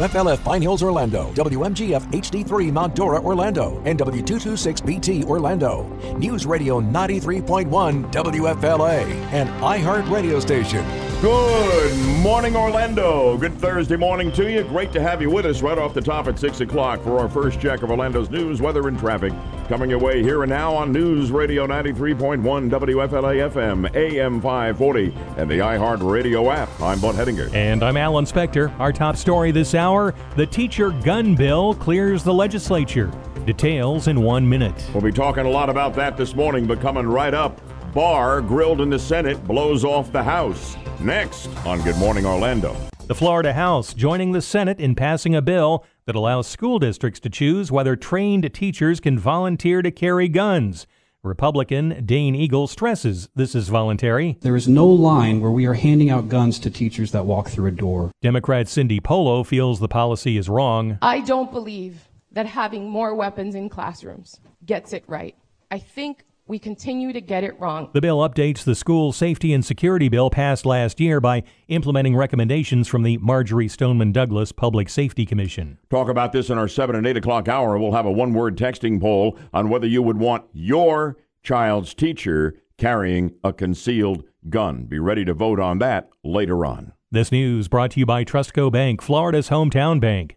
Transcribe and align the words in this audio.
WFLF 0.00 0.42
Pine 0.42 0.62
Hills, 0.62 0.82
Orlando, 0.82 1.30
WMGF 1.34 2.10
HD3 2.10 2.72
Mount 2.72 2.94
Dora, 2.94 3.20
Orlando, 3.20 3.82
and 3.84 3.98
W226BT, 3.98 5.26
Orlando. 5.26 5.84
News 6.16 6.46
Radio 6.46 6.80
93.1 6.80 8.10
WFLA, 8.10 9.02
and 9.30 9.50
iHeart 9.60 10.10
Radio 10.10 10.40
Station. 10.40 11.09
Good 11.20 11.94
morning, 12.22 12.56
Orlando. 12.56 13.36
Good 13.36 13.52
Thursday 13.58 13.96
morning 13.96 14.32
to 14.32 14.50
you. 14.50 14.64
Great 14.64 14.90
to 14.92 15.02
have 15.02 15.20
you 15.20 15.28
with 15.28 15.44
us 15.44 15.60
right 15.60 15.76
off 15.76 15.92
the 15.92 16.00
top 16.00 16.28
at 16.28 16.38
6 16.38 16.62
o'clock 16.62 17.02
for 17.02 17.18
our 17.18 17.28
first 17.28 17.60
check 17.60 17.82
of 17.82 17.90
Orlando's 17.90 18.30
news, 18.30 18.62
weather, 18.62 18.88
and 18.88 18.98
traffic. 18.98 19.34
Coming 19.68 19.90
your 19.90 19.98
way 19.98 20.22
here 20.22 20.42
and 20.44 20.48
now 20.48 20.74
on 20.74 20.92
News 20.92 21.30
Radio 21.30 21.66
93.1 21.66 22.70
WFLA 22.70 23.50
FM, 23.50 23.94
AM 23.94 24.40
540, 24.40 25.14
and 25.36 25.50
the 25.50 25.58
iHeart 25.58 26.10
Radio 26.10 26.50
app. 26.50 26.70
I'm 26.80 26.98
Bud 27.00 27.16
Hedinger. 27.16 27.52
And 27.52 27.82
I'm 27.82 27.98
Alan 27.98 28.24
Spector. 28.24 28.72
Our 28.80 28.90
top 28.90 29.18
story 29.18 29.50
this 29.50 29.74
hour 29.74 30.14
the 30.36 30.46
teacher 30.46 30.90
gun 30.90 31.34
bill 31.34 31.74
clears 31.74 32.24
the 32.24 32.32
legislature. 32.32 33.12
Details 33.44 34.08
in 34.08 34.22
one 34.22 34.48
minute. 34.48 34.88
We'll 34.94 35.02
be 35.02 35.12
talking 35.12 35.44
a 35.44 35.50
lot 35.50 35.68
about 35.68 35.94
that 35.96 36.16
this 36.16 36.34
morning, 36.34 36.66
but 36.66 36.80
coming 36.80 37.06
right 37.06 37.34
up, 37.34 37.60
Barr 37.94 38.40
grilled 38.40 38.80
in 38.80 38.88
the 38.88 38.98
Senate 39.00 39.42
blows 39.48 39.84
off 39.84 40.12
the 40.12 40.22
House. 40.22 40.76
Next 41.00 41.48
on 41.66 41.82
Good 41.82 41.96
Morning 41.96 42.24
Orlando. 42.24 42.76
The 43.08 43.16
Florida 43.16 43.52
House 43.52 43.94
joining 43.94 44.30
the 44.30 44.40
Senate 44.40 44.78
in 44.78 44.94
passing 44.94 45.34
a 45.34 45.42
bill 45.42 45.84
that 46.06 46.14
allows 46.14 46.46
school 46.46 46.78
districts 46.78 47.18
to 47.20 47.28
choose 47.28 47.72
whether 47.72 47.96
trained 47.96 48.54
teachers 48.54 49.00
can 49.00 49.18
volunteer 49.18 49.82
to 49.82 49.90
carry 49.90 50.28
guns. 50.28 50.86
Republican 51.24 52.06
Dane 52.06 52.36
Eagle 52.36 52.68
stresses 52.68 53.28
this 53.34 53.56
is 53.56 53.68
voluntary. 53.68 54.38
There 54.40 54.54
is 54.54 54.68
no 54.68 54.86
line 54.86 55.40
where 55.40 55.50
we 55.50 55.66
are 55.66 55.74
handing 55.74 56.10
out 56.10 56.28
guns 56.28 56.60
to 56.60 56.70
teachers 56.70 57.10
that 57.10 57.26
walk 57.26 57.48
through 57.48 57.66
a 57.66 57.72
door. 57.72 58.12
Democrat 58.22 58.68
Cindy 58.68 59.00
Polo 59.00 59.42
feels 59.42 59.80
the 59.80 59.88
policy 59.88 60.38
is 60.38 60.48
wrong. 60.48 60.96
I 61.02 61.20
don't 61.20 61.50
believe 61.50 62.08
that 62.30 62.46
having 62.46 62.88
more 62.88 63.16
weapons 63.16 63.56
in 63.56 63.68
classrooms 63.68 64.38
gets 64.64 64.92
it 64.92 65.02
right. 65.08 65.34
I 65.72 65.78
think 65.78 66.24
we 66.50 66.58
continue 66.58 67.12
to 67.12 67.20
get 67.20 67.44
it 67.44 67.58
wrong. 67.60 67.88
The 67.92 68.00
bill 68.00 68.18
updates 68.18 68.64
the 68.64 68.74
school 68.74 69.12
safety 69.12 69.54
and 69.54 69.64
security 69.64 70.08
bill 70.08 70.30
passed 70.30 70.66
last 70.66 70.98
year 70.98 71.20
by 71.20 71.44
implementing 71.68 72.16
recommendations 72.16 72.88
from 72.88 73.04
the 73.04 73.18
Marjory 73.18 73.68
Stoneman 73.68 74.10
Douglas 74.10 74.50
Public 74.50 74.88
Safety 74.88 75.24
Commission. 75.24 75.78
Talk 75.90 76.08
about 76.08 76.32
this 76.32 76.50
in 76.50 76.58
our 76.58 76.66
7 76.66 76.96
and 76.96 77.06
8 77.06 77.18
o'clock 77.18 77.46
hour. 77.46 77.78
We'll 77.78 77.92
have 77.92 78.04
a 78.04 78.10
one 78.10 78.34
word 78.34 78.58
texting 78.58 79.00
poll 79.00 79.38
on 79.54 79.68
whether 79.68 79.86
you 79.86 80.02
would 80.02 80.18
want 80.18 80.44
your 80.52 81.16
child's 81.44 81.94
teacher 81.94 82.56
carrying 82.76 83.32
a 83.44 83.52
concealed 83.52 84.24
gun. 84.48 84.86
Be 84.86 84.98
ready 84.98 85.24
to 85.26 85.34
vote 85.34 85.60
on 85.60 85.78
that 85.78 86.10
later 86.24 86.66
on. 86.66 86.92
This 87.12 87.30
news 87.30 87.68
brought 87.68 87.92
to 87.92 88.00
you 88.00 88.06
by 88.06 88.24
Trustco 88.24 88.72
Bank, 88.72 89.02
Florida's 89.02 89.50
hometown 89.50 90.00
bank. 90.00 90.36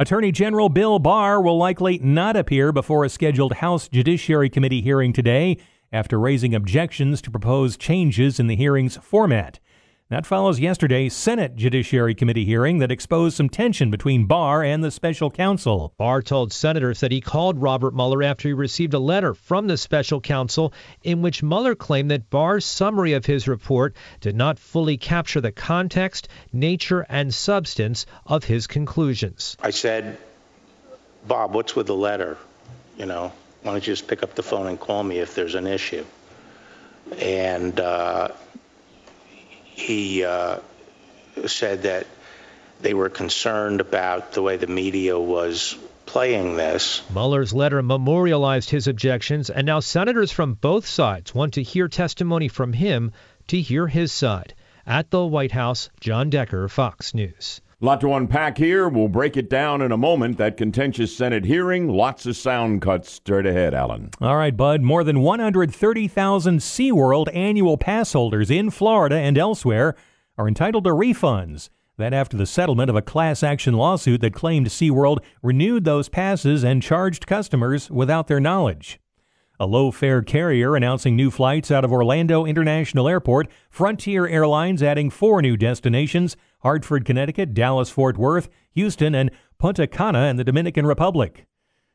Attorney 0.00 0.32
General 0.32 0.70
Bill 0.70 0.98
Barr 0.98 1.42
will 1.42 1.58
likely 1.58 1.98
not 1.98 2.34
appear 2.34 2.72
before 2.72 3.04
a 3.04 3.10
scheduled 3.10 3.52
House 3.52 3.86
Judiciary 3.86 4.48
Committee 4.48 4.80
hearing 4.80 5.12
today 5.12 5.58
after 5.92 6.18
raising 6.18 6.54
objections 6.54 7.20
to 7.20 7.30
proposed 7.30 7.78
changes 7.78 8.40
in 8.40 8.46
the 8.46 8.56
hearing's 8.56 8.96
format. 8.96 9.60
That 10.10 10.26
follows 10.26 10.58
yesterday's 10.58 11.14
Senate 11.14 11.54
Judiciary 11.54 12.16
Committee 12.16 12.44
hearing 12.44 12.78
that 12.78 12.90
exposed 12.90 13.36
some 13.36 13.48
tension 13.48 13.92
between 13.92 14.26
Barr 14.26 14.64
and 14.64 14.82
the 14.82 14.90
special 14.90 15.30
counsel. 15.30 15.94
Barr 15.98 16.20
told 16.20 16.52
senators 16.52 16.98
that 16.98 17.12
he 17.12 17.20
called 17.20 17.62
Robert 17.62 17.94
Mueller 17.94 18.24
after 18.24 18.48
he 18.48 18.52
received 18.52 18.92
a 18.92 18.98
letter 18.98 19.34
from 19.34 19.68
the 19.68 19.76
special 19.76 20.20
counsel 20.20 20.72
in 21.04 21.22
which 21.22 21.44
Mueller 21.44 21.76
claimed 21.76 22.10
that 22.10 22.28
Barr's 22.28 22.64
summary 22.64 23.12
of 23.12 23.24
his 23.24 23.46
report 23.46 23.94
did 24.20 24.34
not 24.34 24.58
fully 24.58 24.96
capture 24.96 25.40
the 25.40 25.52
context, 25.52 26.26
nature, 26.52 27.06
and 27.08 27.32
substance 27.32 28.04
of 28.26 28.42
his 28.42 28.66
conclusions. 28.66 29.56
I 29.62 29.70
said, 29.70 30.18
Bob, 31.28 31.54
what's 31.54 31.76
with 31.76 31.86
the 31.86 31.94
letter? 31.94 32.36
You 32.98 33.06
know, 33.06 33.32
why 33.62 33.70
don't 33.70 33.86
you 33.86 33.92
just 33.92 34.08
pick 34.08 34.24
up 34.24 34.34
the 34.34 34.42
phone 34.42 34.66
and 34.66 34.80
call 34.80 35.04
me 35.04 35.20
if 35.20 35.36
there's 35.36 35.54
an 35.54 35.68
issue? 35.68 36.04
And 37.20 37.78
uh, 37.78 38.30
he 39.80 40.24
uh, 40.24 40.58
said 41.46 41.82
that 41.82 42.06
they 42.80 42.94
were 42.94 43.08
concerned 43.08 43.80
about 43.80 44.32
the 44.32 44.42
way 44.42 44.56
the 44.56 44.66
media 44.66 45.18
was 45.18 45.76
playing 46.06 46.56
this. 46.56 47.02
Mueller's 47.10 47.52
letter 47.52 47.82
memorialized 47.82 48.70
his 48.70 48.86
objections, 48.86 49.50
and 49.50 49.66
now 49.66 49.80
senators 49.80 50.30
from 50.30 50.54
both 50.54 50.86
sides 50.86 51.34
want 51.34 51.54
to 51.54 51.62
hear 51.62 51.88
testimony 51.88 52.48
from 52.48 52.72
him 52.72 53.12
to 53.48 53.60
hear 53.60 53.86
his 53.86 54.12
side. 54.12 54.54
At 54.86 55.10
the 55.10 55.24
White 55.24 55.52
House, 55.52 55.90
John 56.00 56.30
Decker, 56.30 56.68
Fox 56.68 57.14
News. 57.14 57.60
A 57.82 57.86
lot 57.86 58.02
to 58.02 58.12
unpack 58.12 58.58
here. 58.58 58.90
We'll 58.90 59.08
break 59.08 59.38
it 59.38 59.48
down 59.48 59.80
in 59.80 59.90
a 59.90 59.96
moment. 59.96 60.36
That 60.36 60.58
contentious 60.58 61.16
Senate 61.16 61.46
hearing, 61.46 61.88
lots 61.88 62.26
of 62.26 62.36
sound 62.36 62.82
cuts 62.82 63.10
straight 63.10 63.46
ahead, 63.46 63.72
Alan. 63.72 64.10
All 64.20 64.36
right, 64.36 64.54
Bud. 64.54 64.82
More 64.82 65.02
than 65.02 65.20
130,000 65.20 66.58
SeaWorld 66.58 67.34
annual 67.34 67.78
pass 67.78 68.12
holders 68.12 68.50
in 68.50 68.68
Florida 68.68 69.16
and 69.16 69.38
elsewhere 69.38 69.96
are 70.36 70.46
entitled 70.46 70.84
to 70.84 70.90
refunds. 70.90 71.70
That 71.96 72.12
after 72.12 72.36
the 72.36 72.44
settlement 72.44 72.90
of 72.90 72.96
a 72.96 73.02
class 73.02 73.42
action 73.42 73.72
lawsuit 73.72 74.20
that 74.20 74.34
claimed 74.34 74.66
SeaWorld 74.66 75.20
renewed 75.42 75.84
those 75.84 76.10
passes 76.10 76.62
and 76.62 76.82
charged 76.82 77.26
customers 77.26 77.90
without 77.90 78.26
their 78.26 78.40
knowledge. 78.40 79.00
A 79.58 79.66
low 79.66 79.90
fare 79.90 80.20
carrier 80.20 80.76
announcing 80.76 81.16
new 81.16 81.30
flights 81.30 81.70
out 81.70 81.84
of 81.86 81.92
Orlando 81.92 82.44
International 82.44 83.08
Airport, 83.08 83.48
Frontier 83.70 84.26
Airlines 84.26 84.82
adding 84.82 85.08
four 85.08 85.40
new 85.40 85.56
destinations 85.56 86.36
Hartford, 86.60 87.04
Connecticut, 87.04 87.54
Dallas, 87.54 87.90
Fort 87.90 88.16
Worth, 88.16 88.48
Houston, 88.72 89.14
and 89.14 89.30
Punta 89.58 89.86
Cana 89.86 90.26
in 90.26 90.36
the 90.36 90.44
Dominican 90.44 90.86
Republic. 90.86 91.46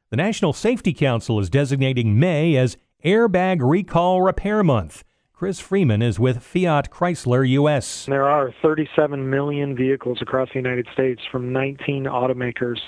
The 0.09 0.17
National 0.17 0.53
Safety 0.53 0.93
Council 0.93 1.39
is 1.39 1.49
designating 1.49 2.19
May 2.19 2.55
as 2.55 2.77
Airbag 3.03 3.57
Recall 3.61 4.21
Repair 4.21 4.63
Month. 4.63 5.03
Chris 5.33 5.59
Freeman 5.59 6.01
is 6.01 6.19
with 6.19 6.41
Fiat 6.41 6.89
Chrysler 6.89 7.47
US. 7.49 8.05
There 8.05 8.27
are 8.27 8.53
37 8.61 9.29
million 9.29 9.75
vehicles 9.75 10.19
across 10.21 10.49
the 10.49 10.59
United 10.59 10.87
States 10.93 11.21
from 11.29 11.51
19 11.51 12.05
automakers 12.05 12.79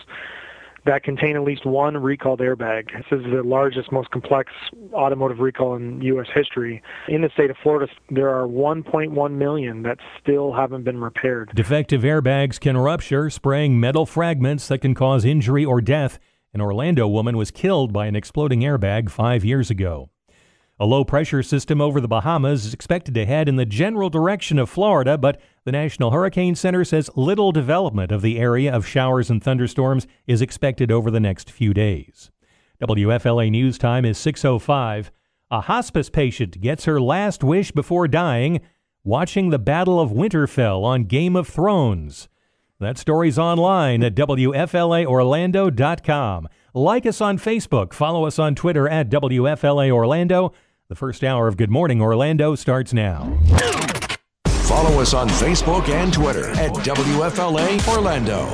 that 0.88 1.04
contain 1.04 1.36
at 1.36 1.44
least 1.44 1.66
one 1.66 1.96
recalled 1.98 2.40
airbag. 2.40 2.88
This 2.94 3.20
is 3.20 3.24
the 3.26 3.44
largest, 3.44 3.92
most 3.92 4.10
complex 4.10 4.52
automotive 4.94 5.40
recall 5.40 5.76
in 5.76 6.02
U.S. 6.02 6.28
history. 6.34 6.82
In 7.08 7.22
the 7.22 7.30
state 7.30 7.50
of 7.50 7.58
Florida, 7.62 7.92
there 8.10 8.30
are 8.30 8.48
1.1 8.48 9.32
million 9.34 9.84
that 9.84 10.00
still 10.22 10.54
haven't 10.54 10.84
been 10.84 11.00
repaired. 11.00 11.52
Defective 11.54 12.02
airbags 12.02 12.60
can 12.60 12.78
rupture, 12.78 13.30
spraying 13.30 13.80
metal 13.80 14.06
fragments 14.06 14.68
that 14.70 14.80
can 14.80 14.96
cause 14.96 15.26
injury 15.26 15.64
or 15.64 15.82
death. 15.82 16.20
An 16.54 16.62
Orlando 16.62 17.08
woman 17.08 17.38
was 17.38 17.52
killed 17.52 17.92
by 17.94 18.08
an 18.08 18.16
exploding 18.16 18.62
airbag 18.62 19.12
five 19.12 19.44
years 19.44 19.70
ago. 19.70 20.10
A 20.80 20.86
low 20.86 21.04
pressure 21.04 21.42
system 21.42 21.82
over 21.82 22.00
the 22.00 22.08
Bahamas 22.08 22.68
is 22.68 22.74
expected 22.74 23.16
to 23.16 23.26
head 23.26 23.50
in 23.50 23.56
the 23.56 23.66
general 23.66 24.12
direction 24.12 24.60
of 24.60 24.70
Florida, 24.70 25.18
but 25.18 25.42
the 25.64 25.72
National 25.72 26.12
Hurricane 26.12 26.54
Center 26.54 26.86
says 26.86 27.10
little 27.16 27.52
development 27.52 28.12
of 28.12 28.22
the 28.22 28.38
area 28.38 28.72
of 28.72 28.86
showers 28.86 29.32
and 29.32 29.44
thunderstorms 29.44 30.06
is 30.28 30.40
expected 30.40 30.92
over 30.92 31.10
the 31.10 31.20
next 31.20 31.50
few 31.50 31.74
days. 31.74 32.30
WFLA 32.80 33.50
News 33.50 33.80
Time 33.80 34.06
is 34.06 34.20
6:05. 34.20 35.10
A 35.50 35.62
hospice 35.62 36.12
patient 36.12 36.62
gets 36.62 36.86
her 36.86 37.02
last 37.02 37.44
wish 37.44 37.72
before 37.72 38.08
dying, 38.08 38.62
watching 39.04 39.50
the 39.50 39.58
Battle 39.58 40.00
of 40.00 40.12
Winterfell 40.12 40.84
on 40.84 41.06
Game 41.06 41.36
of 41.36 41.48
Thrones. 41.48 42.30
That 42.80 43.00
story's 43.00 43.40
online 43.40 44.04
at 44.04 44.14
WFLAOrlando.com. 44.14 46.48
Like 46.76 47.08
us 47.08 47.22
on 47.22 47.40
Facebook, 47.40 47.94
follow 47.94 48.26
us 48.26 48.38
on 48.38 48.54
Twitter 48.54 48.88
at 48.88 49.10
WFLA 49.10 49.90
Orlando. 49.90 50.54
The 50.90 50.96
first 50.96 51.22
hour 51.22 51.50
of 51.50 51.58
Good 51.58 51.70
Morning 51.70 52.02
Orlando 52.02 52.56
starts 52.56 52.94
now. 52.94 53.38
Follow 54.46 55.02
us 55.02 55.14
on 55.14 55.28
Facebook 55.28 55.90
and 55.90 56.14
Twitter 56.14 56.48
at 56.52 56.72
WFLA 56.76 57.86
Orlando. 57.90 58.46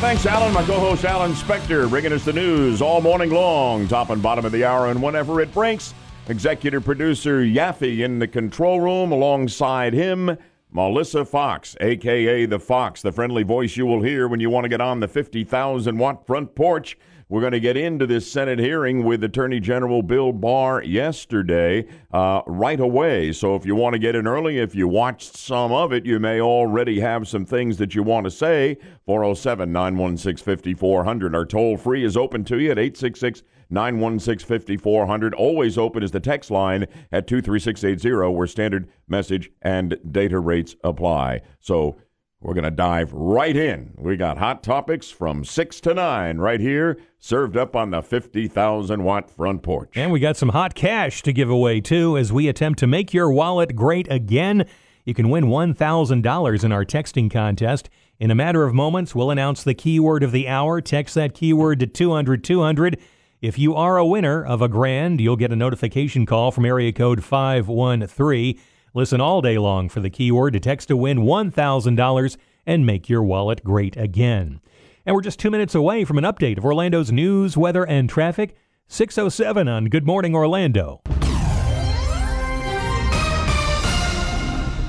Thanks, 0.00 0.26
Alan. 0.26 0.52
My 0.52 0.64
co 0.64 0.80
host, 0.80 1.04
Alan 1.04 1.30
Spector, 1.34 1.88
bringing 1.88 2.12
us 2.12 2.24
the 2.24 2.32
news 2.32 2.82
all 2.82 3.00
morning 3.00 3.30
long, 3.30 3.86
top 3.86 4.10
and 4.10 4.20
bottom 4.20 4.44
of 4.44 4.50
the 4.50 4.64
hour, 4.64 4.88
and 4.90 5.00
whenever 5.00 5.40
it 5.40 5.54
breaks. 5.54 5.94
Executive 6.28 6.84
producer 6.84 7.40
Yaffee 7.40 8.04
in 8.04 8.18
the 8.18 8.26
control 8.26 8.80
room 8.80 9.12
alongside 9.12 9.94
him. 9.94 10.36
Melissa 10.72 11.24
Fox, 11.24 11.76
aka 11.80 12.46
the 12.46 12.58
Fox, 12.58 13.00
the 13.00 13.12
friendly 13.12 13.44
voice 13.44 13.76
you 13.76 13.86
will 13.86 14.02
hear 14.02 14.26
when 14.26 14.40
you 14.40 14.50
want 14.50 14.64
to 14.64 14.68
get 14.68 14.80
on 14.80 14.98
the 14.98 15.06
50,000 15.06 15.98
watt 15.98 16.26
front 16.26 16.56
porch. 16.56 16.98
We're 17.28 17.40
going 17.40 17.54
to 17.54 17.60
get 17.60 17.76
into 17.76 18.06
this 18.06 18.30
Senate 18.30 18.60
hearing 18.60 19.02
with 19.02 19.24
Attorney 19.24 19.58
General 19.58 20.00
Bill 20.00 20.32
Barr 20.32 20.80
yesterday 20.84 21.88
uh, 22.12 22.42
right 22.46 22.78
away. 22.78 23.32
So 23.32 23.56
if 23.56 23.66
you 23.66 23.74
want 23.74 23.94
to 23.94 23.98
get 23.98 24.14
in 24.14 24.28
early, 24.28 24.58
if 24.60 24.76
you 24.76 24.86
watched 24.86 25.36
some 25.36 25.72
of 25.72 25.92
it, 25.92 26.06
you 26.06 26.20
may 26.20 26.40
already 26.40 27.00
have 27.00 27.26
some 27.26 27.44
things 27.44 27.78
that 27.78 27.96
you 27.96 28.04
want 28.04 28.26
to 28.26 28.30
say. 28.30 28.76
407 29.06 29.72
916 29.72 30.44
5400. 30.44 31.34
Our 31.34 31.44
toll 31.44 31.76
free 31.76 32.04
is 32.04 32.16
open 32.16 32.44
to 32.44 32.60
you 32.60 32.70
at 32.70 32.78
866 32.78 33.42
916 33.70 34.46
5400. 34.46 35.34
Always 35.34 35.76
open 35.76 36.04
is 36.04 36.12
the 36.12 36.20
text 36.20 36.52
line 36.52 36.86
at 37.10 37.26
23680, 37.26 38.36
where 38.36 38.46
standard 38.46 38.88
message 39.08 39.50
and 39.62 39.98
data 40.12 40.38
rates 40.38 40.76
apply. 40.84 41.40
So 41.58 41.96
We're 42.46 42.54
going 42.54 42.62
to 42.62 42.70
dive 42.70 43.12
right 43.12 43.56
in. 43.56 43.92
We 43.96 44.16
got 44.16 44.38
hot 44.38 44.62
topics 44.62 45.10
from 45.10 45.44
6 45.44 45.80
to 45.80 45.94
9 45.94 46.38
right 46.38 46.60
here, 46.60 46.96
served 47.18 47.56
up 47.56 47.74
on 47.74 47.90
the 47.90 48.02
50,000 48.02 49.02
watt 49.02 49.28
front 49.28 49.64
porch. 49.64 49.90
And 49.96 50.12
we 50.12 50.20
got 50.20 50.36
some 50.36 50.50
hot 50.50 50.76
cash 50.76 51.22
to 51.22 51.32
give 51.32 51.50
away, 51.50 51.80
too, 51.80 52.16
as 52.16 52.32
we 52.32 52.46
attempt 52.46 52.78
to 52.78 52.86
make 52.86 53.12
your 53.12 53.32
wallet 53.32 53.74
great 53.74 54.08
again. 54.12 54.64
You 55.04 55.12
can 55.12 55.28
win 55.28 55.46
$1,000 55.46 56.64
in 56.64 56.70
our 56.70 56.84
texting 56.84 57.28
contest. 57.28 57.90
In 58.20 58.30
a 58.30 58.36
matter 58.36 58.62
of 58.62 58.72
moments, 58.72 59.12
we'll 59.12 59.32
announce 59.32 59.64
the 59.64 59.74
keyword 59.74 60.22
of 60.22 60.30
the 60.30 60.46
hour. 60.46 60.80
Text 60.80 61.16
that 61.16 61.34
keyword 61.34 61.80
to 61.80 61.88
200 61.88 62.44
200. 62.44 63.00
If 63.42 63.58
you 63.58 63.74
are 63.74 63.96
a 63.96 64.06
winner 64.06 64.46
of 64.46 64.62
a 64.62 64.68
grand, 64.68 65.20
you'll 65.20 65.34
get 65.34 65.50
a 65.50 65.56
notification 65.56 66.26
call 66.26 66.52
from 66.52 66.64
area 66.64 66.92
code 66.92 67.24
513. 67.24 68.56
Listen 68.96 69.20
all 69.20 69.42
day 69.42 69.58
long 69.58 69.90
for 69.90 70.00
the 70.00 70.08
keyword 70.08 70.54
to 70.54 70.58
text 70.58 70.88
to 70.88 70.96
win 70.96 71.18
$1,000 71.18 72.36
and 72.64 72.86
make 72.86 73.10
your 73.10 73.22
wallet 73.22 73.62
great 73.62 73.94
again. 73.94 74.58
And 75.04 75.14
we're 75.14 75.20
just 75.20 75.38
two 75.38 75.50
minutes 75.50 75.74
away 75.74 76.06
from 76.06 76.16
an 76.16 76.24
update 76.24 76.56
of 76.56 76.64
Orlando's 76.64 77.12
news, 77.12 77.58
weather, 77.58 77.84
and 77.84 78.08
traffic. 78.08 78.56
607 78.88 79.68
on 79.68 79.90
Good 79.90 80.06
Morning 80.06 80.34
Orlando. 80.34 81.02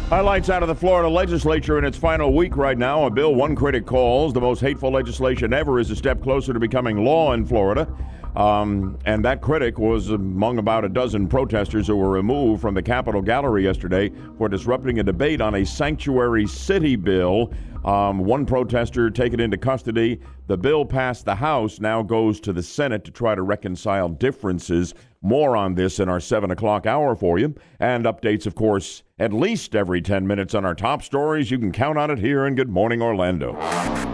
Highlights 0.08 0.50
out 0.50 0.64
of 0.64 0.70
the 0.70 0.76
Florida 0.76 1.10
legislature 1.10 1.78
in 1.78 1.84
its 1.84 1.98
final 1.98 2.34
week 2.34 2.56
right 2.56 2.78
now. 2.78 3.08
A 3.08 3.10
bill 3.10 3.36
one 3.36 3.58
critic 3.58 3.86
calls 3.86 4.32
the 4.32 4.40
most 4.40 4.62
hateful 4.62 4.90
legislation 4.90 5.52
ever 5.52 5.82
is 5.82 5.92
a 5.92 5.98
step 5.98 6.24
closer 6.24 6.54
to 6.54 6.60
becoming 6.62 7.04
law 7.04 7.34
in 7.34 7.46
Florida. 7.46 7.86
Um, 8.36 8.98
and 9.06 9.24
that 9.26 9.42
critic 9.42 9.80
was 9.80 10.10
among 10.10 10.58
about 10.60 10.86
a 10.86 10.90
dozen 10.90 11.28
protesters 11.28 11.88
who 11.88 11.96
were 11.96 12.10
removed 12.10 12.62
from 12.62 12.76
the 12.76 12.84
Capitol 12.84 13.22
gallery 13.22 13.64
yesterday 13.64 14.12
for 14.38 14.48
disrupting 14.48 15.00
a 15.00 15.04
debate 15.04 15.42
on 15.42 15.56
a 15.56 15.66
sanctuary 15.66 16.46
city 16.46 16.96
bill. 16.96 17.52
Um, 17.86 18.20
one 18.20 18.46
protester 18.46 19.10
taken 19.10 19.40
into 19.40 19.58
custody. 19.58 20.20
The 20.48 20.58
bill 20.58 20.86
passed 20.86 21.26
the 21.26 21.36
House, 21.36 21.80
now 21.80 22.04
goes 22.04 22.40
to 22.42 22.54
the 22.54 22.64
Senate 22.64 23.04
to 23.06 23.12
try 23.12 23.36
to 23.36 23.42
reconcile 23.42 24.10
differences. 24.10 24.94
More 25.22 25.58
on 25.58 25.76
this 25.76 26.00
in 26.00 26.10
our 26.10 26.20
7 26.20 26.52
o'clock 26.52 26.86
hour 26.86 27.16
for 27.16 27.40
you. 27.40 27.56
And 27.80 28.06
updates, 28.06 28.46
of 28.46 28.56
course, 28.56 29.04
at 29.20 29.34
least 29.34 29.76
every 29.76 30.02
10 30.02 30.28
minutes 30.28 30.54
on 30.54 30.64
our 30.64 30.76
top 30.76 31.02
stories. 31.02 31.50
You 31.50 31.60
can 31.60 31.72
count 31.72 31.98
on 31.98 32.12
it 32.12 32.20
here 32.20 32.46
in 32.46 32.56
Good 32.56 32.70
Morning 32.70 33.02
Orlando. 33.02 33.54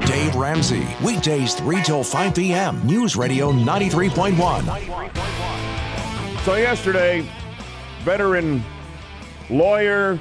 Dave 0.05 0.35
Ramsey, 0.35 0.87
weekdays 1.03 1.55
3 1.55 1.83
till 1.83 2.03
5 2.03 2.35
p.m. 2.35 2.85
News 2.85 3.15
Radio 3.15 3.51
93.1. 3.51 6.43
So, 6.43 6.55
yesterday, 6.55 7.25
veteran 8.01 8.63
lawyer, 9.49 10.19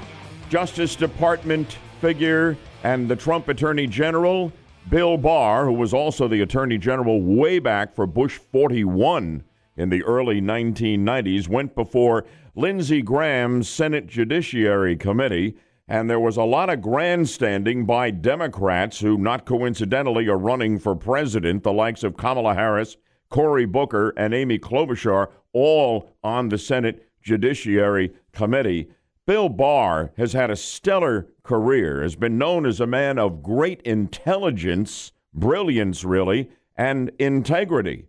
Justice 0.49 0.95
Department 0.95 1.79
figure, 2.01 2.57
and 2.83 3.09
the 3.09 3.17
Trump 3.17 3.49
Attorney 3.49 3.87
General, 3.87 4.53
Bill 4.91 5.17
Barr, 5.17 5.67
who 5.67 5.73
was 5.73 5.95
also 5.95 6.27
the 6.27 6.43
Attorney 6.43 6.79
General 6.79 7.23
way 7.23 7.59
back 7.59 7.95
for 7.95 8.07
Bush 8.07 8.39
41 8.39 9.45
in 9.77 9.89
the 9.89 10.03
early 10.03 10.41
1990s, 10.41 11.49
went 11.49 11.75
before 11.75 12.25
Lindsey 12.55 13.01
Graham's 13.01 13.69
Senate 13.69 14.07
Judiciary 14.07 14.97
Committee. 14.97 15.57
And 15.89 16.09
there 16.09 16.21
was 16.21 16.37
a 16.37 16.45
lot 16.45 16.71
of 16.71 16.81
grandstanding 16.81 17.87
by 17.87 18.11
Democrats 18.11 19.01
who, 19.01 19.19
not 19.19 19.47
coincidentally, 19.47 20.29
are 20.29 20.39
running 20.39 20.79
for 20.79 20.97
president, 20.97 21.63
the 21.63 21.73
likes 21.73 22.03
of 22.03 22.17
Kamala 22.17 22.55
Harris, 22.55 22.97
Cory 23.29 23.67
Booker, 23.67 24.13
and 24.17 24.35
Amy 24.35 24.59
Klobuchar, 24.59 25.29
all 25.53 26.11
on 26.23 26.49
the 26.49 26.59
Senate 26.59 27.09
Judiciary 27.23 28.13
Committee. 28.33 28.89
Bill 29.27 29.49
Barr 29.49 30.13
has 30.17 30.33
had 30.33 30.51
a 30.51 30.57
stellar 30.57 31.29
career, 31.43 32.03
has 32.03 32.17
been 32.17 32.39
known 32.39 32.67
as 32.67 32.81
a 32.81 32.87
man 32.87 33.19
of 33.19 33.43
great 33.43 33.81
intelligence, 33.83 35.13
brilliance, 35.35 36.05
really, 36.05 36.51
and 36.77 37.11
integrity, 37.19 38.07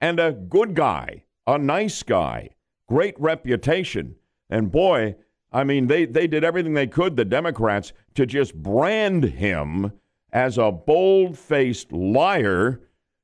and 0.00 0.18
a 0.20 0.32
good 0.32 0.74
guy, 0.74 1.24
a 1.46 1.58
nice 1.58 2.02
guy, 2.02 2.50
great 2.88 3.18
reputation. 3.18 4.14
And 4.48 4.70
boy, 4.70 5.16
I 5.52 5.64
mean, 5.64 5.86
they, 5.86 6.04
they 6.04 6.26
did 6.26 6.44
everything 6.44 6.74
they 6.74 6.86
could, 6.86 7.16
the 7.16 7.24
Democrats, 7.24 7.92
to 8.14 8.26
just 8.26 8.54
brand 8.54 9.24
him 9.24 9.92
as 10.32 10.58
a 10.58 10.70
bold 10.70 11.38
faced 11.38 11.92
liar 11.92 12.80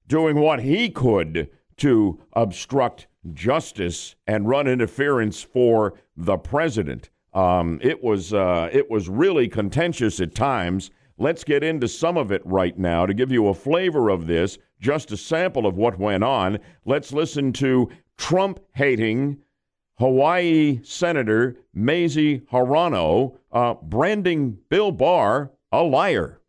doing 0.06 0.36
what 0.36 0.60
he 0.60 0.88
could 0.88 1.50
to 1.76 2.20
obstruct 2.32 3.06
justice 3.32 4.14
and 4.26 4.48
run 4.48 4.66
interference 4.66 5.42
for 5.42 5.94
the 6.16 6.36
president. 6.36 7.10
Um, 7.34 7.79
it 7.82 8.02
was 8.02 8.34
uh, 8.34 8.69
it 8.73 8.90
was 8.90 9.08
really 9.08 9.49
contentious 9.49 10.20
at 10.20 10.34
times. 10.34 10.90
Let's 11.19 11.44
get 11.44 11.62
into 11.62 11.88
some 11.88 12.17
of 12.17 12.32
it 12.32 12.43
right 12.44 12.76
now 12.79 13.06
to 13.06 13.14
give 13.14 13.31
you 13.31 13.49
a 13.49 13.55
flavor 13.55 14.08
of 14.08 14.26
this, 14.26 14.58
just 14.81 15.12
a 15.12 15.17
sample 15.17 15.67
of 15.67 15.76
what 15.76 15.99
went 15.99 16.25
on. 16.25 16.58
Let's 16.84 17.12
listen 17.12 17.52
to 17.55 17.90
Trump 18.17 18.61
hating 18.75 19.38
Hawaii 19.99 20.81
Senator 20.82 21.56
Mazie 21.73 22.40
Hirono 22.40 23.37
uh, 23.52 23.75
branding 23.75 24.58
Bill 24.69 24.90
Barr 24.90 25.52
a 25.70 25.82
liar. 25.82 26.40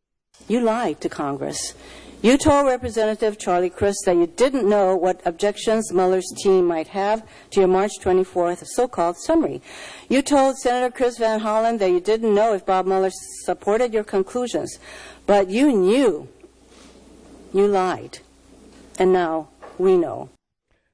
You 0.47 0.61
lied 0.61 1.01
to 1.01 1.09
Congress. 1.09 1.73
You 2.23 2.37
told 2.37 2.67
Representative 2.67 3.37
Charlie 3.37 3.69
Crist 3.69 4.03
that 4.05 4.15
you 4.15 4.27
didn't 4.27 4.69
know 4.69 4.95
what 4.95 5.19
objections 5.25 5.91
Mueller's 5.91 6.31
team 6.37 6.65
might 6.65 6.87
have 6.87 7.21
to 7.49 7.59
your 7.59 7.67
March 7.67 7.91
24th 8.01 8.65
so-called 8.65 9.17
summary. 9.17 9.61
You 10.07 10.21
told 10.21 10.57
Senator 10.57 10.89
Chris 10.89 11.17
Van 11.17 11.41
Hollen 11.41 11.79
that 11.79 11.89
you 11.89 11.99
didn't 11.99 12.33
know 12.33 12.53
if 12.53 12.65
Bob 12.65 12.85
Mueller 12.85 13.11
supported 13.43 13.93
your 13.93 14.05
conclusions. 14.05 14.79
But 15.25 15.49
you 15.49 15.73
knew. 15.73 16.29
You 17.53 17.67
lied. 17.67 18.19
And 18.97 19.11
now 19.11 19.49
we 19.77 19.97
know. 19.97 20.29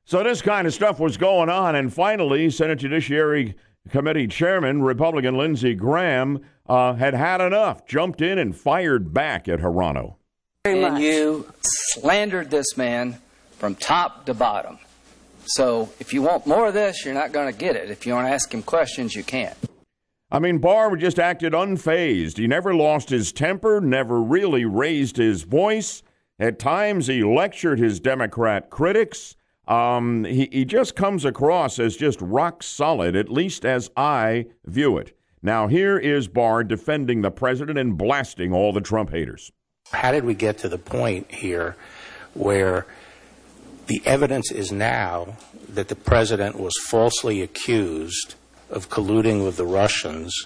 So 0.06 0.24
this 0.24 0.42
kind 0.42 0.66
of 0.66 0.74
stuff 0.74 1.00
was 1.00 1.16
going 1.16 1.50
on, 1.50 1.76
and 1.76 1.94
finally, 1.94 2.50
Senate 2.50 2.80
Judiciary 2.80 3.54
Committee 3.92 4.26
Chairman, 4.26 4.81
Republican 4.81 5.38
Lindsey 5.38 5.76
Graham, 5.76 6.44
uh, 6.68 6.96
had 6.96 7.14
had 7.14 7.40
enough, 7.40 7.86
jumped 7.86 8.20
in 8.20 8.40
and 8.40 8.56
fired 8.56 9.14
back 9.14 9.48
at 9.48 9.60
Hirono 10.68 10.90
and 10.90 11.00
you 11.00 11.54
slandered 11.62 12.52
this 12.52 12.76
man 12.76 13.18
from 13.60 13.76
top 13.76 14.26
to 14.26 14.34
bottom. 14.34 14.78
So 15.46 15.90
if 16.02 16.14
you 16.14 16.22
want 16.22 16.46
more 16.46 16.68
of 16.68 16.74
this, 16.74 17.06
you're 17.06 17.14
not 17.14 17.32
going 17.32 17.50
to 17.50 17.58
get 17.58 17.78
it. 17.78 17.90
If 17.90 18.06
you 18.06 18.14
want 18.14 18.28
to 18.28 18.34
ask 18.34 18.54
him 18.54 18.62
questions, 18.62 19.16
you 19.16 19.24
can't. 19.24 19.56
I 20.30 20.40
mean, 20.40 20.58
Barr 20.58 20.98
just 20.98 21.18
acted 21.18 21.54
unfazed. 21.54 22.38
He 22.38 22.45
never 22.45 22.76
lost 22.76 23.10
his 23.10 23.31
temper, 23.31 23.80
never 23.80 24.22
really 24.22 24.66
raised 24.66 25.16
his 25.16 25.44
voice. 25.44 26.04
At 26.38 26.60
times, 26.60 27.07
he 27.07 27.24
lectured 27.24 27.80
his 27.80 28.02
Democrat 28.02 28.69
critics. 28.69 29.38
Um, 29.66 30.26
he, 30.26 30.50
he 30.52 30.66
just 30.66 30.94
comes 30.94 31.24
across 31.24 31.80
as 31.80 31.95
just 31.95 32.19
rock 32.19 32.64
solid, 32.64 33.16
at 33.16 33.31
least 33.31 33.64
as 33.64 33.90
I 33.95 34.48
view 34.66 34.98
it. 34.98 35.18
Now, 35.42 35.68
here 35.68 35.98
is 35.98 36.28
Barr 36.28 36.66
defending 36.66 37.22
the 37.22 37.31
president 37.31 37.80
and 37.80 37.98
blasting 37.98 38.52
all 38.52 38.74
the 38.74 38.81
Trump 38.81 39.12
haters. 39.12 39.54
How 39.92 40.12
did 40.12 40.24
we 40.24 40.34
get 40.34 40.60
to 40.60 40.69
the 40.69 40.78
point 40.78 41.31
here 41.31 41.76
where 42.34 42.86
the 43.88 44.02
evidence 44.06 44.52
is 44.52 44.72
now 44.72 45.36
that 45.68 45.88
the 45.88 45.96
president 45.96 46.60
was 46.60 46.74
falsely 46.88 47.42
accused 47.42 48.36
of 48.69 48.90
colluding 48.90 49.44
with 49.44 49.58
the 49.58 49.66
Russians 49.66 50.46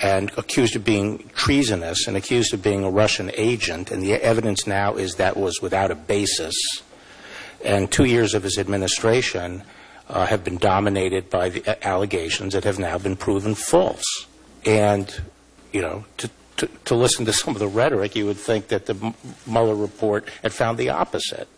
and 0.00 0.30
accused 0.36 0.76
of 0.76 0.84
being 0.84 1.28
treasonous 1.34 2.06
and 2.06 2.16
accused 2.16 2.54
of 2.54 2.62
being 2.62 2.84
a 2.84 2.90
Russian 2.90 3.30
agent, 3.34 3.90
and 3.90 4.02
the 4.02 4.14
evidence 4.14 4.66
now 4.66 4.94
is 4.94 5.16
that 5.16 5.36
was 5.36 5.60
without 5.60 5.90
a 5.90 5.96
basis. 5.96 6.54
And 7.64 7.90
two 7.90 8.04
years 8.04 8.34
of 8.34 8.42
his 8.42 8.58
administration 8.58 9.64
uh, 10.08 10.26
have 10.26 10.44
been 10.44 10.58
dominated 10.58 11.30
by 11.30 11.48
the 11.48 11.86
allegations 11.86 12.54
that 12.54 12.64
have 12.64 12.78
now 12.78 12.98
been 12.98 13.16
proven 13.16 13.54
false. 13.54 14.26
And, 14.64 15.12
you 15.72 15.80
know, 15.80 16.04
to, 16.62 16.66
to, 16.66 16.78
to 16.84 16.94
listen 16.94 17.24
to 17.26 17.32
some 17.32 17.54
of 17.54 17.60
the 17.60 17.68
rhetoric, 17.68 18.14
you 18.14 18.26
would 18.26 18.36
think 18.36 18.68
that 18.68 18.86
the 18.86 19.14
Mueller 19.46 19.74
report 19.74 20.28
had 20.42 20.52
found 20.52 20.78
the 20.78 20.88
opposite. 20.88 21.48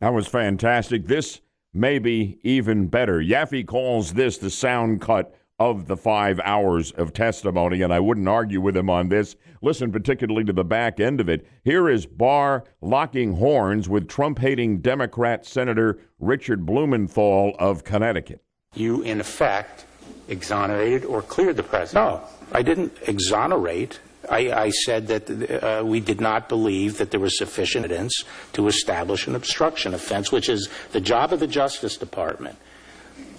That 0.00 0.12
was 0.12 0.26
fantastic. 0.26 1.06
This 1.06 1.40
may 1.72 1.98
be 1.98 2.38
even 2.42 2.86
better. 2.88 3.20
Yaffee 3.20 3.66
calls 3.66 4.14
this 4.14 4.38
the 4.38 4.50
sound 4.50 5.00
cut 5.00 5.34
of 5.58 5.86
the 5.86 5.96
five 5.96 6.40
hours 6.44 6.90
of 6.92 7.12
testimony, 7.12 7.82
and 7.82 7.92
I 7.92 8.00
wouldn't 8.00 8.28
argue 8.28 8.60
with 8.60 8.76
him 8.76 8.90
on 8.90 9.08
this. 9.08 9.36
Listen 9.62 9.92
particularly 9.92 10.44
to 10.44 10.52
the 10.52 10.64
back 10.64 10.98
end 10.98 11.20
of 11.20 11.28
it. 11.28 11.46
Here 11.64 11.88
is 11.88 12.06
Barr 12.06 12.64
locking 12.80 13.36
horns 13.36 13.88
with 13.88 14.08
Trump 14.08 14.40
hating 14.40 14.78
Democrat 14.78 15.46
Senator 15.46 15.98
Richard 16.18 16.66
Blumenthal 16.66 17.54
of 17.58 17.84
Connecticut. 17.84 18.42
You, 18.74 19.02
in 19.02 19.20
effect, 19.20 19.86
exonerated 20.28 21.04
or 21.04 21.22
cleared 21.22 21.56
the 21.56 21.62
president. 21.62 22.04
No, 22.04 22.28
I 22.52 22.62
didn't 22.62 22.92
exonerate. 23.06 24.00
I, 24.30 24.52
I 24.52 24.70
said 24.70 25.08
that 25.08 25.62
uh, 25.62 25.84
we 25.84 26.00
did 26.00 26.20
not 26.20 26.48
believe 26.48 26.98
that 26.98 27.10
there 27.10 27.20
was 27.20 27.38
sufficient 27.38 27.84
evidence 27.84 28.24
to 28.52 28.66
establish 28.68 29.26
an 29.26 29.34
obstruction 29.34 29.94
offense, 29.94 30.32
which 30.32 30.48
is 30.48 30.68
the 30.92 31.00
job 31.00 31.32
of 31.32 31.40
the 31.40 31.46
Justice 31.46 31.96
Department. 31.96 32.56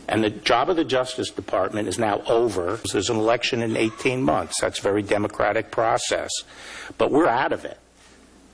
And 0.07 0.23
the 0.23 0.29
job 0.29 0.69
of 0.69 0.75
the 0.75 0.85
Justice 0.85 1.31
Department 1.31 1.87
is 1.87 1.97
now 1.97 2.21
over. 2.27 2.79
There's 2.91 3.09
an 3.09 3.17
election 3.17 3.61
in 3.61 3.75
18 3.75 4.21
months. 4.21 4.61
That's 4.61 4.79
a 4.79 4.81
very 4.81 5.01
democratic 5.01 5.71
process. 5.71 6.29
But 6.97 7.11
we're 7.11 7.27
out 7.27 7.51
of 7.51 7.65
it. 7.65 7.79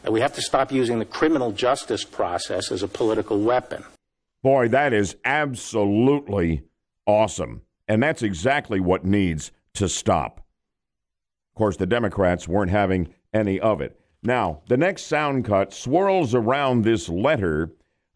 And 0.04 0.14
we 0.14 0.22
have 0.22 0.34
to 0.36 0.42
stop 0.42 0.72
using 0.72 1.00
the 1.00 1.06
criminal 1.06 1.52
justice 1.52 2.04
process 2.04 2.72
as 2.72 2.84
a 2.84 2.88
political 2.88 3.40
weapon. 3.40 3.84
Boy, 4.42 4.70
that 4.70 4.94
is 4.94 5.16
absolutely 5.26 6.64
awesome. 7.06 7.62
And 7.88 8.02
that's 8.02 8.24
exactly 8.24 8.80
what 8.80 9.06
needs 9.06 9.52
to 9.76 9.90
stop. 9.90 10.42
Of 11.51 11.58
course, 11.58 11.77
the 11.77 11.86
Democrats 11.86 12.48
weren't 12.48 12.72
having 12.72 13.13
any 13.34 13.60
of 13.60 13.81
it. 13.81 14.00
Now, 14.24 14.62
the 14.67 14.77
next 14.77 15.03
sound 15.03 15.46
cut 15.46 15.74
swirls 15.74 16.36
around 16.36 16.84
this 16.84 17.10
letter 17.10 17.72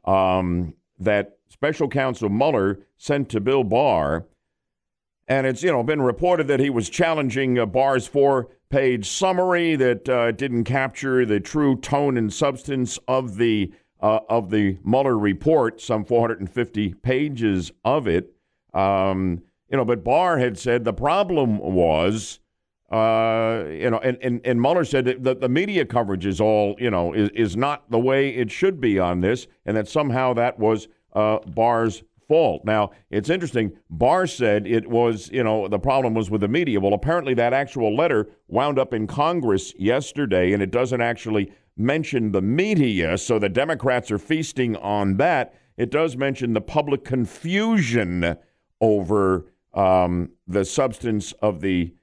um, 0.05 0.75
that 0.99 1.37
special 1.49 1.87
counsel 1.87 2.29
Mueller 2.29 2.79
sent 2.97 3.29
to 3.29 3.39
Bill 3.39 3.63
Barr. 3.63 4.25
And 5.27 5.47
it's, 5.47 5.63
you 5.63 5.71
know, 5.71 5.83
been 5.83 6.01
reported 6.01 6.47
that 6.47 6.59
he 6.59 6.69
was 6.69 6.89
challenging 6.89 7.57
uh, 7.57 7.65
Barr's 7.65 8.05
four 8.05 8.49
page 8.69 9.07
summary 9.07 9.75
that 9.75 10.07
uh, 10.07 10.31
didn't 10.31 10.65
capture 10.65 11.25
the 11.25 11.39
true 11.39 11.75
tone 11.77 12.17
and 12.17 12.31
substance 12.31 12.99
of 13.07 13.37
the, 13.37 13.73
uh, 14.01 14.19
of 14.29 14.51
the 14.51 14.77
Mueller 14.83 15.17
report, 15.17 15.81
some 15.81 16.05
450 16.05 16.93
pages 16.95 17.71
of 17.83 18.07
it. 18.07 18.33
Um, 18.73 19.41
you 19.69 19.77
know, 19.77 19.85
but 19.85 20.03
Barr 20.03 20.37
had 20.37 20.59
said 20.59 20.83
the 20.83 20.93
problem 20.93 21.57
was, 21.57 22.39
uh, 22.91 23.63
you 23.67 23.89
know, 23.89 23.97
and, 23.97 24.17
and, 24.21 24.41
and 24.45 24.61
Mueller 24.61 24.85
said 24.85 25.05
that 25.05 25.41
the, 25.41 25.49
media 25.49 25.85
coverage 25.85 26.25
is 26.25 26.39
all, 26.39 26.75
you 26.77 26.91
know, 26.91 27.13
is, 27.13 27.29
is 27.29 27.57
not 27.57 27.89
the 27.89 27.99
way 27.99 28.29
it 28.29 28.51
should 28.51 28.79
be 28.79 28.99
on 28.99 29.21
this, 29.21 29.47
and 29.65 29.75
that 29.75 29.87
somehow 29.87 30.33
that 30.33 30.59
was 30.59 30.87
uh, 31.13 31.39
Barr's 31.47 32.03
fault. 32.27 32.63
Now, 32.63 32.91
it's 33.09 33.29
interesting. 33.29 33.71
Barr 33.89 34.27
said 34.27 34.67
it 34.67 34.87
was, 34.87 35.29
you 35.31 35.43
know, 35.43 35.67
the 35.67 35.79
problem 35.79 36.13
was 36.13 36.29
with 36.29 36.41
the 36.41 36.47
media. 36.47 36.79
Well, 36.79 36.93
apparently 36.93 37.33
that 37.35 37.53
actual 37.53 37.95
letter 37.95 38.27
wound 38.47 38.77
up 38.77 38.93
in 38.93 39.07
Congress 39.07 39.73
yesterday, 39.77 40.53
and 40.53 40.61
it 40.61 40.71
doesn't 40.71 41.01
actually 41.01 41.51
mention 41.77 42.31
the 42.31 42.41
media, 42.41 43.17
so 43.17 43.37
the 43.39 43.49
Democrats 43.49 44.11
are 44.11 44.17
feasting 44.17 44.75
on 44.77 45.17
that. 45.17 45.53
It 45.75 45.91
does 45.91 46.15
mention 46.15 46.53
the 46.53 46.61
public 46.61 47.03
confusion 47.03 48.37
over 48.79 49.51
um, 49.73 50.29
the 50.47 50.63
substance 50.63 51.33
of 51.41 51.61
the 51.61 51.93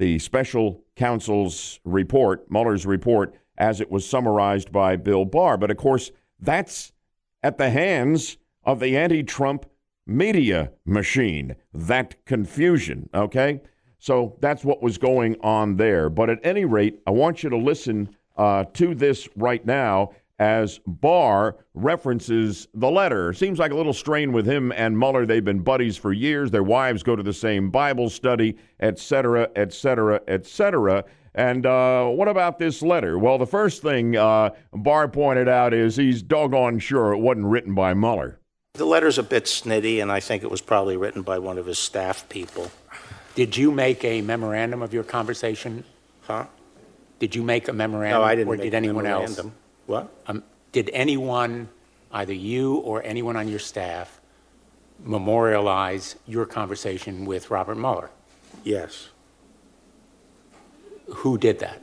the 0.00 0.18
special 0.18 0.82
counsel's 0.96 1.78
report, 1.84 2.50
Mueller's 2.50 2.86
report, 2.86 3.34
as 3.58 3.82
it 3.82 3.90
was 3.90 4.08
summarized 4.08 4.72
by 4.72 4.96
Bill 4.96 5.26
Barr. 5.26 5.58
But 5.58 5.70
of 5.70 5.76
course, 5.76 6.10
that's 6.40 6.92
at 7.42 7.58
the 7.58 7.68
hands 7.68 8.38
of 8.64 8.80
the 8.80 8.96
anti 8.96 9.22
Trump 9.22 9.66
media 10.06 10.72
machine, 10.86 11.54
that 11.74 12.24
confusion, 12.24 13.10
okay? 13.14 13.60
So 13.98 14.38
that's 14.40 14.64
what 14.64 14.82
was 14.82 14.96
going 14.96 15.36
on 15.42 15.76
there. 15.76 16.08
But 16.08 16.30
at 16.30 16.38
any 16.42 16.64
rate, 16.64 17.00
I 17.06 17.10
want 17.10 17.42
you 17.42 17.50
to 17.50 17.58
listen 17.58 18.16
uh, 18.38 18.64
to 18.72 18.94
this 18.94 19.28
right 19.36 19.64
now 19.64 20.12
as 20.40 20.80
Barr 20.86 21.54
references 21.74 22.66
the 22.72 22.90
letter. 22.90 23.32
Seems 23.34 23.58
like 23.58 23.72
a 23.72 23.74
little 23.76 23.92
strain 23.92 24.32
with 24.32 24.46
him 24.46 24.72
and 24.72 24.98
Mueller. 24.98 25.26
They've 25.26 25.44
been 25.44 25.60
buddies 25.60 25.98
for 25.98 26.14
years. 26.14 26.50
Their 26.50 26.62
wives 26.62 27.02
go 27.02 27.14
to 27.14 27.22
the 27.22 27.32
same 27.34 27.70
Bible 27.70 28.08
study, 28.08 28.56
et 28.80 28.98
cetera, 28.98 29.50
et 29.54 29.72
cetera, 29.74 30.20
et 30.26 30.46
cetera. 30.46 31.04
And 31.34 31.66
uh, 31.66 32.06
what 32.06 32.26
about 32.26 32.58
this 32.58 32.80
letter? 32.82 33.18
Well, 33.18 33.36
the 33.36 33.46
first 33.46 33.82
thing 33.82 34.16
uh, 34.16 34.50
Barr 34.72 35.08
pointed 35.08 35.46
out 35.46 35.74
is 35.74 35.94
he's 35.94 36.22
doggone 36.22 36.78
sure 36.78 37.12
it 37.12 37.18
wasn't 37.18 37.46
written 37.46 37.74
by 37.74 37.92
Mueller. 37.92 38.40
The 38.74 38.86
letter's 38.86 39.18
a 39.18 39.22
bit 39.22 39.44
snitty, 39.44 40.00
and 40.00 40.10
I 40.10 40.20
think 40.20 40.42
it 40.42 40.50
was 40.50 40.62
probably 40.62 40.96
written 40.96 41.20
by 41.22 41.38
one 41.38 41.58
of 41.58 41.66
his 41.66 41.78
staff 41.78 42.26
people. 42.30 42.70
Did 43.34 43.56
you 43.56 43.70
make 43.70 44.04
a 44.04 44.22
memorandum 44.22 44.80
of 44.80 44.94
your 44.94 45.04
conversation? 45.04 45.84
Huh? 46.22 46.46
Did 47.18 47.34
you 47.34 47.42
make 47.42 47.68
a 47.68 47.72
memorandum? 47.74 48.22
No, 48.22 48.24
I 48.24 48.34
didn't 48.34 48.48
Or 48.48 48.56
make 48.56 48.62
did 48.62 48.74
a 48.74 48.76
anyone 48.78 49.04
memorandum. 49.04 49.46
else? 49.46 49.54
What? 49.90 50.08
Um, 50.28 50.44
did 50.70 50.88
anyone, 50.92 51.68
either 52.12 52.32
you 52.32 52.76
or 52.76 53.02
anyone 53.02 53.36
on 53.36 53.48
your 53.48 53.58
staff, 53.58 54.20
memorialize 55.02 56.14
your 56.28 56.46
conversation 56.46 57.24
with 57.24 57.50
Robert 57.50 57.74
Mueller? 57.74 58.10
Yes. 58.62 59.08
Who 61.08 61.38
did 61.38 61.58
that? 61.58 61.82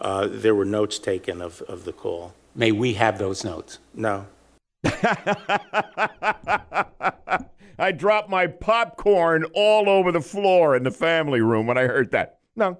Uh, 0.00 0.26
there 0.28 0.52
were 0.52 0.64
notes 0.64 0.98
taken 0.98 1.40
of, 1.40 1.62
of 1.68 1.84
the 1.84 1.92
call. 1.92 2.34
May 2.56 2.72
we 2.72 2.94
have 2.94 3.18
those 3.18 3.44
notes? 3.44 3.78
No. 3.94 4.26
I 4.84 4.90
dropped 7.96 8.28
my 8.28 8.48
popcorn 8.48 9.44
all 9.54 9.88
over 9.88 10.10
the 10.10 10.20
floor 10.20 10.74
in 10.74 10.82
the 10.82 10.90
family 10.90 11.40
room 11.40 11.68
when 11.68 11.78
I 11.78 11.84
heard 11.84 12.10
that. 12.10 12.40
No, 12.56 12.78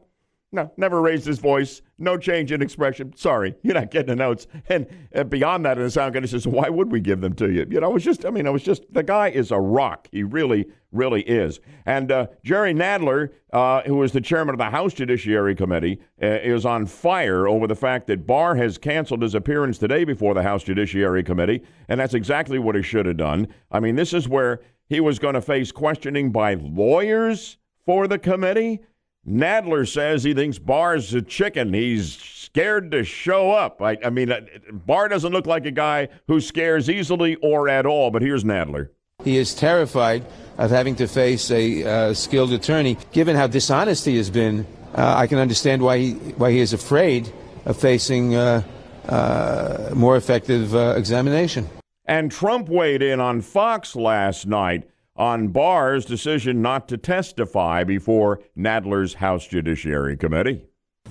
no, 0.51 0.73
never 0.77 1.01
raised 1.01 1.27
his 1.27 1.39
voice. 1.39 1.81
No 2.01 2.17
change 2.17 2.53
in 2.53 2.63
expression. 2.63 3.13
Sorry, 3.17 3.57
you're 3.63 3.75
not 3.75 3.91
getting 3.91 4.09
the 4.09 4.17
notes. 4.17 4.47
And 4.69 4.87
uh, 5.15 5.25
beyond 5.25 5.65
that, 5.65 5.79
in 5.79 5.85
the 5.85 5.91
sound 5.91 6.15
guy 6.15 6.25
says, 6.27 6.47
"Why 6.47 6.69
would 6.69 6.93
we 6.93 7.01
give 7.01 7.21
them 7.21 7.35
to 7.35 7.51
you?" 7.51 7.67
You 7.69 7.81
know, 7.81 7.91
it 7.91 7.95
was 7.95 8.05
just. 8.05 8.25
I 8.25 8.31
mean, 8.31 8.47
it 8.47 8.53
was 8.53 8.63
just. 8.63 8.85
The 8.93 9.03
guy 9.03 9.29
is 9.29 9.51
a 9.51 9.59
rock. 9.59 10.09
He 10.13 10.23
really, 10.23 10.67
really 10.93 11.23
is. 11.23 11.59
And 11.87 12.13
uh, 12.13 12.29
Jerry 12.45 12.73
Nadler, 12.73 13.31
uh, 13.53 13.83
who 13.83 14.01
is 14.05 14.13
the 14.13 14.21
chairman 14.21 14.55
of 14.55 14.59
the 14.59 14.71
House 14.71 14.95
Judiciary 14.95 15.57
Committee, 15.57 16.01
uh, 16.23 16.27
is 16.27 16.65
on 16.65 16.87
fire 16.87 17.49
over 17.49 17.67
the 17.67 17.75
fact 17.75 18.07
that 18.07 18.27
Barr 18.27 18.55
has 18.55 18.79
canceled 18.79 19.23
his 19.23 19.35
appearance 19.35 19.79
today 19.79 20.05
before 20.05 20.35
the 20.35 20.43
House 20.43 20.63
Judiciary 20.63 21.25
Committee, 21.25 21.63
and 21.89 21.99
that's 21.99 22.15
exactly 22.15 22.61
what 22.61 22.77
he 22.77 22.83
should 22.83 23.07
have 23.07 23.17
done. 23.17 23.49
I 23.73 23.81
mean, 23.81 23.97
this 23.97 24.15
is 24.15 24.29
where 24.29 24.61
he 24.89 25.01
was 25.01 25.19
going 25.19 25.35
to 25.35 25.43
face 25.43 25.73
questioning 25.73 26.31
by 26.31 26.55
lawyers 26.55 27.59
for 27.85 28.07
the 28.07 28.19
committee. 28.19 28.81
Nadler 29.29 29.87
says 29.87 30.25
he 30.25 30.33
thinks 30.33 30.59
Barr's 30.59 31.13
a 31.13 31.21
chicken. 31.21 31.75
He's 31.75 32.17
scared 32.17 32.91
to 32.93 33.05
show 33.05 33.51
up. 33.51 33.83
I, 33.83 33.99
I 34.03 34.11
mean, 34.11 34.33
uh, 34.33 34.41
Barr 34.73 35.09
doesn't 35.09 35.33
look 35.33 35.47
like 35.47 35.67
a 35.67 35.71
guy 35.71 36.09
who 36.27 36.41
scares 36.41 36.89
easily 36.89 37.37
or 37.37 37.69
at 37.69 37.85
all, 37.85 38.11
but 38.11 38.23
here's 38.23 38.43
Nadler. 38.43 38.89
He 39.25 39.37
is 39.37 39.55
terrified 39.55 40.25
of 40.57 40.71
having 40.71 40.97
to 40.97 41.07
face 41.07 41.51
a 41.51 41.85
uh, 41.85 42.15
skilled 42.15 42.53
attorney. 42.53 42.97
Given 43.13 43.37
how 43.37 43.49
dishonest 43.49 44.07
he 44.07 44.17
has 44.17 44.31
been, 44.31 44.67
uh, 44.95 45.15
I 45.17 45.27
can 45.27 45.39
understand 45.39 45.83
why 45.83 45.99
he, 45.99 46.13
why 46.13 46.53
he 46.53 46.61
is 46.61 46.73
afraid 46.73 47.31
of 47.65 47.77
facing 47.77 48.35
uh, 48.35 48.63
uh 49.09 49.91
more 49.95 50.17
effective 50.17 50.75
uh, 50.75 50.95
examination. 50.97 51.69
And 52.07 52.33
Trump 52.33 52.69
weighed 52.69 53.03
in 53.03 53.21
on 53.21 53.43
Fox 53.43 53.95
last 53.95 54.47
night 54.47 54.89
on 55.19 55.49
Barr's 55.49 56.05
decision 56.05 56.63
not 56.63 56.89
to 56.89 56.97
testify 56.97 57.85
before 57.85 58.41
Nadler's 58.57 59.15
House 59.15 59.47
Judiciary 59.47 60.17
Committee. 60.17 60.65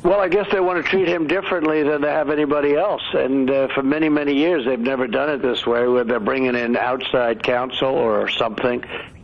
Well, 0.04 0.20
I 0.20 0.30
guess 0.30 0.46
they 0.52 0.60
want 0.60 0.84
to 0.84 0.90
treat 0.90 1.08
him 1.08 1.28
differently 1.28 1.84
than 1.84 2.02
they 2.02 2.08
have 2.08 2.30
anybody 2.30 2.76
else. 2.76 3.02
And 3.14 3.50
uh, 3.50 3.68
for 3.74 3.84
many, 3.84 4.10
many 4.10 4.34
years, 4.34 4.66
they've 4.66 4.80
never 4.80 5.08
done 5.08 5.30
it 5.30 5.42
this 5.42 5.66
way, 5.66 5.88
where 5.88 6.04
they're 6.04 6.20
bringing 6.20 6.56
in 6.56 6.78
outside 6.78 7.44
counsel 7.44 7.90
or 7.90 8.30
something. 8.30 8.84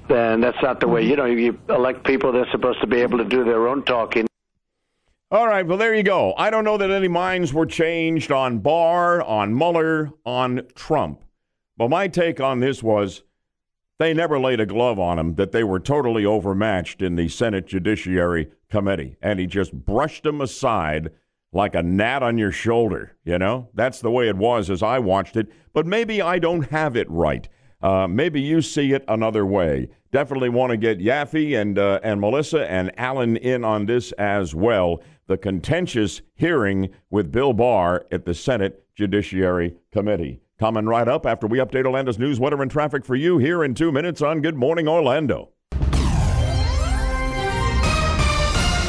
And 0.09 0.43
that's 0.43 0.61
not 0.61 0.79
the 0.79 0.87
way, 0.87 1.03
you 1.03 1.15
know, 1.15 1.25
you 1.25 1.57
elect 1.69 2.03
people, 2.03 2.31
they're 2.31 2.49
supposed 2.51 2.81
to 2.81 2.87
be 2.87 2.97
able 2.97 3.19
to 3.19 3.23
do 3.23 3.45
their 3.45 3.67
own 3.67 3.83
talking. 3.83 4.27
All 5.31 5.47
right, 5.47 5.65
well, 5.65 5.77
there 5.77 5.95
you 5.95 6.03
go. 6.03 6.33
I 6.37 6.49
don't 6.49 6.63
know 6.63 6.77
that 6.77 6.91
any 6.91 7.07
minds 7.07 7.53
were 7.53 7.65
changed 7.65 8.31
on 8.31 8.59
Barr, 8.59 9.21
on 9.21 9.57
Mueller, 9.57 10.11
on 10.25 10.61
Trump. 10.75 11.23
But 11.77 11.89
my 11.89 12.07
take 12.07 12.41
on 12.41 12.59
this 12.59 12.83
was 12.83 13.23
they 13.99 14.13
never 14.13 14.39
laid 14.39 14.59
a 14.59 14.65
glove 14.65 14.99
on 14.99 15.19
him, 15.19 15.35
that 15.35 15.51
they 15.51 15.63
were 15.63 15.79
totally 15.79 16.25
overmatched 16.25 17.01
in 17.01 17.15
the 17.15 17.27
Senate 17.27 17.67
Judiciary 17.67 18.49
Committee. 18.69 19.17
And 19.21 19.39
he 19.39 19.45
just 19.45 19.73
brushed 19.73 20.23
them 20.23 20.41
aside 20.41 21.11
like 21.51 21.75
a 21.75 21.83
gnat 21.83 22.23
on 22.23 22.37
your 22.37 22.51
shoulder. 22.51 23.15
You 23.23 23.37
know, 23.37 23.69
that's 23.73 24.01
the 24.01 24.11
way 24.11 24.27
it 24.27 24.35
was 24.35 24.69
as 24.69 24.81
I 24.81 24.99
watched 24.99 25.37
it. 25.37 25.47
But 25.73 25.85
maybe 25.85 26.21
I 26.21 26.39
don't 26.39 26.69
have 26.71 26.95
it 26.95 27.09
right. 27.09 27.47
Uh, 27.81 28.07
maybe 28.07 28.41
you 28.41 28.61
see 28.61 28.93
it 28.93 29.03
another 29.07 29.45
way. 29.45 29.89
Definitely 30.11 30.49
want 30.49 30.71
to 30.71 30.77
get 30.77 30.99
Yaffee 30.99 31.59
and 31.59 31.77
uh, 31.77 31.99
and 32.03 32.21
Melissa 32.21 32.69
and 32.69 32.91
Alan 32.97 33.35
in 33.37 33.63
on 33.63 33.85
this 33.85 34.11
as 34.13 34.55
well. 34.55 35.01
The 35.27 35.37
contentious 35.37 36.21
hearing 36.35 36.89
with 37.09 37.31
Bill 37.31 37.53
Barr 37.53 38.05
at 38.11 38.25
the 38.25 38.33
Senate 38.33 38.85
Judiciary 38.95 39.75
Committee. 39.91 40.42
Coming 40.63 40.85
right 40.85 41.09
up 41.09 41.25
after 41.25 41.45
we 41.45 41.57
update 41.57 41.85
Orlando's 41.85 42.17
news, 42.17 42.39
weather, 42.39 42.61
and 42.61 42.71
traffic 42.71 43.03
for 43.03 43.15
you 43.15 43.37
here 43.37 43.65
in 43.65 43.73
two 43.73 43.91
minutes 43.91 44.21
on 44.21 44.39
Good 44.39 44.55
Morning 44.55 44.87
Orlando. 44.87 45.49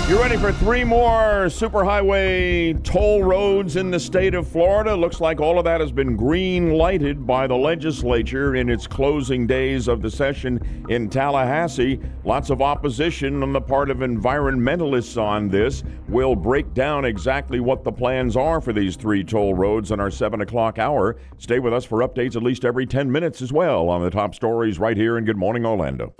You 0.06 0.20
ready 0.20 0.36
for 0.36 0.52
three 0.52 0.84
more 0.84 1.46
superhighway 1.46 2.84
toll 2.84 3.24
roads 3.24 3.76
in 3.76 3.90
the 3.90 3.98
state 3.98 4.34
of 4.34 4.46
Florida? 4.46 4.94
Looks 4.94 5.18
like 5.18 5.40
all 5.40 5.58
of 5.58 5.64
that 5.64 5.80
has 5.80 5.92
been 5.92 6.14
green 6.14 6.74
lighted 6.74 7.26
by 7.26 7.46
the 7.46 7.56
legislature 7.56 8.54
in 8.54 8.68
its 8.68 8.86
closing 8.86 9.46
days 9.46 9.88
of 9.88 10.02
the 10.02 10.10
session 10.10 10.84
in 10.90 11.08
Tallahassee. 11.08 12.00
Lots 12.22 12.50
of 12.50 12.60
opposition 12.60 13.42
on 13.42 13.54
the 13.54 13.62
part 13.62 13.88
of 13.88 13.98
environmentalists 13.98 15.20
on 15.20 15.48
this. 15.48 15.82
We'll 16.06 16.36
break 16.36 16.74
down 16.74 17.06
exactly 17.06 17.60
what 17.60 17.82
the 17.82 17.92
plans 17.92 18.36
are 18.36 18.60
for 18.60 18.74
these 18.74 18.96
three 18.96 19.24
toll 19.24 19.54
roads 19.54 19.90
in 19.90 20.00
our 20.00 20.10
7 20.10 20.42
o'clock 20.42 20.78
hour. 20.78 21.16
Stay 21.38 21.60
with 21.60 21.72
us 21.72 21.86
for 21.86 22.06
updates 22.06 22.36
at 22.36 22.42
least 22.42 22.66
every 22.66 22.84
10 22.84 23.10
minutes 23.10 23.40
as 23.40 23.54
well 23.54 23.88
on 23.88 24.02
the 24.02 24.10
top 24.10 24.34
stories 24.34 24.78
right 24.78 24.98
here 24.98 25.16
in 25.16 25.24
Good 25.24 25.38
Morning 25.38 25.64
Orlando 25.64 26.14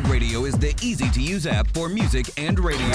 iHeartRadio 0.00 0.48
is 0.48 0.54
the 0.58 0.74
easy 0.82 1.10
to 1.10 1.20
use 1.20 1.46
app 1.46 1.66
for 1.68 1.88
music 1.88 2.26
and 2.38 2.58
radio. 2.58 2.86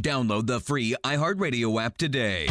Download 0.00 0.46
the 0.46 0.60
free 0.60 0.96
iHeartRadio 1.04 1.82
app 1.82 1.98
today. 1.98 2.46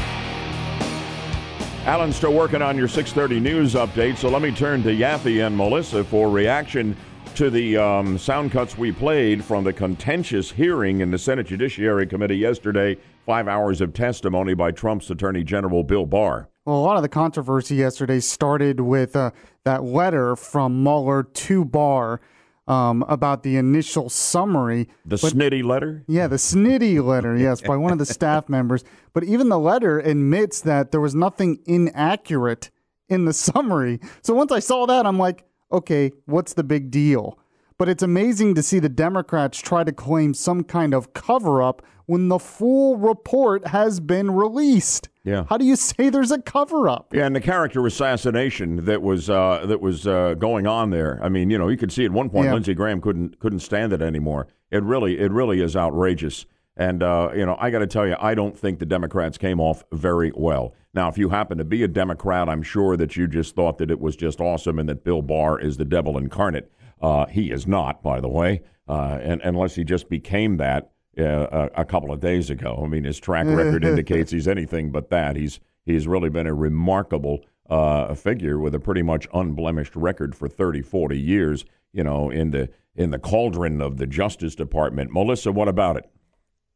Alan's 1.85 2.15
still 2.15 2.33
working 2.33 2.61
on 2.61 2.77
your 2.77 2.87
6:30 2.87 3.39
news 3.39 3.73
update, 3.73 4.17
so 4.17 4.29
let 4.29 4.43
me 4.43 4.51
turn 4.51 4.83
to 4.83 4.89
Yaffee 4.89 5.45
and 5.45 5.57
Melissa 5.57 6.03
for 6.03 6.29
reaction 6.29 6.95
to 7.33 7.49
the 7.49 7.75
um, 7.77 8.19
sound 8.19 8.51
cuts 8.51 8.77
we 8.77 8.91
played 8.91 9.43
from 9.43 9.63
the 9.63 9.73
contentious 9.73 10.51
hearing 10.51 11.01
in 11.01 11.09
the 11.09 11.17
Senate 11.17 11.47
Judiciary 11.47 12.05
Committee 12.05 12.37
yesterday. 12.37 12.97
Five 13.25 13.47
hours 13.47 13.81
of 13.81 13.93
testimony 13.93 14.53
by 14.53 14.71
Trump's 14.71 15.09
Attorney 15.09 15.43
General 15.43 15.83
Bill 15.83 16.05
Barr. 16.05 16.49
Well, 16.65 16.77
a 16.77 16.85
lot 16.85 16.97
of 16.97 17.01
the 17.01 17.09
controversy 17.09 17.75
yesterday 17.75 18.19
started 18.19 18.79
with 18.79 19.15
uh, 19.15 19.31
that 19.63 19.83
letter 19.83 20.35
from 20.35 20.83
Mueller 20.83 21.23
to 21.23 21.65
Barr 21.65 22.21
um, 22.67 23.03
about 23.07 23.43
the 23.43 23.57
initial 23.57 24.09
summary. 24.09 24.89
The 25.05 25.17
but, 25.17 25.33
snitty 25.33 25.63
letter? 25.63 26.03
Yeah, 26.07 26.27
the 26.27 26.37
snitty 26.37 27.03
letter, 27.03 27.35
yes, 27.37 27.61
by 27.61 27.77
one 27.77 27.91
of 27.91 27.99
the 27.99 28.05
staff 28.05 28.49
members. 28.49 28.83
But 29.13 29.23
even 29.23 29.49
the 29.49 29.59
letter 29.59 29.99
admits 29.99 30.61
that 30.61 30.91
there 30.91 31.01
was 31.01 31.15
nothing 31.15 31.59
inaccurate 31.65 32.71
in 33.09 33.25
the 33.25 33.33
summary. 33.47 33.99
So 34.21 34.33
once 34.33 34.51
I 34.51 34.59
saw 34.59 34.85
that, 34.87 35.05
I'm 35.05 35.19
like, 35.19 35.45
okay, 35.71 36.11
what's 36.25 36.53
the 36.53 36.63
big 36.63 36.91
deal? 36.91 37.39
But 37.77 37.89
it's 37.89 38.03
amazing 38.03 38.55
to 38.55 38.63
see 38.63 38.79
the 38.79 38.89
Democrats 38.89 39.59
try 39.59 39.83
to 39.83 39.91
claim 39.91 40.33
some 40.33 40.63
kind 40.63 40.93
of 40.93 41.13
cover 41.13 41.61
up 41.61 41.81
when 42.05 42.29
the 42.29 42.39
full 42.39 42.97
report 42.97 43.67
has 43.67 43.99
been 43.99 44.31
released. 44.31 45.09
Yeah. 45.23 45.43
How 45.49 45.57
do 45.57 45.65
you 45.65 45.75
say 45.75 46.09
there's 46.09 46.31
a 46.31 46.41
cover 46.41 46.87
up? 46.87 47.13
Yeah, 47.13 47.25
and 47.25 47.35
the 47.35 47.41
character 47.41 47.85
assassination 47.85 48.85
that 48.85 49.01
was 49.01 49.29
uh, 49.29 49.65
that 49.67 49.81
was 49.81 50.07
uh, 50.07 50.35
going 50.35 50.67
on 50.67 50.91
there. 50.91 51.19
I 51.21 51.29
mean, 51.29 51.49
you 51.49 51.57
know, 51.57 51.67
you 51.67 51.77
could 51.77 51.91
see 51.91 52.05
at 52.05 52.11
one 52.11 52.29
point 52.29 52.45
yeah. 52.45 52.53
Lindsey 52.53 52.73
Graham 52.73 53.01
couldn't 53.01 53.39
couldn't 53.39 53.59
stand 53.59 53.91
it 53.91 54.01
anymore. 54.01 54.47
It 54.71 54.83
really 54.83 55.19
it 55.19 55.31
really 55.31 55.61
is 55.61 55.75
outrageous. 55.75 56.45
And 56.77 57.01
uh, 57.01 57.31
you 57.35 57.45
know, 57.45 57.57
I 57.59 57.71
got 57.71 57.79
to 57.79 57.87
tell 57.87 58.07
you, 58.07 58.15
I 58.19 58.35
don't 58.35 58.57
think 58.57 58.79
the 58.79 58.85
Democrats 58.85 59.37
came 59.37 59.59
off 59.59 59.83
very 59.91 60.31
well. 60.35 60.73
Now, 60.93 61.09
if 61.09 61.17
you 61.17 61.29
happen 61.29 61.57
to 61.57 61.65
be 61.65 61.83
a 61.83 61.87
Democrat, 61.87 62.47
I'm 62.47 62.63
sure 62.63 62.95
that 62.95 63.17
you 63.17 63.27
just 63.27 63.55
thought 63.55 63.79
that 63.79 63.91
it 63.91 63.99
was 63.99 64.15
just 64.15 64.39
awesome 64.39 64.79
and 64.79 64.87
that 64.87 65.03
Bill 65.03 65.21
Barr 65.21 65.59
is 65.59 65.77
the 65.77 65.85
devil 65.85 66.17
incarnate. 66.17 66.71
Uh, 67.01 67.25
he 67.27 67.51
is 67.51 67.67
not, 67.67 68.01
by 68.01 68.19
the 68.19 68.27
way, 68.27 68.61
uh, 68.87 69.19
and 69.21 69.41
unless 69.43 69.75
he 69.75 69.83
just 69.83 70.09
became 70.09 70.57
that 70.57 70.91
uh, 71.17 71.69
a, 71.75 71.81
a, 71.81 71.85
couple 71.85 72.11
of 72.11 72.19
days 72.19 72.49
ago. 72.49 72.81
I 72.83 72.87
mean, 72.87 73.05
his 73.05 73.19
track 73.19 73.47
record 73.47 73.85
indicates 73.85 74.31
he's 74.31 74.47
anything 74.47 74.91
but 74.91 75.09
that. 75.11 75.35
He's 75.35 75.59
he's 75.85 76.07
really 76.07 76.29
been 76.29 76.47
a 76.47 76.53
remarkable 76.53 77.45
uh, 77.69 78.13
figure 78.15 78.59
with 78.59 78.75
a 78.75 78.79
pretty 78.79 79.01
much 79.01 79.27
unblemished 79.33 79.95
record 79.95 80.35
for 80.35 80.49
30, 80.49 80.81
40 80.81 81.17
years. 81.17 81.65
You 81.93 82.03
know, 82.03 82.29
in 82.29 82.51
the 82.51 82.69
in 82.95 83.11
the 83.11 83.19
cauldron 83.19 83.81
of 83.81 83.97
the 83.97 84.07
Justice 84.07 84.55
Department. 84.55 85.11
Melissa, 85.13 85.51
what 85.51 85.67
about 85.67 85.97
it? 85.97 86.09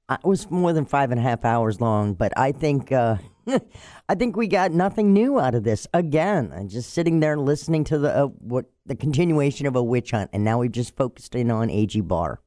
It 0.10 0.24
was 0.24 0.50
more 0.50 0.74
than 0.74 0.86
five 0.86 1.12
and 1.12 1.20
a 1.20 1.24
half 1.24 1.46
hours 1.46 1.80
long, 1.80 2.14
but 2.14 2.32
I 2.38 2.52
think 2.52 2.92
uh, 2.92 3.18
I 4.10 4.16
think 4.16 4.36
we 4.36 4.48
got 4.48 4.72
nothing 4.72 5.14
new 5.14 5.40
out 5.40 5.56
of 5.56 5.64
this. 5.64 5.88
Again, 5.94 6.52
I'm 6.56 6.68
just 6.68 6.94
sitting 6.94 7.20
there 7.20 7.38
listening 7.38 7.84
to 7.86 7.98
the 7.98 8.16
uh, 8.16 8.26
what 8.26 8.66
the 8.86 8.96
continuation 8.96 9.68
of 9.68 9.76
a 9.76 9.84
witch 9.84 10.12
hunt, 10.12 10.30
and 10.34 10.44
now 10.44 10.60
we've 10.60 10.72
just 10.72 10.96
focused 10.96 11.36
in 11.36 11.52
on 11.52 11.70
AG 11.70 12.00
Barr. 12.02 12.42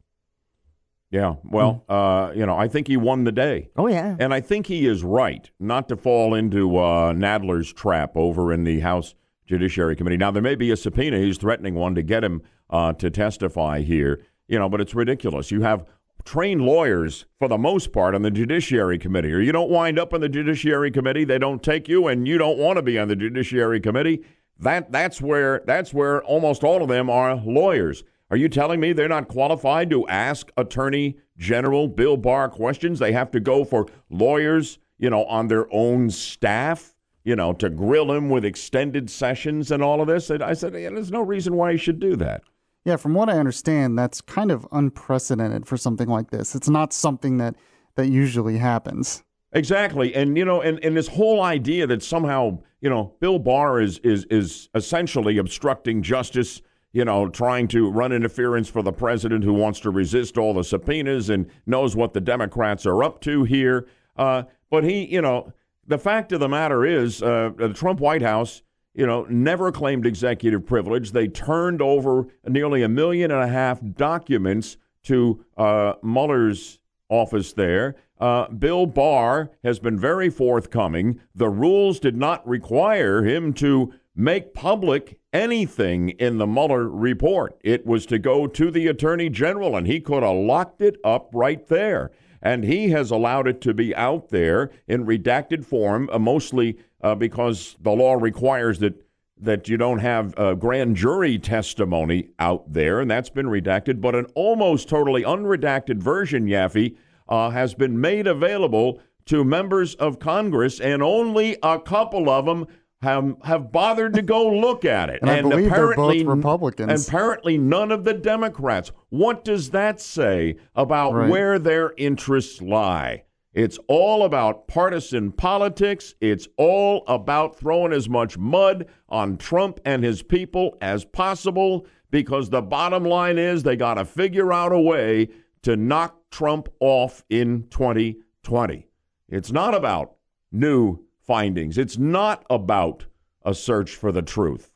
Yeah, 1.11 1.35
well, 1.45 1.85
hmm. 1.87 1.93
uh, 1.93 2.33
you 2.33 2.47
know, 2.47 2.57
I 2.57 2.69
think 2.69 2.89
he 2.89 2.97
won 2.97 3.25
the 3.25 3.33
day. 3.33 3.69
Oh 3.77 3.87
yeah, 3.87 4.17
and 4.19 4.33
I 4.33 4.41
think 4.41 4.67
he 4.67 4.87
is 4.87 5.05
right 5.05 5.51
not 5.61 5.89
to 5.89 5.97
fall 5.97 6.35
into 6.35 6.79
uh, 6.79 7.13
Nadler's 7.13 7.73
trap 7.73 8.13
over 8.17 8.53
in 8.53 8.65
the 8.65 8.81
House 8.81 9.15
Judiciary 9.47 9.95
Committee. 9.95 10.17
Now 10.17 10.31
there 10.31 10.43
may 10.43 10.55
be 10.55 10.71
a 10.71 10.77
subpoena; 10.77 11.19
he's 11.19 11.39
threatening 11.39 11.75
one 11.75 11.95
to 11.95 12.03
get 12.03 12.25
him 12.25 12.43
uh, 12.71 12.95
to 12.95 13.11
testify 13.11 13.83
here. 13.83 14.23
You 14.49 14.59
know, 14.59 14.69
but 14.69 14.81
it's 14.81 14.95
ridiculous. 14.95 15.51
You 15.51 15.63
have 15.63 15.87
trained 16.25 16.63
lawyers 16.63 17.27
for 17.39 17.49
the 17.49 17.59
most 17.59 17.93
part 17.93 18.15
on 18.15 18.23
the 18.23 18.31
Judiciary 18.31 18.99
Committee, 18.99 19.33
or 19.33 19.41
you 19.41 19.53
don't 19.53 19.71
wind 19.71 19.99
up 19.99 20.13
on 20.13 20.21
the 20.21 20.29
Judiciary 20.29 20.91
Committee. 20.91 21.25
They 21.25 21.39
don't 21.39 21.63
take 21.63 21.89
you, 21.89 22.09
and 22.09 22.27
you 22.27 22.39
don't 22.39 22.59
want 22.59 22.77
to 22.77 22.83
be 22.83 22.99
on 22.99 23.09
the 23.09 23.17
Judiciary 23.17 23.81
Committee. 23.81 24.25
That 24.59 24.93
that's 24.93 25.21
where 25.21 25.63
that's 25.67 25.93
where 25.93 26.23
almost 26.23 26.63
all 26.63 26.83
of 26.83 26.89
them 26.89 27.11
are 27.11 27.35
lawyers. 27.37 28.05
Are 28.31 28.37
you 28.37 28.49
telling 28.49 28.81
me 28.81 28.93
they're 28.93 29.09
not 29.09 29.29
qualified 29.29 29.91
to 29.91 30.09
ask 30.09 30.51
Attorney 30.57 31.19
General 31.37 31.87
Bill 31.87 32.17
Barr 32.17 32.49
questions? 32.49 32.99
They 32.99 33.13
have 33.13 33.31
to 33.33 33.41
go 33.41 33.63
for 33.65 33.87
lawyers, 34.09 34.79
you 34.99 35.11
know, 35.11 35.25
on 35.25 35.49
their 35.49 35.67
own 35.71 36.09
staff, 36.09 36.95
you 37.25 37.37
know, 37.37 37.53
to 37.53 37.69
grill 37.69 38.11
him 38.11 38.31
with 38.31 38.45
extended 38.45 39.11
sessions 39.11 39.71
and 39.71 39.83
all 39.83 40.01
of 40.01 40.07
this. 40.07 40.31
And 40.31 40.43
I 40.43 40.55
said, 40.55 40.73
yeah, 40.73 40.89
there's 40.89 41.11
no 41.11 41.21
reason 41.21 41.57
why 41.57 41.73
he 41.73 41.79
should 41.79 42.01
do 42.01 42.17
that. 42.17 42.43
Yeah, 42.85 42.97
from 42.97 43.15
what 43.15 43.29
I 43.29 43.39
understand, 43.39 43.99
that's 43.99 44.21
kind 44.21 44.51
of 44.51 44.67
unprecedented 44.73 45.67
for 45.67 45.77
something 45.77 46.09
like 46.09 46.31
this. 46.31 46.55
It's 46.55 46.69
not 46.69 46.93
something 46.93 47.39
that 47.39 47.55
that 47.95 48.09
usually 48.09 48.59
happens. 48.59 49.23
Exactly. 49.53 50.15
And 50.15 50.37
you 50.37 50.45
know, 50.45 50.63
and, 50.63 50.83
and 50.85 50.97
this 50.97 51.09
whole 51.09 51.43
idea 51.43 51.87
that 51.87 52.03
somehow, 52.03 52.59
you 52.81 52.91
know, 52.91 53.15
Bill 53.21 53.39
Barr 53.39 53.81
is 53.81 53.99
is 53.99 54.25
is 54.31 54.69
essentially 54.75 55.39
obstructing 55.39 56.03
justice 56.03 56.63
you 56.93 57.05
know, 57.05 57.29
trying 57.29 57.67
to 57.69 57.91
run 57.91 58.13
interference 58.13 58.69
for 58.69 58.83
the 58.83 58.93
president 58.93 59.43
who 59.43 59.55
wants 59.55 59.81
to 59.81 59.91
resist 59.91 60.37
all 60.37 60.53
the 60.53 60.63
subpoenas 60.63 61.31
and 61.31 61.47
knows 61.67 61.97
what 61.97 62.13
the 62.13 62.21
Democrats 62.21 62.85
are 62.85 63.03
up 63.03 63.21
to 63.23 63.45
here. 63.45 63.87
Uh, 64.17 64.43
but 64.71 64.85
he, 64.85 65.07
you 65.07 65.23
know, 65.23 65.53
the 65.87 65.99
fact 65.99 66.33
of 66.33 66.41
the 66.41 66.49
matter 66.49 66.85
is, 66.85 67.23
uh, 67.23 67.51
the 67.57 67.73
Trump 67.73 67.99
White 67.99 68.23
House, 68.23 68.63
you 68.95 69.07
know, 69.07 69.25
never 69.29 69.73
claimed 69.73 70.07
executive 70.07 70.67
privilege. 70.67 71.13
They 71.13 71.29
turned 71.29 71.81
over 71.81 72.27
nearly 72.47 72.83
a 72.83 72.89
million 72.89 73.31
and 73.31 73.43
a 73.43 73.49
half 73.49 73.81
documents 73.97 74.77
to 75.05 75.45
uh, 75.57 75.95
Mueller's 76.03 76.79
office 77.09 77.53
there. 77.53 77.97
Uh, 78.21 78.49
Bill 78.49 78.87
Barr 78.87 79.51
has 79.65 79.79
been 79.79 79.99
very 79.99 80.31
forthcoming. 80.31 81.21
The 81.35 81.49
rules 81.49 81.99
did 81.99 82.17
not 82.17 82.47
require 82.47 83.25
him 83.25 83.53
to 83.55 83.93
make 84.15 84.55
public 84.55 85.19
anything 85.33 86.11
in 86.11 86.39
the 86.39 86.47
Mueller 86.47 86.89
report. 86.89 87.59
It 87.65 87.87
was 87.87 88.07
to 88.07 88.19
go 88.19 88.47
to 88.47 88.71
the 88.71 88.87
Attorney 88.87 89.29
General, 89.29 89.75
and 89.77 89.87
he 89.87 90.01
could 90.01 90.23
have 90.23 90.37
locked 90.37 90.81
it 90.81 90.99
up 91.03 91.31
right 91.33 91.67
there. 91.67 92.11
And 92.41 92.65
he 92.65 92.91
has 92.91 93.11
allowed 93.11 93.47
it 93.47 93.61
to 93.63 93.75
be 93.75 93.95
out 93.95 94.29
there 94.29 94.71
in 94.87 95.07
redacted 95.07 95.65
form, 95.65 96.11
uh, 96.13 96.19
mostly 96.19 96.77
uh, 97.03 97.15
because 97.15 97.77
the 97.81 97.91
law 97.91 98.15
requires 98.15 98.79
that 98.81 98.95
that 99.41 99.69
you 99.69 99.77
don't 99.77 99.99
have 99.99 100.39
a 100.39 100.55
grand 100.55 100.95
jury 100.95 101.37
testimony 101.37 102.29
out 102.39 102.73
there, 102.73 103.01
and 103.01 103.11
that's 103.11 103.31
been 103.31 103.47
redacted. 103.47 104.01
But 104.01 104.15
an 104.15 104.27
almost 104.37 104.89
totally 104.89 105.25
unredacted 105.25 105.99
version, 105.99 106.47
Yaffee, 106.47 106.97
uh, 107.29 107.51
has 107.51 107.75
been 107.75 108.01
made 108.01 108.29
available 108.29 109.01
to 109.27 109.45
members 109.45 109.95
of 109.97 110.21
Congress, 110.21 110.81
and 110.81 111.03
only 111.03 111.57
a 111.63 111.79
couple 111.81 112.31
of 112.31 112.45
them 112.45 112.67
have 113.03 113.35
have 113.43 113.73
bothered 113.73 114.15
to 114.15 114.23
go 114.23 114.49
look 114.49 114.85
at 114.85 115.11
it. 115.11 115.21
and, 115.23 115.31
and 115.31 115.47
I 115.47 115.51
believe 115.51 115.67
apparently, 115.67 116.19
they're 116.19 116.27
both 116.27 116.37
Republicans. 116.37 117.09
Apparently, 117.09 117.59
none 117.59 117.91
of 117.91 118.05
the 118.05 118.15
Democrats. 118.15 118.93
What 119.09 119.45
does 119.45 119.71
that 119.71 120.01
say 120.01 120.57
about 120.77 121.15
right. 121.15 121.31
where 121.31 121.59
their 121.59 121.93
interests 121.97 122.63
lie? 122.63 123.25
It's 123.55 123.79
all 123.87 124.25
about 124.25 124.67
partisan 124.67 125.31
politics. 125.31 126.15
It's 126.21 126.49
all 126.57 127.05
about 127.07 127.57
throwing 127.57 127.93
as 127.93 128.09
much 128.09 128.39
mud 128.39 128.87
on 129.11 129.37
Trump 129.37 129.79
and 129.85 130.03
his 130.03 130.23
people 130.23 130.79
as 130.81 131.05
possible 131.05 131.87
because 132.11 132.49
the 132.49 132.63
bottom 132.63 133.05
line 133.05 133.39
is 133.39 133.63
they 133.63 133.77
got 133.77 133.95
to 133.95 134.05
figure 134.05 134.53
out 134.53 134.73
a 134.73 134.79
way 134.79 135.29
to 135.63 135.77
knock 135.77 136.19
Trump 136.31 136.69
off 136.81 137.25
in 137.29 137.67
2020. 137.71 138.87
It's 139.29 139.53
not 139.53 139.75
about 139.75 140.17
new 140.51 141.05
findings. 141.21 141.79
It's 141.79 141.99
not 141.99 142.45
about 142.51 143.07
a 143.45 143.55
search 143.55 143.95
for 143.95 144.13
the 144.13 144.23
truth. 144.23 144.73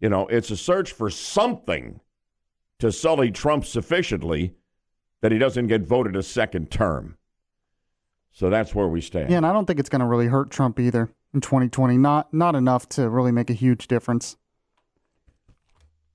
You 0.00 0.08
know, 0.08 0.26
it's 0.28 0.50
a 0.50 0.56
search 0.56 0.92
for 0.92 1.10
something 1.10 2.00
to 2.78 2.92
sully 2.92 3.30
Trump 3.30 3.64
sufficiently 3.64 4.54
that 5.20 5.32
he 5.32 5.38
doesn't 5.38 5.66
get 5.66 5.82
voted 5.82 6.16
a 6.16 6.22
second 6.22 6.70
term. 6.70 7.17
So 8.38 8.50
that's 8.50 8.72
where 8.72 8.86
we 8.86 9.00
stand. 9.00 9.30
Yeah, 9.30 9.38
and 9.38 9.46
I 9.46 9.52
don't 9.52 9.66
think 9.66 9.80
it's 9.80 9.88
going 9.88 9.98
to 9.98 10.06
really 10.06 10.28
hurt 10.28 10.50
Trump 10.50 10.78
either 10.78 11.10
in 11.34 11.40
2020. 11.40 11.98
Not 11.98 12.32
not 12.32 12.54
enough 12.54 12.88
to 12.90 13.10
really 13.10 13.32
make 13.32 13.50
a 13.50 13.52
huge 13.52 13.88
difference. 13.88 14.36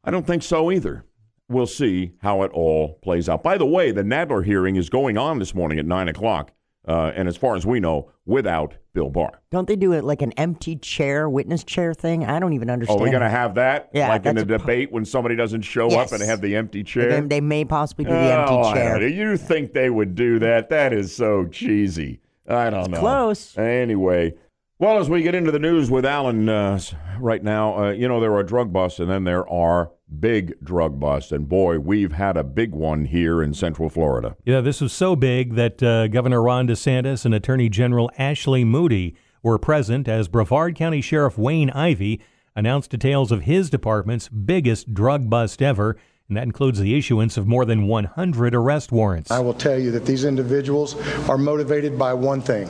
I 0.05 0.11
don't 0.11 0.25
think 0.25 0.41
so 0.41 0.71
either. 0.71 1.03
we'll 1.49 1.67
see 1.67 2.13
how 2.21 2.43
it 2.43 2.51
all 2.53 2.97
plays 3.03 3.27
out. 3.27 3.43
By 3.43 3.57
the 3.57 3.65
way, 3.65 3.91
the 3.91 4.03
Nadler 4.03 4.45
hearing 4.45 4.77
is 4.77 4.89
going 4.89 5.17
on 5.17 5.39
this 5.39 5.53
morning 5.53 5.77
at 5.79 5.85
9 5.85 6.07
o'clock. 6.07 6.51
Uh, 6.85 7.11
and 7.15 7.27
as 7.29 7.37
far 7.37 7.55
as 7.55 7.65
we 7.65 7.79
know, 7.79 8.11
without 8.25 8.75
Bill 8.93 9.09
Barr. 9.09 9.31
Don't 9.51 9.67
they 9.67 9.75
do 9.77 9.93
it 9.93 10.03
like 10.03 10.21
an 10.21 10.33
empty 10.33 10.75
chair, 10.75 11.29
witness 11.29 11.63
chair 11.63 11.93
thing? 11.93 12.25
I 12.25 12.39
don't 12.39 12.51
even 12.53 12.69
understand. 12.69 12.99
Oh, 12.99 13.03
we're 13.03 13.09
going 13.11 13.21
to 13.23 13.29
have 13.29 13.55
that? 13.55 13.89
Yeah, 13.93 14.09
Like 14.09 14.25
in 14.25 14.37
a 14.37 14.41
a- 14.41 14.45
debate 14.45 14.91
when 14.91 15.05
somebody 15.05 15.35
doesn't 15.37 15.61
show 15.61 15.89
Yes. 15.89 16.11
up 16.11 16.19
and 16.19 16.29
have 16.29 16.41
the 16.41 16.55
empty 16.57 16.79
They, 16.79 16.83
chair? 16.83 17.21
they 17.21 17.39
may 17.41 17.63
possibly 17.63 18.03
do 18.05 18.11
the 18.11 18.17
Oh, 18.47 18.59
empty 18.67 18.73
chair. 18.79 18.99
don't. 18.99 19.13
You 19.13 19.37
think 19.37 19.71
they 19.71 19.89
would 19.89 20.13
do 20.15 20.39
that? 20.39 20.69
That 20.69 20.91
is 20.91 21.15
so 21.15 21.45
cheesy. 21.45 22.19
I 22.49 22.69
don't 22.69 22.91
know. 22.91 22.99
close. 22.99 23.57
Anyway, 23.57 24.33
well, 24.77 24.99
as 24.99 25.09
we 25.09 25.21
get 25.21 25.33
into 25.35 25.51
the 25.51 25.59
news 25.59 25.89
with 25.89 26.05
Alan 26.05 26.49
uh, 26.49 26.77
right 27.17 27.41
now, 27.41 27.77
uh, 27.85 27.91
you 27.91 28.09
know, 28.09 28.19
there 28.19 28.33
are 28.35 28.43
drug 28.43 28.73
busts 28.73 28.99
and 28.99 29.09
then 29.09 29.23
there 29.23 29.47
are 29.49 29.91
big 30.19 30.55
drug 30.63 30.99
bust. 30.99 31.31
And 31.31 31.47
boy, 31.47 31.79
we've 31.79 32.13
had 32.13 32.37
a 32.37 32.43
big 32.43 32.71
one 32.71 33.05
here 33.05 33.41
in 33.41 33.53
Central 33.53 33.89
Florida. 33.89 34.35
Yeah, 34.45 34.61
this 34.61 34.81
was 34.81 34.93
so 34.93 35.15
big 35.15 35.55
that 35.55 35.81
uh, 35.81 36.07
Governor 36.07 36.41
Ron 36.41 36.67
DeSantis 36.67 37.25
and 37.25 37.33
Attorney 37.33 37.69
General 37.69 38.11
Ashley 38.17 38.63
Moody 38.63 39.15
were 39.41 39.59
present 39.59 40.07
as 40.07 40.27
Brevard 40.27 40.75
County 40.75 41.01
Sheriff 41.01 41.37
Wayne 41.37 41.69
Ivey 41.71 42.21
announced 42.55 42.91
details 42.91 43.31
of 43.31 43.43
his 43.43 43.69
department's 43.69 44.29
biggest 44.29 44.93
drug 44.93 45.29
bust 45.29 45.61
ever, 45.61 45.97
and 46.33 46.37
that 46.39 46.45
includes 46.45 46.79
the 46.79 46.97
issuance 46.97 47.37
of 47.37 47.45
more 47.45 47.63
than 47.63 47.85
100 47.85 48.55
arrest 48.55 48.91
warrants. 48.91 49.29
I 49.29 49.37
will 49.37 49.53
tell 49.53 49.77
you 49.77 49.91
that 49.91 50.03
these 50.03 50.25
individuals 50.25 50.95
are 51.29 51.37
motivated 51.37 51.99
by 51.99 52.15
one 52.15 52.41
thing, 52.41 52.67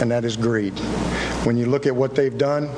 and 0.00 0.10
that 0.10 0.24
is 0.24 0.34
greed. 0.34 0.72
When 1.44 1.58
you 1.58 1.66
look 1.66 1.84
at 1.84 1.94
what 1.94 2.14
they've 2.14 2.38
done, 2.38 2.70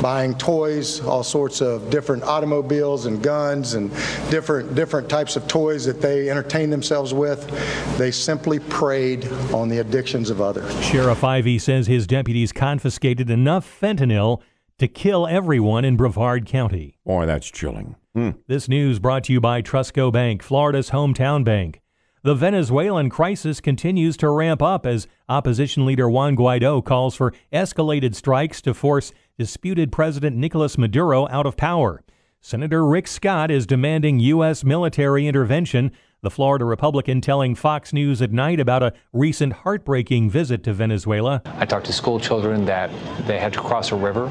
buying 0.00 0.34
toys, 0.34 1.00
all 1.00 1.24
sorts 1.24 1.60
of 1.60 1.90
different 1.90 2.22
automobiles 2.22 3.06
and 3.06 3.20
guns 3.20 3.74
and 3.74 3.90
different 4.30 4.76
different 4.76 5.10
types 5.10 5.34
of 5.34 5.48
toys 5.48 5.84
that 5.86 6.00
they 6.00 6.30
entertain 6.30 6.70
themselves 6.70 7.12
with, 7.12 7.50
they 7.98 8.12
simply 8.12 8.60
preyed 8.60 9.26
on 9.52 9.68
the 9.68 9.78
addictions 9.78 10.30
of 10.30 10.40
others. 10.40 10.72
Sheriff 10.84 11.24
Ivey 11.24 11.58
says 11.58 11.88
his 11.88 12.06
deputies 12.06 12.52
confiscated 12.52 13.28
enough 13.28 13.66
fentanyl 13.80 14.40
to 14.78 14.86
kill 14.86 15.26
everyone 15.26 15.84
in 15.84 15.96
Brevard 15.96 16.46
County. 16.46 16.96
Boy, 17.04 17.26
that's 17.26 17.50
chilling. 17.50 17.96
Hmm. 18.14 18.30
This 18.48 18.68
news 18.68 18.98
brought 18.98 19.24
to 19.24 19.32
you 19.32 19.40
by 19.40 19.62
Trustco 19.62 20.12
Bank, 20.12 20.42
Florida's 20.42 20.90
hometown 20.90 21.44
bank. 21.44 21.80
The 22.22 22.34
Venezuelan 22.34 23.08
crisis 23.08 23.60
continues 23.60 24.16
to 24.18 24.28
ramp 24.28 24.60
up 24.60 24.84
as 24.84 25.06
opposition 25.28 25.86
leader 25.86 26.10
Juan 26.10 26.36
Guaido 26.36 26.84
calls 26.84 27.14
for 27.14 27.32
escalated 27.52 28.16
strikes 28.16 28.60
to 28.62 28.74
force 28.74 29.12
disputed 29.38 29.92
President 29.92 30.36
Nicolas 30.36 30.76
Maduro 30.76 31.28
out 31.28 31.46
of 31.46 31.56
power. 31.56 32.02
Senator 32.40 32.84
Rick 32.84 33.06
Scott 33.06 33.50
is 33.50 33.66
demanding 33.66 34.18
U.S. 34.20 34.64
military 34.64 35.26
intervention. 35.28 35.92
The 36.22 36.30
Florida 36.30 36.64
Republican 36.64 37.20
telling 37.20 37.54
Fox 37.54 37.92
News 37.92 38.20
at 38.20 38.32
night 38.32 38.58
about 38.58 38.82
a 38.82 38.92
recent 39.12 39.52
heartbreaking 39.52 40.30
visit 40.30 40.64
to 40.64 40.72
Venezuela. 40.72 41.42
I 41.44 41.64
talked 41.64 41.86
to 41.86 41.92
school 41.92 42.18
children 42.18 42.64
that 42.64 42.90
they 43.26 43.38
had 43.38 43.52
to 43.52 43.60
cross 43.60 43.92
a 43.92 43.96
river. 43.96 44.26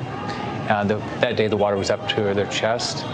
Uh, 0.69 0.83
the, 0.83 0.97
that 1.21 1.37
day, 1.37 1.47
the 1.47 1.57
water 1.57 1.77
was 1.77 1.89
up 1.89 2.07
to 2.09 2.33
their 2.33 2.45
chest. 2.47 3.05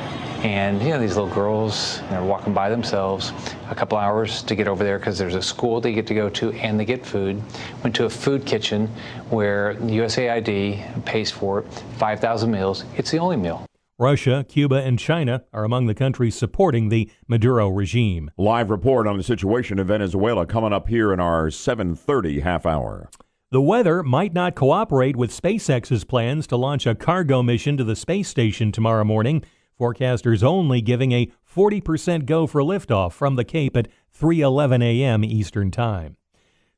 And, 0.45 0.79
you 0.84 0.89
know, 0.89 0.99
these 0.99 1.15
little 1.15 1.34
girls, 1.34 2.01
they're 2.12 2.23
walking 2.23 2.53
by 2.53 2.69
themselves 2.69 3.34
a 3.71 3.73
couple 3.73 3.97
hours 3.97 4.43
to 4.43 4.53
get 4.53 4.67
over 4.67 4.84
there 4.84 4.99
because 4.99 5.17
there's 5.17 5.34
a 5.34 5.41
school 5.41 5.81
they 5.81 5.91
get 5.91 6.05
to 6.05 6.13
go 6.13 6.29
to 6.29 6.51
and 6.53 6.79
they 6.79 6.86
get 6.86 7.03
food. 7.03 7.41
Went 7.81 7.95
to 7.95 8.05
a 8.05 8.10
food 8.12 8.45
kitchen 8.45 8.86
where 9.31 9.73
USAID 9.77 11.03
pays 11.03 11.31
for 11.31 11.62
it, 11.62 11.73
5,000 11.97 12.51
meals. 12.51 12.86
It's 12.95 13.10
the 13.10 13.17
only 13.17 13.38
meal. 13.38 13.65
Russia, 13.97 14.45
Cuba, 14.47 14.75
and 14.75 14.99
China 14.99 15.43
are 15.51 15.63
among 15.63 15.88
the 15.88 15.95
countries 15.95 16.36
supporting 16.36 16.89
the 16.89 17.10
Maduro 17.27 17.67
regime. 17.67 18.29
Live 18.38 18.69
report 18.69 19.08
on 19.08 19.17
the 19.17 19.23
situation 19.23 19.79
in 19.79 19.88
Venezuela 19.88 20.45
coming 20.45 20.73
up 20.73 20.89
here 20.89 21.12
in 21.12 21.19
our 21.19 21.47
7:30 21.47 22.41
half 22.41 22.67
hour. 22.67 23.10
The 23.49 23.62
weather 23.62 24.03
might 24.03 24.34
not 24.34 24.53
cooperate 24.53 25.15
with 25.15 25.31
SpaceX's 25.31 26.03
plans 26.03 26.45
to 26.47 26.55
launch 26.55 26.86
a 26.86 26.93
cargo 26.93 27.41
mission 27.41 27.77
to 27.77 27.84
the 27.84 27.95
space 27.95 28.27
station 28.27 28.71
tomorrow 28.71 29.03
morning. 29.03 29.43
Forecasters 29.79 30.43
only 30.43 30.81
giving 30.81 31.11
a 31.11 31.31
40% 31.53 32.25
go 32.25 32.47
for 32.47 32.61
liftoff 32.61 33.11
from 33.11 33.35
the 33.35 33.43
Cape 33.43 33.75
at 33.75 33.88
3:11 34.17 34.81
a.m. 34.81 35.23
Eastern 35.23 35.71
Time. 35.71 36.17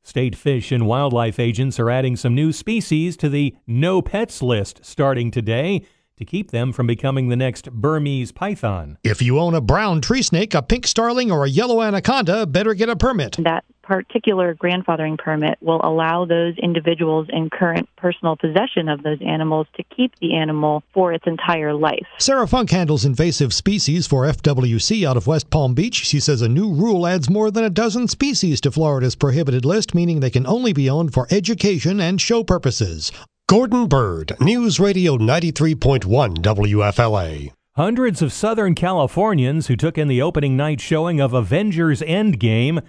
State 0.02 0.34
fish 0.34 0.72
and 0.72 0.86
wildlife 0.86 1.38
agents 1.38 1.78
are 1.78 1.90
adding 1.90 2.16
some 2.16 2.34
new 2.34 2.50
species 2.52 3.16
to 3.18 3.28
the 3.28 3.54
no 3.66 4.00
pets 4.00 4.42
list 4.42 4.80
starting 4.84 5.30
today 5.30 5.82
to 6.18 6.24
keep 6.24 6.50
them 6.50 6.72
from 6.72 6.86
becoming 6.86 7.28
the 7.28 7.36
next 7.36 7.70
Burmese 7.70 8.32
python. 8.32 8.98
If 9.04 9.22
you 9.22 9.38
own 9.38 9.54
a 9.54 9.60
brown 9.60 10.00
tree 10.00 10.22
snake, 10.22 10.52
a 10.52 10.62
pink 10.62 10.86
starling, 10.86 11.30
or 11.30 11.44
a 11.44 11.48
yellow 11.48 11.80
anaconda, 11.80 12.44
better 12.46 12.74
get 12.74 12.88
a 12.88 12.96
permit. 12.96 13.36
That 13.38 13.64
particular 13.88 14.54
grandfathering 14.54 15.16
permit 15.16 15.56
will 15.62 15.80
allow 15.82 16.26
those 16.26 16.58
individuals 16.58 17.26
in 17.30 17.48
current 17.48 17.88
personal 17.96 18.36
possession 18.36 18.88
of 18.88 19.02
those 19.02 19.18
animals 19.24 19.66
to 19.76 19.82
keep 19.84 20.12
the 20.20 20.34
animal 20.34 20.82
for 20.92 21.12
its 21.12 21.26
entire 21.26 21.72
life. 21.72 22.06
Sarah 22.18 22.46
Funck 22.46 22.70
handles 22.70 23.06
invasive 23.06 23.54
species 23.54 24.06
for 24.06 24.24
FWC 24.24 25.08
out 25.08 25.16
of 25.16 25.26
West 25.26 25.48
Palm 25.48 25.72
Beach. 25.72 25.94
She 26.04 26.20
says 26.20 26.42
a 26.42 26.48
new 26.48 26.70
rule 26.70 27.06
adds 27.06 27.30
more 27.30 27.50
than 27.50 27.64
a 27.64 27.70
dozen 27.70 28.08
species 28.08 28.60
to 28.60 28.70
Florida's 28.70 29.16
prohibited 29.16 29.64
list, 29.64 29.94
meaning 29.94 30.20
they 30.20 30.30
can 30.30 30.46
only 30.46 30.74
be 30.74 30.90
owned 30.90 31.14
for 31.14 31.26
education 31.30 31.98
and 31.98 32.20
show 32.20 32.44
purposes. 32.44 33.10
Gordon 33.48 33.86
Bird, 33.86 34.36
News 34.42 34.78
Radio 34.78 35.16
93.1 35.16 36.02
WFLA. 36.36 37.50
Hundreds 37.76 38.20
of 38.20 38.30
Southern 38.30 38.74
Californians 38.74 39.68
who 39.68 39.74
took 39.74 39.96
in 39.96 40.06
the 40.06 40.20
opening 40.20 40.54
night 40.54 40.82
showing 40.82 41.18
of 41.18 41.32
Avengers 41.32 42.02
Endgame 42.02 42.82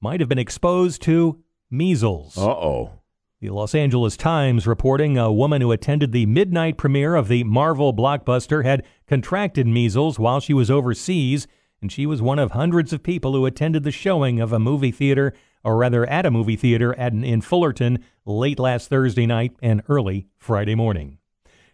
might 0.00 0.20
have 0.20 0.28
been 0.30 0.38
exposed 0.38 1.02
to 1.02 1.42
measles. 1.70 2.38
Uh 2.38 2.46
oh. 2.46 2.92
The 3.42 3.50
Los 3.50 3.74
Angeles 3.74 4.16
Times 4.16 4.66
reporting 4.66 5.18
a 5.18 5.30
woman 5.30 5.60
who 5.60 5.70
attended 5.70 6.12
the 6.12 6.24
midnight 6.24 6.78
premiere 6.78 7.14
of 7.14 7.28
the 7.28 7.44
Marvel 7.44 7.92
blockbuster 7.92 8.64
had 8.64 8.84
contracted 9.06 9.66
measles 9.66 10.18
while 10.18 10.40
she 10.40 10.54
was 10.54 10.70
overseas, 10.70 11.46
and 11.82 11.92
she 11.92 12.06
was 12.06 12.22
one 12.22 12.38
of 12.38 12.52
hundreds 12.52 12.94
of 12.94 13.02
people 13.02 13.34
who 13.34 13.44
attended 13.44 13.84
the 13.84 13.90
showing 13.90 14.40
of 14.40 14.50
a 14.50 14.58
movie 14.58 14.92
theater, 14.92 15.34
or 15.66 15.76
rather 15.76 16.06
at 16.06 16.24
a 16.24 16.30
movie 16.30 16.54
theater 16.54 16.96
at, 16.96 17.12
in 17.12 17.40
Fullerton 17.40 17.98
late 18.24 18.60
last 18.60 18.88
Thursday 18.88 19.26
night 19.26 19.52
and 19.60 19.82
early 19.88 20.28
Friday 20.38 20.76
morning. 20.76 21.18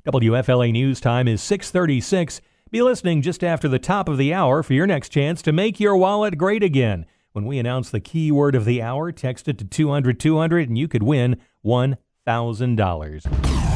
WFLA 0.06 0.72
News 0.72 0.98
Time 0.98 1.28
is 1.28 1.42
636. 1.42 2.40
Be 2.70 2.80
listening 2.80 3.20
just 3.20 3.44
after 3.44 3.68
the 3.68 3.78
top 3.78 4.08
of 4.08 4.16
the 4.16 4.32
hour 4.32 4.62
for 4.62 4.72
your 4.72 4.86
next 4.86 5.10
chance 5.10 5.42
to 5.42 5.52
make 5.52 5.78
your 5.78 5.94
wallet 5.94 6.38
great 6.38 6.62
again. 6.62 7.04
When 7.32 7.44
we 7.44 7.58
announce 7.58 7.90
the 7.90 8.00
keyword 8.00 8.54
of 8.54 8.64
the 8.64 8.80
hour, 8.80 9.12
text 9.12 9.46
it 9.46 9.58
to 9.58 9.66
200 9.66 10.18
200 10.18 10.68
and 10.68 10.78
you 10.78 10.88
could 10.88 11.02
win 11.02 11.36
$1,000. 11.62 13.71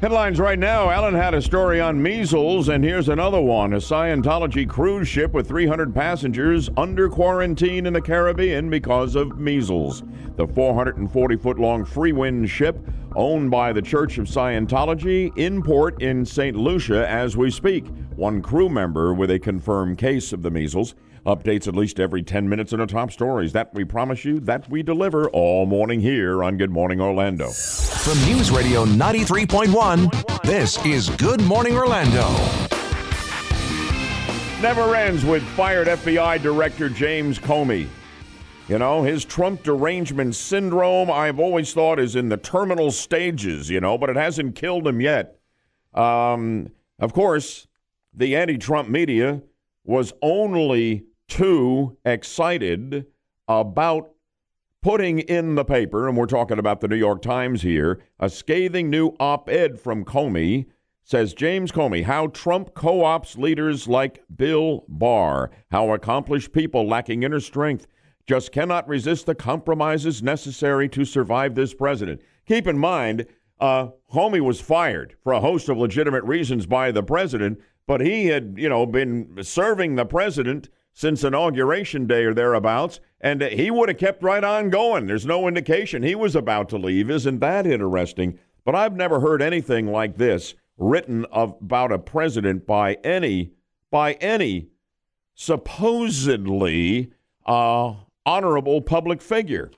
Headlines 0.00 0.38
right 0.38 0.60
now. 0.60 0.90
Alan 0.90 1.14
had 1.14 1.34
a 1.34 1.42
story 1.42 1.80
on 1.80 2.00
measles, 2.00 2.68
and 2.68 2.84
here's 2.84 3.08
another 3.08 3.40
one. 3.40 3.72
A 3.72 3.78
Scientology 3.78 4.68
cruise 4.68 5.08
ship 5.08 5.32
with 5.32 5.48
300 5.48 5.92
passengers 5.92 6.70
under 6.76 7.08
quarantine 7.08 7.84
in 7.84 7.94
the 7.94 8.00
Caribbean 8.00 8.70
because 8.70 9.16
of 9.16 9.40
measles. 9.40 10.04
The 10.36 10.46
440 10.46 11.36
foot 11.38 11.58
long 11.58 11.84
Freewind 11.84 12.48
ship, 12.48 12.78
owned 13.16 13.50
by 13.50 13.72
the 13.72 13.82
Church 13.82 14.18
of 14.18 14.28
Scientology, 14.28 15.36
in 15.36 15.64
port 15.64 16.00
in 16.00 16.24
St. 16.24 16.56
Lucia 16.56 17.08
as 17.08 17.36
we 17.36 17.50
speak. 17.50 17.88
One 18.14 18.40
crew 18.40 18.68
member 18.68 19.12
with 19.12 19.32
a 19.32 19.40
confirmed 19.40 19.98
case 19.98 20.32
of 20.32 20.42
the 20.42 20.50
measles. 20.52 20.94
Updates 21.26 21.68
at 21.68 21.74
least 21.74 22.00
every 22.00 22.22
10 22.22 22.48
minutes 22.48 22.72
in 22.72 22.80
our 22.80 22.86
top 22.86 23.10
stories. 23.10 23.52
That 23.52 23.74
we 23.74 23.84
promise 23.84 24.24
you, 24.24 24.40
that 24.40 24.68
we 24.70 24.82
deliver 24.82 25.28
all 25.30 25.66
morning 25.66 26.00
here 26.00 26.42
on 26.42 26.56
Good 26.56 26.70
Morning 26.70 27.00
Orlando. 27.00 27.50
From 27.50 28.18
News 28.24 28.50
Radio 28.50 28.84
93.1, 28.84 30.42
this 30.42 30.84
is 30.84 31.10
Good 31.10 31.42
Morning 31.42 31.76
Orlando. 31.76 32.28
Never 34.60 34.94
ends 34.96 35.24
with 35.24 35.42
fired 35.50 35.86
FBI 35.86 36.42
Director 36.42 36.88
James 36.88 37.38
Comey. 37.38 37.88
You 38.68 38.78
know, 38.78 39.02
his 39.02 39.24
Trump 39.24 39.62
derangement 39.62 40.34
syndrome, 40.34 41.10
I've 41.10 41.38
always 41.38 41.72
thought, 41.72 41.98
is 41.98 42.16
in 42.16 42.28
the 42.28 42.36
terminal 42.36 42.90
stages, 42.90 43.70
you 43.70 43.80
know, 43.80 43.96
but 43.96 44.10
it 44.10 44.16
hasn't 44.16 44.56
killed 44.56 44.86
him 44.86 45.00
yet. 45.00 45.38
Um, 45.94 46.72
of 46.98 47.14
course, 47.14 47.66
the 48.12 48.36
anti 48.36 48.58
Trump 48.58 48.88
media 48.88 49.42
was 49.88 50.12
only 50.20 51.02
too 51.28 51.96
excited 52.04 53.06
about 53.48 54.10
putting 54.82 55.20
in 55.20 55.54
the 55.54 55.64
paper, 55.64 56.06
and 56.06 56.16
we're 56.16 56.26
talking 56.26 56.58
about 56.58 56.82
the 56.82 56.88
New 56.88 56.96
York 56.96 57.22
Times 57.22 57.62
here, 57.62 57.98
a 58.20 58.28
scathing 58.28 58.90
new 58.90 59.16
op 59.18 59.48
ed 59.48 59.80
from 59.80 60.04
Comey 60.04 60.66
says 61.02 61.32
James 61.32 61.72
Comey, 61.72 62.04
how 62.04 62.26
Trump 62.26 62.74
co 62.74 63.02
ops 63.02 63.38
leaders 63.38 63.88
like 63.88 64.22
Bill 64.36 64.84
Barr, 64.88 65.50
how 65.70 65.94
accomplished 65.94 66.52
people 66.52 66.86
lacking 66.86 67.22
inner 67.22 67.40
strength 67.40 67.86
just 68.26 68.52
cannot 68.52 68.86
resist 68.86 69.24
the 69.24 69.34
compromises 69.34 70.22
necessary 70.22 70.86
to 70.90 71.06
survive 71.06 71.54
this 71.54 71.72
president. 71.72 72.20
Keep 72.46 72.66
in 72.66 72.76
mind, 72.76 73.24
uh, 73.58 73.88
Comey 74.12 74.42
was 74.42 74.60
fired 74.60 75.16
for 75.24 75.32
a 75.32 75.40
host 75.40 75.70
of 75.70 75.78
legitimate 75.78 76.24
reasons 76.24 76.66
by 76.66 76.90
the 76.92 77.02
president, 77.02 77.58
but 77.88 78.02
he 78.02 78.26
had, 78.26 78.54
you 78.58 78.68
know, 78.68 78.84
been 78.84 79.42
serving 79.42 79.96
the 79.96 80.04
president 80.04 80.68
since 80.92 81.24
inauguration 81.24 82.06
day 82.06 82.24
or 82.24 82.34
thereabouts, 82.34 83.00
and 83.18 83.40
he 83.40 83.70
would 83.70 83.88
have 83.88 83.96
kept 83.96 84.22
right 84.22 84.44
on 84.44 84.68
going. 84.68 85.06
There's 85.06 85.24
no 85.24 85.48
indication 85.48 86.02
he 86.02 86.14
was 86.14 86.36
about 86.36 86.68
to 86.68 86.76
leave. 86.76 87.10
Isn't 87.10 87.40
that 87.40 87.66
interesting? 87.66 88.38
But 88.64 88.74
I've 88.74 88.94
never 88.94 89.20
heard 89.20 89.40
anything 89.40 89.90
like 89.90 90.18
this 90.18 90.54
written 90.76 91.24
of, 91.26 91.56
about 91.62 91.90
a 91.90 91.98
president 91.98 92.66
by 92.66 92.94
any 93.02 93.52
by 93.90 94.12
any 94.14 94.68
supposedly 95.34 97.10
uh, 97.46 97.94
honorable 98.26 98.82
public 98.82 99.22
figure. 99.22 99.70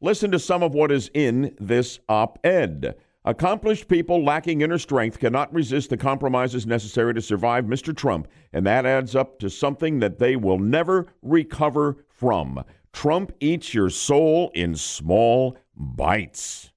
Listen 0.00 0.30
to 0.30 0.38
some 0.38 0.62
of 0.62 0.72
what 0.72 0.90
is 0.90 1.10
in 1.12 1.54
this 1.60 2.00
op-ed. 2.08 2.94
Accomplished 3.22 3.86
people 3.86 4.24
lacking 4.24 4.62
inner 4.62 4.78
strength 4.78 5.18
cannot 5.18 5.52
resist 5.52 5.90
the 5.90 5.96
compromises 5.98 6.66
necessary 6.66 7.12
to 7.12 7.20
survive 7.20 7.66
Mr. 7.66 7.94
Trump, 7.94 8.26
and 8.50 8.66
that 8.66 8.86
adds 8.86 9.14
up 9.14 9.38
to 9.40 9.50
something 9.50 10.00
that 10.00 10.18
they 10.18 10.36
will 10.36 10.58
never 10.58 11.06
recover 11.20 11.98
from. 12.08 12.64
Trump 12.94 13.32
eats 13.38 13.74
your 13.74 13.90
soul 13.90 14.50
in 14.54 14.74
small 14.74 15.58
bites. 15.76 16.69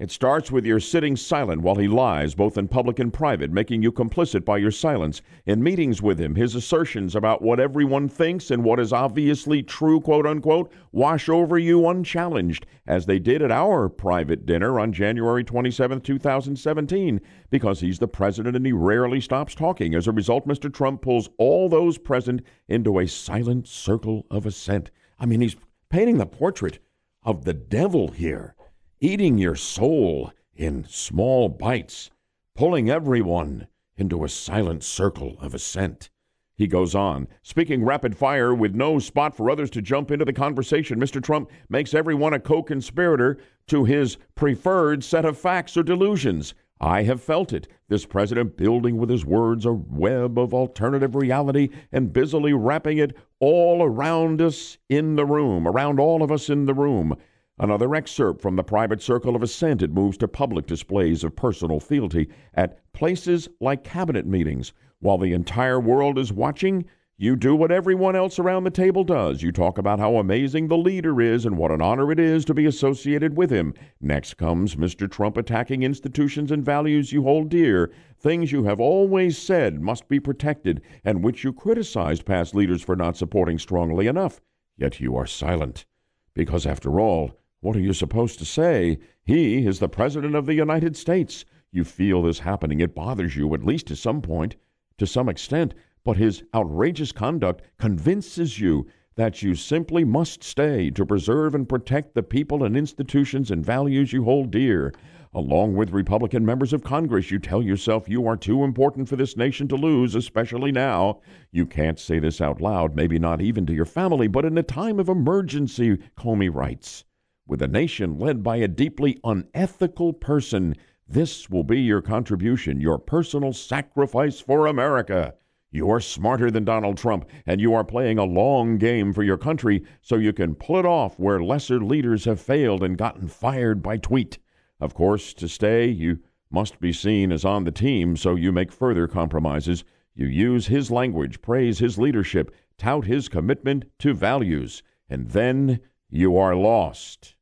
It 0.00 0.10
starts 0.10 0.50
with 0.50 0.64
your 0.64 0.80
sitting 0.80 1.14
silent 1.14 1.60
while 1.60 1.74
he 1.74 1.86
lies, 1.86 2.34
both 2.34 2.56
in 2.56 2.68
public 2.68 2.98
and 2.98 3.12
private, 3.12 3.50
making 3.50 3.82
you 3.82 3.92
complicit 3.92 4.46
by 4.46 4.56
your 4.56 4.70
silence. 4.70 5.20
In 5.44 5.62
meetings 5.62 6.00
with 6.00 6.18
him, 6.18 6.36
his 6.36 6.54
assertions 6.54 7.14
about 7.14 7.42
what 7.42 7.60
everyone 7.60 8.08
thinks 8.08 8.50
and 8.50 8.64
what 8.64 8.80
is 8.80 8.94
obviously 8.94 9.62
true, 9.62 10.00
quote 10.00 10.24
unquote, 10.24 10.72
wash 10.90 11.28
over 11.28 11.58
you 11.58 11.86
unchallenged, 11.86 12.64
as 12.86 13.04
they 13.04 13.18
did 13.18 13.42
at 13.42 13.50
our 13.50 13.90
private 13.90 14.46
dinner 14.46 14.80
on 14.80 14.94
January 14.94 15.44
27, 15.44 16.00
2017, 16.00 17.20
because 17.50 17.80
he's 17.80 17.98
the 17.98 18.08
president 18.08 18.56
and 18.56 18.64
he 18.64 18.72
rarely 18.72 19.20
stops 19.20 19.54
talking. 19.54 19.94
As 19.94 20.06
a 20.06 20.12
result, 20.12 20.48
Mr. 20.48 20.72
Trump 20.72 21.02
pulls 21.02 21.28
all 21.36 21.68
those 21.68 21.98
present 21.98 22.40
into 22.68 22.98
a 22.98 23.06
silent 23.06 23.68
circle 23.68 24.24
of 24.30 24.46
assent. 24.46 24.90
I 25.18 25.26
mean, 25.26 25.42
he's 25.42 25.56
painting 25.90 26.16
the 26.16 26.24
portrait 26.24 26.78
of 27.22 27.44
the 27.44 27.52
devil 27.52 28.12
here 28.12 28.54
eating 29.02 29.38
your 29.38 29.56
soul 29.56 30.30
in 30.54 30.84
small 30.86 31.48
bites, 31.48 32.10
pulling 32.54 32.90
everyone 32.90 33.66
into 33.96 34.24
a 34.24 34.28
silent 34.28 34.84
circle 34.84 35.36
of 35.40 35.54
assent. 35.54 36.10
He 36.54 36.66
goes 36.66 36.94
on, 36.94 37.26
speaking 37.42 37.82
rapid 37.82 38.14
fire 38.14 38.54
with 38.54 38.74
no 38.74 38.98
spot 38.98 39.34
for 39.34 39.50
others 39.50 39.70
to 39.70 39.80
jump 39.80 40.10
into 40.10 40.26
the 40.26 40.34
conversation. 40.34 41.00
Mr. 41.00 41.22
Trump 41.22 41.50
makes 41.70 41.94
everyone 41.94 42.34
a 42.34 42.38
co 42.38 42.62
conspirator 42.62 43.38
to 43.68 43.86
his 43.86 44.18
preferred 44.34 45.02
set 45.02 45.24
of 45.24 45.38
facts 45.38 45.78
or 45.78 45.82
delusions. 45.82 46.52
I 46.78 47.04
have 47.04 47.22
felt 47.22 47.54
it. 47.54 47.68
This 47.88 48.04
president 48.04 48.58
building 48.58 48.98
with 48.98 49.08
his 49.08 49.24
words 49.24 49.64
a 49.64 49.72
web 49.72 50.38
of 50.38 50.52
alternative 50.52 51.14
reality 51.14 51.70
and 51.90 52.12
busily 52.12 52.52
wrapping 52.52 52.98
it 52.98 53.16
all 53.38 53.82
around 53.82 54.42
us 54.42 54.76
in 54.90 55.16
the 55.16 55.24
room, 55.24 55.66
around 55.66 55.98
all 55.98 56.22
of 56.22 56.30
us 56.30 56.50
in 56.50 56.66
the 56.66 56.74
room. 56.74 57.16
Another 57.60 57.94
excerpt 57.94 58.40
from 58.40 58.56
the 58.56 58.64
private 58.64 59.02
circle 59.02 59.36
of 59.36 59.42
assent. 59.42 59.82
It 59.82 59.92
moves 59.92 60.16
to 60.16 60.28
public 60.28 60.66
displays 60.66 61.22
of 61.22 61.36
personal 61.36 61.78
fealty 61.78 62.30
at 62.54 62.80
places 62.94 63.50
like 63.60 63.84
cabinet 63.84 64.26
meetings. 64.26 64.72
While 65.00 65.18
the 65.18 65.34
entire 65.34 65.78
world 65.78 66.18
is 66.18 66.32
watching, 66.32 66.86
you 67.18 67.36
do 67.36 67.54
what 67.54 67.70
everyone 67.70 68.16
else 68.16 68.38
around 68.38 68.64
the 68.64 68.70
table 68.70 69.04
does. 69.04 69.42
You 69.42 69.52
talk 69.52 69.76
about 69.76 69.98
how 69.98 70.16
amazing 70.16 70.68
the 70.68 70.78
leader 70.78 71.20
is 71.20 71.44
and 71.44 71.58
what 71.58 71.70
an 71.70 71.82
honor 71.82 72.10
it 72.10 72.18
is 72.18 72.46
to 72.46 72.54
be 72.54 72.64
associated 72.64 73.36
with 73.36 73.50
him. 73.50 73.74
Next 74.00 74.38
comes 74.38 74.76
Mr. 74.76 75.10
Trump 75.10 75.36
attacking 75.36 75.82
institutions 75.82 76.50
and 76.50 76.64
values 76.64 77.12
you 77.12 77.24
hold 77.24 77.50
dear, 77.50 77.92
things 78.18 78.52
you 78.52 78.64
have 78.64 78.80
always 78.80 79.36
said 79.36 79.82
must 79.82 80.08
be 80.08 80.18
protected, 80.18 80.80
and 81.04 81.22
which 81.22 81.44
you 81.44 81.52
criticized 81.52 82.24
past 82.24 82.54
leaders 82.54 82.80
for 82.80 82.96
not 82.96 83.18
supporting 83.18 83.58
strongly 83.58 84.06
enough. 84.06 84.40
Yet 84.78 84.98
you 84.98 85.14
are 85.14 85.26
silent. 85.26 85.84
Because, 86.32 86.64
after 86.64 87.00
all, 87.00 87.32
what 87.62 87.76
are 87.76 87.80
you 87.80 87.92
supposed 87.92 88.38
to 88.38 88.46
say? 88.46 88.98
He 89.22 89.66
is 89.66 89.78
the 89.78 89.88
President 89.88 90.34
of 90.34 90.46
the 90.46 90.54
United 90.54 90.96
States. 90.96 91.44
You 91.70 91.84
feel 91.84 92.22
this 92.22 92.38
happening. 92.38 92.80
It 92.80 92.94
bothers 92.94 93.36
you, 93.36 93.52
at 93.52 93.64
least 93.64 93.86
to 93.88 93.96
some 93.96 94.22
point, 94.22 94.56
to 94.96 95.06
some 95.06 95.28
extent, 95.28 95.74
but 96.02 96.16
his 96.16 96.42
outrageous 96.54 97.12
conduct 97.12 97.62
convinces 97.78 98.58
you 98.58 98.86
that 99.16 99.42
you 99.42 99.54
simply 99.54 100.04
must 100.04 100.42
stay 100.42 100.88
to 100.88 101.04
preserve 101.04 101.54
and 101.54 101.68
protect 101.68 102.14
the 102.14 102.22
people 102.22 102.64
and 102.64 102.74
institutions 102.74 103.50
and 103.50 103.62
values 103.62 104.12
you 104.12 104.24
hold 104.24 104.50
dear. 104.50 104.94
Along 105.34 105.76
with 105.76 105.90
Republican 105.90 106.46
members 106.46 106.72
of 106.72 106.82
Congress, 106.82 107.30
you 107.30 107.38
tell 107.38 107.62
yourself 107.62 108.08
you 108.08 108.26
are 108.26 108.38
too 108.38 108.64
important 108.64 109.06
for 109.06 109.16
this 109.16 109.36
nation 109.36 109.68
to 109.68 109.76
lose, 109.76 110.14
especially 110.14 110.72
now. 110.72 111.20
You 111.52 111.66
can't 111.66 111.98
say 111.98 112.18
this 112.18 112.40
out 112.40 112.62
loud, 112.62 112.96
maybe 112.96 113.18
not 113.18 113.42
even 113.42 113.66
to 113.66 113.74
your 113.74 113.84
family, 113.84 114.28
but 114.28 114.46
in 114.46 114.56
a 114.56 114.62
time 114.62 114.98
of 114.98 115.10
emergency, 115.10 115.98
Comey 116.16 116.48
writes. 116.52 117.04
With 117.50 117.62
a 117.62 117.66
nation 117.66 118.16
led 118.16 118.44
by 118.44 118.58
a 118.58 118.68
deeply 118.68 119.18
unethical 119.24 120.12
person, 120.12 120.76
this 121.08 121.50
will 121.50 121.64
be 121.64 121.80
your 121.80 122.00
contribution, 122.00 122.80
your 122.80 122.96
personal 122.96 123.52
sacrifice 123.52 124.38
for 124.38 124.68
America. 124.68 125.34
You 125.72 125.90
are 125.90 125.98
smarter 125.98 126.48
than 126.52 126.64
Donald 126.64 126.96
Trump, 126.96 127.28
and 127.46 127.60
you 127.60 127.74
are 127.74 127.82
playing 127.82 128.18
a 128.18 128.24
long 128.24 128.78
game 128.78 129.12
for 129.12 129.24
your 129.24 129.36
country 129.36 129.82
so 130.00 130.14
you 130.14 130.32
can 130.32 130.54
pull 130.54 130.78
it 130.78 130.86
off 130.86 131.18
where 131.18 131.42
lesser 131.42 131.80
leaders 131.80 132.24
have 132.24 132.40
failed 132.40 132.84
and 132.84 132.96
gotten 132.96 133.26
fired 133.26 133.82
by 133.82 133.96
tweet. 133.96 134.38
Of 134.78 134.94
course, 134.94 135.34
to 135.34 135.48
stay, 135.48 135.88
you 135.88 136.20
must 136.52 136.78
be 136.78 136.92
seen 136.92 137.32
as 137.32 137.44
on 137.44 137.64
the 137.64 137.72
team, 137.72 138.16
so 138.16 138.36
you 138.36 138.52
make 138.52 138.70
further 138.70 139.08
compromises. 139.08 139.82
You 140.14 140.26
use 140.26 140.68
his 140.68 140.92
language, 140.92 141.42
praise 141.42 141.80
his 141.80 141.98
leadership, 141.98 142.54
tout 142.78 143.06
his 143.06 143.28
commitment 143.28 143.86
to 143.98 144.14
values, 144.14 144.84
and 145.08 145.30
then 145.30 145.80
you 146.08 146.36
are 146.36 146.54
lost. 146.54 147.34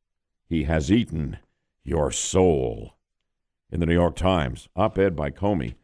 He 0.49 0.63
has 0.63 0.91
eaten 0.91 1.37
your 1.83 2.11
soul. 2.11 2.95
In 3.71 3.79
the 3.79 3.85
New 3.85 3.93
York 3.93 4.15
Times, 4.15 4.67
op 4.75 4.97
ed 4.97 5.15
by 5.15 5.29
Comey, 5.29 5.75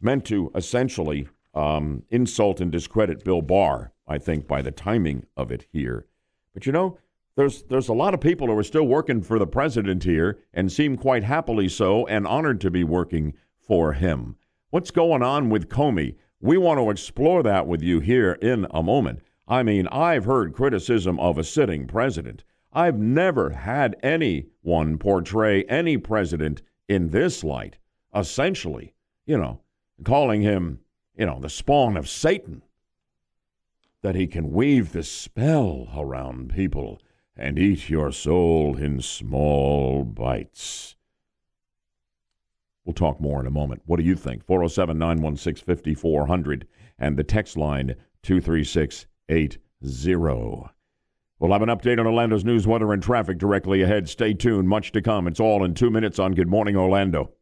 meant 0.00 0.24
to 0.24 0.50
essentially 0.54 1.28
um, 1.52 2.04
insult 2.08 2.58
and 2.58 2.72
discredit 2.72 3.22
Bill 3.22 3.42
Barr, 3.42 3.92
I 4.08 4.16
think, 4.16 4.48
by 4.48 4.62
the 4.62 4.70
timing 4.70 5.26
of 5.36 5.52
it 5.52 5.66
here. 5.70 6.06
But 6.54 6.64
you 6.64 6.72
know, 6.72 6.98
there's, 7.36 7.64
there's 7.64 7.88
a 7.88 7.94
lot 7.94 8.14
of 8.14 8.20
people 8.20 8.46
who 8.46 8.56
are 8.56 8.64
still 8.64 8.86
working 8.86 9.20
for 9.20 9.38
the 9.38 9.46
president 9.46 10.04
here 10.04 10.38
and 10.54 10.72
seem 10.72 10.96
quite 10.96 11.24
happily 11.24 11.68
so 11.68 12.06
and 12.06 12.26
honored 12.26 12.62
to 12.62 12.70
be 12.70 12.82
working 12.82 13.34
for 13.58 13.92
him. 13.92 14.36
What's 14.70 14.90
going 14.90 15.22
on 15.22 15.50
with 15.50 15.68
Comey? 15.68 16.16
We 16.40 16.56
want 16.56 16.78
to 16.78 16.90
explore 16.90 17.42
that 17.42 17.66
with 17.66 17.82
you 17.82 18.00
here 18.00 18.32
in 18.40 18.66
a 18.70 18.82
moment. 18.82 19.20
I 19.46 19.62
mean, 19.62 19.86
I've 19.88 20.24
heard 20.24 20.54
criticism 20.54 21.20
of 21.20 21.36
a 21.36 21.44
sitting 21.44 21.86
president. 21.86 22.42
I've 22.74 22.98
never 22.98 23.50
had 23.50 23.96
anyone 24.02 24.98
portray 24.98 25.62
any 25.64 25.96
president 25.96 26.60
in 26.88 27.10
this 27.10 27.44
light, 27.44 27.78
essentially, 28.14 28.94
you 29.26 29.38
know, 29.38 29.60
calling 30.02 30.42
him, 30.42 30.80
you 31.16 31.24
know, 31.24 31.38
the 31.38 31.48
spawn 31.48 31.96
of 31.96 32.08
Satan. 32.08 32.62
That 34.02 34.16
he 34.16 34.26
can 34.26 34.50
weave 34.50 34.92
this 34.92 35.08
spell 35.08 35.88
around 35.96 36.52
people 36.52 37.00
and 37.36 37.58
eat 37.58 37.88
your 37.88 38.12
soul 38.12 38.76
in 38.76 39.00
small 39.00 40.04
bites. 40.04 40.96
We'll 42.84 42.92
talk 42.92 43.20
more 43.20 43.40
in 43.40 43.46
a 43.46 43.50
moment. 43.50 43.82
What 43.86 43.98
do 43.98 44.04
you 44.04 44.16
think? 44.16 44.44
407 44.44 44.98
916 44.98 45.64
5400 45.64 46.66
and 46.98 47.16
the 47.16 47.24
text 47.24 47.56
line 47.56 47.94
23680. 48.22 50.73
We'll 51.40 51.52
have 51.52 51.62
an 51.62 51.68
update 51.68 51.98
on 51.98 52.06
Orlando's 52.06 52.44
news, 52.44 52.64
weather, 52.64 52.92
and 52.92 53.02
traffic 53.02 53.38
directly 53.38 53.82
ahead. 53.82 54.08
Stay 54.08 54.34
tuned. 54.34 54.68
Much 54.68 54.92
to 54.92 55.02
come. 55.02 55.26
It's 55.26 55.40
all 55.40 55.64
in 55.64 55.74
two 55.74 55.90
minutes 55.90 56.20
on 56.20 56.32
Good 56.32 56.48
Morning 56.48 56.76
Orlando. 56.76 57.32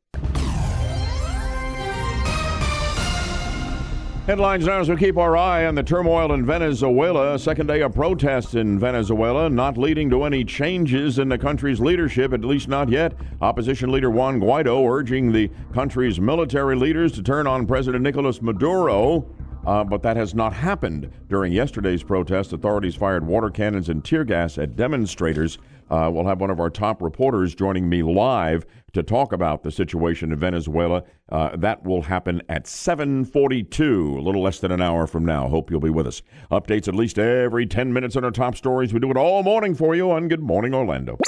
Headlines 4.26 4.66
now 4.66 4.80
as 4.80 4.88
we 4.88 4.96
keep 4.96 5.18
our 5.18 5.36
eye 5.36 5.66
on 5.66 5.74
the 5.74 5.82
turmoil 5.82 6.32
in 6.32 6.46
Venezuela. 6.46 7.38
Second 7.38 7.66
day 7.66 7.82
of 7.82 7.92
protests 7.92 8.54
in 8.54 8.78
Venezuela, 8.78 9.50
not 9.50 9.76
leading 9.76 10.08
to 10.08 10.22
any 10.24 10.42
changes 10.42 11.18
in 11.18 11.28
the 11.28 11.36
country's 11.36 11.80
leadership, 11.80 12.32
at 12.32 12.44
least 12.44 12.68
not 12.68 12.88
yet. 12.88 13.12
Opposition 13.42 13.92
leader 13.92 14.10
Juan 14.10 14.40
Guaido 14.40 14.88
urging 14.88 15.32
the 15.32 15.50
country's 15.74 16.18
military 16.18 16.76
leaders 16.76 17.12
to 17.12 17.22
turn 17.22 17.46
on 17.46 17.66
President 17.66 18.02
Nicolas 18.02 18.40
Maduro 18.40 19.26
uh, 19.66 19.84
but 19.84 20.02
that 20.02 20.16
has 20.16 20.34
not 20.34 20.52
happened. 20.52 21.10
During 21.28 21.52
yesterday's 21.52 22.02
protest, 22.02 22.52
authorities 22.52 22.94
fired 22.94 23.26
water 23.26 23.50
cannons 23.50 23.88
and 23.88 24.04
tear 24.04 24.24
gas 24.24 24.58
at 24.58 24.76
demonstrators. 24.76 25.58
Uh, 25.90 26.10
we'll 26.10 26.26
have 26.26 26.40
one 26.40 26.50
of 26.50 26.58
our 26.58 26.70
top 26.70 27.02
reporters 27.02 27.54
joining 27.54 27.86
me 27.86 28.02
live 28.02 28.64
to 28.94 29.02
talk 29.02 29.32
about 29.32 29.62
the 29.62 29.70
situation 29.70 30.32
in 30.32 30.38
Venezuela. 30.38 31.02
Uh, 31.30 31.54
that 31.56 31.84
will 31.84 32.02
happen 32.02 32.40
at 32.48 32.66
7:42, 32.66 34.18
a 34.18 34.20
little 34.20 34.42
less 34.42 34.58
than 34.58 34.72
an 34.72 34.80
hour 34.80 35.06
from 35.06 35.24
now. 35.24 35.48
Hope 35.48 35.70
you'll 35.70 35.80
be 35.80 35.90
with 35.90 36.06
us. 36.06 36.22
Updates 36.50 36.88
at 36.88 36.94
least 36.94 37.18
every 37.18 37.66
10 37.66 37.92
minutes 37.92 38.16
on 38.16 38.24
our 38.24 38.30
top 38.30 38.56
stories. 38.56 38.94
We 38.94 39.00
do 39.00 39.10
it 39.10 39.16
all 39.16 39.42
morning 39.42 39.74
for 39.74 39.94
you 39.94 40.10
on 40.10 40.28
Good 40.28 40.42
Morning 40.42 40.74
Orlando. 40.74 41.18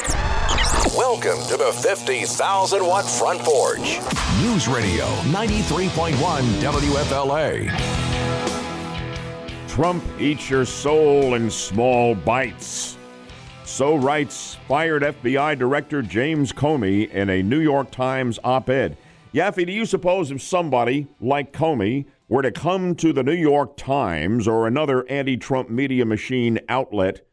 Welcome 0.97 1.47
to 1.49 1.57
the 1.57 1.73
50,000 1.83 2.87
watt 2.87 3.05
front 3.05 3.40
porch. 3.40 3.99
News 4.42 4.68
Radio 4.68 5.05
93.1 5.31 6.14
WFLA. 6.62 8.24
Trump 9.75 10.05
eats 10.21 10.49
your 10.49 10.65
soul 10.65 11.35
in 11.35 11.51
small 11.51 12.15
bites. 12.15 12.97
So 13.65 13.97
writes 13.97 14.57
fired 14.69 15.03
FBI 15.03 15.59
Director 15.59 16.01
James 16.01 16.53
Comey 16.53 17.11
in 17.11 17.29
a 17.29 17.43
New 17.43 17.59
York 17.59 17.91
Times 17.91 18.39
op 18.45 18.71
ed. 18.71 18.97
Yaffee, 19.33 19.67
do 19.67 19.73
you 19.73 19.85
suppose 19.85 20.31
if 20.31 20.41
somebody 20.41 21.09
like 21.21 21.53
Comey 21.53 22.05
were 22.29 22.43
to 22.43 22.53
come 22.53 22.95
to 22.95 23.13
the 23.13 23.25
New 23.25 23.35
York 23.35 23.77
Times 23.77 24.47
or 24.47 24.69
another 24.69 25.05
anti 25.11 25.37
Trump 25.37 25.69
media 25.71 26.05
machine 26.05 26.61
outlet 26.69 27.27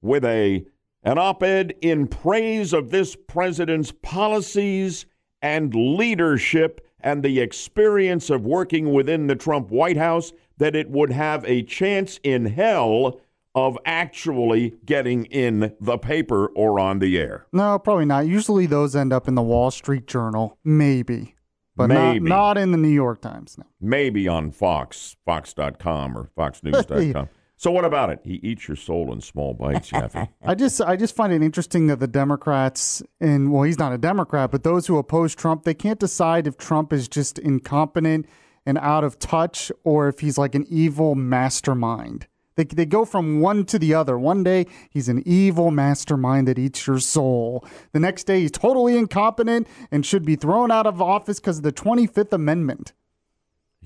with 0.00 0.24
a 0.24 0.64
an 1.02 1.18
op 1.18 1.42
ed 1.42 1.74
in 1.82 2.06
praise 2.06 2.72
of 2.72 2.92
this 2.92 3.14
president's 3.14 3.92
policies 4.00 5.04
and 5.42 5.74
leadership 5.74 6.80
and 7.00 7.22
the 7.22 7.40
experience 7.40 8.30
of 8.30 8.46
working 8.46 8.94
within 8.94 9.26
the 9.26 9.36
Trump 9.36 9.68
White 9.68 9.98
House, 9.98 10.32
that 10.58 10.76
it 10.76 10.90
would 10.90 11.10
have 11.10 11.44
a 11.44 11.62
chance 11.62 12.18
in 12.22 12.46
hell 12.46 13.20
of 13.54 13.78
actually 13.84 14.74
getting 14.84 15.26
in 15.26 15.74
the 15.80 15.96
paper 15.96 16.46
or 16.48 16.80
on 16.80 16.98
the 16.98 17.16
air. 17.18 17.46
No, 17.52 17.78
probably 17.78 18.04
not. 18.04 18.26
Usually 18.26 18.66
those 18.66 18.96
end 18.96 19.12
up 19.12 19.28
in 19.28 19.36
the 19.36 19.42
Wall 19.42 19.70
Street 19.70 20.06
Journal, 20.06 20.58
maybe, 20.64 21.34
but 21.76 21.88
Maybe. 21.88 22.20
Not, 22.20 22.56
not 22.56 22.58
in 22.58 22.72
the 22.72 22.78
New 22.78 22.88
York 22.88 23.20
Times. 23.20 23.56
No. 23.58 23.64
Maybe 23.80 24.26
on 24.26 24.50
Fox, 24.50 25.16
Fox.com 25.24 26.16
or 26.16 26.30
FoxNews.com. 26.36 27.28
so 27.56 27.70
what 27.70 27.84
about 27.84 28.10
it? 28.10 28.20
He 28.24 28.34
eats 28.34 28.66
your 28.66 28.76
soul 28.76 29.12
in 29.12 29.20
small 29.20 29.54
bites, 29.54 29.90
Yaffee. 29.90 30.28
I 30.44 30.54
just 30.54 30.80
I 30.80 30.96
just 30.96 31.14
find 31.14 31.32
it 31.32 31.42
interesting 31.42 31.86
that 31.88 32.00
the 32.00 32.08
Democrats 32.08 33.02
and 33.20 33.52
well 33.52 33.62
he's 33.62 33.78
not 33.78 33.92
a 33.92 33.98
Democrat, 33.98 34.50
but 34.50 34.64
those 34.64 34.86
who 34.86 34.98
oppose 34.98 35.34
Trump, 35.34 35.64
they 35.64 35.74
can't 35.74 36.00
decide 36.00 36.46
if 36.46 36.56
Trump 36.56 36.92
is 36.92 37.08
just 37.08 37.38
incompetent 37.38 38.26
and 38.66 38.78
out 38.78 39.04
of 39.04 39.18
touch 39.18 39.70
or 39.84 40.08
if 40.08 40.20
he's 40.20 40.38
like 40.38 40.54
an 40.54 40.66
evil 40.68 41.14
mastermind. 41.14 42.26
They, 42.56 42.64
they 42.64 42.86
go 42.86 43.04
from 43.04 43.40
one 43.40 43.64
to 43.66 43.78
the 43.78 43.94
other. 43.94 44.18
One 44.18 44.44
day 44.44 44.66
he's 44.90 45.08
an 45.08 45.22
evil 45.26 45.70
mastermind 45.70 46.48
that 46.48 46.58
eats 46.58 46.86
your 46.86 47.00
soul. 47.00 47.66
The 47.92 48.00
next 48.00 48.24
day 48.24 48.40
he's 48.40 48.52
totally 48.52 48.96
incompetent 48.96 49.66
and 49.90 50.06
should 50.06 50.24
be 50.24 50.36
thrown 50.36 50.70
out 50.70 50.86
of 50.86 51.02
office 51.02 51.40
because 51.40 51.58
of 51.58 51.64
the 51.64 51.72
25th 51.72 52.32
Amendment. 52.32 52.92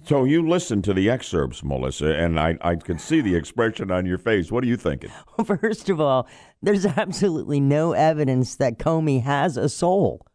So 0.05 0.25
you 0.25 0.49
listened 0.49 0.85
to 0.85 0.95
the 0.95 1.11
excerpts, 1.11 1.64
Melissa, 1.64 2.14
and 2.14 2.38
I, 2.38 2.57
I 2.61 2.77
could 2.77 3.01
see 3.01 3.21
the 3.21 3.35
expression 3.35 3.91
on 3.91 4.07
your 4.07 4.17
face. 4.17 4.51
What 4.51 4.62
are 4.64 4.69
you 4.69 4.77
thinking? 4.77 5.11
Well, 5.37 5.59
First 5.59 5.88
of 5.88 6.01
all, 6.01 6.29
there's 6.62 6.87
absolutely 6.87 7.61
no 7.61 7.93
evidence 7.93 8.57
that 8.57 8.79
Comey 8.79 9.23
has 9.23 9.57
a 9.57 9.69
soul. 9.69 10.27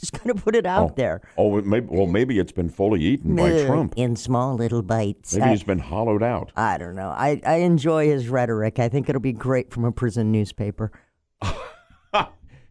Just 0.00 0.12
gonna 0.12 0.34
put 0.34 0.54
it 0.54 0.64
out 0.64 0.94
there. 0.96 1.20
Oh, 1.36 1.58
it 1.58 1.66
may, 1.66 1.80
well, 1.80 2.06
maybe 2.06 2.38
it's 2.38 2.52
been 2.52 2.68
fully 2.68 3.00
eaten 3.02 3.34
by 3.34 3.64
Trump. 3.66 3.94
in 3.96 4.14
small 4.14 4.54
little 4.54 4.82
bites. 4.82 5.34
Maybe 5.34 5.46
I- 5.46 5.50
he's 5.50 5.64
been 5.64 5.80
hollowed 5.80 6.22
out. 6.22 6.52
I 6.56 6.78
don't 6.78 6.94
know. 6.94 7.08
I, 7.08 7.40
I 7.44 7.56
enjoy 7.56 8.06
his 8.08 8.28
rhetoric. 8.28 8.78
I 8.78 8.88
think 8.88 9.08
it'll 9.08 9.20
be 9.20 9.32
great 9.32 9.72
from 9.72 9.84
a 9.84 9.90
prison 9.92 10.30
newspaper. 10.32 10.92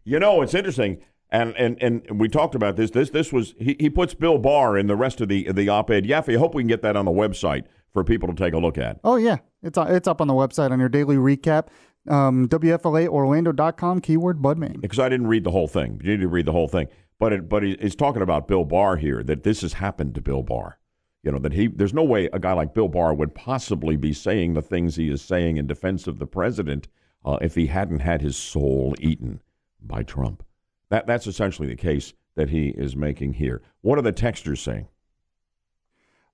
You 0.04 0.18
know, 0.18 0.40
it's 0.40 0.54
interesting, 0.54 1.02
and 1.30 1.54
and 1.58 1.76
and 1.82 2.18
we 2.18 2.28
talked 2.30 2.54
about 2.54 2.76
this. 2.76 2.90
This 2.92 3.10
this 3.10 3.30
was 3.30 3.54
he, 3.58 3.76
he 3.78 3.90
puts 3.90 4.14
Bill 4.14 4.38
Barr 4.38 4.78
in 4.78 4.86
the 4.86 4.96
rest 4.96 5.20
of 5.20 5.28
the 5.28 5.52
the 5.52 5.68
op-ed. 5.68 6.04
Yaffee, 6.04 6.34
I 6.34 6.38
hope 6.38 6.54
we 6.54 6.62
can 6.62 6.68
get 6.68 6.80
that 6.80 6.96
on 6.96 7.04
the 7.04 7.10
website 7.10 7.64
for 7.92 8.02
people 8.02 8.26
to 8.26 8.34
take 8.34 8.54
a 8.54 8.58
look 8.58 8.78
at. 8.78 9.00
Oh 9.04 9.16
yeah, 9.16 9.36
it's 9.62 9.76
it's 9.78 10.08
up 10.08 10.22
on 10.22 10.26
the 10.28 10.32
website 10.32 10.70
on 10.70 10.80
your 10.80 10.88
daily 10.88 11.16
recap. 11.16 11.66
Um, 12.08 12.48
WFLAOrlando.com 12.48 14.00
keyword 14.00 14.40
Budman. 14.40 14.80
because 14.80 14.98
I 14.98 15.10
didn't 15.10 15.26
read 15.26 15.44
the 15.44 15.50
whole 15.50 15.68
thing. 15.68 16.00
You 16.02 16.12
need 16.12 16.22
to 16.22 16.28
read 16.28 16.46
the 16.46 16.52
whole 16.52 16.68
thing. 16.68 16.86
But 17.18 17.32
it, 17.32 17.48
but 17.48 17.62
he's 17.62 17.96
talking 17.96 18.22
about 18.22 18.46
Bill 18.48 18.64
Barr 18.64 18.96
here 18.96 19.22
that 19.24 19.42
this 19.42 19.62
has 19.62 19.74
happened 19.74 20.14
to 20.14 20.20
Bill 20.20 20.42
Barr. 20.42 20.78
You 21.22 21.32
know 21.32 21.38
that 21.38 21.52
he 21.52 21.66
there's 21.66 21.94
no 21.94 22.04
way 22.04 22.26
a 22.32 22.38
guy 22.38 22.52
like 22.52 22.74
Bill 22.74 22.88
Barr 22.88 23.12
would 23.12 23.34
possibly 23.34 23.96
be 23.96 24.12
saying 24.12 24.54
the 24.54 24.62
things 24.62 24.96
he 24.96 25.10
is 25.10 25.20
saying 25.20 25.56
in 25.56 25.66
defense 25.66 26.06
of 26.06 26.18
the 26.18 26.26
president 26.26 26.86
uh, 27.24 27.38
if 27.42 27.56
he 27.56 27.66
hadn't 27.66 28.00
had 28.00 28.22
his 28.22 28.36
soul 28.36 28.94
eaten 29.00 29.40
by 29.82 30.02
Trump. 30.04 30.44
That 30.90 31.06
that's 31.06 31.26
essentially 31.26 31.68
the 31.68 31.76
case 31.76 32.14
that 32.36 32.50
he 32.50 32.68
is 32.68 32.94
making 32.94 33.34
here. 33.34 33.62
What 33.80 33.98
are 33.98 34.02
the 34.02 34.12
texters 34.12 34.58
saying? 34.58 34.86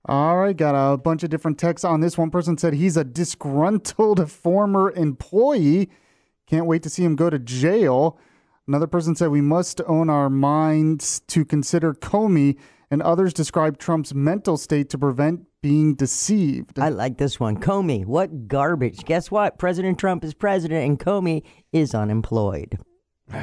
All 0.07 0.37
right, 0.37 0.55
got 0.55 0.75
a 0.75 0.97
bunch 0.97 1.23
of 1.23 1.31
different 1.31 1.57
texts 1.57 1.83
on 1.83 1.99
this. 1.99 2.15
One 2.15 2.29
person 2.29 2.59
said 2.59 2.73
he's 2.73 2.95
a 2.95 3.03
disgruntled 3.03 4.31
former 4.31 4.91
employee. 4.91 5.89
Can't 6.45 6.67
wait 6.67 6.83
to 6.83 6.91
see 6.91 7.03
him 7.03 7.15
go 7.15 7.31
to 7.31 7.39
jail. 7.39 8.19
Another 8.67 8.87
person 8.87 9.15
said 9.15 9.29
we 9.29 9.41
must 9.41 9.79
own 9.87 10.09
our 10.09 10.29
minds 10.29 11.19
to 11.27 11.45
consider 11.45 11.93
Comey, 11.93 12.57
and 12.89 13.01
others 13.01 13.33
describe 13.33 13.77
Trump's 13.77 14.13
mental 14.13 14.57
state 14.57 14.89
to 14.89 14.97
prevent 14.97 15.45
being 15.61 15.95
deceived. 15.95 16.79
I 16.79 16.89
like 16.89 17.17
this 17.17 17.39
one. 17.39 17.57
Comey, 17.57 18.05
what 18.05 18.47
garbage. 18.47 19.03
Guess 19.05 19.29
what? 19.31 19.57
President 19.57 19.99
Trump 19.99 20.23
is 20.23 20.33
president 20.33 20.85
and 20.85 20.99
Comey 20.99 21.43
is 21.71 21.93
unemployed. 21.93 22.79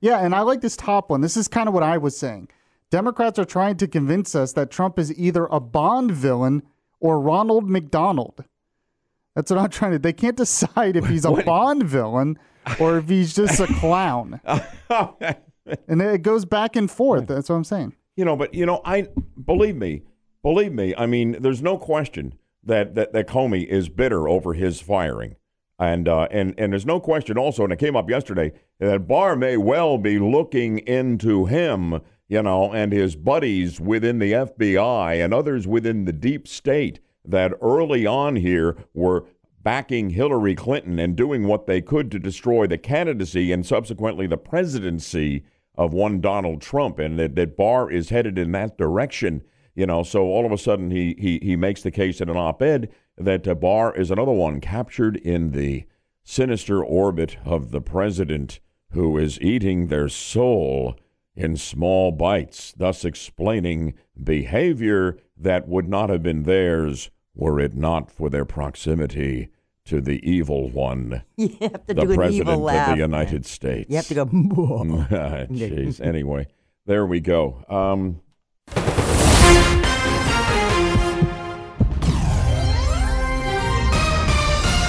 Yeah, 0.00 0.18
and 0.18 0.34
I 0.34 0.40
like 0.42 0.60
this 0.60 0.76
top 0.76 1.08
one. 1.08 1.22
This 1.22 1.34
is 1.34 1.48
kind 1.48 1.66
of 1.66 1.72
what 1.72 1.82
I 1.82 1.96
was 1.96 2.14
saying. 2.14 2.50
Democrats 2.90 3.38
are 3.38 3.46
trying 3.46 3.78
to 3.78 3.88
convince 3.88 4.34
us 4.34 4.52
that 4.52 4.70
Trump 4.70 4.98
is 4.98 5.18
either 5.18 5.46
a 5.46 5.60
Bond 5.60 6.10
villain 6.10 6.62
or 7.00 7.18
Ronald 7.18 7.70
McDonald. 7.70 8.44
That's 9.34 9.50
what 9.50 9.58
I'm 9.58 9.70
trying 9.70 9.92
to. 9.92 9.98
They 9.98 10.12
can't 10.12 10.36
decide 10.36 10.96
if 10.96 11.06
he's 11.06 11.24
a 11.24 11.32
Bond 11.32 11.84
villain 11.84 12.38
or 12.80 12.98
if 12.98 13.08
he's 13.08 13.34
just 13.34 13.60
a 13.60 13.66
clown. 13.66 14.40
and 15.88 16.02
it 16.02 16.22
goes 16.22 16.44
back 16.44 16.76
and 16.76 16.90
forth. 16.90 17.26
That's 17.26 17.48
what 17.48 17.56
I'm 17.56 17.64
saying. 17.64 17.94
You 18.16 18.24
know, 18.24 18.36
but 18.36 18.54
you 18.54 18.66
know, 18.66 18.80
I 18.84 19.08
believe 19.44 19.76
me, 19.76 20.02
believe 20.42 20.72
me. 20.72 20.94
I 20.96 21.06
mean, 21.06 21.36
there's 21.40 21.62
no 21.62 21.78
question 21.78 22.34
that 22.62 22.94
that, 22.94 23.12
that 23.12 23.28
Comey 23.28 23.66
is 23.66 23.88
bitter 23.88 24.28
over 24.28 24.54
his 24.54 24.80
firing, 24.80 25.36
and 25.78 26.08
uh, 26.08 26.28
and 26.30 26.54
and 26.56 26.72
there's 26.72 26.86
no 26.86 27.00
question 27.00 27.36
also, 27.36 27.64
and 27.64 27.72
it 27.72 27.78
came 27.78 27.96
up 27.96 28.08
yesterday 28.08 28.52
that 28.78 29.08
Barr 29.08 29.36
may 29.36 29.56
well 29.56 29.98
be 29.98 30.18
looking 30.18 30.78
into 30.78 31.46
him, 31.46 32.00
you 32.28 32.42
know, 32.42 32.72
and 32.72 32.92
his 32.92 33.16
buddies 33.16 33.80
within 33.80 34.18
the 34.18 34.32
FBI 34.32 35.22
and 35.22 35.34
others 35.34 35.66
within 35.66 36.04
the 36.04 36.12
deep 36.12 36.46
state 36.46 37.00
that 37.24 37.52
early 37.60 38.06
on 38.06 38.36
here 38.36 38.76
were 38.92 39.24
backing 39.64 40.10
Hillary 40.10 40.54
Clinton 40.54 40.98
and 40.98 41.16
doing 41.16 41.48
what 41.48 41.66
they 41.66 41.80
could 41.80 42.10
to 42.10 42.18
destroy 42.18 42.66
the 42.66 42.78
candidacy 42.78 43.50
and 43.50 43.66
subsequently 43.66 44.26
the 44.26 44.36
presidency 44.36 45.42
of 45.74 45.92
one 45.92 46.20
Donald 46.20 46.60
Trump, 46.60 46.98
and 46.98 47.18
that, 47.18 47.34
that 47.34 47.56
Barr 47.56 47.90
is 47.90 48.10
headed 48.10 48.38
in 48.38 48.52
that 48.52 48.78
direction. 48.78 49.42
You 49.74 49.86
know, 49.86 50.04
so 50.04 50.24
all 50.26 50.46
of 50.46 50.52
a 50.52 50.58
sudden 50.58 50.90
he 50.92 51.16
he 51.18 51.40
he 51.42 51.56
makes 51.56 51.82
the 51.82 51.90
case 51.90 52.20
in 52.20 52.28
an 52.28 52.36
op-ed 52.36 52.90
that 53.18 53.48
uh, 53.48 53.54
Barr 53.54 53.92
is 53.96 54.10
another 54.10 54.32
one 54.32 54.60
captured 54.60 55.16
in 55.16 55.50
the 55.50 55.84
sinister 56.22 56.84
orbit 56.84 57.38
of 57.44 57.70
the 57.70 57.80
president 57.80 58.60
who 58.92 59.18
is 59.18 59.40
eating 59.40 59.88
their 59.88 60.08
soul 60.08 60.96
in 61.34 61.56
small 61.56 62.12
bites, 62.12 62.72
thus 62.76 63.04
explaining 63.04 63.94
behavior 64.22 65.18
that 65.36 65.66
would 65.66 65.88
not 65.88 66.10
have 66.10 66.22
been 66.22 66.44
theirs 66.44 67.10
were 67.34 67.58
it 67.58 67.74
not 67.74 68.12
for 68.12 68.30
their 68.30 68.44
proximity 68.44 69.48
to 69.86 70.00
the 70.00 70.20
evil 70.28 70.68
one, 70.70 71.22
You 71.36 71.56
have 71.60 71.86
to 71.86 71.94
the 71.94 71.94
do 71.94 72.10
an 72.10 72.16
president 72.16 72.48
evil 72.48 72.62
laugh. 72.62 72.88
of 72.90 72.96
the 72.96 73.02
United 73.02 73.44
States. 73.46 73.90
You 73.90 73.96
have 73.96 74.08
to 74.08 74.14
go. 74.14 74.26
Jeez. 74.26 76.00
Anyway, 76.00 76.46
there 76.86 77.04
we 77.06 77.20
go. 77.20 77.64
Um, 77.68 78.20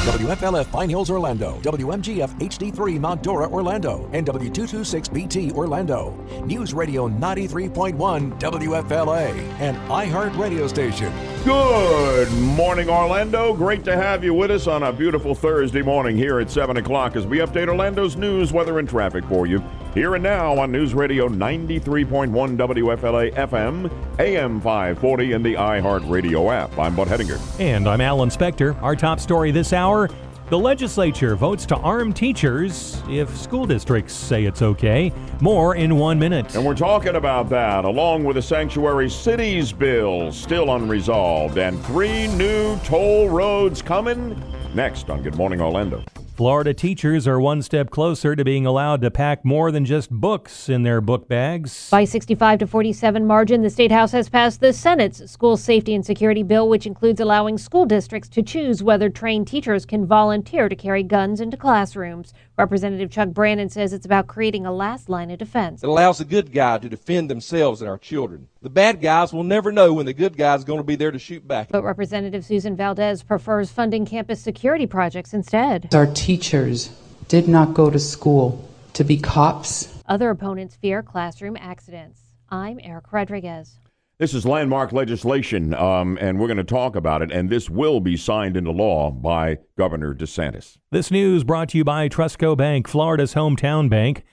WFLF 0.06 0.72
Pine 0.72 0.90
Hills, 0.90 1.10
Orlando. 1.10 1.60
WMGF 1.62 2.40
HD3 2.40 3.00
Mount 3.00 3.24
Dora, 3.24 3.50
Orlando. 3.50 4.08
And 4.14 4.28
W226BT, 4.28 5.54
Orlando. 5.54 6.12
News 6.46 6.76
Radio 6.76 7.10
93.1 7.10 8.40
WFLA. 8.40 9.32
An 9.60 9.76
iHeart 9.90 10.38
radio 10.38 10.68
station. 10.68 11.12
Good 11.44 12.32
morning, 12.34 12.88
Orlando. 12.88 13.56
Great 13.56 13.84
to 13.86 13.96
have 13.96 14.24
you 14.24 14.36
with 14.36 14.52
us 14.52 14.68
on 14.68 14.84
a 14.84 14.94
beautiful 14.94 15.34
Thursday 15.34 15.82
morning 15.82 16.16
here 16.16 16.40
at 16.40 16.52
7 16.52 16.78
o'clock 16.78 17.16
as 17.16 17.26
we 17.26 17.40
update 17.40 17.68
Orlando's 17.68 18.16
news, 18.16 18.54
weather, 18.54 18.78
and 18.78 18.88
traffic 18.88 19.26
for 19.26 19.48
you. 19.48 19.64
Here 19.96 20.14
and 20.14 20.24
now 20.24 20.60
on 20.60 20.74
News 20.74 20.94
Radio 20.94 21.30
93.1 21.30 22.30
WFLA 22.30 23.34
FM, 23.34 23.90
AM 24.20 24.60
540, 24.60 25.32
and 25.32 25.46
the 25.46 25.54
iHeart 25.54 26.10
Radio 26.10 26.52
app. 26.52 26.78
I'm 26.78 26.98
Bud 26.98 27.08
Hedinger. 27.08 27.40
And 27.62 27.88
I'm 27.88 28.02
Alan 28.02 28.28
Spector. 28.28 28.76
Our 28.84 28.98
top 28.98 29.22
story 29.22 29.52
this 29.52 29.72
hour 29.72 30.10
the 30.50 30.60
legislature 30.60 31.38
votes 31.38 31.66
to 31.68 31.78
arm 31.78 32.12
teachers 32.12 33.02
if 33.10 33.36
school 33.36 33.66
districts 33.66 34.14
say 34.14 34.44
it's 34.44 34.62
okay. 34.62 35.14
More 35.40 35.76
in 35.76 35.96
one 35.96 36.20
minute. 36.20 36.54
And 36.56 36.66
we're 36.66 36.76
talking 36.76 37.16
about 37.16 37.50
that, 37.50 37.86
along 37.86 38.26
with 38.26 38.36
the 38.36 38.42
Sanctuary 38.42 39.10
Cities 39.10 39.72
bill 39.72 40.32
still 40.34 40.76
unresolved, 40.76 41.58
and 41.58 41.84
three 41.86 42.28
new 42.28 42.78
toll 42.80 43.30
roads 43.30 43.82
coming 43.82 44.40
next 44.76 45.10
on 45.10 45.24
Good 45.24 45.36
Morning 45.36 45.62
Orlando. 45.62 46.04
Florida 46.36 46.74
teachers 46.74 47.30
are 47.30 47.40
one 47.40 47.62
step 47.62 47.90
closer 47.90 48.36
to 48.36 48.44
being 48.44 48.66
allowed 48.66 49.00
to 49.00 49.10
pack 49.10 49.46
more 49.46 49.72
than 49.72 49.86
just 49.86 50.10
books 50.12 50.68
in 50.68 50.84
their 50.84 51.00
book 51.00 51.30
bags. 51.30 51.90
By 51.90 52.04
65 52.04 52.60
to 52.60 52.68
47 52.68 53.26
margin, 53.26 53.62
the 53.62 53.70
State 53.70 53.94
House 53.94 54.12
has 54.12 54.28
passed 54.28 54.60
the 54.60 54.74
Senate's 54.74 55.32
School 55.32 55.56
Safety 55.56 55.96
and 55.96 56.06
Security 56.06 56.44
Bill, 56.44 56.68
which 56.68 56.86
includes 56.86 57.22
allowing 57.22 57.58
school 57.58 57.86
districts 57.86 58.28
to 58.28 58.44
choose 58.44 58.84
whether 58.84 59.10
trained 59.10 59.48
teachers 59.48 59.86
can 59.86 60.06
volunteer 60.06 60.68
to 60.68 60.76
carry 60.76 61.04
guns 61.04 61.40
into 61.40 61.56
classrooms. 61.56 62.34
Representative 62.58 63.12
Chuck 63.12 63.30
Brannan 63.30 63.70
says 63.70 63.92
it's 63.92 64.06
about 64.06 64.28
creating 64.28 64.66
a 64.66 64.72
last 64.72 65.10
line 65.10 65.30
of 65.30 65.38
defense. 65.40 65.84
It 65.84 65.90
allows 65.90 66.20
the 66.20 66.26
good 66.26 66.54
guy 66.54 66.78
to 66.78 66.88
defend 66.88 67.30
themselves 67.30 67.82
and 67.82 67.90
our 67.90 67.98
children. 67.98 68.48
The 68.62 68.70
bad 68.70 69.02
guys 69.02 69.34
will 69.34 69.44
never 69.44 69.74
know 69.74 69.94
when 69.94 70.06
the 70.06 70.14
good 70.14 70.38
guy's 70.38 70.64
going 70.64 70.80
to 70.80 70.84
be 70.84 70.96
there 70.96 71.12
to 71.12 71.20
shoot 71.20 71.46
back. 71.46 71.68
But 71.70 71.84
Representative 71.84 72.46
Susan 72.46 72.78
Valdez 72.78 73.24
prefers 73.24 73.72
funding 73.72 74.06
campus 74.06 74.40
security 74.40 74.88
projects 74.88 75.34
instead. 75.34 75.94
Our 75.94 76.08
teachers 76.08 76.92
did 77.28 77.50
not 77.50 77.74
go 77.74 77.90
to 77.90 78.00
school 78.00 78.70
to 78.94 79.04
be 79.04 79.18
cops. 79.18 79.94
Other 80.08 80.30
opponents 80.30 80.76
fear 80.76 81.04
classroom 81.04 81.58
accidents. 81.60 82.22
I'm 82.50 82.80
Eric 82.82 83.12
Rodriguez. 83.12 83.76
This 84.18 84.34
is 84.34 84.46
landmark 84.46 84.94
legislation, 84.94 85.74
um, 85.74 86.18
and 86.22 86.40
we're 86.40 86.48
going 86.48 86.56
to 86.56 86.64
talk 86.64 86.96
about 86.96 87.22
it. 87.22 87.34
And 87.34 87.50
this 87.50 87.70
will 87.70 88.00
be 88.00 88.16
signed 88.16 88.56
into 88.56 88.72
law 88.72 89.12
by 89.12 89.58
Governor 89.78 90.16
DeSantis. 90.16 90.78
This 90.90 91.12
news 91.12 91.44
brought 91.44 91.70
to 91.70 91.78
you 91.78 91.84
by 91.84 92.08
Trustco 92.08 92.56
Bank, 92.56 92.88
Florida's 92.88 93.34
hometown 93.34 93.90
bank. 93.90 94.24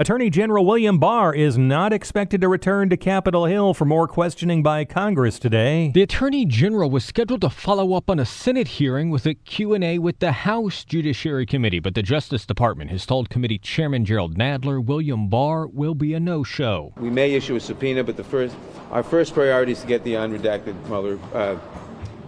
Attorney 0.00 0.30
General 0.30 0.66
William 0.66 0.98
Barr 0.98 1.32
is 1.32 1.56
not 1.58 1.92
expected 1.92 2.40
to 2.40 2.48
return 2.48 2.88
to 2.88 2.96
Capitol 2.96 3.44
Hill 3.44 3.72
for 3.74 3.84
more 3.84 4.08
questioning 4.08 4.64
by 4.64 4.84
Congress 4.84 5.38
today. 5.38 5.92
The 5.94 6.02
Attorney 6.02 6.44
General 6.44 6.90
was 6.90 7.04
scheduled 7.04 7.42
to 7.42 7.50
follow 7.50 7.92
up 7.92 8.08
on 8.10 8.18
a 8.18 8.24
Senate 8.24 8.66
hearing 8.66 9.10
with 9.10 9.26
a 9.26 9.34
Q&A 9.34 9.98
with 9.98 10.18
the 10.18 10.32
House 10.32 10.84
Judiciary 10.84 11.44
Committee, 11.44 11.80
but 11.80 11.94
the 11.94 12.02
Justice 12.02 12.46
Department 12.46 12.90
has 12.90 13.04
told 13.04 13.28
committee 13.28 13.58
chairman 13.58 14.06
Jerrold 14.06 14.38
Nadler 14.38 14.82
William 14.82 15.28
Barr 15.28 15.68
will 15.68 15.94
be 15.94 16.14
a 16.14 16.20
no-show. 16.20 16.94
We 16.96 17.10
may 17.10 17.34
issue 17.34 17.56
a 17.56 17.60
subpoena, 17.60 18.02
but 18.02 18.16
the 18.16 18.24
first 18.24 18.56
our 18.90 19.02
first 19.02 19.34
priority 19.34 19.72
is 19.72 19.80
to 19.80 19.86
get 19.86 20.04
the 20.04 20.14
unredacted 20.14 20.74
Mueller 20.88 21.18
uh, 21.34 21.56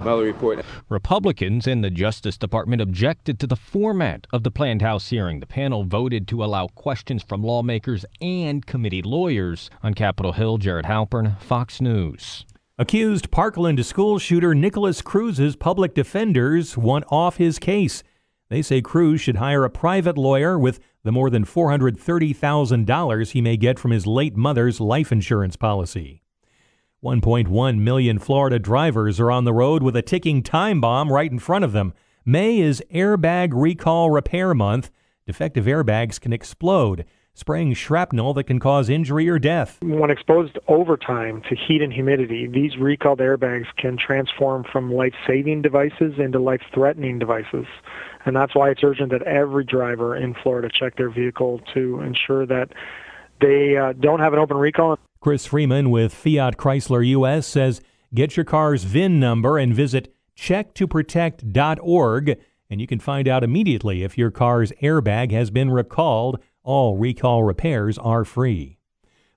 Mueller 0.03 0.25
report. 0.25 0.65
Republicans 0.89 1.67
in 1.67 1.81
the 1.81 1.91
Justice 1.91 2.37
Department 2.37 2.83
objected 2.83 3.39
to 3.39 3.47
the 3.47 3.57
format 3.57 4.27
of 4.33 4.43
the 4.43 4.51
planned 4.51 4.83
House 4.83 5.09
hearing. 5.11 5.41
The 5.41 5.47
panel 5.47 5.85
voted 5.85 6.27
to 6.29 6.43
allow 6.43 6.67
questions 6.69 7.23
from 7.23 7.43
lawmakers 7.43 8.05
and 8.21 8.67
committee 8.67 9.03
lawyers. 9.03 9.71
On 9.83 9.95
Capitol 9.95 10.33
Hill, 10.33 10.59
Jared 10.59 10.87
Halpern, 10.87 11.41
Fox 11.41 11.81
News. 11.81 12.45
Accused 12.79 13.31
Parkland 13.31 13.85
school 13.87 14.19
shooter 14.19 14.55
Nikolas 14.55 15.03
Cruz's 15.03 15.55
public 15.55 15.95
defenders 15.95 16.77
want 16.77 17.05
off 17.09 17.37
his 17.37 17.59
case. 17.59 18.03
They 18.49 18.63
say 18.63 18.83
Cruz 18.83 19.21
should 19.21 19.37
hire 19.37 19.65
a 19.65 19.71
private 19.71 20.19
lawyer 20.19 20.59
with 20.59 20.81
the 21.05 21.13
more 21.13 21.31
than 21.31 21.45
$430,000 21.45 23.31
he 23.31 23.41
may 23.41 23.57
get 23.57 23.79
from 23.79 23.93
his 23.93 24.07
late 24.07 24.37
mother's 24.37 24.81
life 24.81 25.13
insurance 25.13 25.57
policy. 25.57 26.23
1.1 27.03 27.79
million 27.79 28.17
Florida 28.21 28.61
drivers 28.61 29.19
are 29.19 29.33
on 29.33 29.43
the 29.43 29.53
road 29.53 29.83
with 29.83 29.97
a 29.97 30.03
ticking 30.03 30.41
time 30.41 30.81
bomb 30.81 31.11
right 31.11 31.33
in 31.33 31.41
front 31.41 31.65
of 31.65 31.73
them. 31.73 31.93
May 32.25 32.61
is 32.61 32.81
Airbag 32.95 33.51
Recall 33.53 34.13
Repair 34.13 34.55
Month. 34.55 34.93
Defective 35.27 35.65
airbags 35.65 36.21
can 36.21 36.33
explode, 36.33 37.05
spraying 37.35 37.75
shrapnel 37.75 38.35
that 38.35 38.45
can 38.45 38.61
cause 38.61 38.89
injury 38.89 39.29
or 39.29 39.41
death. 39.41 39.79
When 39.83 40.11
exposed 40.11 40.61
over 40.69 40.97
time 40.97 41.43
to 41.49 41.57
heat 41.57 41.83
and 41.83 41.93
humidity, 41.93 42.47
these 42.47 42.77
recalled 42.77 43.19
airbags 43.19 43.67
can 43.77 43.97
transform 43.97 44.63
from 44.63 44.95
life 44.95 45.15
saving 45.27 45.63
devices 45.63 46.21
into 46.21 46.39
life 46.39 46.63
threatening 46.73 47.19
devices. 47.19 47.67
And 48.25 48.37
that's 48.37 48.55
why 48.55 48.71
it's 48.71 48.85
urgent 48.85 49.11
that 49.11 49.23
every 49.23 49.65
driver 49.65 50.15
in 50.15 50.35
Florida 50.35 50.69
check 50.73 50.97
their 50.97 51.11
vehicle 51.11 51.63
to 51.75 52.01
ensure 52.01 52.47
that 52.47 52.69
they 53.41 53.77
uh, 53.77 53.93
don't 53.95 54.21
have 54.21 54.35
an 54.35 54.39
open 54.39 54.57
recall. 54.57 55.01
Chris 55.23 55.47
Freeman 55.47 55.91
with 55.91 56.13
Fiat 56.13 56.57
Chrysler 56.57 57.07
US 57.07 57.47
says 57.47 57.81
get 58.13 58.37
your 58.37 58.43
car's 58.43 58.83
VIN 58.83 59.21
number 59.21 59.57
and 59.57 59.73
visit 59.73 60.13
checktoprotect.org 60.37 62.41
and 62.69 62.81
you 62.81 62.89
can 62.89 62.99
find 62.99 63.29
out 63.29 63.45
immediately 63.45 64.03
if 64.03 64.19
your 64.19 64.33
car's 64.33 64.73
airbag 64.83 65.31
has 65.31 65.53
been 65.53 65.71
recalled. 65.71 66.43
All 66.65 66.97
recall 66.97 67.45
repairs 67.45 67.99
are 67.99 68.25
free. 68.25 68.79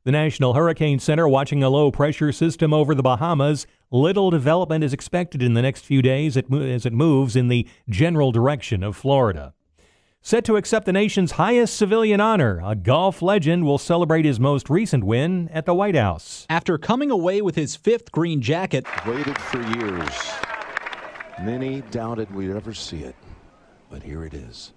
The 0.06 0.12
National 0.12 0.56
Hurricane 0.56 0.98
Center 0.98 1.28
watching 1.28 1.62
a 1.62 1.70
low 1.70 1.92
pressure 1.92 2.32
system 2.32 2.74
over 2.74 2.96
the 2.96 3.04
Bahamas. 3.04 3.68
Little 3.92 4.32
development 4.32 4.84
is 4.84 4.92
expected 4.92 5.44
in 5.44 5.54
the 5.54 5.62
next 5.62 5.86
few 5.86 6.02
days 6.02 6.36
as 6.36 6.86
it 6.88 6.94
moves 6.94 7.36
in 7.36 7.48
the 7.48 7.68
general 7.88 8.32
direction 8.32 8.82
of 8.82 8.96
Florida. 8.96 9.54
Set 10.28 10.44
to 10.44 10.56
accept 10.56 10.88
the 10.88 10.92
nation's 10.92 11.34
highest 11.34 11.78
civilian 11.78 12.20
honor, 12.20 12.60
a 12.66 12.74
golf 12.74 13.22
legend 13.22 13.64
will 13.64 13.78
celebrate 13.78 14.26
his 14.26 14.40
most 14.40 14.72
recent 14.72 15.04
win 15.04 15.48
at 15.50 15.68
the 15.68 15.76
White 15.76 15.94
House. 15.94 16.48
After 16.50 16.80
coming 16.80 17.12
away 17.12 17.44
with 17.44 17.54
his 17.54 17.76
fifth 17.76 18.12
green 18.12 18.42
jacket, 18.42 18.88
waited 19.06 19.38
for 19.38 19.62
years. 19.78 20.10
Many 21.44 21.82
doubted 21.92 22.34
we'd 22.34 22.50
ever 22.50 22.74
see 22.74 23.04
it, 23.04 23.16
but 23.92 24.02
here 24.02 24.26
it 24.26 24.34
is. 24.34 24.74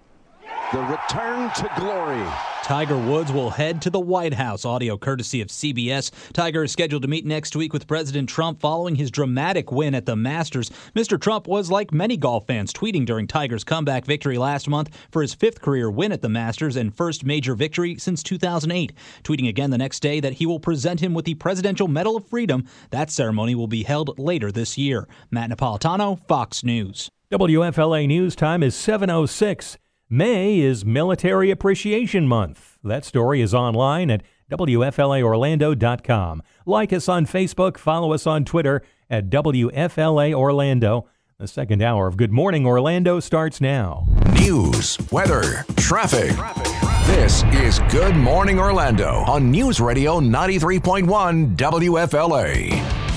The 0.71 0.81
return 0.81 1.49
to 1.55 1.71
glory. 1.79 2.23
Tiger 2.63 2.99
Woods 2.99 3.31
will 3.31 3.49
head 3.49 3.81
to 3.81 3.89
the 3.89 3.99
White 3.99 4.35
House. 4.35 4.65
Audio 4.65 4.99
courtesy 4.99 5.41
of 5.41 5.47
CBS. 5.47 6.11
Tiger 6.31 6.63
is 6.63 6.71
scheduled 6.71 7.01
to 7.01 7.07
meet 7.07 7.25
next 7.25 7.55
week 7.55 7.73
with 7.73 7.87
President 7.87 8.29
Trump 8.29 8.59
following 8.59 8.93
his 8.93 9.09
dramatic 9.09 9.71
win 9.71 9.95
at 9.95 10.05
the 10.05 10.15
Masters. 10.15 10.69
Mr. 10.95 11.19
Trump 11.19 11.47
was 11.47 11.71
like 11.71 11.91
many 11.91 12.17
golf 12.17 12.45
fans, 12.45 12.71
tweeting 12.71 13.03
during 13.03 13.25
Tiger's 13.25 13.63
comeback 13.63 14.05
victory 14.05 14.37
last 14.37 14.69
month 14.69 14.95
for 15.09 15.23
his 15.23 15.33
fifth 15.33 15.59
career 15.59 15.89
win 15.89 16.11
at 16.11 16.21
the 16.21 16.29
Masters 16.29 16.75
and 16.75 16.95
first 16.95 17.25
major 17.25 17.55
victory 17.55 17.95
since 17.97 18.21
2008. 18.21 18.93
Tweeting 19.23 19.49
again 19.49 19.71
the 19.71 19.77
next 19.79 20.01
day 20.01 20.19
that 20.19 20.33
he 20.33 20.45
will 20.45 20.59
present 20.59 20.99
him 20.99 21.15
with 21.15 21.25
the 21.25 21.33
Presidential 21.33 21.87
Medal 21.87 22.15
of 22.15 22.27
Freedom. 22.27 22.63
That 22.91 23.09
ceremony 23.09 23.55
will 23.55 23.65
be 23.65 23.81
held 23.81 24.19
later 24.19 24.51
this 24.51 24.77
year. 24.77 25.07
Matt 25.31 25.49
Napolitano, 25.49 26.23
Fox 26.27 26.63
News. 26.63 27.09
WFLA 27.31 28.07
News 28.07 28.35
Time 28.35 28.61
is 28.61 28.75
706. 28.75 29.79
May 30.11 30.57
is 30.59 30.83
Military 30.83 31.51
Appreciation 31.51 32.27
Month. 32.27 32.79
That 32.83 33.05
story 33.05 33.41
is 33.41 33.53
online 33.53 34.09
at 34.09 34.23
WFLAOrlando.com. 34.49 36.41
Like 36.65 36.91
us 36.91 37.07
on 37.07 37.27
Facebook, 37.27 37.77
follow 37.77 38.11
us 38.11 38.25
on 38.25 38.43
Twitter 38.43 38.81
at 39.07 39.29
WFLA 39.29 40.33
Orlando. 40.33 41.07
The 41.37 41.47
second 41.47 41.83
hour 41.83 42.07
of 42.07 42.17
Good 42.17 42.31
Morning 42.31 42.65
Orlando 42.65 43.19
starts 43.19 43.61
now. 43.61 44.07
News, 44.33 44.97
weather, 45.11 45.63
traffic. 45.75 46.31
This 47.05 47.43
is 47.53 47.77
Good 47.91 48.15
Morning 48.15 48.57
Orlando 48.57 49.23
on 49.27 49.51
News 49.51 49.79
Radio 49.79 50.19
93.1 50.19 51.55
WFLA. 51.55 53.08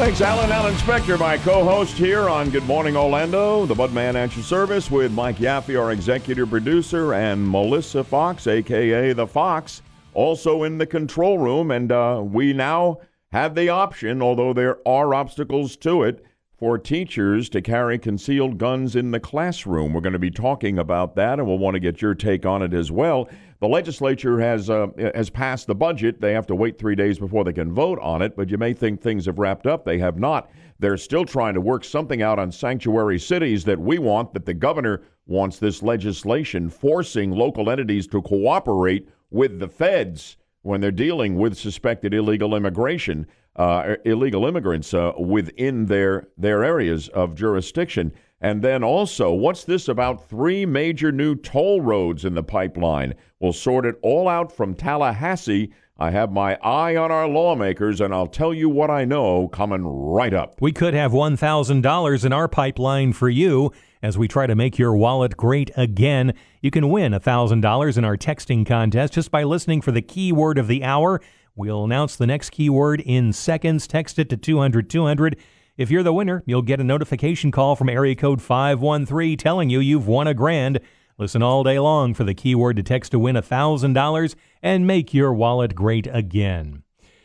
Thanks, 0.00 0.22
Alan. 0.22 0.50
Alan 0.50 0.74
Spector, 0.76 1.18
my 1.18 1.36
co-host 1.36 1.94
here 1.94 2.30
on 2.30 2.48
Good 2.48 2.64
Morning 2.64 2.96
Orlando, 2.96 3.66
the 3.66 3.74
Budman 3.74 4.14
Answer 4.14 4.40
Service, 4.40 4.90
with 4.90 5.12
Mike 5.12 5.36
Yaffee, 5.36 5.78
our 5.78 5.92
executive 5.92 6.48
producer, 6.48 7.12
and 7.12 7.46
Melissa 7.46 8.02
Fox, 8.02 8.46
aka 8.46 9.12
the 9.12 9.26
Fox, 9.26 9.82
also 10.14 10.62
in 10.62 10.78
the 10.78 10.86
control 10.86 11.36
room. 11.36 11.70
And 11.70 11.92
uh, 11.92 12.22
we 12.24 12.54
now 12.54 13.00
have 13.30 13.54
the 13.54 13.68
option, 13.68 14.22
although 14.22 14.54
there 14.54 14.78
are 14.88 15.12
obstacles 15.12 15.76
to 15.76 16.02
it, 16.04 16.24
for 16.58 16.78
teachers 16.78 17.50
to 17.50 17.60
carry 17.60 17.98
concealed 17.98 18.56
guns 18.56 18.96
in 18.96 19.10
the 19.10 19.20
classroom. 19.20 19.92
We're 19.92 20.00
going 20.00 20.14
to 20.14 20.18
be 20.18 20.30
talking 20.30 20.78
about 20.78 21.14
that, 21.16 21.38
and 21.38 21.46
we'll 21.46 21.58
want 21.58 21.74
to 21.74 21.80
get 21.80 22.00
your 22.00 22.14
take 22.14 22.46
on 22.46 22.62
it 22.62 22.72
as 22.72 22.90
well. 22.90 23.28
The 23.60 23.68
legislature 23.68 24.40
has 24.40 24.70
uh, 24.70 24.86
has 25.14 25.28
passed 25.28 25.66
the 25.66 25.74
budget. 25.74 26.20
They 26.20 26.32
have 26.32 26.46
to 26.46 26.54
wait 26.54 26.78
three 26.78 26.94
days 26.94 27.18
before 27.18 27.44
they 27.44 27.52
can 27.52 27.72
vote 27.72 27.98
on 28.00 28.22
it. 28.22 28.34
But 28.34 28.48
you 28.48 28.56
may 28.56 28.72
think 28.72 29.00
things 29.00 29.26
have 29.26 29.38
wrapped 29.38 29.66
up. 29.66 29.84
They 29.84 29.98
have 29.98 30.18
not. 30.18 30.50
They're 30.78 30.96
still 30.96 31.26
trying 31.26 31.52
to 31.54 31.60
work 31.60 31.84
something 31.84 32.22
out 32.22 32.38
on 32.38 32.50
sanctuary 32.50 33.18
cities 33.18 33.64
that 33.64 33.78
we 33.78 33.98
want. 33.98 34.32
That 34.32 34.46
the 34.46 34.54
governor 34.54 35.02
wants 35.26 35.58
this 35.58 35.82
legislation 35.82 36.70
forcing 36.70 37.32
local 37.32 37.68
entities 37.68 38.06
to 38.08 38.22
cooperate 38.22 39.06
with 39.30 39.58
the 39.58 39.68
feds 39.68 40.38
when 40.62 40.80
they're 40.80 40.90
dealing 40.90 41.36
with 41.36 41.56
suspected 41.56 42.14
illegal 42.14 42.54
immigration, 42.54 43.26
uh, 43.56 43.96
illegal 44.06 44.46
immigrants 44.46 44.94
uh, 44.94 45.12
within 45.18 45.84
their 45.84 46.28
their 46.38 46.64
areas 46.64 47.08
of 47.08 47.34
jurisdiction. 47.34 48.10
And 48.40 48.62
then 48.62 48.82
also, 48.82 49.32
what's 49.32 49.64
this 49.64 49.88
about 49.88 50.28
three 50.28 50.64
major 50.64 51.12
new 51.12 51.34
toll 51.34 51.82
roads 51.82 52.24
in 52.24 52.34
the 52.34 52.42
pipeline? 52.42 53.14
We'll 53.38 53.52
sort 53.52 53.84
it 53.84 53.96
all 54.02 54.28
out 54.28 54.50
from 54.50 54.74
Tallahassee. 54.74 55.72
I 55.98 56.10
have 56.10 56.32
my 56.32 56.56
eye 56.62 56.96
on 56.96 57.10
our 57.12 57.28
lawmakers, 57.28 58.00
and 58.00 58.14
I'll 58.14 58.26
tell 58.26 58.54
you 58.54 58.70
what 58.70 58.90
I 58.90 59.04
know 59.04 59.48
coming 59.48 59.84
right 59.84 60.32
up. 60.32 60.58
We 60.62 60.72
could 60.72 60.94
have 60.94 61.12
$1,000 61.12 62.24
in 62.24 62.32
our 62.32 62.48
pipeline 62.48 63.12
for 63.12 63.28
you 63.28 63.72
as 64.02 64.16
we 64.16 64.26
try 64.26 64.46
to 64.46 64.54
make 64.54 64.78
your 64.78 64.96
wallet 64.96 65.36
great 65.36 65.70
again. 65.76 66.32
You 66.62 66.70
can 66.70 66.88
win 66.88 67.12
$1,000 67.12 67.98
in 67.98 68.04
our 68.06 68.16
texting 68.16 68.64
contest 68.64 69.12
just 69.12 69.30
by 69.30 69.42
listening 69.42 69.82
for 69.82 69.92
the 69.92 70.00
keyword 70.00 70.56
of 70.56 70.68
the 70.68 70.82
hour. 70.82 71.20
We'll 71.54 71.84
announce 71.84 72.16
the 72.16 72.26
next 72.26 72.50
keyword 72.50 73.02
in 73.02 73.34
seconds. 73.34 73.86
Text 73.86 74.18
it 74.18 74.30
to 74.30 74.38
200 74.38 74.88
200. 74.88 75.36
If 75.80 75.90
you're 75.90 76.02
the 76.02 76.12
winner, 76.12 76.42
you'll 76.44 76.60
get 76.60 76.78
a 76.78 76.84
notification 76.84 77.50
call 77.50 77.74
from 77.74 77.88
area 77.88 78.14
code 78.14 78.42
513 78.42 79.38
telling 79.38 79.70
you 79.70 79.80
you've 79.80 80.06
won 80.06 80.26
a 80.26 80.34
grand. 80.34 80.78
Listen 81.16 81.42
all 81.42 81.64
day 81.64 81.78
long 81.78 82.12
for 82.12 82.22
the 82.22 82.34
keyword 82.34 82.76
to 82.76 82.82
text 82.82 83.12
to 83.12 83.18
win 83.18 83.34
$1,000 83.34 84.34
and 84.62 84.86
make 84.86 85.14
your 85.14 85.32
wallet 85.32 85.74
great 85.74 86.06
again. 86.12 86.82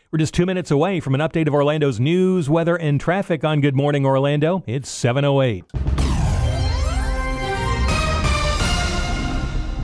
We're 0.09 0.19
just 0.19 0.33
two 0.33 0.45
minutes 0.45 0.71
away 0.71 1.01
from 1.01 1.15
an 1.15 1.19
update 1.19 1.49
of 1.49 1.53
Orlando's 1.53 1.99
news, 1.99 2.49
weather, 2.49 2.77
and 2.77 2.97
traffic 2.97 3.43
on 3.43 3.59
Good 3.59 3.75
Morning 3.75 4.05
Orlando. 4.05 4.63
It's 4.65 4.87
708. 4.87 6.04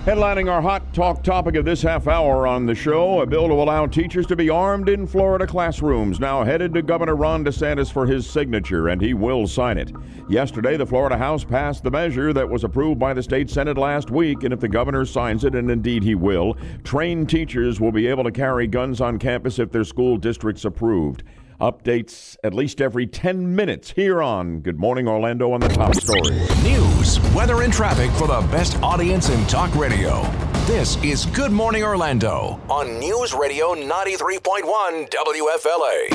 Headlining 0.05 0.49
our 0.49 0.63
hot 0.63 0.95
talk 0.95 1.21
topic 1.21 1.53
of 1.53 1.63
this 1.63 1.83
half 1.83 2.07
hour 2.07 2.47
on 2.47 2.65
the 2.65 2.73
show, 2.73 3.21
a 3.21 3.25
bill 3.27 3.47
to 3.47 3.53
allow 3.53 3.85
teachers 3.85 4.25
to 4.25 4.35
be 4.35 4.49
armed 4.49 4.89
in 4.89 5.05
Florida 5.05 5.45
classrooms 5.45 6.19
now 6.19 6.43
headed 6.43 6.73
to 6.73 6.81
Governor 6.81 7.15
Ron 7.15 7.45
DeSantis 7.45 7.91
for 7.91 8.07
his 8.07 8.27
signature, 8.27 8.87
and 8.87 8.99
he 8.99 9.13
will 9.13 9.45
sign 9.45 9.77
it. 9.77 9.91
Yesterday, 10.27 10.75
the 10.75 10.87
Florida 10.87 11.15
House 11.15 11.43
passed 11.43 11.83
the 11.83 11.91
measure 11.91 12.33
that 12.33 12.49
was 12.49 12.63
approved 12.63 12.99
by 12.99 13.13
the 13.13 13.21
state 13.21 13.47
Senate 13.47 13.77
last 13.77 14.09
week, 14.09 14.41
and 14.41 14.51
if 14.51 14.59
the 14.59 14.67
governor 14.67 15.05
signs 15.05 15.43
it, 15.43 15.53
and 15.53 15.69
indeed 15.69 16.01
he 16.01 16.15
will, 16.15 16.57
trained 16.83 17.29
teachers 17.29 17.79
will 17.79 17.91
be 17.91 18.07
able 18.07 18.23
to 18.23 18.31
carry 18.31 18.65
guns 18.65 19.01
on 19.01 19.19
campus 19.19 19.59
if 19.59 19.71
their 19.71 19.83
school 19.83 20.17
district's 20.17 20.65
approved. 20.65 21.21
Updates 21.61 22.35
at 22.43 22.55
least 22.55 22.81
every 22.81 23.05
10 23.05 23.55
minutes 23.55 23.91
here 23.91 24.23
on 24.23 24.61
Good 24.61 24.79
Morning 24.79 25.07
Orlando 25.07 25.51
on 25.51 25.59
the 25.59 25.67
top 25.67 25.93
story. 25.93 26.39
News, 26.63 27.19
weather, 27.35 27.61
and 27.61 27.71
traffic 27.71 28.09
for 28.13 28.25
the 28.25 28.41
best 28.49 28.81
audience 28.81 29.29
in 29.29 29.45
talk 29.45 29.75
radio. 29.75 30.23
This 30.65 30.97
is 31.03 31.27
Good 31.27 31.51
Morning 31.51 31.83
Orlando 31.83 32.59
on 32.67 32.99
News 32.99 33.35
Radio 33.35 33.75
93.1 33.75 35.11
WFLA. 35.11 36.07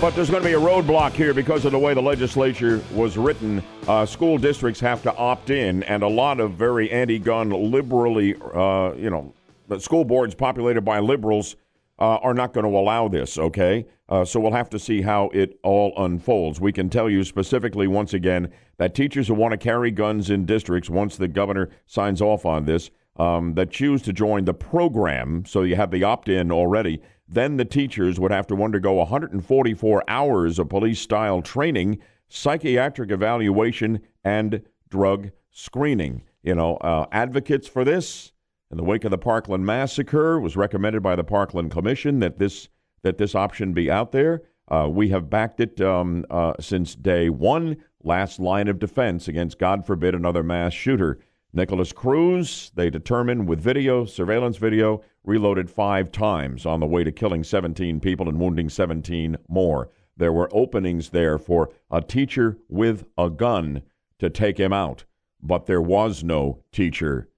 But 0.00 0.16
there's 0.16 0.28
going 0.28 0.42
to 0.42 0.48
be 0.48 0.54
a 0.54 0.60
roadblock 0.60 1.12
here 1.12 1.32
because 1.32 1.64
of 1.64 1.70
the 1.70 1.78
way 1.78 1.94
the 1.94 2.02
legislature 2.02 2.82
was 2.92 3.16
written. 3.16 3.62
Uh, 3.86 4.04
school 4.04 4.38
districts 4.38 4.80
have 4.80 5.04
to 5.04 5.14
opt 5.14 5.50
in, 5.50 5.84
and 5.84 6.02
a 6.02 6.08
lot 6.08 6.40
of 6.40 6.54
very 6.54 6.90
anti-gun, 6.90 7.50
liberally, 7.50 8.34
uh, 8.54 8.92
you 8.94 9.08
know, 9.08 9.32
the 9.68 9.78
school 9.78 10.04
boards 10.04 10.34
populated 10.34 10.80
by 10.80 10.98
liberals 10.98 11.54
uh, 11.98 12.16
are 12.16 12.34
not 12.34 12.52
going 12.52 12.64
to 12.64 12.76
allow 12.76 13.08
this, 13.08 13.38
okay? 13.38 13.86
Uh, 14.08 14.24
so 14.24 14.40
we'll 14.40 14.52
have 14.52 14.70
to 14.70 14.78
see 14.78 15.02
how 15.02 15.30
it 15.32 15.58
all 15.62 15.92
unfolds. 15.96 16.60
We 16.60 16.72
can 16.72 16.90
tell 16.90 17.08
you 17.08 17.24
specifically, 17.24 17.86
once 17.86 18.12
again, 18.12 18.52
that 18.78 18.94
teachers 18.94 19.28
who 19.28 19.34
want 19.34 19.52
to 19.52 19.58
carry 19.58 19.90
guns 19.90 20.30
in 20.30 20.44
districts, 20.44 20.90
once 20.90 21.16
the 21.16 21.28
governor 21.28 21.70
signs 21.86 22.20
off 22.20 22.44
on 22.44 22.64
this, 22.64 22.90
um, 23.16 23.54
that 23.54 23.70
choose 23.70 24.02
to 24.02 24.12
join 24.12 24.44
the 24.44 24.54
program, 24.54 25.44
so 25.46 25.62
you 25.62 25.76
have 25.76 25.92
the 25.92 26.02
opt 26.02 26.28
in 26.28 26.50
already, 26.50 27.00
then 27.28 27.56
the 27.56 27.64
teachers 27.64 28.18
would 28.18 28.32
have 28.32 28.46
to 28.48 28.62
undergo 28.62 28.94
144 28.94 30.04
hours 30.08 30.58
of 30.58 30.68
police 30.68 31.00
style 31.00 31.40
training, 31.40 31.98
psychiatric 32.28 33.10
evaluation, 33.10 34.00
and 34.24 34.62
drug 34.90 35.30
screening. 35.50 36.22
You 36.42 36.54
know, 36.54 36.76
uh, 36.78 37.06
advocates 37.12 37.68
for 37.68 37.84
this 37.84 38.32
in 38.74 38.78
the 38.78 38.82
wake 38.82 39.04
of 39.04 39.12
the 39.12 39.18
Parkland 39.18 39.64
massacre, 39.64 40.40
was 40.40 40.56
recommended 40.56 41.00
by 41.00 41.14
the 41.14 41.22
Parkland 41.22 41.70
Commission 41.70 42.18
that 42.18 42.40
this 42.40 42.68
that 43.02 43.18
this 43.18 43.36
option 43.36 43.72
be 43.72 43.88
out 43.88 44.10
there. 44.10 44.42
Uh, 44.66 44.88
we 44.90 45.10
have 45.10 45.30
backed 45.30 45.60
it 45.60 45.80
um, 45.80 46.26
uh, 46.28 46.54
since 46.58 46.96
day 46.96 47.28
one. 47.28 47.76
Last 48.02 48.40
line 48.40 48.66
of 48.66 48.80
defense 48.80 49.28
against, 49.28 49.60
God 49.60 49.86
forbid, 49.86 50.12
another 50.12 50.42
mass 50.42 50.72
shooter. 50.72 51.20
Nikolas 51.52 51.92
Cruz, 51.92 52.72
they 52.74 52.90
determined 52.90 53.46
with 53.46 53.60
video, 53.60 54.04
surveillance 54.06 54.56
video, 54.56 55.02
reloaded 55.22 55.70
five 55.70 56.10
times 56.10 56.66
on 56.66 56.80
the 56.80 56.86
way 56.86 57.04
to 57.04 57.12
killing 57.12 57.44
17 57.44 58.00
people 58.00 58.28
and 58.28 58.40
wounding 58.40 58.68
17 58.68 59.36
more. 59.46 59.88
There 60.16 60.32
were 60.32 60.48
openings 60.52 61.10
there 61.10 61.38
for 61.38 61.70
a 61.92 62.00
teacher 62.00 62.58
with 62.68 63.04
a 63.16 63.30
gun 63.30 63.82
to 64.18 64.28
take 64.30 64.58
him 64.58 64.72
out, 64.72 65.04
but 65.40 65.66
there 65.66 65.82
was 65.82 66.24
no 66.24 66.64
teacher 66.72 67.28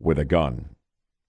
with 0.00 0.18
a 0.18 0.24
gun. 0.24 0.70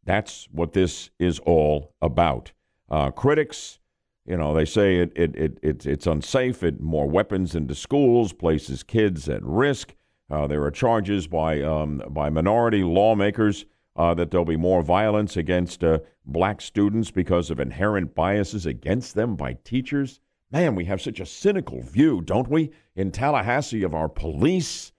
That's 0.03 0.47
what 0.51 0.74
this 0.74 1.11
is 1.19 1.39
all 1.39 1.93
about. 2.01 2.53
Uh, 2.89 3.11
critics, 3.11 3.80
you 4.26 4.38
know, 4.38 4.53
they 4.53 4.65
say 4.65 4.97
it, 4.97 5.11
it, 5.15 5.36
it, 5.36 5.59
it, 5.61 5.86
it's 5.86 6.07
unsafe, 6.07 6.63
it 6.63 6.82
more 6.82 7.07
weapons 7.07 7.53
into 7.55 7.76
schools, 7.76 8.34
places 8.34 8.84
kids 8.84 9.30
at 9.30 9.43
risk. 9.43 9.93
Uh, 10.30 10.47
there 10.47 10.63
are 10.63 10.72
charges 10.72 11.28
by, 11.28 11.61
um, 11.61 12.01
by 12.09 12.30
minority 12.30 12.84
lawmakers 12.84 13.65
uh, 13.95 14.13
that 14.13 14.32
there'll 14.32 14.45
be 14.45 14.57
more 14.57 14.82
violence 14.82 15.38
against 15.38 15.84
uh, 15.84 15.99
black 16.26 16.61
students 16.61 17.11
because 17.11 17.49
of 17.49 17.59
inherent 17.59 18.15
biases 18.15 18.65
against 18.65 19.15
them 19.15 19.36
by 19.36 19.53
teachers. 19.63 20.19
Man, 20.51 20.76
we 20.76 20.86
have 20.86 21.01
such 21.01 21.19
a 21.19 21.26
cynical 21.26 21.82
view, 21.82 22.22
don't 22.22 22.49
we, 22.49 22.72
in 22.95 23.11
Tallahassee 23.11 23.84
of 23.84 23.93
our 23.93 24.09
police 24.09 24.91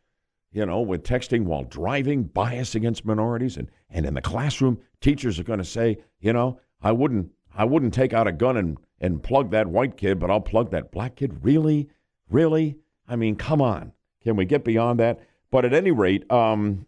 you 0.52 0.66
know, 0.66 0.80
with 0.80 1.02
texting 1.02 1.44
while 1.44 1.64
driving, 1.64 2.24
bias 2.24 2.74
against 2.74 3.04
minorities, 3.04 3.56
and, 3.56 3.70
and 3.90 4.06
in 4.06 4.14
the 4.14 4.20
classroom, 4.20 4.78
teachers 5.00 5.38
are 5.38 5.44
going 5.44 5.58
to 5.58 5.64
say, 5.64 5.98
you 6.20 6.32
know, 6.32 6.60
I 6.82 6.92
wouldn't 6.92 7.30
I 7.54 7.64
wouldn't 7.64 7.94
take 7.94 8.12
out 8.12 8.26
a 8.26 8.32
gun 8.32 8.56
and, 8.56 8.78
and 9.00 9.22
plug 9.22 9.50
that 9.50 9.66
white 9.66 9.96
kid, 9.96 10.18
but 10.18 10.30
I'll 10.30 10.40
plug 10.40 10.70
that 10.70 10.90
black 10.90 11.16
kid. 11.16 11.44
Really? 11.44 11.88
Really? 12.30 12.76
I 13.08 13.16
mean, 13.16 13.36
come 13.36 13.60
on. 13.60 13.92
Can 14.22 14.36
we 14.36 14.44
get 14.44 14.64
beyond 14.64 15.00
that? 15.00 15.20
But 15.50 15.64
at 15.64 15.74
any 15.74 15.90
rate, 15.90 16.30
um, 16.30 16.86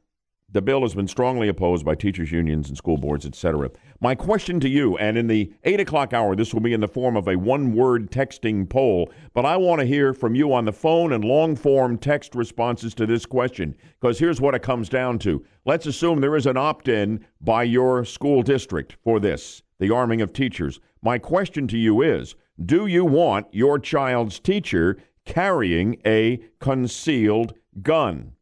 the 0.55 0.63
bill 0.63 0.83
has 0.83 0.95
been 0.95 1.09
strongly 1.09 1.49
opposed 1.49 1.85
by 1.85 1.97
teachers' 1.97 2.31
unions 2.31 2.69
and 2.69 2.79
school 2.79 2.97
boards, 2.97 3.27
etc. 3.27 3.71
My 4.01 4.15
question 4.15 4.61
to 4.61 4.69
you, 4.69 4.97
and 4.99 5.19
in 5.19 5.27
the 5.27 5.53
8 5.65 5.81
o'clock 5.81 6.13
hour, 6.13 6.37
this 6.37 6.55
will 6.55 6.61
be 6.61 6.73
in 6.73 6.81
the 6.81 6.87
form 6.87 7.17
of 7.17 7.27
a 7.27 7.37
one 7.37 7.75
word 7.75 8.09
texting 8.13 8.69
poll, 8.69 9.11
but 9.35 9.45
I 9.45 9.57
want 9.57 9.81
to 9.81 9.87
hear 9.87 10.15
from 10.15 10.37
you 10.37 10.55
on 10.55 10.65
the 10.65 10.73
phone 10.73 11.13
and 11.13 11.25
long 11.25 11.57
form 11.57 11.99
text 11.99 12.37
responses 12.37 12.95
to 12.95 13.05
this 13.05 13.27
question, 13.27 13.77
because 14.01 14.21
here's 14.21 14.41
what 14.41 14.55
it 14.55 14.63
comes 14.63 14.89
down 14.89 15.19
to. 15.21 15.45
Let's 15.65 15.87
assume 15.87 16.21
there 16.21 16.37
is 16.37 16.47
an 16.47 16.57
opt 16.57 16.87
in 16.87 17.27
by 17.41 17.65
your 17.65 18.05
school 18.05 18.43
district 18.43 18.97
for 19.03 19.19
this, 19.19 19.61
the 19.81 19.91
arming 19.91 20.23
of 20.23 20.33
teachers. 20.33 20.79
My 21.03 21.19
question 21.19 21.67
to 21.69 21.77
you 21.77 22.01
is 22.01 22.37
Do 22.65 22.87
you 22.87 23.05
want 23.05 23.49
your 23.51 23.81
child's 23.81 24.39
teacher 24.39 24.99
carrying 25.25 26.01
a 26.07 26.41
concealed 26.61 27.55
gun? 27.83 28.35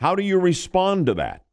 How 0.00 0.14
do 0.14 0.22
you 0.22 0.38
respond 0.40 1.06
to 1.06 1.14
that? 1.14 1.44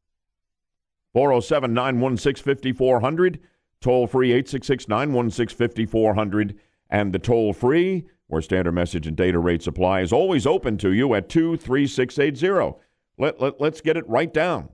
407 1.12 1.74
916 1.74 2.56
5400, 2.56 3.40
toll 3.82 4.08
free 4.08 4.30
866 4.30 4.88
916 4.88 5.58
5400, 5.58 6.58
and 6.90 7.12
the 7.12 7.20
toll 7.20 7.52
free, 7.52 8.06
where 8.28 8.42
standard 8.42 8.72
message 8.72 9.06
and 9.06 9.18
data 9.18 9.38
rates 9.38 9.68
apply, 9.68 10.00
is 10.00 10.14
always 10.14 10.48
open 10.48 10.78
to 10.78 10.94
you 10.94 11.14
at 11.14 11.28
23680. 11.28 12.78
Let, 13.18 13.42
let, 13.42 13.60
let's 13.60 13.82
get 13.82 13.98
it 13.98 14.08
right 14.08 14.34
down 14.34 14.70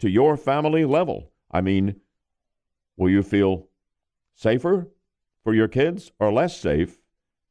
to 0.00 0.10
your 0.10 0.36
family 0.36 0.84
level. 0.84 1.30
I 1.48 1.60
mean, 1.60 2.00
will 2.96 3.10
you 3.10 3.22
feel 3.22 3.68
safer 4.34 4.88
for 5.44 5.54
your 5.54 5.68
kids 5.68 6.10
or 6.18 6.32
less 6.32 6.60
safe 6.60 6.98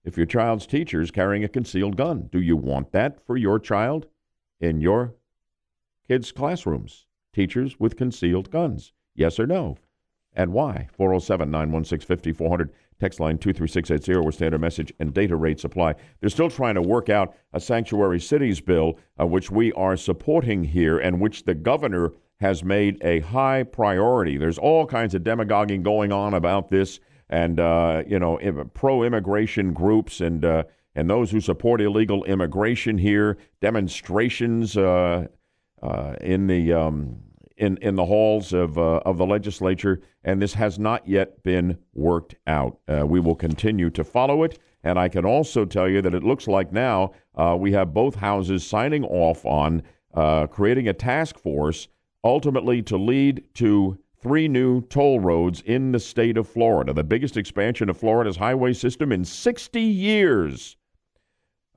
if 0.03 0.17
your 0.17 0.26
child's 0.26 0.67
teacher 0.67 0.99
is 0.99 1.11
carrying 1.11 1.45
a 1.45 1.49
concealed 1.49 1.95
gun? 1.95 2.28
Do 2.30 2.41
you 2.41 2.57
want 2.57 2.91
that 2.91 3.26
for 3.26 3.38
your 3.38 3.57
child 3.57 4.07
in 4.59 4.82
your 4.82 5.15
kids' 6.08 6.32
classrooms, 6.32 7.06
teachers 7.34 7.80
with 7.80 7.97
concealed 7.97 8.49
guns? 8.52 8.93
Yes 9.16 9.39
or 9.39 9.47
no? 9.47 9.78
And 10.34 10.54
why? 10.54 10.88
407 10.93 11.52
916 11.52 12.08
5400, 12.08 12.72
text 12.99 13.20
line 13.20 13.38
23680, 13.38 14.22
where 14.22 14.32
standard 14.32 14.62
message 14.62 14.93
and 14.99 15.14
data 15.14 15.36
rates 15.36 15.64
apply. 15.64 15.95
They're 16.20 16.30
still 16.30 16.49
trying 16.49 16.76
to 16.76 16.82
work 16.82 17.10
out 17.10 17.36
a 17.54 17.60
sanctuary 17.60 18.20
cities 18.20 18.62
bill, 18.62 18.97
uh, 19.20 19.26
which 19.26 19.52
we 19.52 19.74
are 19.74 19.97
supporting 19.97 20.64
here 20.64 20.97
and 20.97 21.20
which 21.20 21.43
the 21.43 21.56
governor 21.56 22.14
has 22.39 22.64
made 22.64 22.97
a 23.04 23.20
high 23.20 23.64
priority. 23.64 24.38
There's 24.38 24.58
all 24.58 24.86
kinds 24.86 25.14
of 25.14 25.24
demagoguing 25.24 25.84
going 25.84 26.12
on 26.12 26.34
about 26.34 26.70
this, 26.70 26.99
and 27.30 27.60
uh, 27.60 28.04
you 28.08 28.18
know, 28.18 28.39
pro-immigration 28.74 29.74
groups 29.74 30.22
and 30.22 30.43
uh, 30.43 30.64
and 30.95 31.10
those 31.10 31.32
who 31.32 31.39
support 31.39 31.82
illegal 31.82 32.24
immigration 32.26 32.97
here, 32.97 33.38
demonstrations 33.62 34.76
uh, 35.82 36.15
in 36.21 36.47
the 36.47 36.73
um, 36.73 37.17
in 37.57 37.77
in 37.77 37.95
the 37.95 38.05
halls 38.05 38.53
of 38.53 38.77
uh, 38.77 39.01
of 39.05 39.17
the 39.17 39.25
legislature, 39.25 40.01
and 40.23 40.41
this 40.41 40.53
has 40.53 40.79
not 40.79 41.07
yet 41.07 41.43
been 41.43 41.77
worked 41.93 42.36
out. 42.47 42.79
Uh, 42.88 43.05
we 43.05 43.19
will 43.19 43.36
continue 43.36 43.89
to 43.91 44.03
follow 44.03 44.43
it, 44.43 44.59
and 44.84 44.97
I 44.99 45.09
can 45.09 45.25
also 45.25 45.65
tell 45.65 45.88
you 45.88 46.01
that 46.01 46.15
it 46.15 46.23
looks 46.23 46.47
like 46.47 46.71
now 46.71 47.13
uh, 47.36 47.55
we 47.59 47.71
have 47.73 47.93
both 47.93 48.15
houses 48.15 48.65
signing 48.65 49.05
off 49.05 49.45
on 49.45 49.84
uh, 50.13 50.47
creating 50.47 50.88
a 50.88 50.93
task 50.93 51.38
force, 51.38 51.88
ultimately 52.23 52.82
to 52.84 52.97
lead 52.97 53.43
to 53.55 53.97
three 54.21 54.47
new 54.47 54.82
toll 54.82 55.19
roads 55.19 55.61
in 55.61 55.91
the 55.91 55.99
state 55.99 56.38
of 56.38 56.47
Florida, 56.47 56.93
the 56.93 57.03
biggest 57.03 57.38
expansion 57.38 57.89
of 57.89 57.97
Florida's 57.97 58.38
highway 58.38 58.73
system 58.73 59.11
in 59.11 59.25
60 59.25 59.82
years. 59.82 60.77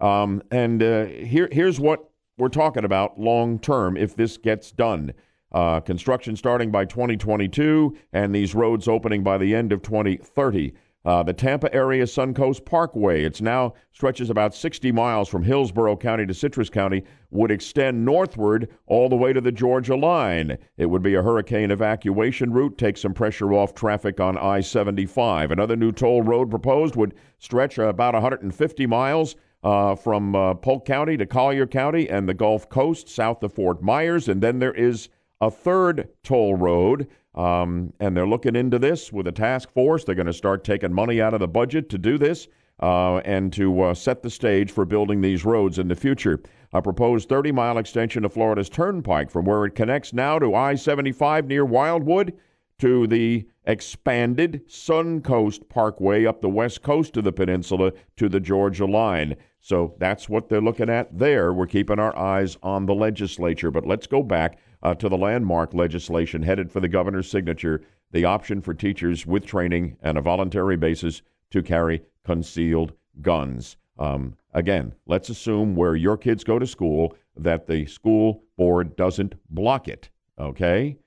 Um, 0.01 0.43
and 0.51 0.83
uh, 0.83 1.07
here 1.07 1.49
here's 1.51 1.79
what 1.79 2.11
we're 2.37 2.49
talking 2.49 2.85
about 2.85 3.19
long 3.19 3.59
term 3.59 3.97
if 3.97 4.17
this 4.17 4.37
gets 4.37 4.71
done. 4.71 5.13
Uh, 5.53 5.79
construction 5.81 6.35
starting 6.35 6.73
by 6.73 6.85
2022 6.85 7.97
and 8.13 8.35
these 8.35 8.57
roads 8.57 8.89
opening 8.89 9.23
by 9.23 9.39
the 9.39 9.55
end 9.55 9.73
of 9.73 9.83
2030. 9.83 10.73
Uh, 11.05 11.23
the 11.23 11.35
Tampa 11.35 11.73
area 11.75 12.05
Suncoast 12.05 12.65
Parkway, 12.65 13.25
it's 13.25 13.43
now 13.43 13.75
stretches 13.93 14.31
about 14.31 14.55
60 14.55 14.91
miles 14.91 15.29
from 15.29 15.43
Hillsborough 15.43 15.99
County 15.99 16.25
to 16.25 16.33
Citrus 16.33 16.71
County, 16.71 17.05
would 17.31 17.51
extend 17.51 18.07
northward 18.07 18.71
all 18.87 19.11
the 19.11 19.17
way 19.17 19.33
to 19.33 19.41
the 19.41 19.53
Georgia 19.53 19.95
line. 19.95 20.57
It 20.79 20.87
would 20.87 21.03
be 21.03 21.15
a 21.15 21.23
hurricane 21.23 21.71
evacuation 21.71 22.53
route, 22.53 22.79
take 22.79 22.97
some 22.97 23.13
pressure 23.13 23.53
off 23.53 23.75
traffic 23.75 24.19
on 24.19 24.39
I 24.39 24.61
75. 24.61 25.51
Another 25.51 25.77
new 25.77 25.93
toll 25.93 26.23
road 26.23 26.49
proposed 26.49 26.97
would 26.97 27.15
stretch 27.39 27.77
about 27.77 28.15
150 28.15 28.87
miles. 28.87 29.37
Uh, 29.65 29.95
from 29.95 30.37
uh, 30.37 30.53
Polk 30.53 30.85
County 30.85 31.17
to 31.17 31.25
Collier 31.25 31.67
County 31.67 32.07
and 32.11 32.29
the 32.29 32.35
Gulf 32.35 32.69
Coast 32.69 33.09
south 33.09 33.43
of 33.43 33.55
Fort 33.55 33.83
Myers. 33.83 34.29
And 34.29 34.43
then 34.43 34.59
there 34.59 34.75
is 34.75 35.09
a 35.41 35.51
third 35.51 36.11
toll 36.23 36.55
road 36.55 37.09
um, 37.35 37.93
and 37.99 38.17
they're 38.17 38.27
looking 38.27 38.55
into 38.55 38.79
this 38.79 39.13
with 39.13 39.27
a 39.27 39.33
task 39.33 39.71
force. 39.73 40.05
They're 40.05 40.15
going 40.15 40.27
to 40.27 40.33
start 40.33 40.65
taking 40.65 40.93
money 40.93 41.21
out 41.21 41.35
of 41.35 41.41
the 41.41 41.49
budget 41.49 41.89
to 41.91 41.99
do 41.99 42.17
this 42.17 42.47
uh, 42.81 43.17
and 43.19 43.53
to 43.55 43.83
uh, 43.83 43.95
set 43.95 44.23
the 44.23 44.31
stage 44.31 44.71
for 44.71 44.85
building 44.85 45.21
these 45.21 45.45
roads 45.45 45.79
in 45.79 45.89
the 45.89 45.97
future. 45.97 46.41
A 46.73 46.83
proposed 46.83 47.29
30 47.29 47.53
mile 47.53 47.79
extension 47.79 48.25
of 48.25 48.33
Florida's 48.33 48.69
Turnpike 48.69 49.31
from 49.31 49.45
where 49.45 49.65
it 49.65 49.75
connects 49.75 50.13
now 50.13 50.39
to 50.39 50.55
I 50.55 50.75
75 50.75 51.47
near 51.47 51.65
Wildwood 51.65 52.35
to 52.79 53.07
the 53.07 53.47
expanded 53.65 54.63
Suncoast 54.69 55.69
Parkway 55.69 56.27
up 56.27 56.41
the 56.41 56.49
west 56.49 56.83
coast 56.83 57.17
of 57.17 57.25
the 57.25 57.33
peninsula 57.33 57.93
to 58.17 58.29
the 58.29 58.41
Georgia 58.41 58.87
line. 58.87 59.37
So 59.65 59.95
that's 59.97 60.29
what 60.29 60.51
they're 60.51 60.61
looking 60.61 60.91
at 60.91 61.19
there. 61.19 61.51
We're 61.51 61.67
keeping 61.67 61.99
our 61.99 62.15
eyes 62.19 62.59
on 62.63 62.85
the 62.85 62.95
legislature. 62.95 63.71
But 63.71 63.87
let's 63.87 64.07
go 64.07 64.23
back 64.23 64.59
uh, 64.83 64.95
to 64.97 65.09
the 65.09 65.17
landmark 65.17 65.73
legislation 65.73 66.43
headed 66.43 66.71
for 66.71 66.81
the 66.81 66.89
governor's 66.89 67.31
signature 67.31 67.81
the 68.11 68.27
option 68.27 68.61
for 68.61 68.75
teachers 68.75 69.25
with 69.25 69.47
training 69.47 69.97
and 70.03 70.19
a 70.19 70.21
voluntary 70.21 70.77
basis 70.77 71.23
to 71.51 71.63
carry 71.63 72.03
concealed 72.27 72.93
guns. 73.23 73.79
Um, 73.99 74.35
again, 74.53 74.93
let's 75.07 75.31
assume 75.31 75.75
where 75.75 75.97
your 75.97 76.19
kids 76.19 76.45
go 76.45 76.59
to 76.59 76.67
school 76.67 77.17
that 77.35 77.67
the 77.67 77.87
school 77.87 78.45
board 78.59 78.95
doesn't 78.97 79.35
block 79.49 79.89
it. 79.89 80.11
Okay? 80.39 80.99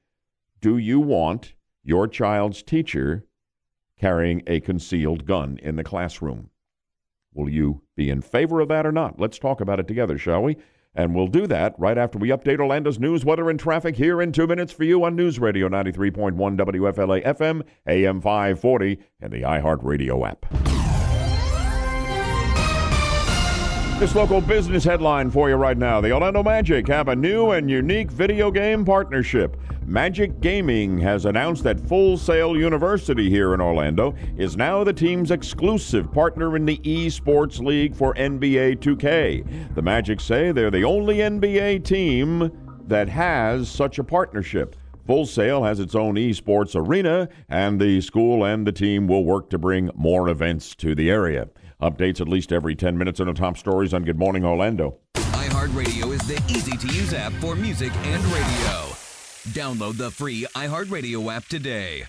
Do 0.62 0.80
you 0.80 1.00
want 1.00 1.54
your 1.84 2.08
child's 2.08 2.64
teacher 2.64 3.24
carrying 4.00 4.42
a 4.48 4.62
concealed 4.62 5.28
gun 5.28 5.60
in 5.62 5.76
the 5.76 5.84
classroom? 5.84 6.50
Will 7.34 7.50
you 7.50 7.82
be 7.96 8.10
in 8.10 8.22
favor 8.22 8.60
of 8.62 8.68
that 8.70 8.86
or 8.86 8.92
not? 8.92 9.20
Let's 9.20 9.40
talk 9.40 9.62
about 9.62 9.80
it 9.80 9.88
together, 9.88 10.18
shall 10.18 10.44
we? 10.44 10.58
And 10.96 11.14
we'll 11.14 11.28
do 11.28 11.46
that 11.48 11.76
right 11.78 11.98
after 11.98 12.18
we 12.18 12.30
update 12.30 12.60
Orlando's 12.60 13.00
news, 13.00 13.24
weather, 13.24 13.50
and 13.50 13.60
traffic 13.60 13.96
here 13.96 14.20
in 14.22 14.32
two 14.32 14.48
minutes 14.48 14.74
for 14.74 14.84
you 14.84 15.04
on 15.04 15.16
News 15.16 15.38
Radio 15.38 15.70
93.1 15.70 16.34
WFLA 16.36 17.24
FM, 17.24 17.62
AM 17.88 18.20
540, 18.20 19.00
and 19.22 19.32
the 19.32 19.44
iHeartRadio 19.44 20.28
app. 20.28 20.77
This 24.00 24.14
local 24.14 24.42
business 24.42 24.84
headline 24.84 25.32
for 25.32 25.50
you 25.50 25.56
right 25.56 25.76
now. 25.76 26.00
The 26.00 26.12
Orlando 26.12 26.44
Magic 26.44 26.88
have 26.88 27.08
a 27.08 27.16
new 27.16 27.50
and 27.50 27.68
unique 27.68 28.12
video 28.12 28.52
game 28.52 28.86
partnership. 28.86 29.60
Magic 29.88 30.40
Gaming 30.40 31.00
has 31.00 31.26
announced 31.26 31.64
that 31.64 31.80
Full 31.80 32.16
Sail 32.16 32.56
University 32.56 33.28
here 33.28 33.56
in 33.56 33.60
Orlando 33.60 34.14
is 34.38 34.56
now 34.56 34.84
the 34.84 34.94
team's 34.94 35.32
exclusive 35.32 36.12
partner 36.12 36.56
in 36.56 36.64
the 36.64 36.78
esports 36.84 37.60
league 37.60 37.96
for 37.96 38.14
NBA 38.14 38.78
2K. 38.82 39.74
The 39.74 39.82
Magic 39.82 40.20
say 40.20 40.52
they're 40.52 40.70
the 40.70 40.84
only 40.84 41.18
NBA 41.18 41.84
team 41.84 42.52
that 42.86 43.10
has 43.10 43.68
such 43.68 43.98
a 43.98 44.04
partnership. 44.04 44.76
Full 45.08 45.26
Sail 45.26 45.64
has 45.64 45.80
its 45.80 45.96
own 45.96 46.16
esports 46.16 46.76
arena, 46.76 47.30
and 47.50 47.80
the 47.80 48.02
school 48.02 48.44
and 48.44 48.68
the 48.68 48.74
team 48.74 49.08
will 49.08 49.24
work 49.24 49.50
to 49.50 49.58
bring 49.58 49.90
more 49.96 50.28
events 50.30 50.76
to 50.76 50.94
the 50.94 51.10
area. 51.10 51.48
Updates 51.82 52.20
at 52.20 52.28
least 52.28 52.52
every 52.52 52.76
10 52.76 52.98
minutes 52.98 53.20
on 53.20 53.28
the 53.28 53.34
top 53.34 53.56
stories 53.56 53.94
on 53.94 54.04
Good 54.04 54.18
Morning 54.18 54.44
Orlando. 54.44 54.98
iHeartRadio 55.14 56.12
is 56.12 56.28
the 56.28 56.42
easy 56.52 56.76
to 56.76 56.88
use 56.88 57.14
app 57.14 57.32
for 57.34 57.56
music 57.56 57.96
and 57.98 58.24
radio. 58.26 58.96
Download 59.54 59.96
the 59.96 60.10
free 60.10 60.48
iHeartRadio 60.56 61.32
app 61.32 61.46
today. 61.46 62.06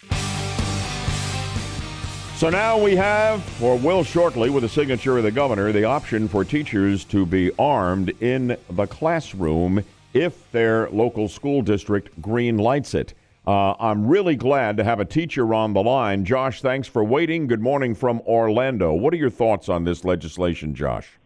So 2.36 2.48
now 2.48 2.78
we 2.82 2.96
have, 2.96 3.62
or 3.62 3.76
will 3.76 4.04
shortly, 4.04 4.48
with 4.48 4.62
the 4.62 4.70
signature 4.70 5.18
of 5.18 5.24
the 5.24 5.30
governor, 5.30 5.70
the 5.70 5.84
option 5.84 6.28
for 6.28 6.46
teachers 6.46 7.04
to 7.06 7.26
be 7.26 7.50
armed 7.58 8.10
in 8.22 8.56
the 8.70 8.86
classroom 8.86 9.84
if 10.14 10.50
their 10.50 10.88
local 10.88 11.28
school 11.28 11.60
district 11.60 12.22
green 12.22 12.56
lights 12.56 12.94
it. 12.94 13.12
Uh, 13.48 13.74
I'm 13.80 14.06
really 14.06 14.36
glad 14.36 14.76
to 14.76 14.84
have 14.84 15.00
a 15.00 15.06
teacher 15.06 15.54
on 15.54 15.72
the 15.72 15.82
line. 15.82 16.26
Josh, 16.26 16.60
thanks 16.60 16.86
for 16.86 17.02
waiting. 17.02 17.46
Good 17.46 17.62
morning 17.62 17.94
from 17.94 18.20
Orlando. 18.26 18.92
What 18.92 19.14
are 19.14 19.16
your 19.16 19.30
thoughts 19.30 19.70
on 19.70 19.84
this 19.84 20.04
legislation, 20.04 20.74
Josh? 20.74 21.18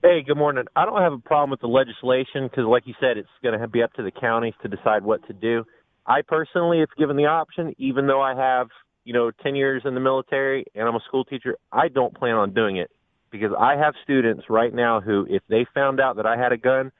Hey, 0.00 0.22
good 0.22 0.36
morning. 0.36 0.66
I 0.76 0.84
don't 0.84 1.02
have 1.02 1.12
a 1.12 1.18
problem 1.18 1.50
with 1.50 1.60
the 1.60 1.66
legislation 1.66 2.44
because, 2.44 2.66
like 2.66 2.86
you 2.86 2.94
said, 3.00 3.16
it's 3.16 3.28
going 3.42 3.58
to 3.58 3.66
be 3.66 3.82
up 3.82 3.92
to 3.94 4.04
the 4.04 4.12
counties 4.12 4.54
to 4.62 4.68
decide 4.68 5.02
what 5.02 5.26
to 5.26 5.32
do. 5.32 5.64
I 6.06 6.22
personally, 6.22 6.82
if 6.82 6.90
given 6.96 7.16
the 7.16 7.26
option, 7.26 7.74
even 7.78 8.06
though 8.06 8.22
I 8.22 8.36
have, 8.36 8.68
you 9.02 9.12
know, 9.12 9.32
10 9.42 9.56
years 9.56 9.82
in 9.84 9.94
the 9.94 10.00
military 10.00 10.66
and 10.76 10.86
I'm 10.86 10.94
a 10.94 11.00
school 11.08 11.24
teacher, 11.24 11.56
I 11.72 11.88
don't 11.88 12.16
plan 12.16 12.36
on 12.36 12.54
doing 12.54 12.76
it 12.76 12.92
because 13.32 13.50
I 13.58 13.74
have 13.74 13.94
students 14.04 14.44
right 14.48 14.72
now 14.72 15.00
who, 15.00 15.26
if 15.28 15.42
they 15.48 15.66
found 15.74 15.98
out 15.98 16.14
that 16.14 16.26
I 16.26 16.36
had 16.36 16.52
a 16.52 16.58
gun, 16.58 16.92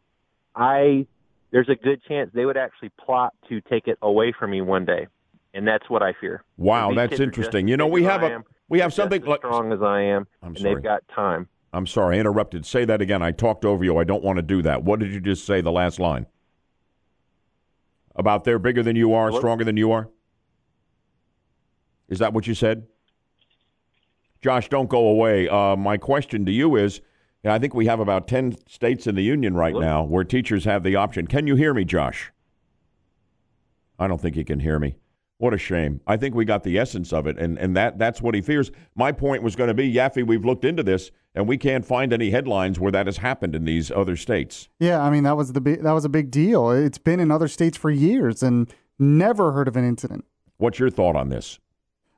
I 0.57 1.07
there's 1.51 1.69
a 1.69 1.75
good 1.75 2.03
chance 2.05 2.31
they 2.35 2.45
would 2.45 2.57
actually 2.57 2.91
plot 3.05 3.33
to 3.49 3.61
take 3.63 3.87
it 3.89 3.99
away 4.03 4.33
from 4.39 4.51
me 4.51 4.61
one 4.61 4.85
day, 4.85 5.07
and 5.55 5.67
that's 5.67 5.89
what 5.89 6.03
I 6.03 6.13
fear. 6.21 6.43
Wow, 6.57 6.93
that's 6.95 7.21
interesting. 7.21 7.69
You 7.69 7.77
know, 7.77 7.87
we 7.87 8.03
have 8.05 8.23
a 8.23 8.43
we 8.69 8.81
have 8.81 8.93
something 8.93 9.23
like 9.25 9.41
strong 9.41 9.73
as 9.73 9.83
I 9.83 10.01
am, 10.03 10.27
I'm 10.43 10.49
and 10.49 10.59
sorry. 10.59 10.75
they've 10.75 10.83
got 10.83 11.03
time. 11.15 11.49
I'm 11.73 11.87
sorry, 11.87 12.17
I 12.17 12.21
interrupted. 12.21 12.65
Say 12.65 12.85
that 12.87 13.01
again. 13.03 13.23
I 13.23 13.33
talked 13.33 13.65
over 13.65 13.85
you. 13.85 13.99
I 13.99 14.05
don't 14.05 14.23
want 14.25 14.37
to 14.37 14.43
do 14.43 14.63
that. 14.63 14.83
What 14.83 14.99
did 15.01 15.13
you 15.13 15.21
just 15.21 15.45
say? 15.45 15.61
The 15.61 15.73
last 15.73 15.99
line 15.99 16.27
about 18.15 18.45
they're 18.45 18.59
bigger 18.59 18.83
than 18.83 18.97
you 18.97 19.13
are, 19.13 19.31
What? 19.31 19.41
stronger 19.41 19.63
than 19.65 19.77
you 19.77 19.93
are. 19.93 20.09
Is 22.09 22.19
that 22.21 22.33
what 22.33 22.47
you 22.47 22.55
said? 22.55 22.87
Josh, 24.41 24.69
don't 24.69 24.89
go 24.89 25.09
away. 25.09 25.49
Uh, 25.49 25.77
my 25.77 25.97
question 25.97 26.47
to 26.47 26.53
you 26.53 26.77
is 26.77 27.01
and 27.47 27.53
I 27.53 27.61
think 27.61 27.75
we 27.75 27.87
have 27.87 28.01
about 28.01 28.27
10 28.27 28.57
states 28.67 29.07
in 29.07 29.15
the 29.15 29.23
union 29.23 29.55
right 29.55 29.73
now 29.73 30.03
where 30.03 30.25
teachers 30.25 30.65
have 30.65 30.83
the 30.83 30.97
option. 30.97 31.29
Can 31.29 31.47
you 31.47 31.55
hear 31.55 31.73
me, 31.73 31.85
Josh? 31.85 32.33
I 34.01 34.09
don't 34.09 34.21
think 34.21 34.35
he 34.35 34.43
can 34.43 34.59
hear 34.59 34.81
me. 34.81 34.97
What 35.39 35.55
a 35.55 35.59
shame. 35.59 36.01
I 36.09 36.17
think 36.17 36.35
we 36.35 36.45
got 36.45 36.65
the 36.65 36.77
essence 36.77 37.13
of 37.13 37.29
it, 37.29 37.39
and, 37.39 37.57
and 37.57 37.77
that, 37.77 38.01
that's 38.01 38.21
what 38.21 38.35
he 38.35 38.41
fears. 38.41 38.73
My 38.97 39.13
point 39.13 39.45
was 39.45 39.55
going 39.55 39.69
to 39.69 39.75
be, 39.75 39.95
Yaffee, 39.95 40.27
we've 40.27 40.45
looked 40.45 40.65
into 40.65 40.83
this, 40.83 41.13
and 41.37 41.47
we 41.47 41.57
can't 41.57 41.85
find 41.87 42.13
any 42.13 42.31
headlines 42.31 42.81
where 42.81 42.91
that 42.91 43.07
has 43.07 43.19
happened 43.19 43.55
in 43.55 43.65
these 43.65 43.93
other 43.93 44.17
states. 44.17 44.69
Yeah, 44.81 45.01
I 45.01 45.09
mean 45.11 45.23
that 45.23 45.37
was 45.37 45.53
the 45.53 45.61
big, 45.61 45.83
that 45.83 45.93
was 45.93 46.05
a 46.05 46.09
big 46.09 46.33
deal. 46.33 46.73
It's 46.73 46.99
been 46.99 47.21
in 47.21 47.31
other 47.31 47.47
states 47.47 47.79
for 47.79 47.93
years 47.93 48.43
and 48.43 48.75
never 48.99 49.53
heard 49.53 49.69
of 49.69 49.77
an 49.77 49.87
incident. 49.87 50.25
What's 50.57 50.81
your 50.81 50.91
thought 50.91 51.15
on 51.15 51.29
this? 51.29 51.61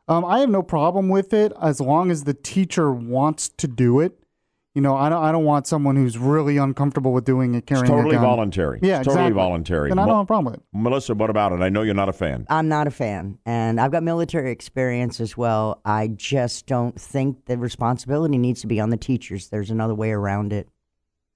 Um, 0.09 0.25
I 0.25 0.39
have 0.39 0.49
no 0.49 0.63
problem 0.63 1.11
with 1.11 1.35
it 1.35 1.53
as 1.61 1.83
long 1.83 2.11
as 2.11 2.25
the 2.25 2.33
teacher 2.33 2.91
wants 2.91 3.51
to 3.51 3.69
do 3.69 4.01
it. 4.01 4.19
You 4.79 4.83
know, 4.83 4.95
I 4.95 5.09
don't, 5.09 5.25
I 5.25 5.33
don't 5.33 5.45
want 5.45 5.67
someone 5.67 5.97
who's 5.97 6.17
really 6.17 6.57
uncomfortable 6.57 7.13
with 7.13 7.25
doing 7.25 7.57
it 7.57 7.67
carrying 7.67 7.87
It's 7.87 7.91
totally 7.91 8.15
a 8.15 8.21
gun. 8.21 8.29
voluntary. 8.29 8.79
Yeah, 8.81 8.99
it's 8.99 9.07
totally 9.09 9.25
exactly. 9.25 9.35
voluntary. 9.35 9.89
Then 9.89 9.99
I 9.99 10.07
don't 10.07 10.15
have 10.15 10.23
a 10.23 10.27
problem 10.27 10.53
with 10.53 10.61
it. 10.61 10.63
Melissa, 10.73 11.17
what 11.17 11.31
about 11.31 11.51
it? 11.51 11.57
I 11.63 11.69
know 11.69 11.83
you're 11.83 11.97
not 11.97 12.09
a 12.09 12.13
fan. 12.13 12.47
I'm 12.49 12.69
not 12.69 12.87
a 12.87 12.93
fan, 12.93 13.39
and 13.45 13.81
I've 13.81 13.91
got 13.91 14.05
military 14.05 14.53
experience 14.53 15.21
as 15.21 15.37
well. 15.37 15.81
I 15.85 16.07
just 16.07 16.67
don't 16.67 16.95
think 16.95 17.47
the 17.47 17.59
responsibility 17.59 18.39
needs 18.39 18.61
to 18.61 18.69
be 18.69 18.79
on 18.79 18.91
the 18.91 18.97
teachers. 18.97 19.49
There's 19.49 19.73
another 19.73 19.97
way 19.97 20.13
around 20.13 20.53
it. 20.53 20.69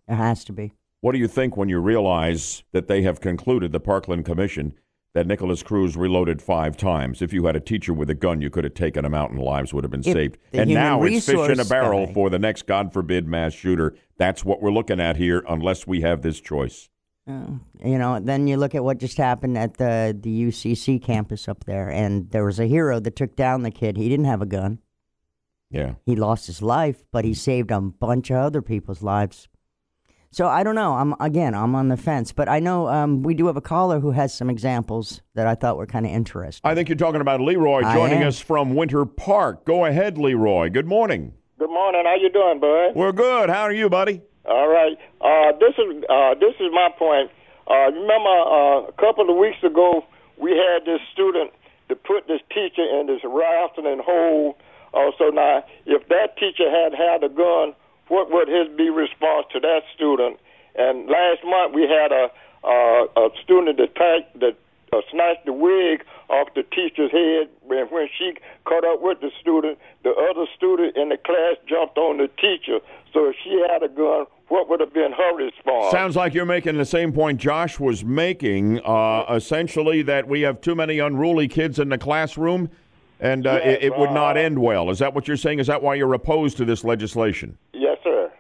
There 0.06 0.16
has 0.16 0.44
to 0.44 0.52
be. 0.52 0.74
What 1.00 1.10
do 1.10 1.18
you 1.18 1.26
think 1.26 1.56
when 1.56 1.68
you 1.68 1.80
realize 1.80 2.62
that 2.70 2.86
they 2.86 3.02
have 3.02 3.20
concluded, 3.20 3.72
the 3.72 3.80
Parkland 3.80 4.24
Commission, 4.24 4.74
that 5.14 5.26
Nikolas 5.26 5.62
Cruz 5.62 5.96
reloaded 5.96 6.40
five 6.40 6.76
times? 6.76 7.20
If 7.22 7.32
you 7.32 7.46
had 7.46 7.56
a 7.56 7.60
teacher 7.60 7.92
with 7.92 8.08
a 8.10 8.14
gun, 8.14 8.40
you 8.40 8.50
could 8.50 8.64
have 8.64 8.74
taken 8.74 9.04
him 9.04 9.14
out 9.14 9.30
and 9.30 9.38
lives 9.40 9.72
would 9.74 9.84
have 9.84 9.90
been 9.90 10.00
If 10.00 10.12
saved. 10.12 10.38
And 10.52 10.70
now 10.70 11.02
it's 11.02 11.26
fish 11.26 11.50
in 11.50 11.60
a 11.60 11.64
barrel 11.64 12.06
guy- 12.06 12.12
for 12.12 12.30
the 12.30 12.38
next, 12.38 12.66
God 12.66 12.92
forbid, 12.92 13.26
mass 13.26 13.52
shooter. 13.52 13.94
That's 14.16 14.44
what 14.44 14.62
we're 14.62 14.72
looking 14.72 15.00
at 15.00 15.16
here, 15.16 15.44
unless 15.48 15.86
we 15.86 16.00
have 16.00 16.22
this 16.22 16.40
choice. 16.40 16.88
Uh, 17.28 17.46
you 17.84 17.98
know, 17.98 18.18
then 18.18 18.48
you 18.48 18.56
look 18.56 18.74
at 18.74 18.82
what 18.82 18.98
just 18.98 19.16
happened 19.16 19.56
at 19.56 19.76
the 19.76 20.16
the 20.18 20.28
UCC 20.48 21.00
campus 21.00 21.46
up 21.46 21.64
there, 21.66 21.88
and 21.88 22.28
there 22.30 22.44
was 22.44 22.58
a 22.58 22.66
hero 22.66 22.98
that 22.98 23.14
took 23.14 23.36
down 23.36 23.62
the 23.62 23.70
kid. 23.70 23.96
He 23.96 24.08
didn't 24.08 24.24
have 24.24 24.42
a 24.42 24.46
gun. 24.46 24.80
Yeah. 25.70 25.94
He 26.04 26.16
lost 26.16 26.48
his 26.48 26.60
life, 26.62 27.04
but 27.12 27.24
he 27.24 27.32
saved 27.32 27.70
a 27.70 27.80
bunch 27.80 28.30
of 28.30 28.38
other 28.38 28.60
people's 28.60 29.02
lives. 29.02 29.48
So 30.34 30.48
I 30.48 30.62
don't 30.62 30.74
know. 30.74 30.94
I'm 30.94 31.14
again, 31.20 31.54
I'm 31.54 31.74
on 31.74 31.88
the 31.88 31.96
fence, 31.98 32.32
but 32.32 32.48
I 32.48 32.58
know 32.58 32.88
um, 32.88 33.22
we 33.22 33.34
do 33.34 33.46
have 33.48 33.58
a 33.58 33.60
caller 33.60 34.00
who 34.00 34.12
has 34.12 34.32
some 34.32 34.48
examples 34.48 35.20
that 35.34 35.46
I 35.46 35.54
thought 35.54 35.76
were 35.76 35.86
kind 35.86 36.06
of 36.06 36.12
interesting. 36.12 36.62
I 36.64 36.74
think 36.74 36.88
you're 36.88 36.96
talking 36.96 37.20
about 37.20 37.42
Leroy 37.42 37.82
I 37.84 37.94
joining 37.94 38.22
am. 38.22 38.28
us 38.28 38.40
from 38.40 38.74
Winter 38.74 39.04
Park. 39.04 39.66
Go 39.66 39.84
ahead, 39.84 40.16
Leroy. 40.16 40.70
Good 40.70 40.86
morning. 40.86 41.34
Good 41.58 41.68
morning. 41.68 42.02
How 42.06 42.14
you 42.16 42.30
doing, 42.30 42.60
bud? 42.60 42.96
We're 42.98 43.12
good. 43.12 43.50
How 43.50 43.60
are 43.62 43.72
you, 43.72 43.90
buddy? 43.90 44.22
All 44.46 44.68
right. 44.68 44.96
Uh, 45.20 45.52
this 45.60 45.74
is 45.76 46.02
uh, 46.08 46.34
this 46.40 46.54
is 46.60 46.72
my 46.72 46.88
point. 46.98 47.30
Uh, 47.70 47.92
remember 47.92 48.30
uh, 48.30 48.88
a 48.88 48.92
couple 48.98 49.28
of 49.28 49.36
weeks 49.36 49.62
ago 49.62 50.02
we 50.38 50.52
had 50.52 50.86
this 50.86 51.00
student 51.12 51.50
to 51.90 51.94
put 51.94 52.26
this 52.26 52.40
teacher 52.48 52.82
in 52.98 53.06
this 53.06 53.20
rafting 53.22 54.00
hole 54.02 54.56
Also, 54.94 55.30
now, 55.30 55.62
if 55.86 56.08
that 56.08 56.36
teacher 56.38 56.68
had 56.70 56.92
had 56.94 57.22
a 57.22 57.28
gun, 57.28 57.74
what 58.12 58.30
would 58.30 58.46
his 58.46 58.68
be 58.76 58.90
response 58.90 59.46
to 59.52 59.60
that 59.60 59.80
student? 59.94 60.36
And 60.76 61.08
last 61.08 61.40
month 61.44 61.74
we 61.74 61.88
had 61.88 62.12
a 62.12 62.28
uh, 62.62 63.06
a 63.16 63.28
student 63.42 63.78
that 63.78 63.94
packed, 63.96 64.38
that 64.38 64.54
uh, 64.92 65.00
snatched 65.10 65.46
the 65.46 65.52
wig 65.52 66.04
off 66.28 66.48
the 66.54 66.62
teacher's 66.62 67.10
head. 67.10 67.48
And 67.70 67.90
when 67.90 68.08
she 68.16 68.34
caught 68.64 68.84
up 68.84 69.00
with 69.00 69.20
the 69.20 69.30
student, 69.40 69.78
the 70.04 70.10
other 70.10 70.46
student 70.54 70.96
in 70.96 71.08
the 71.08 71.16
class 71.16 71.56
jumped 71.66 71.96
on 71.98 72.18
the 72.18 72.28
teacher. 72.28 72.78
So 73.12 73.30
if 73.30 73.36
she 73.42 73.60
had 73.68 73.82
a 73.82 73.88
gun, 73.88 74.26
what 74.48 74.68
would 74.68 74.78
have 74.80 74.92
been 74.92 75.12
her 75.12 75.34
response? 75.34 75.90
Sounds 75.90 76.14
like 76.14 76.34
you're 76.34 76.44
making 76.44 76.76
the 76.76 76.84
same 76.84 77.12
point 77.12 77.40
Josh 77.40 77.80
was 77.80 78.04
making, 78.04 78.80
uh, 78.84 79.24
essentially 79.34 80.02
that 80.02 80.28
we 80.28 80.42
have 80.42 80.60
too 80.60 80.74
many 80.74 80.98
unruly 80.98 81.48
kids 81.48 81.78
in 81.78 81.88
the 81.88 81.98
classroom 81.98 82.70
and 83.22 83.46
uh, 83.46 83.60
Yes, 83.64 83.78
it, 83.80 83.84
it 83.86 83.98
would 83.98 84.10
not 84.10 84.36
uh, 84.36 84.40
end 84.40 84.58
well. 84.58 84.90
Is 84.90 84.98
that 84.98 85.14
what 85.14 85.28
you're 85.28 85.36
saying? 85.36 85.60
Is 85.60 85.68
that 85.68 85.80
why 85.80 85.94
you're 85.94 86.12
opposed 86.12 86.56
to 86.58 86.64
this 86.64 86.84
legislation? 86.84 87.56
Yes, 87.72 87.96
sir. 88.02 88.30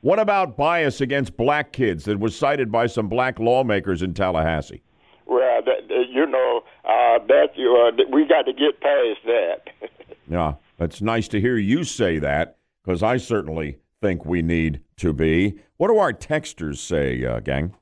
What 0.00 0.18
about 0.18 0.56
bias 0.56 1.00
against 1.00 1.36
black 1.36 1.72
kids 1.72 2.04
that 2.04 2.20
was 2.20 2.38
cited 2.38 2.70
by 2.70 2.86
some 2.86 3.08
black 3.08 3.38
lawmakers 3.38 4.02
in 4.02 4.14
Tallahassee? 4.14 4.82
Well, 5.26 5.62
that, 5.64 5.90
you 6.08 6.26
know, 6.26 6.62
uh, 6.84 7.18
that 7.26 7.48
you 7.56 7.74
uh, 7.76 8.04
we 8.10 8.24
got 8.26 8.42
to 8.42 8.52
get 8.52 8.80
past 8.80 9.20
that. 9.26 9.60
Yeah, 10.26 10.54
it's 10.78 11.02
nice 11.02 11.28
to 11.28 11.40
hear 11.40 11.58
you 11.58 11.84
say 11.84 12.18
that 12.18 12.56
because 12.82 13.02
I 13.02 13.18
certainly 13.18 13.76
think 14.00 14.24
we 14.24 14.40
need 14.40 14.80
to 14.96 15.12
be. 15.12 15.60
What 15.76 15.88
do 15.88 15.98
our 15.98 16.14
texters 16.14 16.78
say, 16.78 17.22
uh, 17.26 17.40
gang? 17.40 17.74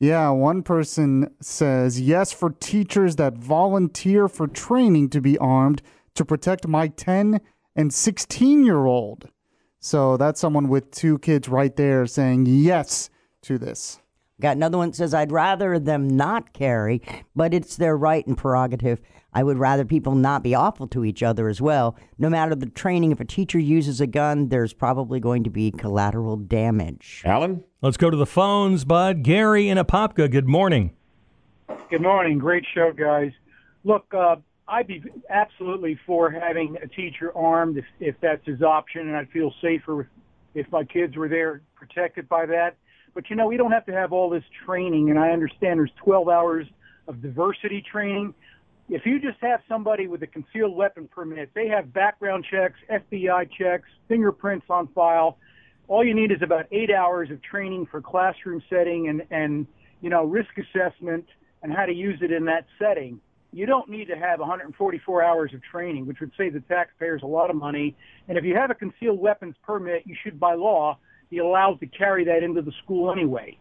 Yeah, 0.00 0.30
one 0.30 0.62
person 0.62 1.34
says 1.40 2.00
yes 2.00 2.32
for 2.32 2.50
teachers 2.50 3.16
that 3.16 3.36
volunteer 3.36 4.28
for 4.28 4.46
training 4.46 5.10
to 5.10 5.20
be 5.20 5.36
armed 5.38 5.82
to 6.14 6.24
protect 6.24 6.68
my 6.68 6.88
10 6.88 7.40
and 7.74 7.92
16 7.92 8.64
year 8.64 8.86
old. 8.86 9.28
So 9.80 10.16
that's 10.16 10.40
someone 10.40 10.68
with 10.68 10.92
two 10.92 11.18
kids 11.18 11.48
right 11.48 11.74
there 11.74 12.06
saying 12.06 12.46
yes 12.46 13.10
to 13.42 13.58
this. 13.58 14.00
Got 14.40 14.56
another 14.56 14.78
one 14.78 14.90
that 14.90 14.96
says, 14.96 15.14
I'd 15.14 15.32
rather 15.32 15.80
them 15.80 16.06
not 16.06 16.52
carry, 16.52 17.02
but 17.34 17.52
it's 17.52 17.74
their 17.74 17.96
right 17.96 18.24
and 18.24 18.38
prerogative. 18.38 19.00
I 19.32 19.42
would 19.42 19.58
rather 19.58 19.84
people 19.84 20.14
not 20.14 20.44
be 20.44 20.54
awful 20.54 20.86
to 20.88 21.04
each 21.04 21.24
other 21.24 21.48
as 21.48 21.60
well. 21.60 21.96
No 22.18 22.30
matter 22.30 22.54
the 22.54 22.66
training, 22.66 23.10
if 23.10 23.18
a 23.18 23.24
teacher 23.24 23.58
uses 23.58 24.00
a 24.00 24.06
gun, 24.06 24.48
there's 24.48 24.72
probably 24.72 25.18
going 25.18 25.42
to 25.42 25.50
be 25.50 25.72
collateral 25.72 26.36
damage. 26.36 27.22
Alan? 27.24 27.64
Let's 27.82 27.96
go 27.96 28.10
to 28.10 28.16
the 28.16 28.26
phones, 28.26 28.84
bud. 28.84 29.24
Gary 29.24 29.68
in 29.68 29.76
Apopka, 29.76 30.30
good 30.30 30.48
morning. 30.48 30.92
Good 31.90 32.02
morning. 32.02 32.38
Great 32.38 32.64
show, 32.72 32.92
guys. 32.92 33.32
Look, 33.82 34.06
uh, 34.14 34.36
I'd 34.68 34.86
be 34.86 35.02
absolutely 35.30 35.98
for 36.06 36.30
having 36.30 36.76
a 36.80 36.86
teacher 36.86 37.36
armed 37.36 37.76
if, 37.76 37.84
if 37.98 38.14
that's 38.20 38.46
his 38.46 38.62
option, 38.62 39.08
and 39.08 39.16
I'd 39.16 39.30
feel 39.30 39.52
safer 39.60 40.02
if, 40.02 40.06
if 40.54 40.72
my 40.72 40.84
kids 40.84 41.16
were 41.16 41.28
there 41.28 41.62
protected 41.74 42.28
by 42.28 42.46
that. 42.46 42.76
But 43.14 43.30
you 43.30 43.36
know, 43.36 43.46
we 43.46 43.56
don't 43.56 43.72
have 43.72 43.86
to 43.86 43.92
have 43.92 44.12
all 44.12 44.30
this 44.30 44.44
training, 44.64 45.10
and 45.10 45.18
I 45.18 45.30
understand 45.30 45.80
there's 45.80 45.90
12 46.04 46.28
hours 46.28 46.66
of 47.06 47.22
diversity 47.22 47.82
training. 47.90 48.34
If 48.88 49.04
you 49.04 49.20
just 49.20 49.38
have 49.40 49.60
somebody 49.68 50.06
with 50.06 50.22
a 50.22 50.26
concealed 50.26 50.74
weapon 50.74 51.08
permit, 51.08 51.50
they 51.54 51.68
have 51.68 51.92
background 51.92 52.46
checks, 52.50 52.78
FBI 52.90 53.50
checks, 53.50 53.88
fingerprints 54.08 54.66
on 54.70 54.88
file. 54.88 55.38
All 55.88 56.04
you 56.04 56.14
need 56.14 56.32
is 56.32 56.42
about 56.42 56.66
eight 56.72 56.90
hours 56.90 57.30
of 57.30 57.42
training 57.42 57.86
for 57.90 58.00
classroom 58.00 58.62
setting 58.70 59.08
and, 59.08 59.22
and 59.30 59.66
you 60.00 60.10
know, 60.10 60.24
risk 60.24 60.50
assessment 60.58 61.26
and 61.62 61.72
how 61.72 61.86
to 61.86 61.92
use 61.92 62.20
it 62.22 62.30
in 62.30 62.44
that 62.46 62.66
setting. 62.78 63.20
You 63.52 63.66
don't 63.66 63.88
need 63.88 64.06
to 64.08 64.16
have 64.16 64.40
144 64.40 65.22
hours 65.22 65.52
of 65.54 65.62
training, 65.62 66.06
which 66.06 66.20
would 66.20 66.32
save 66.36 66.52
the 66.52 66.60
taxpayers 66.60 67.22
a 67.22 67.26
lot 67.26 67.50
of 67.50 67.56
money. 67.56 67.96
And 68.28 68.36
if 68.36 68.44
you 68.44 68.54
have 68.54 68.70
a 68.70 68.74
concealed 68.74 69.18
weapons 69.18 69.54
permit, 69.62 70.02
you 70.06 70.14
should, 70.22 70.38
by 70.38 70.54
law, 70.54 70.98
be 71.30 71.38
allowed 71.38 71.80
to 71.80 71.86
carry 71.86 72.24
that 72.24 72.42
into 72.42 72.62
the 72.62 72.72
school 72.82 73.12
anyway. 73.12 73.56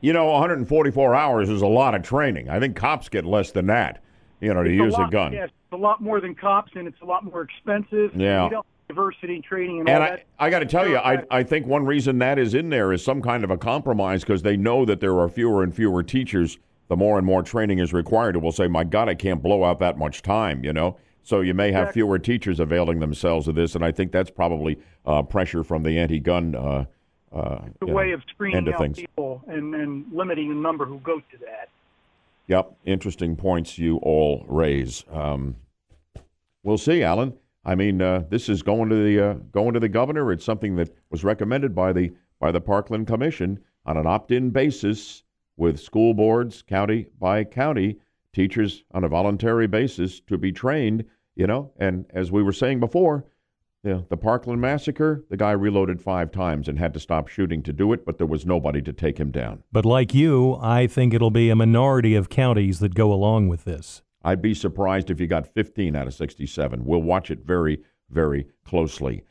You 0.00 0.12
know, 0.12 0.26
144 0.26 1.14
hours 1.14 1.48
is 1.48 1.62
a 1.62 1.66
lot 1.66 1.94
of 1.94 2.02
training. 2.02 2.48
I 2.48 2.60
think 2.60 2.76
cops 2.76 3.08
get 3.08 3.24
less 3.24 3.50
than 3.50 3.66
that, 3.66 4.02
you 4.40 4.52
know, 4.52 4.62
to 4.62 4.68
It's 4.70 4.76
use 4.76 4.94
a, 4.94 4.98
lot, 4.98 5.10
gun. 5.10 5.32
Yes, 5.32 5.48
it's 5.48 5.72
a 5.72 5.76
lot 5.76 6.02
more 6.02 6.20
than 6.20 6.34
cops, 6.34 6.72
and 6.74 6.86
it's 6.86 7.00
a 7.00 7.04
lot 7.06 7.24
more 7.24 7.42
expensive. 7.42 8.14
Yeah. 8.14 8.50
Diversity 8.88 9.40
training 9.40 9.80
and, 9.80 9.88
And 9.88 10.02
all 10.02 10.10
I. 10.10 10.46
I 10.46 10.50
got 10.50 10.60
to 10.60 10.66
tell 10.66 10.86
you, 10.86 10.96
I, 10.96 11.24
I 11.30 11.42
think 11.42 11.66
one 11.66 11.84
reason 11.84 12.18
that 12.18 12.38
is 12.38 12.54
in 12.54 12.68
there 12.68 12.92
is 12.92 13.02
some 13.02 13.20
kind 13.20 13.42
of 13.42 13.50
a 13.50 13.58
compromise 13.58 14.20
because 14.20 14.42
they 14.42 14.56
know 14.56 14.84
that 14.84 15.00
there 15.00 15.18
are 15.18 15.28
fewer 15.28 15.64
and 15.64 15.74
fewer 15.74 16.04
teachers. 16.04 16.58
The 16.88 16.94
more 16.96 17.18
and 17.18 17.26
more 17.26 17.42
training 17.42 17.80
is 17.80 17.92
required, 17.92 18.36
it 18.36 18.42
will 18.42 18.52
say, 18.52 18.68
"My 18.68 18.84
God, 18.84 19.08
I 19.08 19.16
can't 19.16 19.42
blow 19.42 19.64
out 19.64 19.80
that 19.80 19.98
much 19.98 20.22
time," 20.22 20.62
you 20.62 20.72
know. 20.72 20.98
So 21.24 21.40
you 21.40 21.52
may 21.52 21.72
have 21.72 21.90
fewer 21.90 22.20
teachers 22.20 22.60
availing 22.60 23.00
themselves 23.00 23.48
of 23.48 23.56
this, 23.56 23.74
and 23.74 23.84
I 23.84 23.90
think 23.90 24.12
that's 24.12 24.30
probably 24.30 24.78
uh, 25.04 25.22
pressure 25.22 25.64
from 25.64 25.82
the 25.82 25.98
anti-gun 25.98 26.54
uh, 26.54 26.84
uh, 27.36 27.64
the 27.80 27.86
you 27.86 27.92
way 27.92 28.08
know, 28.08 28.14
of 28.14 28.22
screening 28.28 28.72
out 28.72 28.78
things. 28.78 28.96
people 28.96 29.42
and, 29.46 29.74
and 29.74 30.06
limiting 30.12 30.48
the 30.48 30.54
number 30.54 30.84
who 30.86 30.98
go 31.00 31.18
to 31.18 31.38
that. 31.40 31.68
Yep, 32.46 32.76
interesting 32.84 33.36
points 33.36 33.76
you 33.76 33.98
all 33.98 34.44
raise. 34.48 35.04
Um, 35.10 35.56
we'll 36.62 36.78
see, 36.78 37.02
Alan. 37.02 37.34
I 37.64 37.74
mean, 37.74 38.00
uh, 38.00 38.24
this 38.30 38.48
is 38.48 38.62
going 38.62 38.88
to 38.88 38.94
the 38.94 39.20
uh, 39.20 39.34
going 39.52 39.74
to 39.74 39.80
the 39.80 39.88
governor. 39.88 40.32
It's 40.32 40.44
something 40.44 40.76
that 40.76 40.94
was 41.10 41.24
recommended 41.24 41.74
by 41.74 41.92
the 41.92 42.12
by 42.38 42.52
the 42.52 42.60
Parkland 42.60 43.06
Commission 43.08 43.58
on 43.84 43.96
an 43.96 44.06
opt-in 44.06 44.50
basis 44.50 45.24
with 45.56 45.80
school 45.80 46.14
boards, 46.14 46.62
county 46.62 47.06
by 47.18 47.42
county, 47.44 47.98
teachers 48.32 48.84
on 48.92 49.04
a 49.04 49.08
voluntary 49.08 49.66
basis 49.66 50.20
to 50.20 50.38
be 50.38 50.52
trained. 50.52 51.04
You 51.34 51.48
know, 51.48 51.72
and 51.78 52.06
as 52.10 52.30
we 52.30 52.42
were 52.42 52.52
saying 52.52 52.80
before, 52.80 53.24
know, 53.90 54.06
the 54.08 54.16
Parkland 54.16 54.60
massacre, 54.60 55.24
the 55.30 55.36
guy 55.36 55.52
reloaded 55.52 56.00
five 56.00 56.30
times 56.30 56.68
and 56.68 56.78
had 56.78 56.94
to 56.94 57.00
stop 57.00 57.28
shooting 57.28 57.62
to 57.62 57.72
do 57.72 57.92
it, 57.92 58.04
but 58.04 58.18
there 58.18 58.26
was 58.26 58.46
nobody 58.46 58.82
to 58.82 58.92
take 58.92 59.18
him 59.18 59.30
down. 59.30 59.62
But 59.72 59.84
like 59.84 60.14
you, 60.14 60.58
I 60.60 60.86
think 60.86 61.14
it'll 61.14 61.30
be 61.30 61.50
a 61.50 61.56
minority 61.56 62.14
of 62.14 62.28
counties 62.28 62.78
that 62.80 62.94
go 62.94 63.12
along 63.12 63.48
with 63.48 63.64
this. 63.64 64.02
I'd 64.24 64.42
be 64.42 64.54
surprised 64.54 65.10
if 65.10 65.20
you 65.20 65.26
got 65.26 65.46
15 65.54 65.94
out 65.94 66.06
of 66.06 66.14
67. 66.14 66.84
We'll 66.84 67.02
watch 67.02 67.30
it 67.30 67.46
very, 67.46 67.82
very 68.10 68.46
closely. 68.64 69.22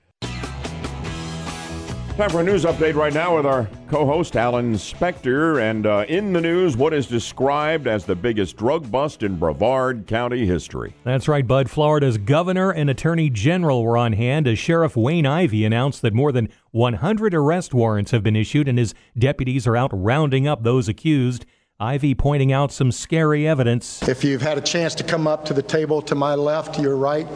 Time 2.18 2.30
for 2.30 2.40
a 2.40 2.44
news 2.46 2.64
update 2.64 2.96
right 2.96 3.14
now 3.14 3.36
with 3.36 3.46
our 3.46 3.68
co 3.90 4.06
host, 4.06 4.38
Alan 4.38 4.76
Spector. 4.76 5.62
And 5.62 5.86
uh, 5.86 6.06
in 6.08 6.32
the 6.32 6.40
news, 6.40 6.78
what 6.78 6.94
is 6.94 7.08
described 7.08 7.88
as 7.88 8.06
the 8.06 8.16
biggest 8.16 8.56
drug 8.56 8.90
bust 8.90 9.22
in 9.22 9.36
Brevard 9.36 10.08
County 10.08 10.46
history. 10.46 10.94
That's 11.04 11.28
right, 11.28 11.46
Bud. 11.46 11.70
Florida's 11.70 12.18
governor 12.18 12.72
and 12.72 12.90
attorney 12.90 13.30
general 13.30 13.84
were 13.84 13.98
on 13.98 14.14
hand 14.14 14.48
as 14.48 14.58
Sheriff 14.58 14.96
Wayne 14.96 15.26
Ivey 15.26 15.66
announced 15.66 16.02
that 16.04 16.14
more 16.14 16.32
than 16.32 16.48
100 16.72 17.34
arrest 17.34 17.74
warrants 17.74 18.12
have 18.12 18.24
been 18.24 18.38
issued 18.38 18.70
and 18.70 18.80
his 18.80 18.94
deputies 19.18 19.68
are 19.68 19.76
out 19.76 19.92
rounding 19.94 20.48
up 20.48 20.64
those 20.64 20.88
accused. 20.88 21.46
Ivey 21.82 22.16
pointing 22.16 22.54
out 22.54 22.72
some 22.72 22.94
scary 22.94 23.46
evidence. 23.46 24.08
If 24.08 24.24
you've 24.24 24.42
had 24.42 24.58
a 24.58 24.62
chance 24.62 24.96
to 24.96 25.04
come 25.04 25.28
up 25.28 25.44
to 25.48 25.54
the 25.54 25.62
table 25.62 26.02
to 26.04 26.16
my 26.16 26.34
left, 26.36 26.80
your 26.80 26.96
right, 26.96 27.28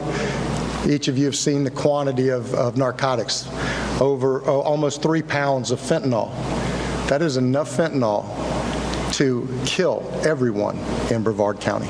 each 0.87 1.07
of 1.07 1.17
you 1.17 1.25
have 1.25 1.35
seen 1.35 1.63
the 1.63 1.71
quantity 1.71 2.29
of, 2.29 2.53
of 2.53 2.77
narcotics 2.77 3.47
over 3.99 4.41
oh, 4.45 4.61
almost 4.61 5.01
three 5.01 5.21
pounds 5.21 5.71
of 5.71 5.79
fentanyl. 5.79 6.29
That 7.09 7.21
is 7.21 7.37
enough 7.37 7.75
fentanyl 7.75 8.25
to 9.13 9.47
kill 9.65 10.07
everyone 10.23 10.77
in 11.11 11.23
Brevard 11.23 11.59
County. 11.59 11.87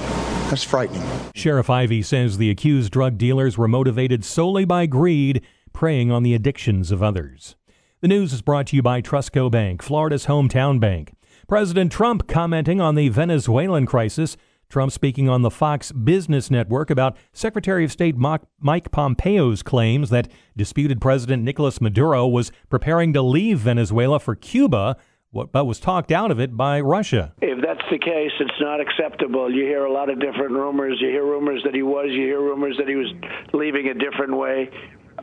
That's 0.49 0.63
frightening. 0.63 1.03
Sheriff 1.35 1.69
Ivey 1.69 2.01
says 2.01 2.37
the 2.37 2.49
accused 2.49 2.91
drug 2.91 3.17
dealers 3.17 3.57
were 3.57 3.67
motivated 3.67 4.25
solely 4.25 4.65
by 4.65 4.85
greed, 4.85 5.43
preying 5.73 6.11
on 6.11 6.23
the 6.23 6.33
addictions 6.33 6.91
of 6.91 7.03
others. 7.03 7.55
The 8.01 8.07
news 8.07 8.33
is 8.33 8.41
brought 8.41 8.67
to 8.67 8.75
you 8.75 8.81
by 8.81 9.01
Trustco 9.01 9.51
Bank, 9.51 9.83
Florida's 9.83 10.25
hometown 10.25 10.79
bank. 10.79 11.13
President 11.47 11.91
Trump 11.91 12.27
commenting 12.27 12.79
on 12.79 12.95
the 12.95 13.09
Venezuelan 13.09 13.85
crisis. 13.85 14.37
Trump 14.69 14.91
speaking 14.91 15.27
on 15.27 15.41
the 15.41 15.49
Fox 15.49 15.91
Business 15.91 16.51
Network 16.51 16.91
about 16.91 17.17
Secretary 17.33 17.83
of 17.83 17.91
State 17.91 18.15
Mike 18.15 18.91
Pompeo's 18.91 19.63
claims 19.63 20.11
that 20.11 20.27
disputed 20.55 21.01
President 21.01 21.41
Nicolas 21.41 21.81
Maduro 21.81 22.27
was 22.27 22.51
preparing 22.69 23.11
to 23.13 23.23
leave 23.23 23.57
Venezuela 23.57 24.19
for 24.19 24.35
Cuba, 24.35 24.95
but 25.33 25.65
was 25.65 25.79
talked 25.79 26.11
out 26.11 26.29
of 26.29 26.39
it 26.39 26.55
by 26.55 26.79
Russia. 26.79 27.33
If 27.41 27.65
that's 27.65 27.81
the 27.89 27.97
case, 27.97 28.31
it's 28.39 28.61
not 28.61 28.79
acceptable. 28.79 29.51
You 29.51 29.63
hear 29.63 29.85
a 29.85 29.91
lot 29.91 30.11
of 30.11 30.19
different 30.19 30.51
rumors. 30.51 30.99
You 31.01 31.07
hear 31.09 31.25
rumors 31.25 31.63
that 31.65 31.73
he 31.73 31.81
was. 31.81 32.09
You 32.11 32.25
hear 32.25 32.39
rumors 32.39 32.77
that 32.77 32.87
he 32.87 32.93
was 32.93 33.11
leaving 33.53 33.87
a 33.87 33.95
different 33.95 34.37
way. 34.37 34.69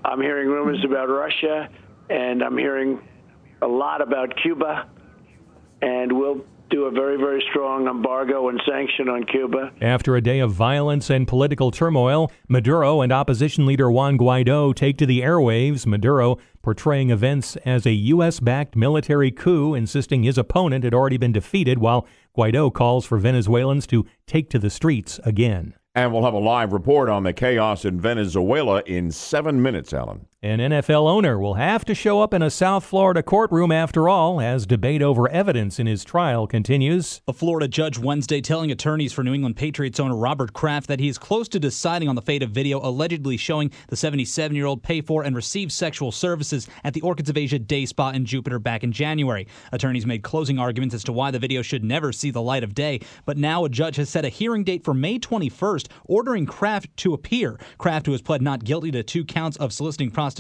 I'm 0.04 0.20
hearing 0.20 0.48
rumors 0.48 0.84
about 0.84 1.08
Russia, 1.08 1.68
and 2.10 2.42
I'm 2.42 2.58
hearing 2.58 3.00
a 3.62 3.68
lot 3.68 4.02
about 4.02 4.34
Cuba. 4.42 4.88
And 5.82 6.10
we'll 6.10 6.44
do 6.70 6.84
a 6.84 6.90
very, 6.90 7.16
very 7.16 7.42
strong 7.50 7.86
embargo 7.86 8.48
and 8.48 8.60
sanction 8.68 9.08
on 9.08 9.24
Cuba. 9.24 9.72
After 9.80 10.16
a 10.16 10.20
day 10.20 10.40
of 10.40 10.52
violence 10.52 11.10
and 11.10 11.26
political 11.26 11.70
turmoil, 11.70 12.30
Maduro 12.48 13.00
and 13.00 13.12
opposition 13.12 13.66
leader 13.66 13.90
Juan 13.90 14.18
Guaido 14.18 14.74
take 14.74 14.98
to 14.98 15.06
the 15.06 15.20
airwaves, 15.20 15.86
Maduro 15.86 16.38
portraying 16.62 17.10
events 17.10 17.56
as 17.64 17.86
a 17.86 17.92
U.S. 17.92 18.40
backed 18.40 18.74
military 18.74 19.30
coup, 19.30 19.74
insisting 19.74 20.24
his 20.24 20.38
opponent 20.38 20.84
had 20.84 20.94
already 20.94 21.16
been 21.16 21.32
defeated, 21.32 21.78
while 21.78 22.06
Guaido 22.36 22.72
calls 22.72 23.06
for 23.06 23.18
Venezuelans 23.18 23.86
to 23.86 24.04
take 24.26 24.50
to 24.50 24.58
the 24.58 24.70
streets 24.70 25.20
again. 25.24 25.74
And 25.94 26.12
we'll 26.12 26.24
have 26.24 26.34
a 26.34 26.38
live 26.38 26.72
report 26.72 27.08
on 27.08 27.22
the 27.22 27.32
chaos 27.32 27.86
in 27.86 27.98
Venezuela 27.98 28.82
in 28.84 29.10
seven 29.10 29.62
minutes, 29.62 29.94
Alan. 29.94 30.26
An 30.46 30.60
NFL 30.60 31.10
owner 31.10 31.40
will 31.40 31.54
have 31.54 31.84
to 31.86 31.92
show 31.92 32.20
up 32.20 32.32
in 32.32 32.40
a 32.40 32.50
South 32.50 32.84
Florida 32.84 33.20
courtroom 33.20 33.72
after 33.72 34.08
all, 34.08 34.40
as 34.40 34.64
debate 34.64 35.02
over 35.02 35.28
evidence 35.28 35.80
in 35.80 35.88
his 35.88 36.04
trial 36.04 36.46
continues. 36.46 37.20
A 37.26 37.32
Florida 37.32 37.66
judge 37.66 37.98
Wednesday 37.98 38.40
telling 38.40 38.70
attorneys 38.70 39.12
for 39.12 39.24
New 39.24 39.34
England 39.34 39.56
Patriots 39.56 39.98
owner 39.98 40.14
Robert 40.14 40.52
Kraft 40.52 40.86
that 40.86 41.00
he 41.00 41.08
is 41.08 41.18
close 41.18 41.48
to 41.48 41.58
deciding 41.58 42.08
on 42.08 42.14
the 42.14 42.22
fate 42.22 42.44
of 42.44 42.50
video 42.50 42.78
allegedly 42.78 43.36
showing 43.36 43.72
the 43.88 43.96
77 43.96 44.56
year 44.56 44.66
old 44.66 44.84
pay 44.84 45.00
for 45.00 45.24
and 45.24 45.34
receive 45.34 45.72
sexual 45.72 46.12
services 46.12 46.68
at 46.84 46.94
the 46.94 47.00
Orchids 47.00 47.28
of 47.28 47.36
Asia 47.36 47.58
Day 47.58 47.84
Spa 47.84 48.10
in 48.10 48.24
Jupiter 48.24 48.60
back 48.60 48.84
in 48.84 48.92
January. 48.92 49.48
Attorneys 49.72 50.06
made 50.06 50.22
closing 50.22 50.60
arguments 50.60 50.94
as 50.94 51.02
to 51.02 51.12
why 51.12 51.32
the 51.32 51.40
video 51.40 51.60
should 51.60 51.82
never 51.82 52.12
see 52.12 52.30
the 52.30 52.40
light 52.40 52.62
of 52.62 52.72
day, 52.72 53.00
but 53.24 53.36
now 53.36 53.64
a 53.64 53.68
judge 53.68 53.96
has 53.96 54.08
set 54.08 54.24
a 54.24 54.28
hearing 54.28 54.62
date 54.62 54.84
for 54.84 54.94
May 54.94 55.18
21st, 55.18 55.88
ordering 56.04 56.46
Kraft 56.46 56.96
to 56.98 57.14
appear. 57.14 57.58
Kraft, 57.78 58.06
who 58.06 58.12
has 58.12 58.22
pled 58.22 58.42
not 58.42 58.62
guilty 58.62 58.92
to 58.92 59.02
two 59.02 59.24
counts 59.24 59.56
of 59.56 59.72
soliciting 59.72 60.12
prostitution, 60.12 60.35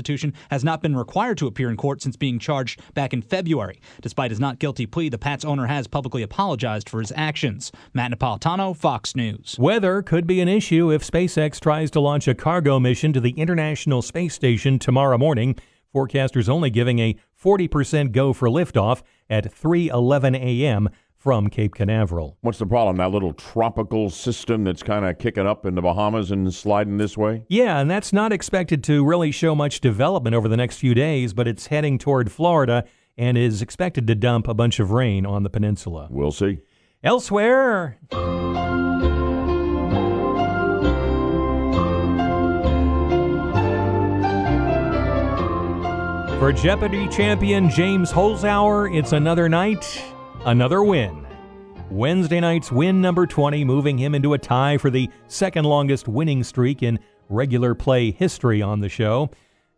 has 0.50 0.64
not 0.64 0.82
been 0.82 0.96
required 0.96 1.38
to 1.38 1.46
appear 1.46 1.70
in 1.70 1.76
court 1.76 2.02
since 2.02 2.16
being 2.16 2.38
charged 2.38 2.80
back 2.94 3.12
in 3.12 3.22
February. 3.22 3.80
Despite 4.00 4.30
his 4.30 4.40
not 4.40 4.58
guilty 4.58 4.86
plea, 4.86 5.08
the 5.08 5.18
Pats 5.18 5.44
owner 5.44 5.66
has 5.66 5.86
publicly 5.86 6.22
apologized 6.22 6.88
for 6.88 7.00
his 7.00 7.12
actions. 7.16 7.72
Matt 7.94 8.12
Napolitano, 8.12 8.76
Fox 8.76 9.14
News. 9.14 9.56
Weather 9.58 10.02
could 10.02 10.26
be 10.26 10.40
an 10.40 10.48
issue 10.48 10.92
if 10.92 11.06
SpaceX 11.06 11.60
tries 11.60 11.90
to 11.92 12.00
launch 12.00 12.28
a 12.28 12.34
cargo 12.34 12.80
mission 12.80 13.12
to 13.12 13.20
the 13.20 13.30
International 13.30 14.02
Space 14.02 14.34
Station 14.34 14.78
tomorrow 14.78 15.18
morning. 15.18 15.56
Forecasters 15.94 16.48
only 16.48 16.68
giving 16.68 16.98
a 16.98 17.16
40% 17.42 18.12
go 18.12 18.32
for 18.32 18.48
liftoff 18.48 19.02
at 19.30 19.52
3:11 19.54 20.36
a.m 20.36 20.88
from 21.26 21.50
Cape 21.50 21.74
Canaveral. 21.74 22.38
What's 22.42 22.58
the 22.58 22.66
problem? 22.66 22.98
That 22.98 23.10
little 23.10 23.32
tropical 23.32 24.10
system 24.10 24.62
that's 24.62 24.84
kind 24.84 25.04
of 25.04 25.18
kicking 25.18 25.44
up 25.44 25.66
in 25.66 25.74
the 25.74 25.82
Bahamas 25.82 26.30
and 26.30 26.54
sliding 26.54 26.98
this 26.98 27.18
way? 27.18 27.42
Yeah, 27.48 27.80
and 27.80 27.90
that's 27.90 28.12
not 28.12 28.32
expected 28.32 28.84
to 28.84 29.04
really 29.04 29.32
show 29.32 29.56
much 29.56 29.80
development 29.80 30.36
over 30.36 30.46
the 30.46 30.56
next 30.56 30.76
few 30.76 30.94
days, 30.94 31.34
but 31.34 31.48
it's 31.48 31.66
heading 31.66 31.98
toward 31.98 32.30
Florida 32.30 32.84
and 33.18 33.36
is 33.36 33.60
expected 33.60 34.06
to 34.06 34.14
dump 34.14 34.46
a 34.46 34.54
bunch 34.54 34.78
of 34.78 34.92
rain 34.92 35.26
on 35.26 35.42
the 35.42 35.50
peninsula. 35.50 36.06
We'll 36.12 36.30
see. 36.30 36.58
Elsewhere. 37.02 37.98
For 46.38 46.52
Jeopardy 46.52 47.08
champion 47.08 47.68
James 47.68 48.12
Holzhauer, 48.12 48.96
it's 48.96 49.10
another 49.10 49.48
night 49.48 50.00
another 50.44 50.82
win. 50.82 51.26
Wednesday 51.90 52.40
night's 52.40 52.72
win 52.72 53.00
number 53.00 53.26
20, 53.26 53.64
moving 53.64 53.96
him 53.96 54.14
into 54.14 54.34
a 54.34 54.38
tie 54.38 54.76
for 54.76 54.90
the 54.90 55.08
second 55.28 55.64
longest 55.64 56.08
winning 56.08 56.42
streak 56.42 56.82
in 56.82 56.98
regular 57.28 57.74
play 57.74 58.10
history 58.10 58.60
on 58.60 58.80
the 58.80 58.88
show. 58.88 59.30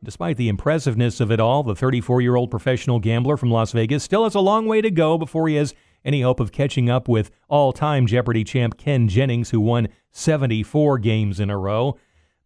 Despite 0.02 0.36
the 0.36 0.48
impressiveness 0.48 1.20
of 1.20 1.30
it 1.30 1.40
all, 1.40 1.62
the 1.62 1.74
34 1.74 2.20
year 2.20 2.36
old 2.36 2.50
professional 2.50 2.98
gambler 2.98 3.36
from 3.36 3.50
Las 3.50 3.72
Vegas 3.72 4.02
still 4.02 4.24
has 4.24 4.34
a 4.34 4.40
long 4.40 4.66
way 4.66 4.80
to 4.80 4.90
go 4.90 5.18
before 5.18 5.48
he 5.48 5.56
has 5.56 5.74
any 6.04 6.22
hope 6.22 6.40
of 6.40 6.52
catching 6.52 6.88
up 6.88 7.08
with 7.08 7.30
all 7.48 7.72
time 7.72 8.06
Jeopardy 8.06 8.44
champ 8.44 8.78
Ken 8.78 9.08
Jennings, 9.08 9.50
who 9.50 9.60
won 9.60 9.88
74 10.12 10.98
games 10.98 11.40
in 11.40 11.50
a 11.50 11.58
row. 11.58 11.98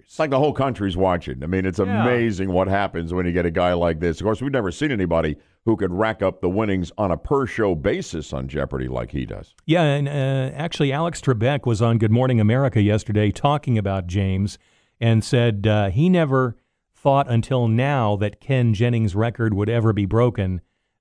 It's 0.00 0.18
like 0.18 0.30
the 0.30 0.38
whole 0.38 0.52
country's 0.52 0.96
watching. 0.96 1.42
I 1.42 1.46
mean, 1.46 1.66
it's 1.66 1.78
Yeah. 1.78 2.02
amazing 2.02 2.52
what 2.52 2.68
happens 2.68 3.12
when 3.12 3.26
you 3.26 3.32
get 3.32 3.46
a 3.46 3.50
guy 3.50 3.72
like 3.74 4.00
this. 4.00 4.20
Of 4.20 4.24
course, 4.24 4.40
we've 4.42 4.52
never 4.52 4.70
seen 4.70 4.90
anybody 4.90 5.36
who 5.66 5.76
could 5.76 5.92
rack 5.92 6.22
up 6.22 6.40
the 6.40 6.48
winnings 6.48 6.90
on 6.96 7.10
a 7.10 7.16
per 7.16 7.46
show 7.46 7.74
basis 7.74 8.32
on 8.32 8.48
Jeopardy 8.48 8.88
like 8.88 9.10
he 9.10 9.26
does. 9.26 9.54
Yeah, 9.66 9.82
and 9.82 10.08
uh, 10.08 10.54
actually, 10.56 10.92
Alex 10.92 11.20
Trebek 11.20 11.66
was 11.66 11.82
on 11.82 11.98
Good 11.98 12.10
Morning 12.12 12.40
America 12.40 12.80
yesterday 12.80 13.30
talking 13.30 13.76
about 13.76 14.06
James 14.06 14.58
and 15.00 15.22
said 15.22 15.66
uh, 15.66 15.90
he 15.90 16.08
never 16.08 16.56
thought 16.94 17.30
until 17.30 17.68
now 17.68 18.16
that 18.16 18.40
Ken 18.40 18.72
Jennings' 18.74 19.14
record 19.14 19.52
would 19.54 19.68
ever 19.68 19.92
be 19.92 20.06
broken. 20.06 20.60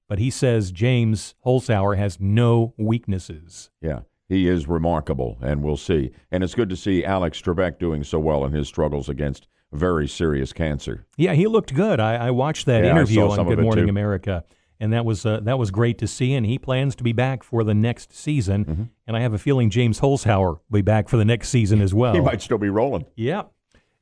But 0.10 0.20
he 0.20 0.30
says 0.30 0.72
James 0.72 1.36
Holzhauer 1.46 1.96
has 1.96 2.20
no 2.20 2.74
weaknesses. 2.78 3.70
Yeah, 3.80 4.02
he 4.28 4.50
is 4.50 4.68
remarkable, 4.68 5.38
and 5.42 5.64
we'll 5.64 5.78
see. 5.78 6.12
And 6.32 6.44
it's 6.44 6.56
good 6.56 6.70
to 6.70 6.76
see 6.76 7.06
Alex 7.06 7.42
Trebek 7.42 7.80
doing 7.80 8.04
so 8.04 8.20
well 8.20 8.44
in 8.44 8.52
his 8.52 8.68
struggles 8.68 9.08
against 9.08 9.48
very 9.72 10.08
serious 10.08 10.52
cancer. 10.52 11.06
Yeah, 11.16 11.34
he 11.34 11.46
looked 11.48 11.74
good. 11.76 12.00
I, 12.00 12.16
I 12.16 12.32
watched 12.32 12.66
that 12.66 12.84
Yeah, 12.84 12.92
interview 12.92 13.30
on 13.30 13.48
Good 13.48 13.60
Morning 13.60 13.86
too. 13.86 13.90
America, 13.90 14.44
and 14.80 14.92
that 14.94 15.06
was 15.06 15.26
uh, 15.28 15.42
that 15.44 15.60
was 15.60 15.70
great 15.70 16.00
to 16.00 16.08
see. 16.08 16.34
And 16.34 16.44
he 16.46 16.58
plans 16.58 16.96
to 16.96 17.04
be 17.04 17.14
back 17.14 17.44
for 17.44 17.64
the 17.64 17.76
next 17.76 18.12
season. 18.12 18.66
Mm-hmm. 18.66 18.84
And 19.06 19.16
I 19.16 19.20
have 19.20 19.34
a 19.36 19.38
feeling 19.38 19.70
James 19.70 20.00
Holzhauer 20.00 20.60
will 20.70 20.80
be 20.80 20.82
back 20.82 21.08
for 21.08 21.18
the 21.18 21.26
next 21.26 21.50
season 21.50 21.82
as 21.82 21.94
well. 21.94 22.14
He 22.16 22.22
might 22.22 22.42
still 22.42 22.58
be 22.58 22.70
rolling. 22.70 23.06
Yeah. 23.16 23.44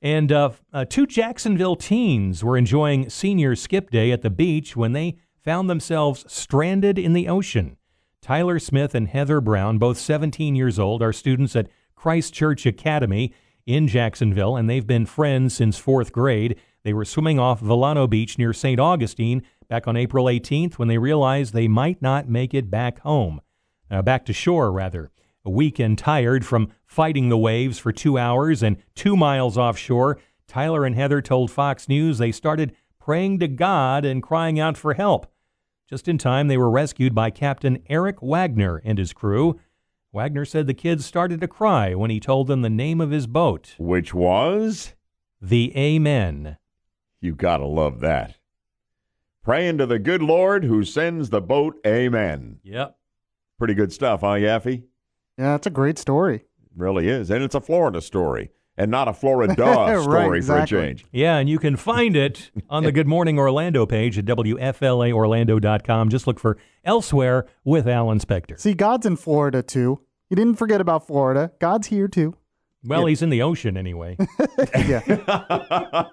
And 0.01 0.32
uh, 0.32 0.51
uh, 0.72 0.86
two 0.86 1.08
Jacksonville 1.08 1.76
teens 1.76 2.43
were 2.43 2.55
enjoying 2.55 3.10
senior 3.10 3.55
skip 3.55 3.89
day 3.89 4.12
at 4.12 4.22
the 4.22 4.30
beach 4.30 4.76
when 4.78 4.93
they 4.93 5.18
found 5.47 5.69
themselves 5.69 6.25
stranded 6.27 6.99
in 6.99 7.13
the 7.13 7.29
ocean. 7.29 7.77
Tyler 8.21 8.59
Smith 8.59 8.93
and 8.93 9.07
Heather 9.07 9.39
Brown, 9.39 9.77
both 9.77 9.97
17 9.97 10.57
years 10.57 10.77
old, 10.77 11.01
are 11.01 11.13
students 11.13 11.55
at 11.55 11.69
Christ 11.95 12.33
Church 12.33 12.65
Academy 12.65 13.33
in 13.65 13.87
Jacksonville, 13.87 14.57
and 14.57 14.69
they've 14.69 14.85
been 14.85 15.05
friends 15.05 15.55
since 15.55 15.77
fourth 15.77 16.11
grade. 16.11 16.59
They 16.83 16.91
were 16.91 17.05
swimming 17.05 17.39
off 17.39 17.61
Vilano 17.61 18.09
Beach 18.09 18.37
near 18.37 18.51
St. 18.51 18.77
Augustine 18.77 19.41
back 19.69 19.87
on 19.87 19.95
April 19.95 20.25
18th 20.25 20.73
when 20.73 20.89
they 20.89 20.97
realized 20.97 21.53
they 21.53 21.69
might 21.69 22.01
not 22.01 22.27
make 22.27 22.53
it 22.53 22.69
back 22.69 22.99
home, 22.99 23.39
uh, 23.89 24.01
back 24.01 24.25
to 24.25 24.33
shore, 24.33 24.69
rather. 24.69 25.11
Weak 25.45 25.79
and 25.79 25.97
tired 25.97 26.45
from 26.45 26.73
fighting 26.85 27.29
the 27.29 27.37
waves 27.37 27.79
for 27.79 27.93
two 27.93 28.17
hours 28.17 28.61
and 28.61 28.75
two 28.95 29.15
miles 29.15 29.57
offshore, 29.57 30.19
Tyler 30.45 30.83
and 30.83 30.95
Heather 30.95 31.21
told 31.21 31.51
Fox 31.51 31.87
News 31.87 32.17
they 32.17 32.33
started 32.33 32.75
praying 32.99 33.39
to 33.39 33.47
God 33.47 34.03
and 34.03 34.21
crying 34.21 34.59
out 34.59 34.75
for 34.75 34.93
help. 34.93 35.31
Just 35.89 36.07
in 36.07 36.17
time, 36.17 36.47
they 36.47 36.57
were 36.57 36.69
rescued 36.69 37.15
by 37.15 37.29
Captain 37.29 37.81
Eric 37.88 38.21
Wagner 38.21 38.81
and 38.83 38.97
his 38.97 39.13
crew. 39.13 39.59
Wagner 40.11 40.43
said 40.45 40.67
the 40.67 40.73
kids 40.73 41.05
started 41.05 41.39
to 41.41 41.47
cry 41.47 41.93
when 41.95 42.09
he 42.09 42.19
told 42.19 42.47
them 42.47 42.61
the 42.61 42.69
name 42.69 42.99
of 42.99 43.11
his 43.11 43.27
boat, 43.27 43.75
Which 43.77 44.13
was? 44.13 44.93
the 45.41 45.75
Amen. 45.77 46.57
You 47.21 47.35
gotta 47.35 47.65
love 47.65 47.99
that. 48.01 48.38
Praying 49.43 49.77
to 49.77 49.85
the 49.85 49.99
good 49.99 50.21
Lord 50.21 50.65
who 50.65 50.83
sends 50.83 51.29
the 51.29 51.39
boat. 51.41 51.75
Amen. 51.85 52.59
Yep. 52.63 52.97
Pretty 53.57 53.73
good 53.73 53.93
stuff, 53.93 54.21
huh, 54.21 54.33
Yaffee? 54.33 54.83
Yeah, 55.38 55.55
it's 55.55 55.67
a 55.67 55.71
great 55.71 55.97
story. 55.97 56.45
Really 56.75 57.07
is. 57.07 57.29
And 57.29 57.43
it's 57.43 57.55
a 57.55 57.61
Florida 57.61 58.01
story 58.01 58.51
and 58.78 58.91
not 58.91 59.07
a 59.07 59.13
Florida 59.13 59.53
Right, 59.57 60.01
story 60.01 60.41
for 60.41 60.59
a 60.59 60.65
change. 60.67 61.05
Yeah, 61.11 61.38
and 61.38 61.49
you 61.49 61.59
can 61.59 61.75
find 61.75 62.15
it 62.15 62.51
on 62.69 62.84
the 62.84 62.91
Good 62.91 63.07
Morning 63.07 63.39
Orlando 63.39 63.86
page 63.86 64.17
at 64.17 64.25
WFLAOrlando.com. 64.25 66.09
Just 66.09 66.28
look 66.28 66.39
for 66.39 66.57
Elsewhere 66.84 67.45
with 67.63 67.88
Alan 67.88 68.19
Spector. 68.19 68.59
See, 68.59 68.73
God's 68.73 69.05
in 69.05 69.15
Florida 69.15 69.63
too. 69.63 70.01
You 70.30 70.36
didn't 70.36 70.55
forget 70.55 70.80
about 70.82 71.07
Florida. 71.07 71.51
God's 71.59 71.88
here 71.88 72.07
too. 72.07 72.36
Well, 72.84 73.05
he's 73.07 73.21
in 73.21 73.30
the 73.30 73.41
ocean 73.41 73.75
anyway, 73.75 74.17
yeah. 74.78 75.01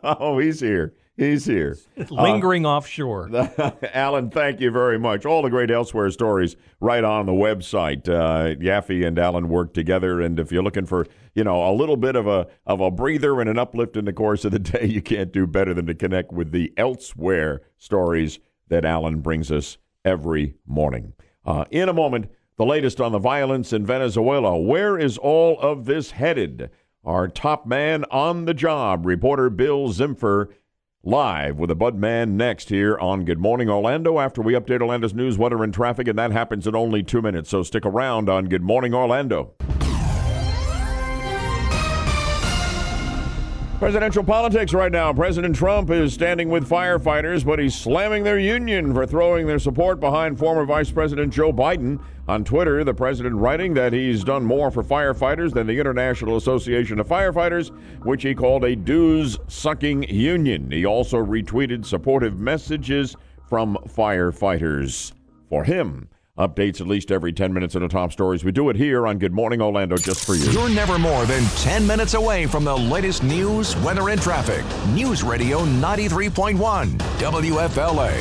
oh, 0.02 0.38
he's 0.38 0.60
here. 0.60 0.94
He's 1.16 1.44
here. 1.44 1.76
lingering 2.10 2.66
offshore. 2.66 3.30
Alan, 3.94 4.30
thank 4.30 4.60
you 4.60 4.72
very 4.72 4.98
much. 4.98 5.24
All 5.24 5.42
the 5.42 5.50
great 5.50 5.70
elsewhere 5.70 6.10
stories 6.10 6.56
right 6.80 7.04
on 7.04 7.26
the 7.26 7.32
website. 7.32 8.08
Uh, 8.08 8.56
Yaffee 8.56 9.06
and 9.06 9.16
Alan 9.16 9.48
work 9.48 9.74
together, 9.74 10.20
and 10.20 10.40
if 10.40 10.50
you're 10.50 10.62
looking 10.62 10.86
for 10.86 11.06
you 11.34 11.44
know 11.44 11.70
a 11.70 11.72
little 11.72 11.96
bit 11.96 12.16
of 12.16 12.26
a 12.26 12.48
of 12.66 12.80
a 12.80 12.90
breather 12.90 13.40
and 13.40 13.48
an 13.48 13.58
uplift 13.58 13.96
in 13.96 14.06
the 14.06 14.12
course 14.12 14.44
of 14.44 14.50
the 14.50 14.58
day, 14.58 14.86
you 14.86 15.00
can't 15.00 15.32
do 15.32 15.46
better 15.46 15.72
than 15.72 15.86
to 15.86 15.94
connect 15.94 16.32
with 16.32 16.50
the 16.50 16.72
elsewhere 16.76 17.62
stories 17.76 18.40
that 18.68 18.84
Alan 18.84 19.20
brings 19.20 19.52
us 19.52 19.78
every 20.04 20.56
morning. 20.66 21.12
Uh, 21.44 21.64
in 21.70 21.88
a 21.88 21.92
moment, 21.92 22.28
the 22.56 22.66
latest 22.66 23.00
on 23.00 23.12
the 23.12 23.18
violence 23.18 23.72
in 23.72 23.86
Venezuela. 23.86 24.58
Where 24.58 24.98
is 24.98 25.16
all 25.18 25.60
of 25.60 25.84
this 25.84 26.12
headed? 26.12 26.70
Our 27.04 27.28
top 27.28 27.66
man 27.66 28.04
on 28.10 28.46
the 28.46 28.54
job, 28.54 29.04
reporter 29.04 29.50
Bill 29.50 29.88
Zimpfer, 29.88 30.48
live 31.06 31.58
with 31.58 31.70
a 31.70 31.74
Bud 31.74 31.96
Man 31.96 32.36
next 32.36 32.70
here 32.70 32.96
on 32.98 33.26
Good 33.26 33.38
Morning 33.38 33.68
Orlando 33.68 34.18
after 34.18 34.40
we 34.40 34.54
update 34.54 34.80
Orlando's 34.80 35.12
news, 35.12 35.36
weather, 35.36 35.62
and 35.62 35.72
traffic, 35.72 36.08
and 36.08 36.18
that 36.18 36.32
happens 36.32 36.66
in 36.66 36.74
only 36.74 37.02
two 37.02 37.20
minutes. 37.20 37.50
So 37.50 37.62
stick 37.62 37.84
around 37.84 38.30
on 38.30 38.46
Good 38.46 38.62
Morning 38.62 38.94
Orlando. 38.94 39.52
Presidential 43.84 44.24
politics 44.24 44.72
right 44.72 44.90
now. 44.90 45.12
President 45.12 45.54
Trump 45.54 45.90
is 45.90 46.14
standing 46.14 46.48
with 46.48 46.66
firefighters, 46.66 47.44
but 47.44 47.58
he's 47.58 47.74
slamming 47.74 48.24
their 48.24 48.38
union 48.38 48.94
for 48.94 49.04
throwing 49.04 49.46
their 49.46 49.58
support 49.58 50.00
behind 50.00 50.38
former 50.38 50.64
Vice 50.64 50.90
President 50.90 51.30
Joe 51.30 51.52
Biden. 51.52 52.02
On 52.26 52.42
Twitter, 52.44 52.82
the 52.82 52.94
president 52.94 53.36
writing 53.36 53.74
that 53.74 53.92
he's 53.92 54.24
done 54.24 54.42
more 54.42 54.70
for 54.70 54.82
firefighters 54.82 55.52
than 55.52 55.66
the 55.66 55.78
International 55.78 56.38
Association 56.38 56.98
of 56.98 57.06
Firefighters, 57.06 57.76
which 58.06 58.22
he 58.22 58.34
called 58.34 58.64
a 58.64 58.74
dues 58.74 59.38
sucking 59.48 60.04
union. 60.04 60.70
He 60.70 60.86
also 60.86 61.18
retweeted 61.18 61.84
supportive 61.84 62.38
messages 62.38 63.14
from 63.50 63.76
firefighters 63.86 65.12
for 65.50 65.62
him. 65.62 66.08
Updates 66.36 66.80
at 66.80 66.88
least 66.88 67.12
every 67.12 67.32
10 67.32 67.52
minutes 67.52 67.76
in 67.76 67.82
the 67.82 67.86
top 67.86 68.12
stories. 68.12 68.42
We 68.42 68.50
do 68.50 68.68
it 68.68 68.74
here 68.74 69.06
on 69.06 69.18
Good 69.18 69.32
Morning 69.32 69.62
Orlando 69.62 69.96
just 69.96 70.26
for 70.26 70.34
you. 70.34 70.50
You're 70.50 70.68
never 70.68 70.98
more 70.98 71.24
than 71.26 71.44
10 71.58 71.86
minutes 71.86 72.14
away 72.14 72.46
from 72.46 72.64
the 72.64 72.76
latest 72.76 73.22
news, 73.22 73.76
weather, 73.76 74.08
and 74.08 74.20
traffic. 74.20 74.64
News 74.88 75.22
Radio 75.22 75.60
93.1 75.60 76.98
WFLA. 76.98 78.20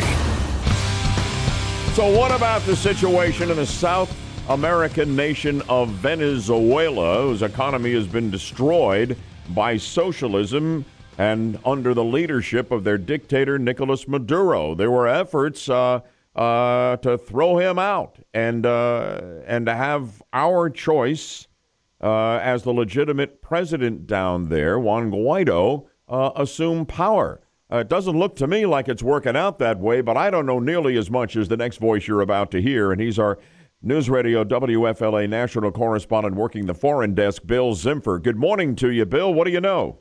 So, 1.96 2.16
what 2.16 2.32
about 2.32 2.62
the 2.68 2.76
situation 2.76 3.50
in 3.50 3.58
the 3.58 3.66
South 3.66 4.16
American 4.48 5.16
nation 5.16 5.64
of 5.68 5.90
Venezuela, 5.90 7.24
whose 7.24 7.42
economy 7.42 7.94
has 7.94 8.06
been 8.06 8.30
destroyed 8.30 9.18
by 9.56 9.76
socialism 9.76 10.86
and 11.18 11.58
under 11.66 11.96
the 11.96 12.04
leadership 12.04 12.70
of 12.70 12.84
their 12.84 13.00
dictator, 13.00 13.58
Nicolas 13.58 14.08
Maduro? 14.08 14.76
There 14.76 14.92
were 14.92 15.08
efforts. 15.08 15.68
Uh, 15.68 16.02
uh, 16.36 16.98
to 16.98 17.18
throw 17.18 17.58
him 17.58 17.78
out 17.78 18.20
and 18.34 18.66
uh, 18.66 19.22
and 19.46 19.66
to 19.66 19.76
have 19.76 20.22
our 20.34 20.70
choice 20.70 21.48
uh, 22.02 22.40
as 22.42 22.64
the 22.64 22.74
legitimate 22.74 23.42
president 23.42 24.08
down 24.08 24.50
there, 24.50 24.80
Juan 24.80 25.12
Guaido, 25.12 25.86
uh, 26.10 26.32
assume 26.36 26.86
power. 26.86 27.40
Uh, 27.72 27.78
it 27.78 27.88
doesn't 27.88 28.18
look 28.18 28.36
to 28.36 28.46
me 28.46 28.66
like 28.66 28.88
it's 28.88 29.02
working 29.02 29.36
out 29.36 29.58
that 29.60 29.80
way, 29.80 30.02
but 30.02 30.18
I 30.18 30.30
don't 30.30 30.46
know 30.46 30.60
nearly 30.60 30.98
as 30.98 31.10
much 31.10 31.36
as 31.36 31.48
the 31.48 31.58
next 31.58 31.78
voice 31.78 32.08
you're 32.08 32.22
about 32.22 32.52
to 32.52 32.62
hear, 32.62 32.92
and 32.92 33.02
he's 33.02 33.18
our 33.18 33.40
News 33.82 34.10
Radio 34.10 34.44
WFLA 34.44 35.30
national 35.30 35.72
correspondent 35.72 36.36
working 36.36 36.66
the 36.66 36.74
foreign 36.74 37.14
desk, 37.14 37.44
Bill 37.46 37.74
Zimpfer. 37.74 38.22
Good 38.22 38.38
morning 38.38 38.76
to 38.78 38.90
you, 38.90 39.06
Bill. 39.06 39.34
What 39.34 39.46
do 39.46 39.52
you 39.52 39.62
know? 39.62 40.00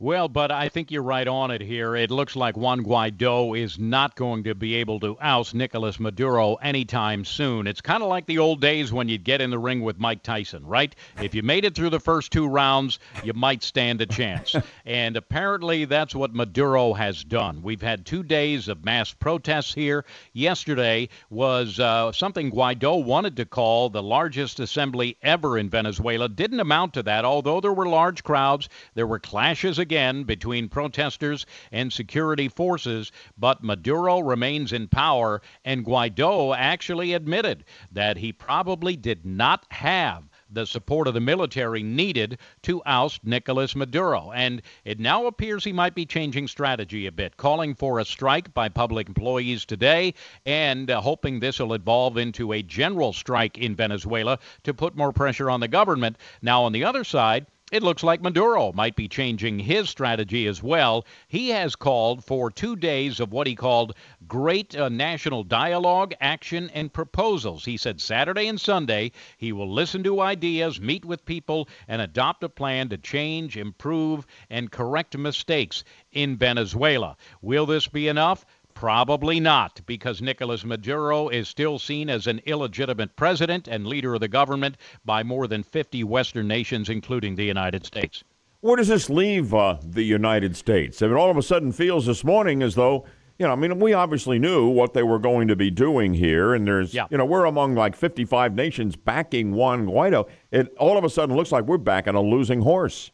Well, 0.00 0.28
but 0.28 0.52
I 0.52 0.68
think 0.68 0.92
you're 0.92 1.02
right 1.02 1.26
on 1.26 1.50
it 1.50 1.60
here. 1.60 1.96
It 1.96 2.12
looks 2.12 2.36
like 2.36 2.56
Juan 2.56 2.84
Guaido 2.84 3.58
is 3.58 3.80
not 3.80 4.14
going 4.14 4.44
to 4.44 4.54
be 4.54 4.76
able 4.76 5.00
to 5.00 5.18
oust 5.20 5.56
Nicolas 5.56 5.98
Maduro 5.98 6.54
anytime 6.54 7.24
soon. 7.24 7.66
It's 7.66 7.80
kind 7.80 8.00
of 8.00 8.08
like 8.08 8.26
the 8.26 8.38
old 8.38 8.60
days 8.60 8.92
when 8.92 9.08
you'd 9.08 9.24
get 9.24 9.40
in 9.40 9.50
the 9.50 9.58
ring 9.58 9.80
with 9.80 9.98
Mike 9.98 10.22
Tyson, 10.22 10.64
right? 10.64 10.94
If 11.20 11.34
you 11.34 11.42
made 11.42 11.64
it 11.64 11.74
through 11.74 11.90
the 11.90 11.98
first 11.98 12.30
two 12.30 12.46
rounds, 12.46 13.00
you 13.24 13.32
might 13.32 13.64
stand 13.64 14.00
a 14.00 14.06
chance. 14.06 14.54
and 14.86 15.16
apparently 15.16 15.84
that's 15.84 16.14
what 16.14 16.32
Maduro 16.32 16.92
has 16.92 17.24
done. 17.24 17.60
We've 17.60 17.82
had 17.82 18.06
two 18.06 18.22
days 18.22 18.68
of 18.68 18.84
mass 18.84 19.12
protests 19.12 19.74
here. 19.74 20.04
Yesterday 20.32 21.08
was 21.28 21.80
uh, 21.80 22.12
something 22.12 22.52
Guaido 22.52 23.02
wanted 23.02 23.34
to 23.38 23.46
call 23.46 23.90
the 23.90 24.04
largest 24.04 24.60
assembly 24.60 25.16
ever 25.24 25.58
in 25.58 25.68
Venezuela. 25.68 26.28
Didn't 26.28 26.60
amount 26.60 26.94
to 26.94 27.02
that, 27.02 27.24
although 27.24 27.60
there 27.60 27.72
were 27.72 27.88
large 27.88 28.22
crowds. 28.22 28.68
There 28.94 29.04
were 29.04 29.18
clashes 29.18 29.80
again 29.88 30.22
between 30.22 30.68
protesters 30.68 31.46
and 31.72 31.90
security 31.90 32.46
forces, 32.46 33.10
but 33.38 33.64
Maduro 33.64 34.20
remains 34.20 34.70
in 34.70 34.86
power, 34.86 35.40
and 35.64 35.82
Guaido 35.82 36.54
actually 36.54 37.14
admitted 37.14 37.64
that 37.90 38.18
he 38.18 38.30
probably 38.30 38.96
did 38.96 39.24
not 39.24 39.64
have 39.70 40.24
the 40.50 40.66
support 40.66 41.08
of 41.08 41.14
the 41.14 41.20
military 41.20 41.82
needed 41.82 42.36
to 42.60 42.82
oust 42.84 43.24
Nicolas 43.24 43.74
Maduro. 43.74 44.30
And 44.32 44.60
it 44.84 45.00
now 45.00 45.26
appears 45.26 45.64
he 45.64 45.72
might 45.72 45.94
be 45.94 46.04
changing 46.04 46.48
strategy 46.48 47.06
a 47.06 47.12
bit, 47.12 47.38
calling 47.38 47.74
for 47.74 47.98
a 47.98 48.04
strike 48.04 48.52
by 48.52 48.68
public 48.68 49.08
employees 49.08 49.64
today 49.64 50.12
and 50.44 50.90
uh, 50.90 51.00
hoping 51.00 51.40
this 51.40 51.60
will 51.60 51.72
evolve 51.72 52.18
into 52.18 52.52
a 52.52 52.62
general 52.62 53.14
strike 53.14 53.56
in 53.56 53.74
Venezuela 53.74 54.38
to 54.64 54.74
put 54.74 54.96
more 54.96 55.12
pressure 55.12 55.48
on 55.48 55.60
the 55.60 55.68
government. 55.68 56.18
Now, 56.42 56.64
on 56.64 56.72
the 56.72 56.84
other 56.84 57.04
side, 57.04 57.46
it 57.70 57.82
looks 57.82 58.02
like 58.02 58.22
Maduro 58.22 58.72
might 58.72 58.96
be 58.96 59.08
changing 59.08 59.58
his 59.58 59.90
strategy 59.90 60.46
as 60.46 60.62
well. 60.62 61.04
He 61.28 61.50
has 61.50 61.76
called 61.76 62.24
for 62.24 62.50
two 62.50 62.76
days 62.76 63.20
of 63.20 63.32
what 63.32 63.46
he 63.46 63.54
called 63.54 63.94
great 64.26 64.74
uh, 64.74 64.88
national 64.88 65.44
dialogue, 65.44 66.14
action, 66.20 66.70
and 66.72 66.92
proposals. 66.92 67.64
He 67.64 67.76
said 67.76 68.00
Saturday 68.00 68.48
and 68.48 68.60
Sunday 68.60 69.12
he 69.36 69.52
will 69.52 69.70
listen 69.70 70.02
to 70.04 70.20
ideas, 70.20 70.80
meet 70.80 71.04
with 71.04 71.24
people, 71.26 71.68
and 71.86 72.00
adopt 72.00 72.42
a 72.42 72.48
plan 72.48 72.88
to 72.88 72.98
change, 72.98 73.56
improve, 73.56 74.26
and 74.48 74.72
correct 74.72 75.16
mistakes 75.16 75.84
in 76.12 76.36
Venezuela. 76.36 77.16
Will 77.42 77.66
this 77.66 77.86
be 77.86 78.08
enough? 78.08 78.46
Probably 78.78 79.40
not, 79.40 79.80
because 79.86 80.22
Nicolas 80.22 80.64
Maduro 80.64 81.30
is 81.30 81.48
still 81.48 81.80
seen 81.80 82.08
as 82.08 82.28
an 82.28 82.40
illegitimate 82.46 83.16
president 83.16 83.66
and 83.66 83.88
leader 83.88 84.14
of 84.14 84.20
the 84.20 84.28
government 84.28 84.76
by 85.04 85.24
more 85.24 85.48
than 85.48 85.64
50 85.64 86.04
Western 86.04 86.46
nations, 86.46 86.88
including 86.88 87.34
the 87.34 87.42
United 87.42 87.84
States. 87.84 88.22
Where 88.60 88.76
does 88.76 88.86
this 88.86 89.10
leave 89.10 89.52
uh, 89.52 89.78
the 89.82 90.04
United 90.04 90.56
States? 90.56 91.02
I 91.02 91.08
mean, 91.08 91.16
all 91.16 91.28
of 91.28 91.36
a 91.36 91.42
sudden 91.42 91.72
feels 91.72 92.06
this 92.06 92.22
morning 92.22 92.62
as 92.62 92.76
though, 92.76 93.04
you 93.40 93.48
know, 93.48 93.52
I 93.52 93.56
mean, 93.56 93.80
we 93.80 93.94
obviously 93.94 94.38
knew 94.38 94.68
what 94.68 94.94
they 94.94 95.02
were 95.02 95.18
going 95.18 95.48
to 95.48 95.56
be 95.56 95.72
doing 95.72 96.14
here, 96.14 96.54
and 96.54 96.64
there's, 96.64 96.94
yeah. 96.94 97.08
you 97.10 97.18
know, 97.18 97.24
we're 97.24 97.46
among 97.46 97.74
like 97.74 97.96
55 97.96 98.54
nations 98.54 98.94
backing 98.94 99.54
Juan 99.54 99.86
Guaido. 99.86 100.28
It 100.52 100.72
all 100.78 100.96
of 100.96 101.02
a 101.02 101.10
sudden 101.10 101.34
looks 101.34 101.50
like 101.50 101.64
we're 101.64 101.78
backing 101.78 102.14
a 102.14 102.22
losing 102.22 102.60
horse. 102.60 103.10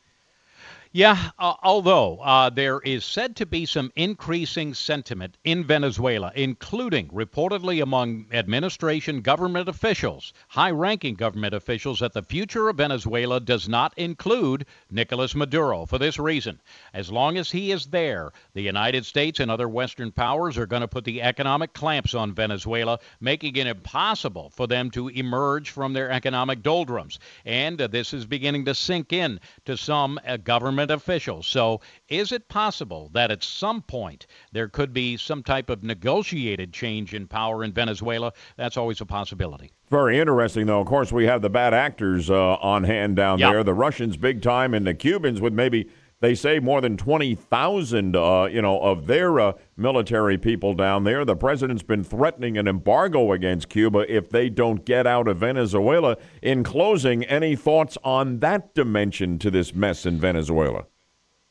Yeah, 0.96 1.30
uh, 1.40 1.54
although 1.64 2.18
uh, 2.18 2.50
there 2.50 2.78
is 2.78 3.04
said 3.04 3.34
to 3.36 3.46
be 3.46 3.66
some 3.66 3.90
increasing 3.96 4.74
sentiment 4.74 5.36
in 5.42 5.64
Venezuela, 5.64 6.30
including 6.36 7.08
reportedly 7.08 7.82
among 7.82 8.26
administration 8.30 9.20
government 9.20 9.68
officials, 9.68 10.32
high 10.46 10.70
ranking 10.70 11.16
government 11.16 11.52
officials, 11.52 11.98
that 11.98 12.12
the 12.12 12.22
future 12.22 12.68
of 12.68 12.76
Venezuela 12.76 13.40
does 13.40 13.68
not 13.68 13.92
include 13.96 14.66
Nicolas 14.88 15.34
Maduro. 15.34 15.84
For 15.84 15.98
this 15.98 16.20
reason, 16.20 16.60
as 16.92 17.10
long 17.10 17.38
as 17.38 17.50
he 17.50 17.72
is 17.72 17.86
there, 17.86 18.30
the 18.52 18.62
United 18.62 19.04
States 19.04 19.40
and 19.40 19.50
other 19.50 19.68
Western 19.68 20.12
powers 20.12 20.56
are 20.56 20.66
going 20.66 20.82
to 20.82 20.86
put 20.86 21.04
the 21.04 21.22
economic 21.22 21.72
clamps 21.72 22.14
on 22.14 22.32
Venezuela, 22.32 23.00
making 23.20 23.56
it 23.56 23.66
impossible 23.66 24.50
for 24.50 24.68
them 24.68 24.92
to 24.92 25.08
emerge 25.08 25.70
from 25.70 25.92
their 25.92 26.12
economic 26.12 26.62
doldrums. 26.62 27.18
And 27.44 27.82
uh, 27.82 27.88
this 27.88 28.14
is 28.14 28.24
beginning 28.26 28.64
to 28.66 28.76
sink 28.76 29.12
in 29.12 29.40
to 29.64 29.76
some 29.76 30.20
uh, 30.24 30.36
government 30.36 30.83
government 30.86 31.02
officials. 31.02 31.46
So, 31.46 31.80
is 32.08 32.32
it 32.32 32.48
possible 32.48 33.10
that 33.12 33.30
at 33.30 33.42
some 33.42 33.82
point 33.82 34.26
there 34.52 34.68
could 34.68 34.92
be 34.92 35.16
some 35.16 35.42
type 35.42 35.70
of 35.70 35.82
negotiated 35.82 36.72
change 36.72 37.14
in 37.14 37.26
power 37.26 37.64
in 37.64 37.72
Venezuela? 37.72 38.32
That's 38.56 38.76
always 38.76 39.00
a 39.00 39.06
possibility. 39.06 39.72
Very 39.90 40.18
interesting, 40.18 40.66
though. 40.66 40.80
Of 40.80 40.86
course, 40.86 41.12
we 41.12 41.26
have 41.26 41.42
the 41.42 41.50
bad 41.50 41.74
actors 41.74 42.30
uh, 42.30 42.54
on 42.54 42.84
hand 42.84 43.16
down 43.16 43.38
yep. 43.38 43.52
there. 43.52 43.64
The 43.64 43.74
Russians, 43.74 44.16
big 44.16 44.42
time, 44.42 44.74
and 44.74 44.86
the 44.86 44.94
Cubans 44.94 45.40
with 45.40 45.52
maybe 45.52 45.88
they 46.20 46.34
say 46.34 46.58
more 46.58 46.80
than 46.80 46.96
20,000, 46.96 48.16
uh, 48.16 48.44
you 48.44 48.62
know, 48.62 48.80
of 48.80 49.06
their 49.06 49.40
uh, 49.40 49.52
military 49.76 50.38
people 50.38 50.74
down 50.74 51.04
there. 51.04 51.24
The 51.24 51.36
president's 51.36 51.82
been 51.82 52.04
threatening 52.04 52.56
an 52.56 52.66
embargo 52.66 53.32
against 53.32 53.68
Cuba 53.68 54.04
if 54.08 54.30
they 54.30 54.48
don't 54.48 54.84
get 54.84 55.06
out 55.06 55.28
of 55.28 55.38
Venezuela. 55.38 56.16
In 56.42 56.64
closing, 56.64 57.24
any 57.24 57.56
thoughts 57.56 57.98
on 58.04 58.40
that 58.40 58.74
dimension 58.74 59.38
to 59.40 59.50
this 59.50 59.74
mess 59.74 60.06
in 60.06 60.18
Venezuela? 60.18 60.86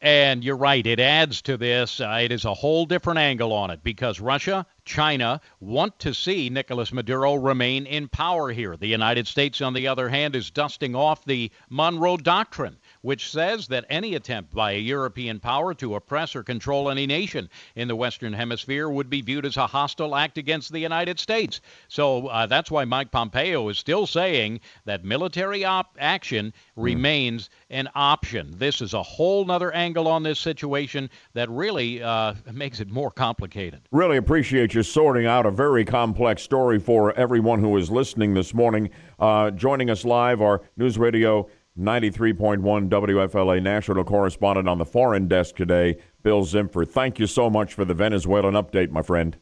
And 0.03 0.43
you're 0.43 0.57
right, 0.57 0.85
it 0.85 0.99
adds 0.99 1.41
to 1.43 1.55
this. 1.55 2.01
Uh, 2.01 2.19
it 2.21 2.33
is 2.33 2.43
a 2.43 2.53
whole 2.53 2.85
different 2.85 3.19
angle 3.19 3.53
on 3.53 3.71
it 3.71 3.81
because 3.83 4.19
Russia, 4.19 4.65
China 4.83 5.39
want 5.61 5.97
to 5.99 6.13
see 6.13 6.49
Nicolas 6.49 6.91
Maduro 6.91 7.35
remain 7.35 7.85
in 7.85 8.09
power 8.09 8.51
here. 8.51 8.75
The 8.75 8.87
United 8.87 9.27
States, 9.27 9.61
on 9.61 9.73
the 9.73 9.87
other 9.87 10.09
hand, 10.09 10.35
is 10.35 10.51
dusting 10.51 10.93
off 10.93 11.23
the 11.23 11.49
Monroe 11.69 12.17
Doctrine 12.17 12.75
which 13.03 13.29
says 13.29 13.67
that 13.67 13.85
any 13.89 14.15
attempt 14.15 14.53
by 14.53 14.71
a 14.71 14.79
European 14.79 15.39
power 15.39 15.73
to 15.75 15.95
oppress 15.95 16.35
or 16.35 16.41
control 16.41 16.89
any 16.89 17.05
nation 17.05 17.49
in 17.75 17.87
the 17.87 17.95
Western 17.95 18.33
Hemisphere 18.33 18.89
would 18.89 19.09
be 19.09 19.21
viewed 19.21 19.45
as 19.45 19.57
a 19.57 19.67
hostile 19.67 20.15
act 20.15 20.37
against 20.37 20.71
the 20.71 20.79
United 20.79 21.19
States. 21.19 21.61
So 21.89 22.27
uh, 22.27 22.47
that's 22.47 22.71
why 22.71 22.85
Mike 22.85 23.11
Pompeo 23.11 23.67
is 23.67 23.77
still 23.77 24.07
saying 24.07 24.61
that 24.85 25.03
military 25.03 25.65
op- 25.65 25.97
action 25.99 26.53
hmm. 26.75 26.81
remains 26.81 27.49
an 27.69 27.89
option. 27.93 28.53
This 28.57 28.81
is 28.81 28.93
a 28.93 29.03
whole 29.03 29.51
other 29.51 29.73
angle 29.73 30.07
on 30.07 30.23
this 30.23 30.39
situation 30.39 31.09
that 31.33 31.49
really 31.49 32.01
uh, 32.01 32.35
makes 32.53 32.79
it 32.79 32.89
more 32.89 33.11
complicated. 33.11 33.81
Really 33.91 34.17
appreciate 34.17 34.73
you 34.73 34.81
sorting 34.81 35.25
out 35.25 35.45
a 35.45 35.51
very 35.51 35.83
complex 35.83 36.41
story 36.41 36.79
for 36.79 37.13
everyone 37.13 37.59
who 37.59 37.75
is 37.75 37.91
listening 37.91 38.33
this 38.33 38.53
morning. 38.53 38.89
Uh, 39.19 39.51
joining 39.51 39.89
us 39.89 40.05
live, 40.05 40.41
our 40.41 40.61
News 40.77 40.97
Radio 40.97 41.49
93.1 41.79 42.89
WFLA 42.89 43.61
national 43.61 44.03
correspondent 44.03 44.67
on 44.67 44.77
the 44.77 44.85
foreign 44.85 45.27
desk 45.27 45.55
today, 45.55 45.97
Bill 46.21 46.43
Zimpfer. 46.43 46.87
Thank 46.87 47.19
you 47.19 47.27
so 47.27 47.49
much 47.49 47.73
for 47.73 47.83
the 47.83 47.93
Venezuelan 47.93 48.53
update, 48.53 48.91
my 48.91 49.01
friend. 49.01 49.37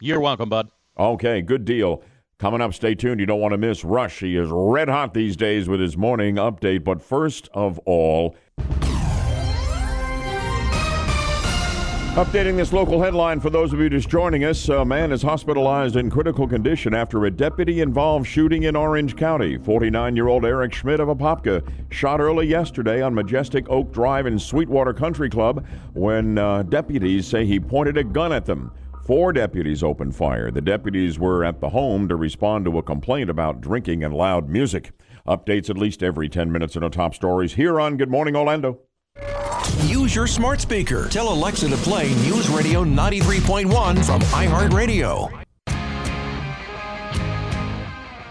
You're 0.00 0.20
welcome, 0.20 0.48
bud. 0.48 0.70
Okay, 0.98 1.40
good 1.40 1.64
deal. 1.64 2.02
Coming 2.38 2.60
up, 2.60 2.74
stay 2.74 2.96
tuned. 2.96 3.20
You 3.20 3.26
don't 3.26 3.40
want 3.40 3.52
to 3.52 3.58
miss 3.58 3.84
Rush. 3.84 4.18
He 4.18 4.36
is 4.36 4.48
red 4.50 4.88
hot 4.88 5.14
these 5.14 5.36
days 5.36 5.68
with 5.68 5.78
his 5.78 5.96
morning 5.96 6.34
update. 6.36 6.82
But 6.82 7.00
first 7.00 7.48
of 7.54 7.78
all, 7.86 8.34
Updating 12.12 12.58
this 12.58 12.74
local 12.74 13.00
headline 13.00 13.40
for 13.40 13.48
those 13.48 13.72
of 13.72 13.80
you 13.80 13.88
just 13.88 14.10
joining 14.10 14.44
us. 14.44 14.68
A 14.68 14.84
man 14.84 15.12
is 15.12 15.22
hospitalized 15.22 15.96
in 15.96 16.10
critical 16.10 16.46
condition 16.46 16.92
after 16.92 17.24
a 17.24 17.30
deputy 17.30 17.80
involved 17.80 18.26
shooting 18.26 18.64
in 18.64 18.76
Orange 18.76 19.16
County. 19.16 19.56
49 19.56 20.14
year 20.14 20.28
old 20.28 20.44
Eric 20.44 20.74
Schmidt 20.74 21.00
of 21.00 21.08
Apopka 21.08 21.66
shot 21.90 22.20
early 22.20 22.46
yesterday 22.46 23.00
on 23.00 23.14
Majestic 23.14 23.66
Oak 23.70 23.92
Drive 23.92 24.26
in 24.26 24.38
Sweetwater 24.38 24.92
Country 24.92 25.30
Club 25.30 25.66
when 25.94 26.36
uh, 26.36 26.64
deputies 26.64 27.26
say 27.26 27.46
he 27.46 27.58
pointed 27.58 27.96
a 27.96 28.04
gun 28.04 28.30
at 28.30 28.44
them. 28.44 28.72
Four 29.06 29.32
deputies 29.32 29.82
opened 29.82 30.14
fire. 30.14 30.50
The 30.50 30.60
deputies 30.60 31.18
were 31.18 31.42
at 31.46 31.62
the 31.62 31.70
home 31.70 32.08
to 32.08 32.16
respond 32.16 32.66
to 32.66 32.76
a 32.76 32.82
complaint 32.82 33.30
about 33.30 33.62
drinking 33.62 34.04
and 34.04 34.12
loud 34.12 34.50
music. 34.50 34.90
Updates 35.26 35.70
at 35.70 35.78
least 35.78 36.02
every 36.02 36.28
10 36.28 36.52
minutes 36.52 36.76
in 36.76 36.82
our 36.82 36.90
top 36.90 37.14
stories 37.14 37.54
here 37.54 37.80
on 37.80 37.96
Good 37.96 38.10
Morning 38.10 38.36
Orlando. 38.36 38.80
Use 39.86 40.14
your 40.14 40.26
smart 40.26 40.60
speaker. 40.60 41.08
Tell 41.08 41.32
Alexa 41.32 41.68
to 41.68 41.76
play 41.76 42.08
News 42.22 42.48
Radio 42.48 42.84
93.1 42.84 44.04
from 44.04 44.20
iHeartRadio. 44.20 45.42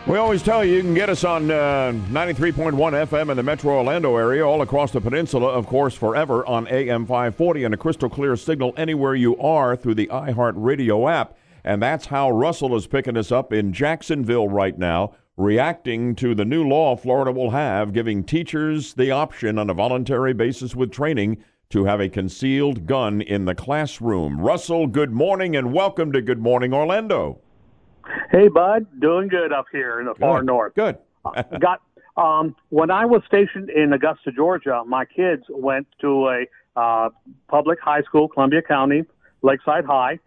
We 0.07 0.17
always 0.17 0.41
tell 0.41 0.65
you 0.65 0.75
you 0.75 0.81
can 0.81 0.93
get 0.93 1.09
us 1.09 1.23
on 1.23 1.51
uh, 1.51 1.93
93.1 2.09 2.73
FM 2.73 3.29
in 3.29 3.37
the 3.37 3.43
metro 3.43 3.77
Orlando 3.77 4.17
area, 4.17 4.45
all 4.45 4.61
across 4.61 4.91
the 4.91 4.99
peninsula, 4.99 5.47
of 5.47 5.67
course, 5.67 5.93
forever 5.93 6.45
on 6.45 6.67
AM 6.67 7.05
540 7.05 7.63
and 7.63 7.73
a 7.73 7.77
crystal 7.77 8.09
clear 8.09 8.35
signal 8.35 8.73
anywhere 8.75 9.13
you 9.13 9.37
are 9.37 9.75
through 9.75 9.95
the 9.95 10.07
iHeartRadio 10.07 11.09
app. 11.09 11.37
And 11.63 11.81
that's 11.81 12.07
how 12.07 12.31
Russell 12.31 12.75
is 12.75 12.87
picking 12.87 13.15
us 13.15 13.31
up 13.31 13.53
in 13.53 13.71
Jacksonville 13.71 14.49
right 14.49 14.77
now 14.77 15.13
reacting 15.41 16.15
to 16.15 16.35
the 16.35 16.45
new 16.45 16.63
law 16.67 16.95
Florida 16.95 17.31
will 17.31 17.49
have 17.49 17.93
giving 17.93 18.23
teachers 18.23 18.93
the 18.93 19.09
option 19.09 19.57
on 19.57 19.71
a 19.71 19.73
voluntary 19.73 20.33
basis 20.33 20.75
with 20.75 20.91
training 20.91 21.43
to 21.69 21.85
have 21.85 21.99
a 21.99 22.07
concealed 22.07 22.85
gun 22.85 23.21
in 23.21 23.45
the 23.45 23.55
classroom. 23.55 24.39
Russell, 24.39 24.85
good 24.85 25.11
morning 25.11 25.55
and 25.55 25.73
welcome 25.73 26.11
to 26.11 26.21
Good 26.21 26.39
Morning 26.39 26.73
Orlando. 26.73 27.39
Hey, 28.29 28.49
bud, 28.49 28.85
doing 28.99 29.29
good 29.29 29.51
up 29.51 29.65
here 29.71 29.99
in 29.99 30.05
the 30.05 30.13
far 30.13 30.43
north. 30.43 30.75
Good. 30.75 30.97
Got 31.59 31.81
um, 32.17 32.55
when 32.69 32.91
I 32.91 33.05
was 33.05 33.23
stationed 33.25 33.69
in 33.69 33.93
Augusta, 33.93 34.31
Georgia, 34.31 34.83
my 34.85 35.05
kids 35.05 35.43
went 35.49 35.87
to 36.01 36.27
a 36.27 36.79
uh, 36.79 37.09
public 37.47 37.79
high 37.79 38.01
school, 38.03 38.27
Columbia 38.27 38.61
County, 38.61 39.05
Lakeside 39.41 39.85
High. 39.85 40.19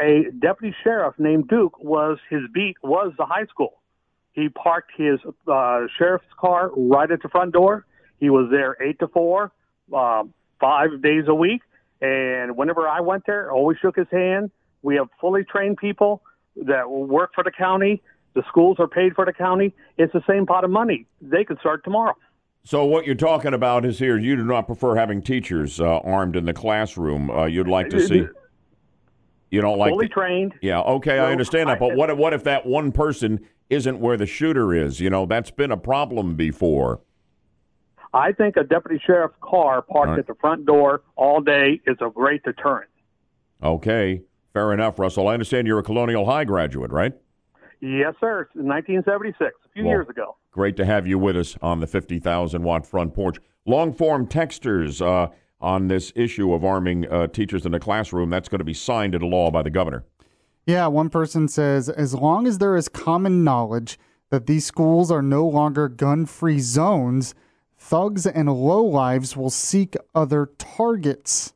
A 0.00 0.24
deputy 0.40 0.74
sheriff 0.82 1.14
named 1.18 1.48
Duke 1.48 1.78
was 1.78 2.18
his 2.28 2.40
beat 2.52 2.76
was 2.82 3.12
the 3.16 3.26
high 3.26 3.46
school. 3.46 3.74
He 4.36 4.50
parked 4.50 4.92
his 4.96 5.18
uh, 5.48 5.86
sheriff's 5.98 6.26
car 6.38 6.70
right 6.76 7.10
at 7.10 7.22
the 7.22 7.28
front 7.30 7.54
door. 7.54 7.86
He 8.20 8.28
was 8.28 8.48
there 8.50 8.76
eight 8.82 8.98
to 8.98 9.08
four, 9.08 9.50
um, 9.94 10.34
five 10.60 11.00
days 11.02 11.24
a 11.26 11.34
week. 11.34 11.62
And 12.02 12.54
whenever 12.54 12.86
I 12.86 13.00
went 13.00 13.24
there, 13.26 13.50
always 13.50 13.78
shook 13.78 13.96
his 13.96 14.06
hand. 14.12 14.50
We 14.82 14.96
have 14.96 15.08
fully 15.22 15.42
trained 15.42 15.78
people 15.78 16.22
that 16.66 16.88
work 16.90 17.30
for 17.34 17.42
the 17.42 17.50
county. 17.50 18.02
The 18.34 18.42
schools 18.46 18.76
are 18.78 18.86
paid 18.86 19.14
for 19.14 19.24
the 19.24 19.32
county. 19.32 19.74
It's 19.96 20.12
the 20.12 20.22
same 20.28 20.44
pot 20.44 20.64
of 20.64 20.70
money. 20.70 21.06
They 21.22 21.42
could 21.42 21.58
start 21.60 21.82
tomorrow. 21.82 22.14
So 22.62 22.84
what 22.84 23.06
you're 23.06 23.14
talking 23.14 23.54
about 23.54 23.86
is 23.86 23.98
here. 23.98 24.18
You 24.18 24.36
do 24.36 24.44
not 24.44 24.66
prefer 24.66 24.96
having 24.96 25.22
teachers 25.22 25.80
uh, 25.80 25.98
armed 26.00 26.36
in 26.36 26.44
the 26.44 26.52
classroom. 26.52 27.30
Uh, 27.30 27.46
you'd 27.46 27.68
like 27.68 27.88
to 27.90 28.06
see. 28.06 28.26
You 29.50 29.60
don't 29.60 29.78
like 29.78 29.90
fully 29.90 30.06
the- 30.06 30.12
trained. 30.12 30.54
Yeah, 30.60 30.80
okay, 30.80 31.18
I 31.18 31.30
understand 31.30 31.68
that. 31.68 31.78
But 31.78 31.94
what 31.96 32.10
if, 32.10 32.18
what 32.18 32.32
if 32.32 32.44
that 32.44 32.66
one 32.66 32.92
person 32.92 33.40
isn't 33.70 34.00
where 34.00 34.16
the 34.16 34.26
shooter 34.26 34.74
is? 34.74 35.00
You 35.00 35.10
know, 35.10 35.26
that's 35.26 35.50
been 35.50 35.70
a 35.70 35.76
problem 35.76 36.34
before. 36.34 37.00
I 38.12 38.32
think 38.32 38.56
a 38.56 38.64
deputy 38.64 39.00
sheriff's 39.04 39.34
car 39.40 39.82
parked 39.82 40.10
right. 40.10 40.18
at 40.18 40.26
the 40.26 40.34
front 40.34 40.64
door 40.64 41.02
all 41.16 41.40
day 41.40 41.80
is 41.86 41.96
a 42.00 42.10
great 42.10 42.42
deterrent. 42.42 42.90
Okay, 43.62 44.22
fair 44.52 44.72
enough, 44.72 44.98
Russell. 44.98 45.28
I 45.28 45.34
understand 45.34 45.66
you're 45.66 45.78
a 45.78 45.82
Colonial 45.82 46.24
High 46.24 46.44
graduate, 46.44 46.90
right? 46.90 47.12
Yes, 47.80 48.14
sir. 48.20 48.42
It's 48.42 48.54
1976, 48.54 49.52
a 49.64 49.68
few 49.70 49.84
Well, 49.84 49.92
years 49.92 50.08
ago. 50.08 50.36
Great 50.50 50.76
to 50.76 50.86
have 50.86 51.06
you 51.06 51.18
with 51.18 51.36
us 51.36 51.56
on 51.60 51.80
the 51.80 51.86
50,000 51.86 52.62
watt 52.62 52.86
front 52.86 53.14
porch. 53.14 53.36
Long 53.66 53.92
form 53.92 54.26
texters 54.26 55.04
uh, 55.04 55.30
on 55.66 55.88
this 55.88 56.12
issue 56.14 56.52
of 56.54 56.64
arming 56.64 57.10
uh, 57.10 57.26
teachers 57.26 57.66
in 57.66 57.72
the 57.72 57.80
classroom. 57.80 58.30
That's 58.30 58.48
going 58.48 58.60
to 58.60 58.64
be 58.64 58.72
signed 58.72 59.16
into 59.16 59.26
law 59.26 59.50
by 59.50 59.62
the 59.62 59.70
governor. 59.70 60.04
Yeah, 60.64 60.86
one 60.86 61.10
person 61.10 61.48
says 61.48 61.88
as 61.88 62.14
long 62.14 62.46
as 62.46 62.58
there 62.58 62.76
is 62.76 62.88
common 62.88 63.42
knowledge 63.42 63.98
that 64.30 64.46
these 64.46 64.64
schools 64.64 65.10
are 65.10 65.22
no 65.22 65.44
longer 65.46 65.88
gun 65.88 66.24
free 66.26 66.60
zones, 66.60 67.34
thugs 67.76 68.26
and 68.26 68.48
lowlives 68.48 69.36
will 69.36 69.50
seek 69.50 69.96
other 70.14 70.50
targets. 70.58 71.52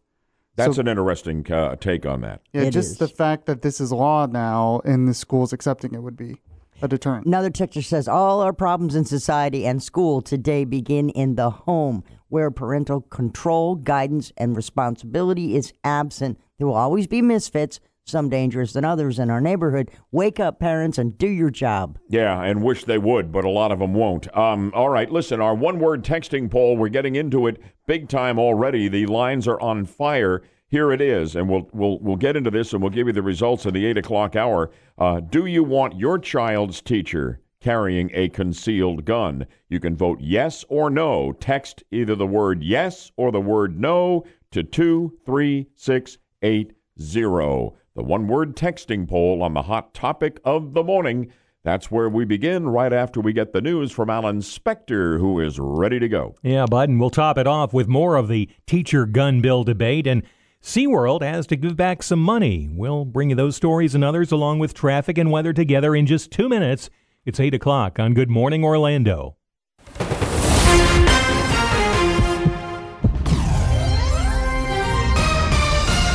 That's 0.57 0.75
So- 0.75 0.81
an 0.81 0.89
interesting 0.89 1.47
uh, 1.51 1.77
take 1.77 2.05
on 2.05 2.21
that. 2.23 2.41
Yeah, 2.53 2.69
just 2.71 2.99
the 2.99 3.09
fact 3.09 3.47
that 3.47 3.63
this 3.63 3.81
is 3.81 3.93
law 3.93 4.27
now 4.27 4.81
and 4.85 5.09
the 5.09 5.15
schools 5.15 5.53
accepting 5.53 5.95
it 5.95 6.03
would 6.03 6.17
be 6.17 6.41
a 6.83 6.89
deterrent. 6.89 7.27
Another 7.27 7.51
texter 7.51 7.83
says 7.85 8.09
all 8.09 8.41
our 8.41 8.53
problems 8.53 8.97
in 8.97 9.05
society 9.05 9.65
and 9.67 9.81
school 9.83 10.21
today 10.21 10.65
begin 10.65 11.11
in 11.11 11.37
the 11.37 11.51
home, 11.51 12.03
where 12.31 12.51
parental 12.51 13.03
control, 13.03 13.75
guidance, 13.75 14.33
and 14.39 14.57
responsibility 14.57 15.55
is 15.55 15.75
absent. 15.85 16.41
There 16.57 16.67
will 16.67 16.75
always 16.75 17.07
be 17.07 17.21
misfits, 17.21 17.81
some 18.05 18.29
dangerous 18.29 18.73
than 18.73 18.85
others 18.85 19.19
in 19.19 19.31
our 19.31 19.41
neighborhood. 19.41 19.91
Wake 20.11 20.41
up, 20.41 20.59
parents, 20.59 20.99
and 20.99 21.17
do 21.19 21.29
your 21.29 21.51
job. 21.51 21.99
Yeah, 22.09 22.43
and 22.43 22.63
wish 22.63 22.85
they 22.85 22.99
would, 22.99 23.31
but 23.33 23.45
a 23.45 23.51
lot 23.51 23.73
of 23.73 23.79
them 23.79 23.95
won't. 23.95 24.35
Um, 24.37 24.73
all 24.75 24.89
right, 24.89 25.11
listen, 25.11 25.41
our 25.41 25.55
one 25.55 25.79
word 25.79 26.05
texting 26.05 26.51
poll, 26.51 26.77
we're 26.77 26.89
getting 26.89 27.17
into 27.17 27.47
it 27.47 27.61
big 27.87 28.09
time 28.09 28.39
already. 28.39 28.89
The 28.89 29.07
lines 29.07 29.47
are 29.47 29.61
on 29.61 29.85
fire. 29.85 30.43
Here 30.69 30.93
it 30.93 31.01
is, 31.01 31.35
and 31.35 31.49
we'll 31.49 31.69
we'll 31.73 31.99
we'll 31.99 32.17
get 32.17 32.37
into 32.37 32.51
this 32.51 32.73
and 32.73 32.81
we'll 32.81 32.93
give 32.93 33.09
you 33.09 33.13
the 33.13 33.23
results 33.23 33.67
in 33.67 33.75
the 33.75 33.85
eight 33.87 33.99
o'clock 33.99 34.37
hour. 34.37 34.71
Uh, 34.97 35.19
do 35.19 35.47
you 35.47 35.65
want 35.65 35.99
your 35.99 36.17
child's 36.17 36.81
teacher 36.81 37.41
carrying 37.61 38.11
a 38.13 38.29
concealed 38.29 39.05
gun? 39.05 39.47
You 39.69 39.81
can 39.81 39.97
vote 39.97 40.19
yes 40.21 40.65
or 40.69 40.91
no. 40.91 41.33
Text 41.33 41.83
either 41.91 42.15
the 42.15 42.27
word 42.27 42.63
yes 42.63 43.13
or 43.17 43.31
the 43.31 43.41
word 43.41 43.79
no 43.81 44.25
to 44.51 44.63
two 44.63 45.19
three 45.25 45.69
six 45.77 46.19
eight 46.43 46.73
zero. 47.01 47.75
The 47.95 48.03
one 48.03 48.29
word 48.29 48.57
texting 48.57 49.09
poll 49.09 49.43
on 49.43 49.55
the 49.55 49.63
hot 49.63 49.95
topic 49.95 50.41
of 50.45 50.75
the 50.75 50.85
morning. 50.85 51.33
That's 51.63 51.91
where 51.91 52.09
we 52.09 52.25
begin 52.25 52.69
right 52.71 52.93
after 52.93 53.21
we 53.21 53.35
get 53.35 53.53
the 53.53 53.61
news 53.61 53.93
from 53.93 54.09
Alan 54.09 54.41
Spector, 54.41 55.19
who 55.19 55.39
is 55.39 55.59
ready 55.59 55.99
to 55.99 56.09
go. 56.09 56.35
Yeah, 56.43 56.65
Bud, 56.65 56.89
and 56.89 56.99
we'll 56.99 57.11
top 57.11 57.37
it 57.37 57.47
off 57.47 57.75
with 57.75 57.87
more 57.87 58.17
of 58.17 58.29
the 58.29 58.49
teacher 58.67 59.05
gun 59.05 59.43
bill 59.43 59.63
debate. 59.65 60.07
And 60.07 60.23
SeaWorld 60.63 61.23
has 61.23 61.47
to 61.49 61.57
give 61.57 61.77
back 61.77 62.03
some 62.03 62.23
money. 62.23 62.71
We'll 62.73 63.05
bring 63.05 63.31
you 63.31 63.37
those 63.37 63.57
stories 63.57 63.95
and 63.95 64.03
others 64.03 64.33
along 64.33 64.61
with 64.61 64.73
traffic 64.73 65.19
and 65.19 65.31
weather 65.31 65.53
together 65.53 65.95
in 65.95 66.07
just 66.07 66.31
two 66.31 66.49
minutes. 66.49 66.89
It's 67.31 67.39
8 67.39 67.55
o'clock 67.55 68.01
on 68.01 68.13
Good 68.13 68.29
Morning 68.29 68.65
Orlando. 68.65 69.37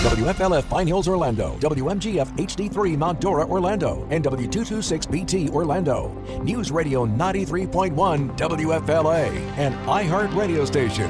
WFLF 0.04 0.70
Pine 0.70 0.88
Hills, 0.88 1.08
Orlando. 1.08 1.56
WMGF 1.62 2.38
HD3 2.38 2.98
Mount 2.98 3.22
Dora, 3.22 3.46
Orlando. 3.46 4.06
And 4.12 4.26
W226BT, 4.26 5.52
Orlando. 5.52 6.10
News 6.44 6.70
Radio 6.70 7.06
93.1 7.06 8.38
WFLA. 8.38 9.28
An 9.58 9.72
iHeart 9.86 10.36
radio 10.36 10.66
station. 10.66 11.10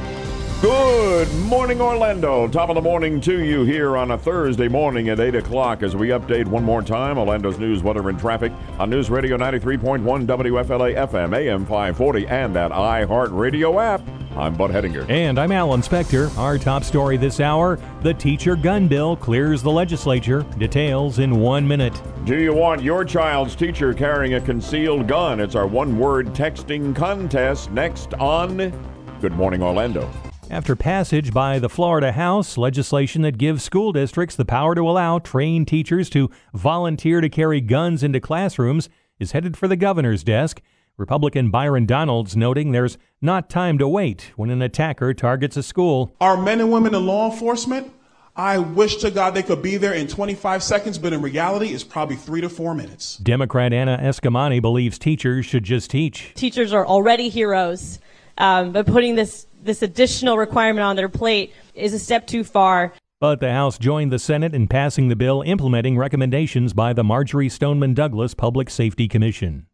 Good 0.66 1.32
morning, 1.44 1.80
Orlando. 1.80 2.48
Top 2.48 2.70
of 2.70 2.76
the 2.76 2.82
morning 2.82 3.22
to 3.22 3.44
you 3.46 3.66
here 3.66 3.96
on 3.96 4.10
a 4.10 4.18
Thursday 4.18 4.68
morning 4.68 5.10
at 5.10 5.20
8 5.20 5.36
o'clock 5.36 5.84
as 5.84 5.96
we 5.96 6.08
update 6.08 6.48
one 6.48 6.64
more 6.64 6.82
time 6.82 7.20
Orlando's 7.20 7.60
news, 7.60 7.84
weather, 7.84 8.10
and 8.10 8.20
traffic 8.20 8.52
on 8.80 8.90
News 8.90 9.12
Radio 9.12 9.38
93.1 9.38 10.02
WFLA 10.26 10.96
FM, 11.08 11.38
AM 11.38 11.68
540, 11.68 12.26
and 12.30 12.56
that 12.56 12.72
iHeartRadio 12.72 13.80
app. 13.80 14.02
I'm 14.36 14.56
Bud 14.56 14.72
Hedinger. 14.72 15.08
And 15.08 15.38
I'm 15.38 15.52
Alan 15.52 15.82
Spector. 15.82 16.36
Our 16.36 16.58
top 16.58 16.84
story 16.84 17.16
this 17.16 17.40
hour 17.40 17.78
the 18.02 18.16
teacher 18.16 18.56
gun 18.56 18.88
bill 18.88 19.16
clears 19.16 19.62
the 19.62 19.72
legislature. 19.72 20.42
Details 20.58 21.20
in 21.20 21.40
one 21.40 21.68
minute. 21.68 22.02
Do 22.24 22.40
you 22.40 22.56
want 22.56 22.82
your 22.82 23.06
child's 23.06 23.56
teacher 23.56 23.94
carrying 23.94 24.34
a 24.34 24.42
concealed 24.42 25.08
gun? 25.08 25.40
It's 25.40 25.54
our 25.54 25.68
one 25.68 26.00
word 26.00 26.30
texting 26.30 26.96
contest 26.96 27.70
next 27.70 28.16
on 28.16 28.74
Good 29.22 29.34
Morning 29.34 29.62
Orlando. 29.62 30.10
After 30.50 30.76
passage 30.76 31.34
by 31.34 31.58
the 31.58 31.70
Florida 31.70 32.12
House, 32.12 32.56
legislation 32.56 33.24
that 33.24 33.38
gives 33.40 33.64
school 33.64 33.92
districts 33.92 34.36
the 34.36 34.46
power 34.46 34.76
to 34.76 34.88
allow 34.88 35.18
trained 35.18 35.68
teachers 35.68 36.10
to 36.12 36.30
volunteer 36.54 37.20
to 37.20 37.30
carry 37.30 37.60
guns 37.62 38.04
into 38.04 38.20
classrooms 38.20 38.88
is 39.20 39.32
headed 39.32 39.58
for 39.58 39.68
the 39.68 39.76
governor's 39.76 40.24
desk. 40.24 40.62
Republican 40.98 41.50
Byron 41.50 41.88
Donalds 41.88 42.38
noting 42.38 42.72
there's 42.72 42.98
not 43.22 43.50
time 43.50 43.80
to 43.80 43.88
wait 43.88 44.32
when 44.36 44.52
an 44.52 44.62
attacker 44.62 45.14
targets 45.16 45.58
a 45.58 45.64
school. 45.64 46.16
Our 46.22 46.38
men 46.38 46.62
and 46.62 46.72
women 46.72 46.94
in 46.94 47.06
law 47.06 47.32
enforcement, 47.32 47.92
I 48.36 48.60
wish 48.60 48.98
to 48.98 49.10
God 49.10 49.34
they 49.34 49.44
could 49.44 49.64
be 49.64 49.78
there 49.78 49.94
in 49.94 50.08
25 50.08 50.62
seconds, 50.62 51.00
but 51.00 51.12
in 51.12 51.24
reality, 51.24 51.74
it's 51.74 51.84
probably 51.84 52.18
three 52.18 52.42
to 52.42 52.50
four 52.50 52.76
minutes. 52.76 53.18
Democrat 53.18 53.74
Anna 53.74 53.98
Eskamani 54.02 54.62
believes 54.62 55.00
teachers 55.00 55.46
should 55.46 55.64
just 55.64 55.90
teach. 55.90 56.34
teachers 56.36 56.72
are 56.72 56.86
already 56.86 57.30
heroes, 57.30 58.00
um, 58.38 58.72
but 58.74 58.86
putting 58.86 59.16
this 59.16 59.48
this 59.66 59.82
additional 59.82 60.38
requirement 60.38 60.86
on 60.86 60.96
their 60.96 61.10
plate 61.10 61.54
is 61.74 61.94
a 61.94 62.00
step 62.00 62.28
too 62.28 62.44
far. 62.44 62.94
But 63.20 63.40
the 63.40 63.52
House 63.52 63.78
joined 63.78 64.12
the 64.12 64.20
Senate 64.20 64.54
in 64.54 64.68
passing 64.68 65.08
the 65.08 65.16
bill 65.16 65.42
implementing 65.42 65.98
recommendations 65.98 66.74
by 66.74 66.94
the 66.94 67.04
Marjory 67.04 67.50
Stoneman 67.50 67.94
Douglas 67.94 68.34
Public 68.34 68.70
Safety 68.70 69.08
Commission. 69.08 69.68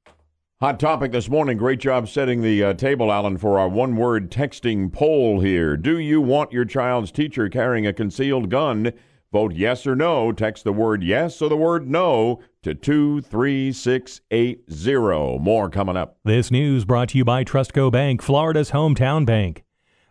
Hot 0.61 0.79
topic 0.79 1.11
this 1.11 1.27
morning. 1.27 1.57
Great 1.57 1.79
job 1.79 2.07
setting 2.07 2.43
the 2.43 2.63
uh, 2.63 2.73
table, 2.73 3.11
Alan, 3.11 3.37
for 3.37 3.57
our 3.57 3.67
one 3.67 3.95
word 3.95 4.29
texting 4.29 4.93
poll 4.93 5.39
here. 5.39 5.75
Do 5.75 5.97
you 5.97 6.21
want 6.21 6.51
your 6.51 6.65
child's 6.65 7.11
teacher 7.11 7.49
carrying 7.49 7.87
a 7.87 7.93
concealed 7.93 8.51
gun? 8.51 8.93
Vote 9.31 9.53
yes 9.53 9.87
or 9.87 9.95
no. 9.95 10.31
Text 10.31 10.63
the 10.63 10.71
word 10.71 11.03
yes 11.03 11.41
or 11.41 11.49
the 11.49 11.57
word 11.57 11.89
no 11.89 12.41
to 12.61 12.75
23680. 12.75 15.39
More 15.39 15.69
coming 15.69 15.97
up. 15.97 16.17
This 16.23 16.51
news 16.51 16.85
brought 16.85 17.09
to 17.09 17.17
you 17.17 17.25
by 17.25 17.43
Trustco 17.43 17.91
Bank, 17.91 18.21
Florida's 18.21 18.69
hometown 18.69 19.25
bank. 19.25 19.63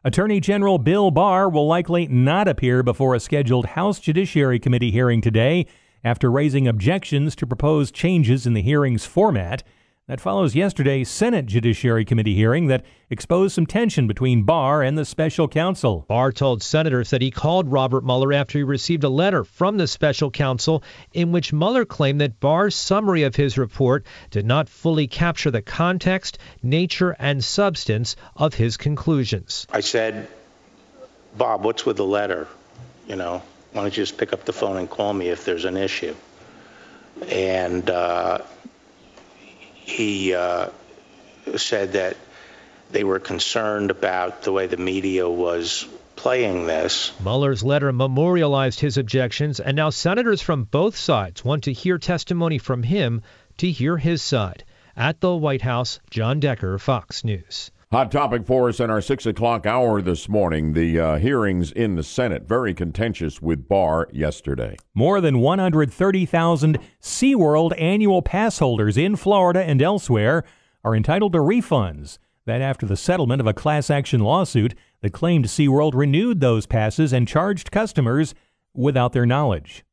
Attorney 0.03 0.41
General 0.41 0.79
Bill 0.79 1.11
Barr 1.11 1.51
will 1.51 1.67
likely 1.67 2.07
not 2.07 2.49
appear 2.49 2.83
before 2.83 3.15
a 3.15 3.21
scheduled 3.21 3.67
House 3.67 4.01
Judiciary 4.01 4.59
Committee 4.59 4.91
hearing 4.91 5.21
today 5.21 5.67
after 6.03 6.31
raising 6.31 6.67
objections 6.67 7.37
to 7.37 7.47
proposed 7.47 7.95
changes 7.95 8.47
in 8.47 8.55
the 8.55 8.63
hearing's 8.63 9.05
format. 9.05 9.63
That 10.11 10.21
follows 10.21 10.57
yesterday's 10.57 11.09
Senate 11.09 11.47
Judiciary 11.47 12.05
Committee 12.05 12.35
hearing 12.35 12.67
that 12.67 12.85
exposed 13.11 13.55
some 13.55 13.65
tension 13.65 14.09
between 14.09 14.43
Barr 14.43 14.83
and 14.83 14.99
the 14.99 15.05
special 15.05 15.47
counsel. 15.47 16.05
Barr 16.09 16.33
told 16.33 16.65
senators 16.65 17.11
that 17.11 17.23
he 17.23 17.31
called 17.31 17.71
Robert 17.71 18.05
Mueller 18.05 18.33
after 18.33 18.59
he 18.59 18.65
received 18.65 19.05
a 19.05 19.09
letter 19.09 19.45
from 19.45 19.77
the 19.77 19.87
special 19.87 20.29
counsel 20.29 20.83
in 21.13 21.31
which 21.31 21.53
Mueller 21.53 21.85
claimed 21.85 22.21
that 22.23 22.41
Barr's 22.41 22.75
summary 22.75 23.23
of 23.23 23.37
his 23.37 23.57
report 23.57 24.05
did 24.33 24.45
not 24.45 24.69
fully 24.69 25.07
capture 25.07 25.53
the 25.53 25.63
context, 25.63 26.39
nature, 26.61 27.15
and 27.21 27.45
substance 27.45 28.17
of 28.35 28.55
his 28.55 28.77
conclusions. 28.77 29.65
I 29.71 29.79
said, 29.79 30.27
Bob, 31.39 31.63
what's 31.65 31.87
with 31.87 31.99
the 31.99 32.05
letter? 32.05 32.49
You 33.07 33.15
know, 33.15 33.45
why 33.71 33.83
don't 33.83 33.97
you 33.97 34.03
just 34.03 34.19
pick 34.19 34.33
up 34.33 34.45
the 34.45 34.53
phone 34.53 34.77
and 34.77 34.91
call 34.91 35.13
me 35.13 35.29
if 35.29 35.45
there's 35.45 35.67
an 35.67 35.77
issue? 35.77 36.17
And, 37.29 37.89
uh, 37.89 38.39
he 39.91 40.35
uh, 40.35 40.71
said 41.57 41.93
that 41.93 42.17
they 42.91 43.05
were 43.05 43.19
concerned 43.19 43.91
about 43.91 44.43
the 44.43 44.53
way 44.53 44.67
the 44.67 44.77
media 44.77 45.29
was 45.29 45.87
playing 46.17 46.67
this. 46.67 47.13
Mueller's 47.21 47.63
letter 47.63 47.93
memorialized 47.93 48.81
his 48.81 48.99
objections, 48.99 49.61
and 49.61 49.77
now 49.77 49.91
senators 49.91 50.41
from 50.41 50.65
both 50.65 50.97
sides 50.97 51.45
want 51.45 51.65
to 51.65 51.73
hear 51.73 51.99
testimony 51.99 52.59
from 52.59 52.83
him 52.83 53.23
to 53.59 53.71
hear 53.71 53.97
his 53.97 54.23
side. 54.23 54.65
At 54.97 55.21
the 55.21 55.35
White 55.35 55.63
House, 55.63 56.01
John 56.11 56.41
Decker, 56.41 56.79
Fox 56.79 57.25
News. 57.25 57.71
Hot 57.93 58.13
topic 58.13 58.47
for 58.47 58.69
us 58.69 58.79
in 58.79 58.89
our 58.89 59.01
six 59.01 59.27
o'clock 59.27 59.67
hour 59.67 60.01
this 60.01 60.29
morning 60.29 60.75
the 60.75 61.01
uh, 61.01 61.17
hearings 61.19 61.73
in 61.73 61.97
the 61.97 62.05
Senate. 62.05 62.47
Very 62.47 62.73
contentious 62.73 63.43
with 63.43 63.67
Barr 63.67 64.07
yesterday. 64.13 64.77
More 64.95 65.21
than 65.21 65.41
130,000 65.41 66.79
SeaWorld 67.03 67.75
annual 67.77 68.23
pass 68.23 68.61
holders 68.61 68.97
in 68.97 69.17
Florida 69.17 69.65
and 69.65 69.83
elsewhere 69.83 70.45
are 70.85 70.95
entitled 70.95 71.33
to 71.33 71.41
refunds. 71.41 72.19
That 72.47 72.61
after 72.61 72.87
the 72.87 72.97
settlement 72.97 73.41
of 73.41 73.49
a 73.49 73.53
class 73.53 73.91
action 73.91 74.21
lawsuit 74.21 74.77
that 75.01 75.13
claimed 75.13 75.47
SeaWorld 75.47 75.95
renewed 75.95 76.39
those 76.39 76.67
passes 76.67 77.13
and 77.13 77.27
charged 77.27 77.73
customers 77.73 78.37
without 78.73 79.15
their 79.15 79.27
knowledge. 79.27 79.85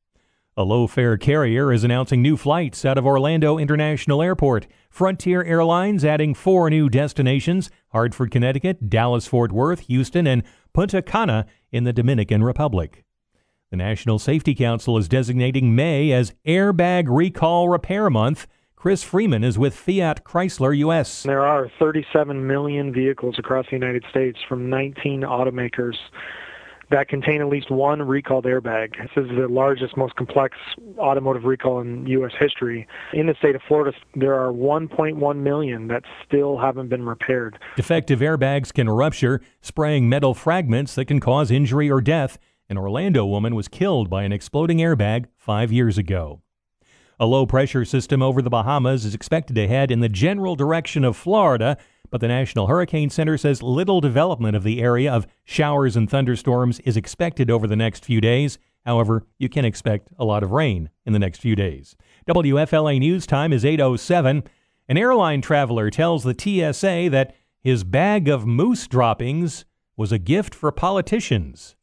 A 0.60 0.64
low 0.64 0.88
fare 0.88 1.18
carrier 1.18 1.72
is 1.72 1.84
announcing 1.84 2.24
new 2.24 2.36
flights 2.36 2.84
out 2.84 2.98
of 2.98 3.06
Orlando 3.06 3.60
International 3.60 4.24
Airport. 4.24 4.66
Frontier 4.90 5.44
Airlines 5.44 6.04
adding 6.04 6.34
four 6.34 6.72
new 6.72 6.90
destinations 6.90 7.70
Hartford, 7.90 8.32
Connecticut, 8.32 8.90
Dallas 8.90 9.28
Fort 9.28 9.52
Worth, 9.52 9.82
Houston, 9.82 10.26
and 10.26 10.42
Punta 10.74 11.04
Cana 11.04 11.46
in 11.72 11.84
the 11.84 11.94
Dominican 11.94 12.44
Republic. 12.44 13.06
The 13.70 13.78
National 13.78 14.18
Safety 14.18 14.56
Council 14.56 14.98
is 14.98 15.08
designating 15.08 15.76
May 15.76 16.12
as 16.12 16.34
Airbag 16.44 17.06
Recall 17.08 17.70
Repair 17.70 18.10
Month. 18.10 18.48
Chris 18.76 19.04
Freeman 19.04 19.44
is 19.44 19.60
with 19.60 19.76
Fiat 19.76 20.24
Chrysler 20.24 20.76
US. 20.76 21.22
There 21.22 21.46
are 21.46 21.70
37 21.78 22.48
million 22.48 22.92
vehicles 22.92 23.36
across 23.38 23.68
the 23.68 23.76
United 23.76 24.06
States 24.10 24.40
from 24.50 24.72
19 24.72 25.22
automakers 25.22 25.98
that 26.90 27.10
contain 27.10 27.42
at 27.42 27.48
least 27.48 27.70
one 27.70 28.02
recalled 28.02 28.46
airbag. 28.46 28.92
This 28.98 29.26
is 29.26 29.30
the 29.36 29.48
largest, 29.50 29.98
most 29.98 30.16
complex 30.16 30.58
automotive 30.98 31.44
recall 31.44 31.82
in 31.82 32.06
U.S. 32.08 32.32
history. 32.40 32.88
In 33.14 33.28
the 33.28 33.36
state 33.40 33.56
of 33.56 33.62
Florida, 33.68 33.96
there 34.16 34.34
are 34.34 34.52
1.1 34.52 35.38
million 35.38 35.88
that 35.88 36.04
still 36.26 36.58
haven't 36.58 36.90
been 36.90 37.04
repaired. 37.04 37.60
Defective 37.76 38.20
airbags 38.20 38.74
can 38.74 38.90
rupture, 38.90 39.42
spraying 39.62 40.08
metal 40.08 40.34
fragments 40.34 40.96
that 40.96 41.06
can 41.06 41.20
cause 41.20 41.52
injury 41.52 41.90
or 41.90 42.02
death. 42.02 42.38
An 42.70 42.78
Orlando 42.78 43.26
woman 43.26 43.56
was 43.56 43.68
killed 43.68 44.10
by 44.10 44.24
an 44.24 44.32
exploding 44.32 44.78
airbag 44.80 45.26
five 45.38 45.72
years 45.72 45.98
ago. 45.98 46.42
A 47.20 47.26
low 47.26 47.48
pressure 47.48 47.84
system 47.84 48.22
over 48.22 48.44
the 48.44 48.50
Bahamas 48.50 49.04
is 49.04 49.16
expected 49.16 49.56
to 49.56 49.68
head 49.68 49.90
in 49.90 50.02
the 50.02 50.10
general 50.10 50.56
direction 50.56 51.04
of 51.04 51.18
Florida 51.18 51.78
but 52.10 52.22
the 52.22 52.28
National 52.28 52.68
Hurricane 52.68 53.10
Center 53.10 53.38
says 53.38 53.64
little 53.64 54.02
development 54.02 54.56
of 54.56 54.64
the 54.64 54.82
area 54.82 55.12
of 55.12 55.28
showers 55.44 55.96
and 55.96 56.10
thunderstorms 56.10 56.80
is 56.82 56.98
expected 56.98 57.52
over 57.52 57.68
the 57.68 57.76
next 57.76 58.06
few 58.06 58.22
days. 58.22 58.58
However, 58.86 59.26
you 59.38 59.50
can 59.50 59.66
expect 59.66 60.10
a 60.18 60.26
lot 60.26 60.44
of 60.44 60.52
rain 60.52 60.90
in 61.06 61.14
the 61.14 61.20
next 61.20 61.40
few 61.40 61.56
days. 61.56 61.96
WFLA 62.28 63.00
News 63.00 63.28
Time 63.28 63.52
is 63.52 63.66
8:07. 63.66 64.44
An 64.88 64.98
airline 64.98 65.42
traveler 65.42 65.90
tells 65.90 66.24
the 66.24 66.34
TSA 66.34 67.10
that 67.10 67.36
his 67.60 67.84
bag 67.84 68.30
of 68.30 68.48
moose 68.48 68.88
droppings 68.88 69.66
was 69.98 70.14
a 70.14 70.18
gift 70.18 70.56
for 70.56 70.72
politicians. 70.72 71.76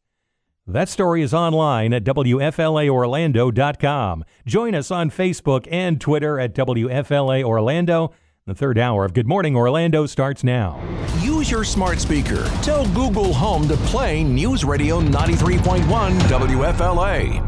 That 0.65 0.89
story 0.89 1.21
is 1.21 1.31
online 1.31 1.93
at 1.93 2.03
WFLAOrlando.com. 2.03 4.25
Join 4.47 4.73
us 4.73 4.89
on 4.89 5.11
Facebook 5.11 5.67
and 5.69 6.01
Twitter 6.01 6.39
at 6.39 6.55
WFLA 6.55 7.43
Orlando. 7.43 8.11
The 8.47 8.53
third 8.53 8.77
hour 8.77 9.03
of 9.05 9.15
Good 9.15 9.27
Morning 9.27 9.55
Orlando 9.55 10.05
starts 10.05 10.43
now. 10.43 10.79
Use 11.19 11.49
your 11.49 11.63
smart 11.63 11.99
speaker. 11.99 12.43
Tell 12.61 12.87
Google 12.89 13.33
Home 13.33 13.67
to 13.67 13.75
play 13.75 14.23
News 14.23 14.63
Radio 14.63 15.01
93.1 15.01 15.81
WFLA. 16.19 17.41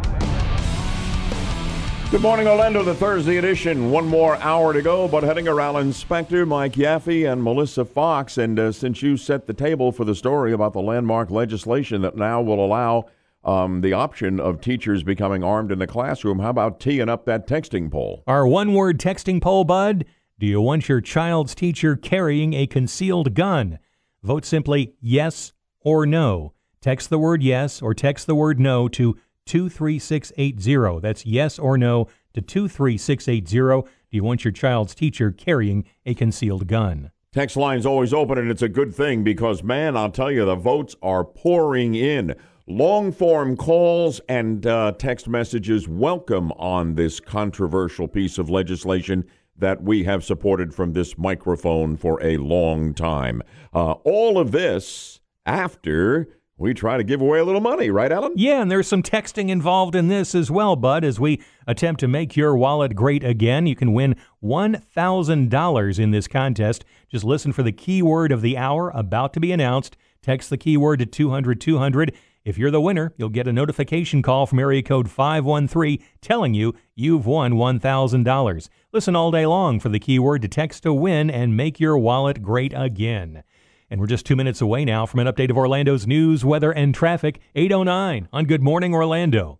Good 2.10 2.22
morning, 2.22 2.48
Orlando, 2.48 2.82
the 2.82 2.96
Thursday 2.96 3.38
edition. 3.38 3.92
One 3.92 4.08
more 4.08 4.38
hour 4.38 4.74
to 4.74 4.82
go, 4.82 5.08
but 5.08 5.22
heading 5.22 5.48
around 5.48 5.76
Inspector 5.76 6.44
Mike 6.48 6.74
Yaffee 6.74 7.32
and 7.32 7.44
Melissa 7.44 7.86
Fox. 7.86 8.40
And 8.40 8.58
uh, 8.58 8.72
since 8.72 9.04
you 9.04 9.18
set 9.18 9.46
the 9.46 9.54
table 9.54 9.92
for 9.92 10.04
the 10.04 10.16
story 10.16 10.52
about 10.52 10.74
the 10.74 10.82
landmark 10.82 11.30
legislation 11.30 12.02
that 12.02 12.18
now 12.18 12.42
will 12.42 12.66
allow 12.66 13.06
um, 13.44 13.82
the 13.82 13.94
option 13.94 14.40
of 14.40 14.62
teachers 14.62 15.04
becoming 15.04 15.44
armed 15.44 15.72
in 15.72 15.78
the 15.78 15.86
classroom, 15.86 16.40
how 16.40 16.50
about 16.50 16.80
teeing 16.80 17.08
up 17.08 17.26
that 17.26 17.48
texting 17.48 17.92
poll? 17.92 18.24
Our 18.26 18.48
one 18.48 18.74
word 18.74 19.00
texting 19.00 19.40
poll, 19.40 19.64
Bud 19.64 20.04
do 20.40 20.46
you 20.46 20.62
want 20.62 20.88
your 20.88 21.02
child's 21.02 21.56
teacher 21.56 21.96
carrying 21.96 22.54
a 22.54 22.68
concealed 22.68 23.34
gun? 23.34 23.80
Vote 24.22 24.46
simply 24.46 24.94
yes 25.02 25.52
or 25.82 26.06
no. 26.06 26.54
Text 26.80 27.10
the 27.10 27.18
word 27.18 27.42
yes 27.42 27.82
or 27.82 27.96
text 27.96 28.28
the 28.28 28.36
word 28.36 28.60
no 28.60 28.88
to 28.88 29.18
23680. 29.48 31.00
That's 31.02 31.26
yes 31.26 31.58
or 31.58 31.76
no 31.76 32.08
to 32.36 32.42
23680. 32.42 33.82
Do 33.82 33.88
you 34.12 34.24
want 34.24 34.46
your 34.46 34.52
child's 34.52 34.94
teacher 34.94 35.32
carrying 35.32 35.86
a 36.06 36.14
concealed 36.14 36.68
gun? 36.68 37.10
Text 37.34 37.58
line's 37.58 37.88
always 37.88 38.14
open, 38.14 38.38
and 38.38 38.52
it's 38.52 38.62
a 38.62 38.70
good 38.70 38.94
thing 38.94 39.24
because, 39.24 39.64
man, 39.64 39.98
I'll 39.98 40.12
tell 40.12 40.32
you, 40.32 40.46
the 40.46 40.56
votes 40.56 40.96
are 41.02 41.24
pouring 41.24 41.96
in. 41.96 42.36
Long 42.68 43.12
form 43.12 43.58
calls 43.58 44.22
and 44.30 44.68
uh, 44.68 44.92
text 45.00 45.28
messages 45.28 45.88
welcome 45.88 46.52
on 46.52 46.94
this 46.94 47.20
controversial 47.20 48.08
piece 48.08 48.38
of 48.38 48.52
legislation 48.52 49.26
that 49.58 49.82
we 49.82 50.04
have 50.04 50.24
supported 50.24 50.74
from 50.74 50.94
this 50.94 51.18
microphone 51.18 51.98
for 51.98 52.22
a 52.24 52.38
long 52.38 52.94
time. 52.94 53.42
Uh, 53.74 53.94
all 54.04 54.38
of 54.38 54.52
this 54.52 55.20
after 55.46 56.28
we 56.60 56.74
try 56.74 56.98
to 56.98 57.04
give 57.04 57.22
away 57.22 57.38
a 57.40 57.46
little 57.46 57.62
money, 57.62 57.92
right, 57.92 58.12
Alan? 58.12 58.34
Yeah, 58.36 58.62
and 58.62 58.72
there's 58.72 58.88
some 58.88 59.04
texting 59.04 59.50
involved 59.50 59.94
in 59.94 60.08
this 60.08 60.34
as 60.34 60.50
well, 60.50 60.76
Bud. 60.76 61.04
As 61.04 61.20
we 61.20 61.42
attempt 61.68 62.00
to 62.00 62.08
make 62.08 62.36
your 62.36 62.58
wallet 62.58 62.96
great 62.96 63.24
again, 63.24 63.68
you 63.68 63.76
can 63.76 63.94
win 63.94 64.16
$1,000 64.44 66.00
in 66.00 66.12
this 66.12 66.28
contest. 66.28 66.84
Just 67.10 67.24
listen 67.24 67.54
for 67.54 67.62
the 67.62 67.72
keyword 67.72 68.32
of 68.32 68.42
the 68.42 68.58
hour 68.58 68.90
about 68.96 69.34
to 69.34 69.40
be 69.40 69.52
announced. 69.52 69.98
Text 70.24 70.50
the 70.50 70.58
keyword 70.58 71.00
to 71.00 71.06
200 71.06 71.62
200 71.62 72.14
if 72.48 72.58
you're 72.58 72.72
the 72.72 72.80
winner, 72.80 73.12
you'll 73.18 73.28
get 73.28 73.46
a 73.46 73.52
notification 73.52 74.22
call 74.22 74.46
from 74.46 74.60
area 74.60 74.82
code 74.82 75.12
513 75.12 76.02
telling 76.22 76.54
you 76.54 76.74
you've 76.96 77.26
won 77.26 77.56
$1,000. 77.56 78.70
Listen 78.94 79.18
all 79.18 79.32
day 79.32 79.46
long 79.46 79.82
for 79.82 79.90
the 79.90 80.00
keyword 80.00 80.42
to 80.44 80.48
text 80.48 80.84
to 80.84 80.94
win 80.94 81.30
and 81.30 81.58
make 81.58 81.78
your 81.78 81.98
wallet 81.98 82.42
great 82.42 82.72
again. 82.74 83.44
And 83.92 84.00
we're 84.00 84.08
just 84.08 84.26
two 84.26 84.38
minutes 84.38 84.62
away 84.62 84.86
now 84.86 85.06
from 85.06 85.20
an 85.20 85.28
update 85.28 85.50
of 85.50 85.58
Orlando's 85.58 86.08
news, 86.08 86.46
weather, 86.46 86.72
and 86.72 86.96
traffic. 86.96 87.42
809 87.54 88.30
on 88.32 88.46
Good 88.46 88.64
Morning 88.64 88.94
Orlando. 88.94 89.60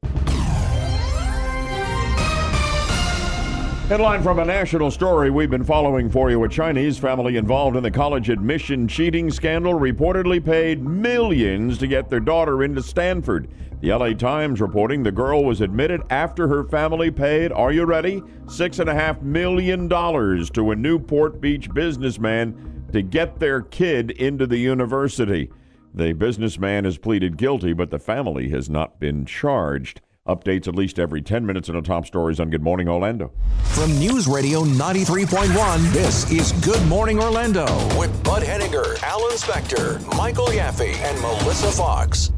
Headline 3.88 4.22
from 4.22 4.40
a 4.40 4.44
national 4.44 4.92
story 4.92 5.30
we've 5.30 5.50
been 5.50 5.64
following 5.64 6.10
for 6.10 6.30
you. 6.30 6.44
A 6.44 6.50
Chinese 6.50 6.98
family 6.98 7.38
involved 7.38 7.78
in 7.78 7.84
the 7.84 7.90
college 7.90 8.30
admission 8.30 8.86
cheating 8.86 9.32
scandal 9.32 9.76
reportedly 9.76 10.44
paid 10.44 10.84
millions 10.84 11.78
to 11.78 11.88
get 11.88 12.10
their 12.10 12.20
daughter 12.20 12.64
into 12.64 12.84
Stanford. 12.84 13.48
The 13.80 13.94
LA 13.94 14.12
Times 14.12 14.60
reporting 14.60 15.04
the 15.04 15.12
girl 15.14 15.46
was 15.46 15.62
admitted 15.62 16.02
after 16.10 16.50
her 16.50 16.66
family 16.66 17.12
paid, 17.12 17.54
are 17.54 17.72
you 17.72 17.86
ready? 17.86 18.22
Six 18.50 18.80
and 18.80 18.90
a 18.90 18.94
half 18.94 19.22
million 19.22 19.88
dollars 19.88 20.50
to 20.50 20.72
a 20.72 20.76
Newport 20.76 21.40
Beach 21.40 21.74
businessman 21.74 22.90
to 22.92 23.02
get 23.02 23.40
their 23.40 23.62
kid 23.62 24.12
into 24.12 24.46
the 24.46 24.58
university. 24.58 25.50
The 25.94 26.12
businessman 26.12 26.84
has 26.84 26.98
pleaded 26.98 27.38
guilty, 27.38 27.72
but 27.72 27.92
the 27.92 28.00
family 28.00 28.50
has 28.50 28.70
not 28.70 29.00
been 29.00 29.26
charged. 29.26 30.02
Updates 30.28 30.68
at 30.68 30.76
least 30.76 31.00
every 31.00 31.22
10 31.22 31.46
minutes 31.46 31.70
in 31.70 31.76
the 31.76 31.82
top 31.82 32.06
stories 32.06 32.40
on 32.40 32.50
Good 32.50 32.62
Morning 32.62 32.90
Orlando. 32.90 33.32
From 33.64 33.98
News 33.98 34.28
Radio 34.28 34.64
93.1, 34.64 35.94
this 35.94 36.30
is 36.30 36.52
Good 36.64 36.86
Morning 36.88 37.20
Orlando 37.20 37.66
with 37.98 38.24
Bud 38.24 38.44
Hedinger, 38.44 39.02
Alan 39.04 39.36
Spector, 39.38 40.06
Michael 40.18 40.48
Yaffee, 40.48 40.94
and 40.96 41.20
Melissa 41.22 41.72
Fox. 41.72 42.32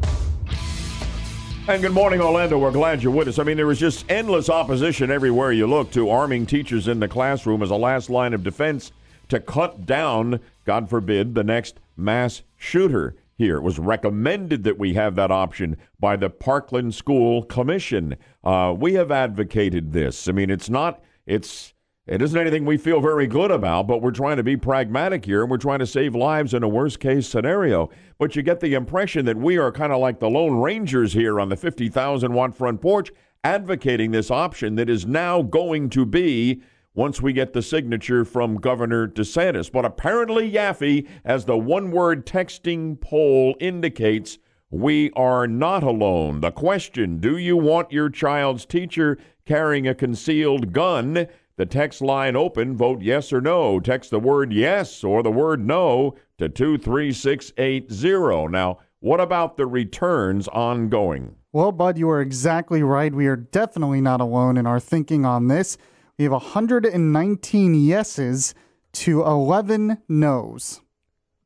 And 1.67 1.81
good 1.81 1.91
morning, 1.91 2.21
Orlando. 2.21 2.57
We're 2.57 2.71
glad 2.71 3.03
you're 3.03 3.11
with 3.11 3.27
us. 3.27 3.37
I 3.37 3.43
mean, 3.43 3.57
there 3.57 3.67
was 3.67 3.79
just 3.79 4.09
endless 4.09 4.49
opposition 4.49 5.11
everywhere 5.11 5.51
you 5.51 5.67
look 5.67 5.91
to 5.91 6.09
arming 6.09 6.45
teachers 6.45 6.87
in 6.87 6.99
the 6.99 7.07
classroom 7.07 7.61
as 7.61 7.69
a 7.69 7.75
last 7.75 8.09
line 8.09 8.33
of 8.33 8.43
defense 8.43 8.91
to 9.29 9.39
cut 9.39 9.85
down, 9.85 10.39
God 10.65 10.89
forbid, 10.89 11.35
the 11.35 11.43
next 11.43 11.79
mass 11.95 12.41
shooter 12.57 13.15
here. 13.39 13.55
It 13.55 13.63
was 13.63 13.79
recommended 13.79 14.63
that 14.65 14.77
we 14.77 14.93
have 14.93 15.15
that 15.15 15.31
option 15.31 15.77
by 15.99 16.17
the 16.17 16.29
Parkland 16.29 16.93
School 16.93 17.41
Commission. 17.43 18.17
Uh, 18.43 18.75
we 18.77 18.93
have 18.93 19.11
advocated 19.11 19.93
this. 19.93 20.27
I 20.27 20.33
mean, 20.33 20.51
it's 20.51 20.69
not, 20.69 21.01
it's, 21.25 21.73
it 22.05 22.21
isn't 22.21 22.39
anything 22.39 22.65
we 22.65 22.77
feel 22.77 22.99
very 22.99 23.27
good 23.27 23.49
about, 23.49 23.87
but 23.87 24.01
we're 24.01 24.11
trying 24.11 24.37
to 24.37 24.43
be 24.43 24.57
pragmatic 24.57 25.23
here 25.23 25.41
and 25.41 25.49
we're 25.49 25.57
trying 25.57 25.79
to 25.79 25.87
save 25.87 26.15
lives 26.15 26.53
in 26.53 26.63
a 26.63 26.67
worst 26.67 26.99
case 26.99 27.27
scenario. 27.27 27.89
But 28.17 28.35
you 28.35 28.43
get 28.43 28.59
the 28.59 28.73
impression 28.73 29.25
that 29.25 29.37
we 29.37 29.57
are 29.57 29.71
kind 29.71 29.93
of 29.93 29.99
like 29.99 30.19
the 30.19 30.29
Lone 30.29 30.59
Rangers 30.59 31.13
here 31.13 31.39
on 31.39 31.47
the 31.47 31.55
50,000 31.55 32.33
watt 32.33 32.53
front 32.53 32.81
porch 32.81 33.09
advocating 33.45 34.11
this 34.11 34.29
option 34.29 34.75
that 34.75 34.89
is 34.89 35.05
now 35.05 35.41
going 35.41 35.89
to 35.91 36.05
be 36.05 36.61
once 36.99 37.21
we 37.21 37.31
get 37.31 37.53
the 37.53 37.61
signature 37.61 38.25
from 38.25 38.57
Governor 38.57 39.07
DeSantis. 39.07 39.71
But 39.71 39.85
apparently, 39.85 40.51
Yaffee, 40.51 41.07
as 41.23 41.45
the 41.45 41.57
one 41.57 41.91
word 41.91 42.25
texting 42.25 42.99
poll 42.99 43.55
indicates, 43.61 44.37
we 44.69 45.09
are 45.11 45.47
not 45.47 45.81
alone. 45.81 46.41
The 46.41 46.51
question 46.51 47.19
Do 47.19 47.37
you 47.37 47.55
want 47.55 47.93
your 47.93 48.09
child's 48.09 48.65
teacher 48.65 49.17
carrying 49.45 49.87
a 49.87 49.95
concealed 49.95 50.73
gun? 50.73 51.27
The 51.55 51.65
text 51.65 52.01
line 52.01 52.35
open, 52.35 52.75
vote 52.75 53.01
yes 53.01 53.31
or 53.31 53.39
no. 53.39 53.79
Text 53.79 54.11
the 54.11 54.19
word 54.19 54.51
yes 54.51 55.01
or 55.01 55.23
the 55.23 55.31
word 55.31 55.65
no 55.65 56.15
to 56.37 56.49
23680. 56.49 58.51
Now, 58.51 58.79
what 58.99 59.21
about 59.21 59.55
the 59.55 59.67
returns 59.67 60.49
ongoing? 60.49 61.37
Well, 61.53 61.71
Bud, 61.71 61.97
you 61.97 62.09
are 62.09 62.19
exactly 62.19 62.83
right. 62.83 63.15
We 63.15 63.27
are 63.27 63.37
definitely 63.37 64.01
not 64.01 64.19
alone 64.19 64.57
in 64.57 64.67
our 64.67 64.81
thinking 64.81 65.25
on 65.25 65.47
this. 65.47 65.77
We 66.19 66.25
have 66.25 66.33
119 66.33 67.73
yeses 67.75 68.53
to 68.91 69.23
11 69.23 69.99
nos. 70.09 70.81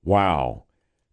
Wow. 0.03 0.63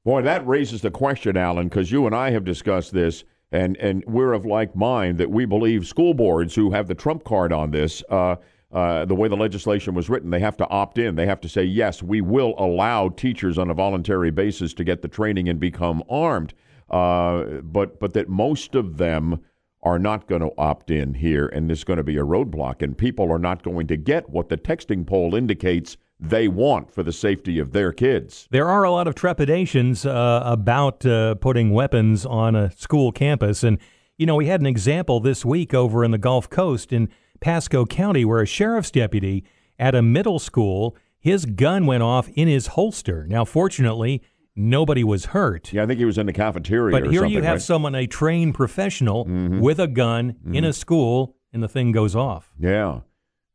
Boy, 0.03 0.23
that 0.23 0.47
raises 0.47 0.81
the 0.81 0.91
question, 0.91 1.37
Alan, 1.37 1.69
because 1.69 1.93
you 1.93 2.07
and 2.07 2.15
I 2.15 2.31
have 2.31 2.43
discussed 2.43 2.95
this, 2.95 3.23
and, 3.53 3.77
and 3.77 4.03
we're 4.07 4.32
of 4.32 4.47
like 4.47 4.74
mind 4.74 5.19
that 5.19 5.31
we 5.31 5.45
believe 5.45 5.87
school 5.87 6.15
boards 6.15 6.55
who 6.55 6.70
have 6.70 6.89
the 6.89 6.95
trump 6.95 7.24
card 7.24 7.53
on 7.53 7.70
this, 7.70 8.03
uh, 8.09 8.37
uh, 8.73 9.05
the 9.05 9.15
way 9.15 9.28
the 9.28 9.37
legislation 9.37 9.95
was 9.95 10.09
written, 10.09 10.31
they 10.31 10.41
have 10.41 10.57
to 10.57 10.69
opt 10.70 10.97
in. 10.97 11.16
They 11.16 11.27
have 11.27 11.43
to 11.43 11.49
say, 11.49 11.65
yes, 11.65 12.03
we 12.03 12.23
will 12.23 12.55
allow 12.57 13.11
teachers 13.11 13.59
on 13.59 13.69
a 13.69 13.74
voluntary 13.74 14.31
basis 14.31 14.73
to 14.73 14.85
get 14.85 15.03
the 15.03 15.09
training 15.09 15.51
and 15.51 15.61
become 15.61 16.03
armed. 16.09 16.55
Uh, 16.89 17.61
but, 17.62 18.01
but 18.01 18.15
that 18.15 18.31
most 18.31 18.74
of 18.74 18.97
them 18.97 19.43
are 19.82 19.98
not 19.98 20.27
going 20.27 20.43
to 20.43 20.52
opt 20.59 20.90
in 20.90 21.15
here, 21.15 21.47
and 21.47 21.69
there's 21.69 21.85
going 21.85 21.97
to 21.97 22.02
be 22.02 22.16
a 22.16 22.24
roadblock, 22.24 22.82
and 22.82 22.97
people 22.97 23.32
are 23.32 23.39
not 23.39 23.62
going 23.62 23.86
to 23.86 23.97
get 23.97 24.28
what 24.28 24.48
the 24.48 24.57
texting 24.57 25.07
poll 25.07 25.35
indicates 25.35 25.97
they 26.20 26.48
want 26.48 26.93
for 26.93 27.02
the 27.02 27.12
safety 27.12 27.59
of 27.59 27.73
their 27.73 27.93
kids. 27.93 28.47
There 28.51 28.69
are 28.69 28.85
a 28.85 28.90
lot 28.90 29.09
of 29.09 29.15
trepidations 29.15 30.05
uh, 30.05 30.43
about 30.44 31.07
uh, 31.07 31.36
putting 31.36 31.70
weapons 31.70 32.27
on 32.27 32.55
a 32.55 32.70
school 32.73 33.11
campus. 33.11 33.65
And, 33.65 33.78
you 34.19 34.27
know, 34.27 34.36
we 34.36 34.47
had 34.47 34.61
an 34.61 34.66
example 34.66 35.20
this 35.20 35.44
week 35.47 35.73
over 35.73 36.05
in 36.05 36.11
the 36.11 36.19
Gulf 36.19 36.51
Coast 36.51 36.93
in 36.93 37.09
Pasco 37.40 37.86
County 37.86 38.24
where 38.27 38.43
a 38.43 38.47
sheriff's 38.47 38.90
deputy 38.90 39.44
at 39.78 39.94
a 39.94 40.02
middle 40.02 40.39
school, 40.39 40.94
his 41.19 41.47
gun 41.47 41.86
went 41.86 42.02
off 42.02 42.28
in 42.35 42.48
his 42.48 42.69
holster. 42.69 43.27
Now, 43.27 43.47
fortunately, 43.47 44.23
nobody 44.57 45.05
was 45.05 45.27
hurt. 45.27 45.73
Yeah, 45.73 45.83
I 45.83 45.87
think 45.87 45.99
he 45.99 46.05
was 46.05 46.19
in 46.19 46.27
the 46.27 46.33
cafeteria. 46.33 46.93
But 46.99 47.11
here 47.11 47.25
you 47.25 47.43
have 47.43 47.55
right? 47.55 47.63
someone, 47.63 47.95
a 47.95 48.07
trained 48.07 48.55
professional, 48.55 49.25
Mhm. 49.27 49.61
with 49.61 49.79
a 49.79 49.87
gun 49.89 50.37
in 50.53 50.65
a 50.65 50.73
school, 50.73 51.37
and 51.53 51.63
the 51.63 51.69
thing 51.69 51.93
goes 51.93 52.15
off. 52.17 52.53
Yeah, 52.59 53.01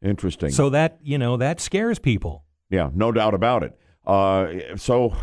interesting. 0.01 0.49
So 0.51 0.69
that 0.69 0.99
you 1.03 1.17
know 1.17 1.37
that 1.37 1.59
scares 1.59 1.99
people. 1.99 2.43
Yeah, 2.69 2.89
no 2.93 3.11
doubt 3.11 3.33
about 3.33 3.63
it. 3.63 3.77
Uh, 4.05 4.75
so, 4.75 5.13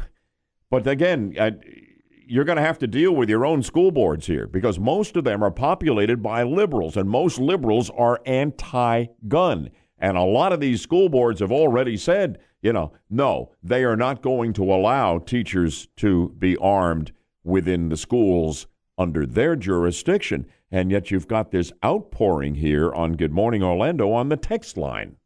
but 0.71 0.87
again, 0.87 1.35
I, 1.41 1.53
you're 2.27 2.45
going 2.45 2.57
to 2.57 2.63
have 2.63 2.79
to 2.79 2.87
deal 2.87 3.13
with 3.15 3.29
your 3.29 3.45
own 3.45 3.63
school 3.63 3.91
boards 3.91 4.27
here 4.27 4.47
because 4.47 4.79
most 4.79 5.17
of 5.17 5.25
them 5.25 5.43
are 5.43 5.51
populated 5.51 6.23
by 6.23 6.43
liberals, 6.45 6.97
and 6.97 7.09
most 7.09 7.39
liberals 7.39 7.91
are 7.91 8.21
anti 8.27 9.07
gun. 9.29 9.71
And 9.99 10.17
a 10.17 10.23
lot 10.23 10.53
of 10.53 10.59
these 10.61 10.81
school 10.81 11.09
boards 11.09 11.41
have 11.41 11.53
already 11.53 11.97
said, 11.97 12.39
you 12.63 12.73
know, 12.73 12.93
no, 13.11 13.51
they 13.63 13.85
are 13.85 13.97
not 13.97 14.23
going 14.23 14.53
to 14.55 14.73
allow 14.73 15.19
teachers 15.19 15.89
to 15.97 16.35
be 16.39 16.57
armed 16.57 17.13
within 17.45 17.89
the 17.89 17.97
schools 17.97 18.69
under 18.97 19.27
their 19.27 19.57
jurisdiction. 19.57 20.47
And 20.71 20.91
yet 20.91 21.11
you've 21.11 21.29
got 21.29 21.51
this 21.51 21.73
outpouring 21.85 22.55
here 22.55 22.93
on 22.93 23.17
Good 23.17 23.33
Morning 23.33 23.63
Orlando 23.63 24.13
on 24.13 24.29
the 24.29 24.37
text 24.37 24.77
line. 24.77 25.17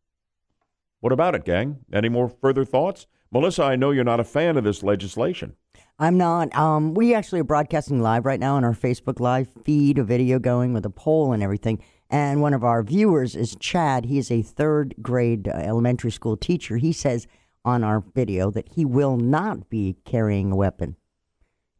What 1.00 1.12
about 1.12 1.34
it, 1.34 1.44
gang? 1.44 1.84
Any 1.92 2.08
more 2.08 2.28
further 2.28 2.64
thoughts? 2.64 3.06
Melissa, 3.30 3.64
I 3.64 3.76
know 3.76 3.90
you're 3.90 4.02
not 4.02 4.18
a 4.18 4.24
fan 4.24 4.56
of 4.56 4.64
this 4.64 4.82
legislation. 4.82 5.54
I'm 5.98 6.16
not. 6.16 6.54
Um, 6.56 6.94
we 6.94 7.14
actually 7.14 7.40
are 7.40 7.44
broadcasting 7.44 8.00
live 8.00 8.24
right 8.24 8.40
now 8.40 8.56
on 8.56 8.64
our 8.64 8.74
Facebook 8.74 9.20
Live 9.20 9.48
feed, 9.64 9.98
a 9.98 10.04
video 10.04 10.38
going 10.38 10.72
with 10.72 10.84
a 10.84 10.90
poll 10.90 11.32
and 11.32 11.42
everything. 11.42 11.82
And 12.08 12.40
one 12.40 12.54
of 12.54 12.62
our 12.62 12.82
viewers 12.82 13.34
is 13.34 13.56
Chad. 13.58 14.04
He 14.06 14.18
is 14.18 14.30
a 14.30 14.42
third 14.42 14.94
grade 15.02 15.48
uh, 15.48 15.52
elementary 15.52 16.10
school 16.12 16.36
teacher. 16.36 16.76
He 16.76 16.92
says 16.92 17.26
on 17.64 17.82
our 17.82 18.00
video 18.14 18.50
that 18.52 18.68
he 18.74 18.84
will 18.84 19.16
not 19.16 19.68
be 19.68 19.96
carrying 20.04 20.52
a 20.52 20.56
weapon. 20.56 20.96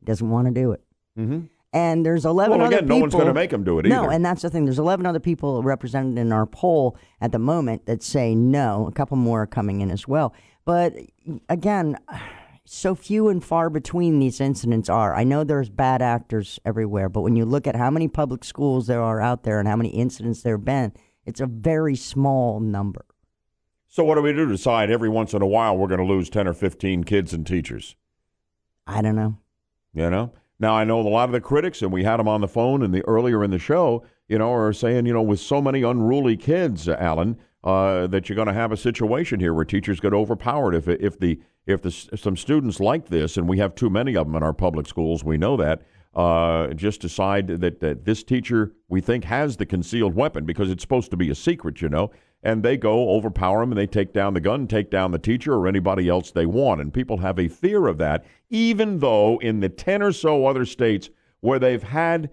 He 0.00 0.06
doesn't 0.06 0.28
want 0.28 0.48
to 0.48 0.52
do 0.52 0.72
it. 0.72 0.82
Mm-hmm. 1.18 1.40
And 1.72 2.06
there's 2.06 2.24
11 2.24 2.58
Well, 2.58 2.66
other 2.66 2.76
again, 2.76 2.84
people. 2.86 2.96
no 2.96 3.00
one's 3.02 3.14
gonna 3.14 3.34
make 3.34 3.52
'em 3.52 3.62
do 3.62 3.78
it 3.78 3.86
No, 3.86 4.08
and 4.08 4.24
that's 4.24 4.42
the 4.42 4.48
thing. 4.50 4.64
There's 4.64 4.78
11 4.78 5.04
other 5.04 5.20
people 5.20 5.62
represented 5.62 6.18
in 6.18 6.32
our 6.32 6.46
poll 6.46 6.96
at 7.20 7.32
the 7.32 7.38
moment 7.38 7.84
that 7.86 8.02
say 8.02 8.34
no. 8.34 8.86
A 8.88 8.92
couple 8.92 9.16
more 9.18 9.42
are 9.42 9.46
coming 9.46 9.80
in 9.80 9.90
as 9.90 10.08
well. 10.08 10.32
But 10.64 10.94
again, 11.48 11.98
so 12.68 12.94
few 12.94 13.28
and 13.28 13.42
far 13.42 13.70
between 13.70 14.18
these 14.18 14.40
incidents 14.40 14.88
are. 14.88 15.14
I 15.14 15.24
know 15.24 15.44
there's 15.44 15.70
bad 15.70 16.02
actors 16.02 16.58
everywhere, 16.64 17.08
but 17.08 17.22
when 17.22 17.36
you 17.36 17.44
look 17.44 17.66
at 17.66 17.76
how 17.76 17.90
many 17.90 18.08
public 18.08 18.44
schools 18.44 18.86
there 18.86 19.02
are 19.02 19.20
out 19.20 19.44
there 19.44 19.58
and 19.58 19.68
how 19.68 19.76
many 19.76 19.90
incidents 19.90 20.42
there 20.42 20.56
have 20.56 20.64
been, 20.64 20.92
it's 21.24 21.40
a 21.40 21.46
very 21.46 21.94
small 21.94 22.60
number. 22.60 23.04
So 23.88 24.04
what 24.04 24.16
do 24.16 24.22
we 24.22 24.32
do? 24.32 24.46
Decide 24.48 24.90
every 24.90 25.08
once 25.08 25.32
in 25.32 25.42
a 25.42 25.46
while 25.46 25.76
we're 25.76 25.88
going 25.88 26.00
to 26.00 26.06
lose 26.06 26.28
10 26.28 26.48
or 26.48 26.54
15 26.54 27.04
kids 27.04 27.32
and 27.32 27.46
teachers. 27.46 27.96
I 28.86 29.00
don't 29.00 29.16
know. 29.16 29.38
You 29.94 30.10
know? 30.10 30.32
Now, 30.58 30.74
I 30.74 30.84
know 30.84 31.00
a 31.00 31.02
lot 31.02 31.28
of 31.28 31.32
the 31.32 31.40
critics, 31.40 31.82
and 31.82 31.92
we 31.92 32.04
had 32.04 32.18
them 32.18 32.28
on 32.28 32.40
the 32.40 32.48
phone 32.48 32.82
in 32.82 32.90
the 32.90 33.04
earlier 33.06 33.44
in 33.44 33.50
the 33.50 33.58
show, 33.58 34.04
you 34.28 34.38
know, 34.38 34.52
are 34.52 34.72
saying, 34.72 35.06
you 35.06 35.12
know, 35.12 35.22
with 35.22 35.38
so 35.38 35.60
many 35.60 35.82
unruly 35.82 36.36
kids, 36.36 36.88
Alan, 36.88 37.38
uh, 37.66 38.06
that 38.06 38.28
you're 38.28 38.36
going 38.36 38.46
to 38.46 38.54
have 38.54 38.70
a 38.70 38.76
situation 38.76 39.40
here 39.40 39.52
where 39.52 39.64
teachers 39.64 39.98
get 39.98 40.14
overpowered 40.14 40.72
if 40.72 40.86
if 40.86 41.18
the 41.18 41.40
if 41.66 41.82
the 41.82 41.90
some 41.90 42.36
students 42.36 42.78
like 42.78 43.08
this, 43.08 43.36
and 43.36 43.48
we 43.48 43.58
have 43.58 43.74
too 43.74 43.90
many 43.90 44.16
of 44.16 44.28
them 44.28 44.36
in 44.36 44.42
our 44.44 44.52
public 44.52 44.86
schools, 44.86 45.24
we 45.24 45.36
know 45.36 45.56
that. 45.56 45.82
Uh, 46.14 46.68
just 46.72 47.02
decide 47.02 47.46
that, 47.48 47.80
that 47.80 48.06
this 48.06 48.22
teacher 48.22 48.72
we 48.88 49.02
think 49.02 49.24
has 49.24 49.56
the 49.56 49.66
concealed 49.66 50.14
weapon 50.14 50.46
because 50.46 50.70
it's 50.70 50.82
supposed 50.82 51.10
to 51.10 51.16
be 51.16 51.28
a 51.28 51.34
secret, 51.34 51.82
you 51.82 51.90
know, 51.90 52.10
and 52.42 52.62
they 52.62 52.74
go 52.74 53.10
overpower 53.10 53.62
him 53.62 53.70
and 53.70 53.78
they 53.78 53.86
take 53.86 54.14
down 54.14 54.32
the 54.32 54.40
gun, 54.40 54.66
take 54.66 54.90
down 54.90 55.10
the 55.10 55.18
teacher 55.18 55.52
or 55.54 55.66
anybody 55.66 56.08
else 56.08 56.30
they 56.30 56.46
want, 56.46 56.80
and 56.80 56.94
people 56.94 57.18
have 57.18 57.38
a 57.38 57.48
fear 57.48 57.88
of 57.88 57.98
that, 57.98 58.24
even 58.48 59.00
though 59.00 59.38
in 59.42 59.58
the 59.60 59.68
ten 59.68 60.00
or 60.00 60.12
so 60.12 60.46
other 60.46 60.64
states 60.64 61.10
where 61.40 61.58
they've 61.58 61.82
had 61.82 62.30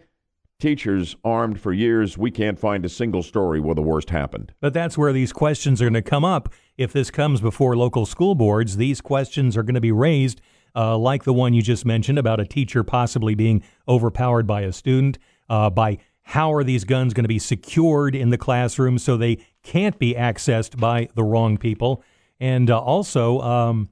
teachers 0.64 1.18
armed 1.26 1.60
for 1.60 1.74
years, 1.74 2.18
we 2.18 2.32
can't 2.32 2.58
find 2.58 2.86
a 2.86 2.90
single 2.90 3.22
story 3.22 3.60
where 3.60 3.76
the 3.76 3.82
worst 3.82 4.10
happened. 4.10 4.54
But 4.62 4.74
that's 4.74 4.98
where 4.98 5.12
these 5.12 5.34
questions 5.34 5.82
are 5.82 5.86
going 5.86 5.94
to 5.94 6.02
come 6.02 6.24
up. 6.24 6.54
If 6.78 6.94
this 6.94 7.12
comes 7.12 7.42
before 7.42 7.76
local 7.76 8.06
school 8.06 8.34
boards, 8.34 8.78
these 8.78 9.02
questions 9.02 9.58
are 9.58 9.64
going 9.64 9.76
to 9.76 9.82
be 9.82 9.92
raised, 9.92 10.40
uh, 10.74 10.98
like 10.98 11.26
the 11.26 11.34
one 11.34 11.54
you 11.54 11.62
just 11.62 11.86
mentioned 11.86 12.18
about 12.18 12.40
a 12.40 12.46
teacher 12.46 12.82
possibly 12.82 13.36
being 13.36 13.62
overpowered 13.90 14.48
by 14.48 14.62
a 14.62 14.72
student, 14.72 15.20
uh, 15.50 15.70
by 15.70 15.98
how 16.22 16.54
are 16.54 16.64
these 16.64 16.86
guns 16.86 17.14
going 17.14 17.26
to 17.26 17.28
be 17.28 17.40
secured 17.40 18.16
in 18.16 18.30
the 18.30 18.38
classroom 18.38 18.98
so 18.98 19.18
they 19.18 19.40
can't 19.64 20.00
be 20.00 20.14
accessed 20.14 20.80
by 20.80 21.10
the 21.14 21.26
wrong 21.26 21.58
people. 21.58 22.02
And 22.40 22.70
uh, 22.70 22.80
also, 22.80 23.42
um, 23.42 23.90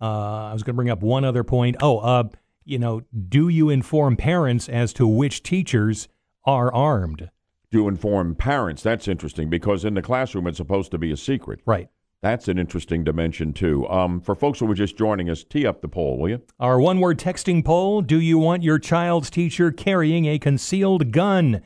uh, 0.00 0.50
I 0.50 0.52
was 0.52 0.62
going 0.62 0.74
to 0.74 0.76
bring 0.76 0.90
up 0.90 1.02
one 1.02 1.24
other 1.24 1.42
point. 1.42 1.74
Oh, 1.80 1.98
uh, 1.98 2.28
you 2.64 2.78
know, 2.78 3.02
do 3.28 3.48
you 3.48 3.70
inform 3.70 4.16
parents 4.16 4.68
as 4.68 4.92
to 4.94 5.06
which 5.06 5.42
teachers 5.42 6.08
are 6.44 6.72
armed? 6.72 7.30
Do 7.70 7.88
inform 7.88 8.34
parents. 8.34 8.82
That's 8.82 9.08
interesting 9.08 9.50
because 9.50 9.84
in 9.84 9.94
the 9.94 10.02
classroom 10.02 10.46
it's 10.46 10.58
supposed 10.58 10.90
to 10.92 10.98
be 10.98 11.10
a 11.12 11.16
secret. 11.16 11.60
Right. 11.66 11.88
That's 12.22 12.48
an 12.48 12.58
interesting 12.58 13.04
dimension 13.04 13.52
too. 13.52 13.86
Um, 13.88 14.20
for 14.20 14.34
folks 14.34 14.58
who 14.58 14.66
were 14.66 14.74
just 14.74 14.96
joining 14.96 15.28
us, 15.28 15.44
tee 15.44 15.66
up 15.66 15.82
the 15.82 15.88
poll, 15.88 16.18
will 16.18 16.30
you? 16.30 16.42
Our 16.58 16.80
one-word 16.80 17.18
texting 17.18 17.62
poll: 17.62 18.00
Do 18.00 18.18
you 18.18 18.38
want 18.38 18.62
your 18.62 18.78
child's 18.78 19.28
teacher 19.28 19.70
carrying 19.70 20.24
a 20.24 20.38
concealed 20.38 21.12
gun? 21.12 21.60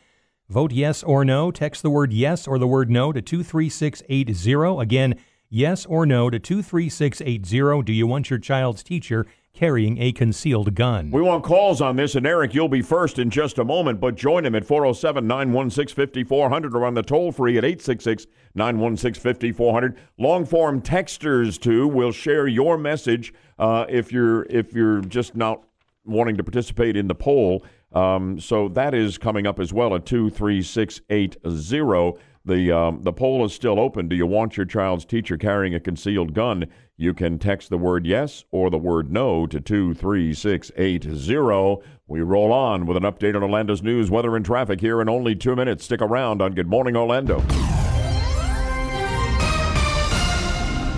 Vote 0.49 0.73
yes 0.73 1.05
or 1.05 1.25
no. 1.25 1.53
Text 1.53 1.83
the 1.83 1.91
word 1.91 2.13
yes 2.13 2.49
or 2.49 2.59
the 2.59 2.67
word 2.67 2.91
no 2.91 3.13
to 3.13 3.23
23680. 3.23 4.81
Again, 4.83 5.15
yes 5.49 5.87
or 5.87 6.07
no 6.07 6.31
to 6.31 6.39
23680. 6.41 7.83
Do 7.83 7.93
you 7.93 8.07
want 8.07 8.31
your 8.31 8.39
child's 8.39 8.83
teacher 8.83 9.27
carrying 9.59 10.01
a 10.01 10.13
concealed 10.13 10.73
gun? 10.77 11.11
We 11.11 11.21
want 11.21 11.43
calls 11.43 11.81
on 11.81 11.97
this, 11.97 12.15
and 12.15 12.25
Eric, 12.25 12.55
you'll 12.55 12.69
be 12.69 12.81
first 12.81 13.19
in 13.19 13.29
just 13.29 13.59
a 13.59 13.65
moment, 13.65 14.01
but 14.01 14.15
join 14.15 14.47
him 14.47 14.55
at 14.55 14.65
407 14.65 15.27
916 15.27 15.97
5400 15.97 16.77
or 16.77 16.87
on 16.87 16.95
the 16.95 17.03
toll 17.03 17.33
free 17.33 17.59
at 17.59 17.65
866 17.65 18.29
916 18.55 19.21
5400. 19.21 19.99
Long 20.17 20.47
form 20.47 20.81
texters, 20.81 21.61
too, 21.61 21.89
will 21.89 22.13
share 22.13 22.47
your 22.47 22.79
message 22.79 23.35
uh, 23.59 23.85
if, 23.89 24.13
you're, 24.13 24.45
if 24.45 24.73
you're 24.73 25.01
just 25.01 25.35
not 25.35 25.65
wanting 26.05 26.37
to 26.37 26.45
participate 26.45 26.97
in 26.97 27.09
the 27.09 27.17
poll. 27.17 27.65
Um, 27.93 28.39
so 28.39 28.69
that 28.69 28.95
is 28.95 29.19
coming 29.19 29.45
up 29.45 29.59
as 29.59 29.73
well 29.73 29.93
at 29.97 30.07
23680. 30.07 32.23
The, 32.45 32.73
um, 32.73 33.03
the 33.03 33.13
poll 33.13 33.45
is 33.45 33.53
still 33.53 33.81
open. 33.81 34.09
Do 34.09 34.15
you 34.15 34.25
want 34.25 34.57
your 34.57 34.67
child's 34.67 35.05
teacher 35.05 35.37
carrying 35.37 35.75
a 35.75 35.81
concealed 35.81 36.33
gun? 36.33 36.69
You 37.01 37.15
can 37.15 37.39
text 37.39 37.71
the 37.71 37.79
word 37.79 38.07
yes 38.07 38.45
or 38.51 38.71
the 38.71 38.77
word 38.77 39.13
no 39.13 39.47
to 39.47 39.61
23680. 39.61 41.81
We 42.09 42.23
roll 42.23 42.53
on 42.53 42.87
with 42.87 42.97
an 42.97 43.05
update 43.05 43.37
on 43.37 43.45
Orlando's 43.45 43.85
news, 43.85 44.11
weather, 44.11 44.35
and 44.35 44.45
traffic 44.45 44.81
here 44.81 45.01
in 45.01 45.09
only 45.09 45.37
two 45.37 45.55
minutes. 45.55 45.85
Stick 45.85 46.03
around 46.03 46.43
on 46.43 46.55
Good 46.55 46.67
Morning 46.67 46.97
Orlando. 46.97 47.39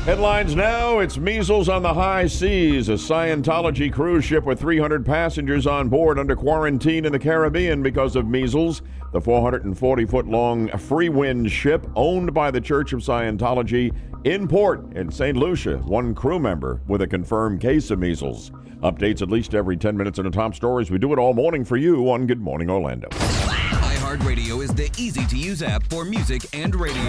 Headlines 0.07 0.57
now 0.57 1.01
it's 1.01 1.19
measles 1.19 1.69
on 1.69 1.83
the 1.83 1.93
high 1.93 2.27
seas. 2.27 2.89
A 2.89 2.93
Scientology 2.93 3.93
cruise 3.93 4.25
ship 4.25 4.45
with 4.45 4.59
300 4.59 5.05
passengers 5.05 5.67
on 5.67 5.91
board 5.91 6.19
under 6.19 6.35
quarantine 6.35 7.05
in 7.05 7.13
the 7.13 7.19
Caribbean 7.19 7.83
because 7.83 8.17
of 8.17 8.27
measles. 8.27 8.81
The 9.13 9.21
440 9.21 10.07
foot 10.07 10.27
long 10.27 10.69
Freewinds 10.69 11.51
ship, 11.51 11.87
owned 11.95 12.33
by 12.33 12.51
the 12.51 12.61
Church 12.61 12.95
of 12.95 13.01
Scientology, 13.01 13.95
in 14.25 14.47
port 14.47 14.93
in 14.93 15.11
St. 15.11 15.37
Lucia. 15.37 15.79
One 15.79 16.15
crew 16.15 16.39
member 16.39 16.81
with 16.87 17.03
a 17.03 17.07
confirmed 17.07 17.61
case 17.61 17.91
of 17.91 17.99
measles. 17.99 18.51
Updates 18.83 19.23
at 19.23 19.31
least 19.31 19.55
every 19.55 19.77
10 19.77 19.97
minutes 19.97 20.19
in 20.19 20.25
the 20.25 20.31
top 20.31 20.55
stories. 20.55 20.91
We 20.91 20.99
do 20.99 21.13
it 21.13 21.19
all 21.19 21.35
morning 21.35 21.65
for 21.65 21.77
you 21.77 22.11
on 22.11 22.27
Good 22.27 22.41
Morning 22.41 22.71
Orlando. 22.71 23.09
iHeartRadio 23.09 24.63
is 24.63 24.75
the 24.75 24.91
easy 24.99 25.27
to 25.27 25.37
use 25.37 25.63
app 25.63 25.83
for 25.91 26.05
music 26.05 26.47
and 26.55 26.75
radio. 26.75 27.03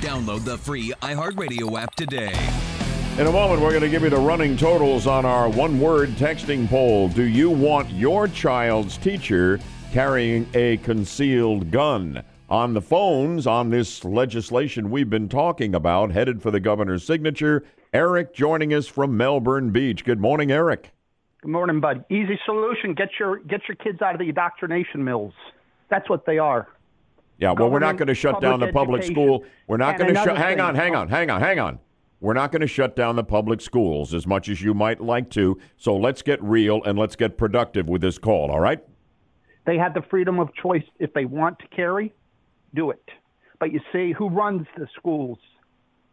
Download 0.00 0.44
the 0.44 0.56
free 0.58 0.92
iHeartRadio 1.02 1.80
app 1.80 1.94
today. 1.94 2.32
In 3.18 3.26
a 3.26 3.32
moment, 3.32 3.60
we're 3.60 3.70
going 3.70 3.82
to 3.82 3.88
give 3.88 4.02
you 4.02 4.10
the 4.10 4.16
running 4.16 4.56
totals 4.56 5.08
on 5.08 5.24
our 5.24 5.48
one 5.48 5.80
word 5.80 6.10
texting 6.10 6.68
poll. 6.68 7.08
Do 7.08 7.24
you 7.24 7.50
want 7.50 7.90
your 7.90 8.28
child's 8.28 8.96
teacher 8.96 9.58
carrying 9.92 10.46
a 10.54 10.76
concealed 10.78 11.72
gun? 11.72 12.22
On 12.50 12.72
the 12.72 12.80
phones 12.80 13.46
on 13.46 13.68
this 13.68 14.06
legislation 14.06 14.90
we've 14.90 15.10
been 15.10 15.28
talking 15.28 15.74
about, 15.74 16.12
headed 16.12 16.40
for 16.40 16.50
the 16.50 16.60
governor's 16.60 17.04
signature, 17.04 17.62
Eric 17.92 18.32
joining 18.32 18.72
us 18.72 18.86
from 18.86 19.18
Melbourne 19.18 19.70
Beach. 19.70 20.02
Good 20.02 20.18
morning, 20.18 20.50
Eric. 20.50 20.92
Good 21.42 21.50
morning, 21.50 21.78
bud. 21.78 22.06
Easy 22.08 22.40
solution: 22.46 22.94
get 22.94 23.10
your 23.20 23.40
get 23.40 23.60
your 23.68 23.76
kids 23.76 24.00
out 24.00 24.14
of 24.14 24.18
the 24.18 24.30
indoctrination 24.30 25.04
mills. 25.04 25.34
That's 25.90 26.08
what 26.08 26.24
they 26.24 26.38
are. 26.38 26.68
Yeah, 27.36 27.52
well, 27.52 27.70
we're 27.70 27.80
not 27.80 27.98
going 27.98 28.08
to 28.08 28.14
shut 28.14 28.40
down 28.40 28.60
the 28.60 28.72
public 28.72 29.02
school. 29.02 29.44
We're 29.66 29.76
not 29.76 29.98
going 29.98 30.14
to 30.14 30.20
shut. 30.22 30.38
Hang 30.38 30.58
on, 30.58 30.74
hang 30.74 30.94
on, 30.94 31.08
hang 31.08 31.28
on, 31.28 31.42
hang 31.42 31.58
on. 31.58 31.78
We're 32.20 32.32
not 32.32 32.50
going 32.50 32.62
to 32.62 32.66
shut 32.66 32.96
down 32.96 33.14
the 33.14 33.24
public 33.24 33.60
schools 33.60 34.14
as 34.14 34.26
much 34.26 34.48
as 34.48 34.62
you 34.62 34.72
might 34.72 35.02
like 35.02 35.28
to. 35.30 35.60
So 35.76 35.94
let's 35.94 36.22
get 36.22 36.42
real 36.42 36.82
and 36.84 36.98
let's 36.98 37.14
get 37.14 37.36
productive 37.36 37.88
with 37.88 38.00
this 38.00 38.16
call. 38.16 38.50
All 38.50 38.58
right? 38.58 38.82
They 39.66 39.76
have 39.76 39.92
the 39.92 40.02
freedom 40.02 40.40
of 40.40 40.48
choice 40.54 40.82
if 40.98 41.12
they 41.12 41.26
want 41.26 41.58
to 41.58 41.68
carry, 41.68 42.12
do 42.74 42.90
it. 42.90 43.02
But 43.60 43.72
you 43.72 43.80
see, 43.92 44.12
who 44.12 44.28
runs 44.28 44.66
the 44.76 44.86
schools? 44.96 45.38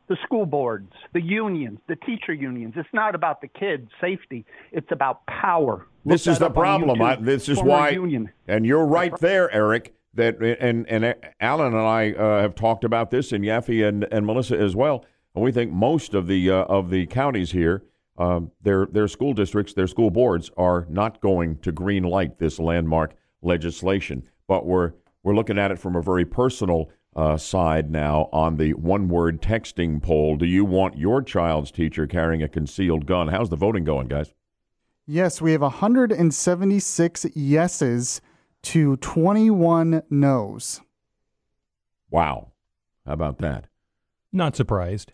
The 0.08 0.18
school 0.24 0.46
boards, 0.46 0.92
the 1.14 1.22
unions, 1.22 1.80
the 1.88 1.96
teacher 1.96 2.32
unions. 2.32 2.74
It's 2.78 2.88
not 2.94 3.16
about 3.16 3.42
the 3.42 3.48
kids' 3.48 3.90
safety. 4.00 4.46
It's 4.72 4.92
about 4.92 5.26
power. 5.26 5.88
This 6.06 6.28
Look 6.28 6.34
is 6.34 6.40
the 6.40 6.52
problem. 6.52 7.02
I, 7.02 7.16
this 7.16 7.50
is 7.50 7.58
Former 7.58 7.72
why, 7.72 7.90
Union. 7.90 8.30
and 8.48 8.68
you're 8.68 8.86
right 8.86 9.18
there, 9.20 9.52
Eric. 9.52 9.96
That 10.14 10.40
and 10.42 10.88
and 10.88 11.16
Alan 11.42 11.74
and 11.74 11.82
I 11.82 12.12
uh, 12.12 12.40
have 12.42 12.54
talked 12.54 12.84
about 12.84 13.10
this, 13.10 13.32
and 13.32 13.44
Yaffee 13.44 13.86
and, 13.86 14.08
and 14.12 14.26
Melissa 14.28 14.58
as 14.58 14.76
well. 14.76 15.04
And 15.34 15.44
we 15.44 15.52
think 15.52 15.72
most 15.72 16.14
of 16.14 16.28
the 16.28 16.52
uh, 16.52 16.64
of 16.66 16.92
the 16.92 17.08
counties 17.08 17.52
here, 17.52 17.84
um, 18.20 18.52
their 18.62 18.86
their 18.86 19.08
school 19.08 19.34
districts, 19.34 19.74
their 19.74 19.88
school 19.88 20.12
boards 20.12 20.52
are 20.56 20.86
not 20.88 21.20
going 21.20 21.58
to 21.58 21.72
green 21.72 22.04
light 22.04 22.38
this 22.38 22.60
landmark 22.60 23.16
legislation. 23.42 24.24
But 24.48 24.68
we're 24.68 24.94
we're 25.26 25.36
looking 25.36 25.58
at 25.58 25.72
it 25.72 25.80
from 25.80 25.96
a 25.96 26.04
very 26.04 26.24
personal 26.24 26.92
uh, 27.16 27.36
side 27.36 27.90
now 27.90 28.30
on 28.32 28.58
the 28.58 28.74
one 28.76 29.10
word 29.10 29.42
texting 29.42 30.02
poll. 30.02 30.38
Do 30.38 30.46
you 30.46 30.64
want 30.64 31.00
your 31.00 31.24
child's 31.24 31.72
teacher 31.72 32.06
carrying 32.06 32.44
a 32.44 32.48
concealed 32.48 33.08
gun? 33.08 33.30
How's 33.30 33.50
the 33.50 33.56
voting 33.56 33.84
going, 33.84 34.08
guys? 34.08 34.34
Yes, 35.08 35.42
we 35.42 35.52
have 35.54 35.62
176 35.62 37.26
yeses 37.36 38.22
to 38.62 38.98
21 38.98 40.04
noes. 40.12 40.82
Wow. 42.12 42.52
How 43.08 43.14
about 43.14 43.40
that? 43.40 43.66
Not 44.32 44.56
surprised. 44.56 45.14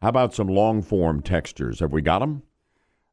How 0.00 0.08
about 0.08 0.34
some 0.34 0.48
long 0.48 0.82
form 0.82 1.22
textures? 1.22 1.78
Have 1.78 1.92
we 1.92 2.02
got 2.02 2.18
them? 2.18 2.42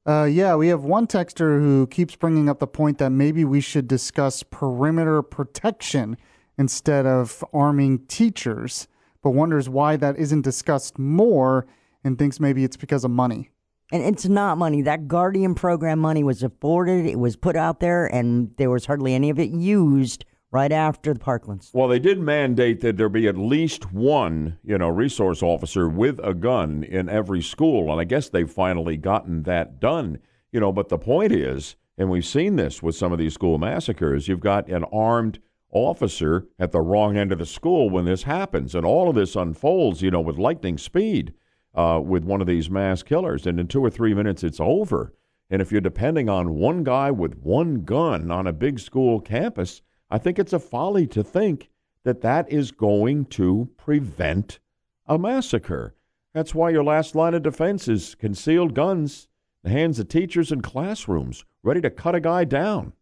Uh, 0.09 0.23
yeah, 0.23 0.55
we 0.55 0.69
have 0.69 0.83
one 0.83 1.05
texter 1.05 1.59
who 1.59 1.85
keeps 1.85 2.15
bringing 2.15 2.49
up 2.49 2.57
the 2.57 2.65
point 2.65 2.97
that 2.97 3.11
maybe 3.11 3.45
we 3.45 3.61
should 3.61 3.87
discuss 3.87 4.41
perimeter 4.41 5.21
protection 5.21 6.17
instead 6.57 7.05
of 7.05 7.43
arming 7.53 7.99
teachers, 8.07 8.87
but 9.21 9.29
wonders 9.29 9.69
why 9.69 9.95
that 9.95 10.17
isn't 10.17 10.41
discussed 10.41 10.97
more 10.97 11.67
and 12.03 12.17
thinks 12.17 12.39
maybe 12.39 12.63
it's 12.63 12.75
because 12.75 13.03
of 13.03 13.11
money. 13.11 13.51
And 13.91 14.01
it's 14.01 14.25
not 14.25 14.57
money. 14.57 14.81
That 14.81 15.07
Guardian 15.07 15.53
program 15.53 15.99
money 15.99 16.23
was 16.23 16.41
afforded, 16.41 17.05
it 17.05 17.19
was 17.19 17.35
put 17.35 17.55
out 17.55 17.79
there, 17.79 18.07
and 18.07 18.49
there 18.57 18.71
was 18.71 18.87
hardly 18.87 19.13
any 19.13 19.29
of 19.29 19.37
it 19.37 19.51
used 19.51 20.25
right 20.51 20.71
after 20.71 21.13
the 21.13 21.19
Parklands. 21.19 21.69
Well, 21.73 21.87
they 21.87 21.99
did 21.99 22.19
mandate 22.19 22.81
that 22.81 22.97
there 22.97 23.09
be 23.09 23.27
at 23.27 23.37
least 23.37 23.91
one, 23.91 24.57
you 24.63 24.77
know, 24.77 24.89
resource 24.89 25.43
officer 25.43 25.87
with 25.87 26.19
a 26.23 26.33
gun 26.33 26.83
in 26.83 27.09
every 27.09 27.41
school, 27.41 27.91
and 27.91 28.01
I 28.01 28.03
guess 28.03 28.29
they've 28.29 28.49
finally 28.49 28.97
gotten 28.97 29.43
that 29.43 29.79
done. 29.79 30.19
You 30.51 30.59
know, 30.59 30.71
but 30.71 30.89
the 30.89 30.97
point 30.97 31.31
is, 31.31 31.75
and 31.97 32.09
we've 32.09 32.25
seen 32.25 32.55
this 32.55 32.81
with 32.81 32.95
some 32.95 33.11
of 33.11 33.19
these 33.19 33.33
school 33.33 33.57
massacres, 33.57 34.27
you've 34.27 34.39
got 34.39 34.69
an 34.69 34.85
armed 34.85 35.39
officer 35.71 36.47
at 36.57 36.71
the 36.71 36.81
wrong 36.81 37.15
end 37.15 37.31
of 37.31 37.37
the 37.37 37.45
school 37.45 37.89
when 37.89 38.05
this 38.05 38.23
happens, 38.23 38.73
and 38.73 38.85
all 38.85 39.09
of 39.09 39.15
this 39.15 39.35
unfolds, 39.35 40.01
you 40.01 40.09
know, 40.09 40.21
with 40.21 40.37
lightning 40.37 40.77
speed 40.77 41.33
uh, 41.75 42.01
with 42.03 42.23
one 42.23 42.41
of 42.41 42.47
these 42.47 42.69
mass 42.69 43.03
killers, 43.03 43.45
and 43.45 43.59
in 43.59 43.67
two 43.67 43.83
or 43.83 43.89
three 43.89 44.13
minutes 44.13 44.43
it's 44.43 44.59
over. 44.59 45.13
And 45.51 45.61
if 45.61 45.71
you're 45.71 45.81
depending 45.81 46.29
on 46.29 46.55
one 46.55 46.83
guy 46.83 47.11
with 47.11 47.37
one 47.39 47.83
gun 47.83 48.31
on 48.31 48.47
a 48.47 48.53
big 48.53 48.79
school 48.79 49.19
campus, 49.19 49.81
I 50.09 50.17
think 50.17 50.39
it's 50.39 50.53
a 50.53 50.59
folly 50.59 51.05
to 51.07 51.23
think 51.23 51.69
that 52.03 52.21
that 52.21 52.51
is 52.51 52.71
going 52.71 53.25
to 53.25 53.69
prevent 53.77 54.59
a 55.05 55.19
massacre. 55.19 55.95
That's 56.33 56.55
why 56.55 56.71
your 56.71 56.83
last 56.83 57.15
line 57.15 57.33
of 57.33 57.43
defense 57.43 57.87
is 57.87 58.15
concealed 58.15 58.73
guns 58.73 59.27
in 59.63 59.71
the 59.71 59.77
hands 59.77 59.99
of 59.99 60.07
teachers 60.07 60.51
in 60.51 60.61
classrooms, 60.61 61.45
ready 61.63 61.81
to 61.81 61.89
cut 61.89 62.15
a 62.15 62.19
guy 62.19 62.43
down. 62.43 62.93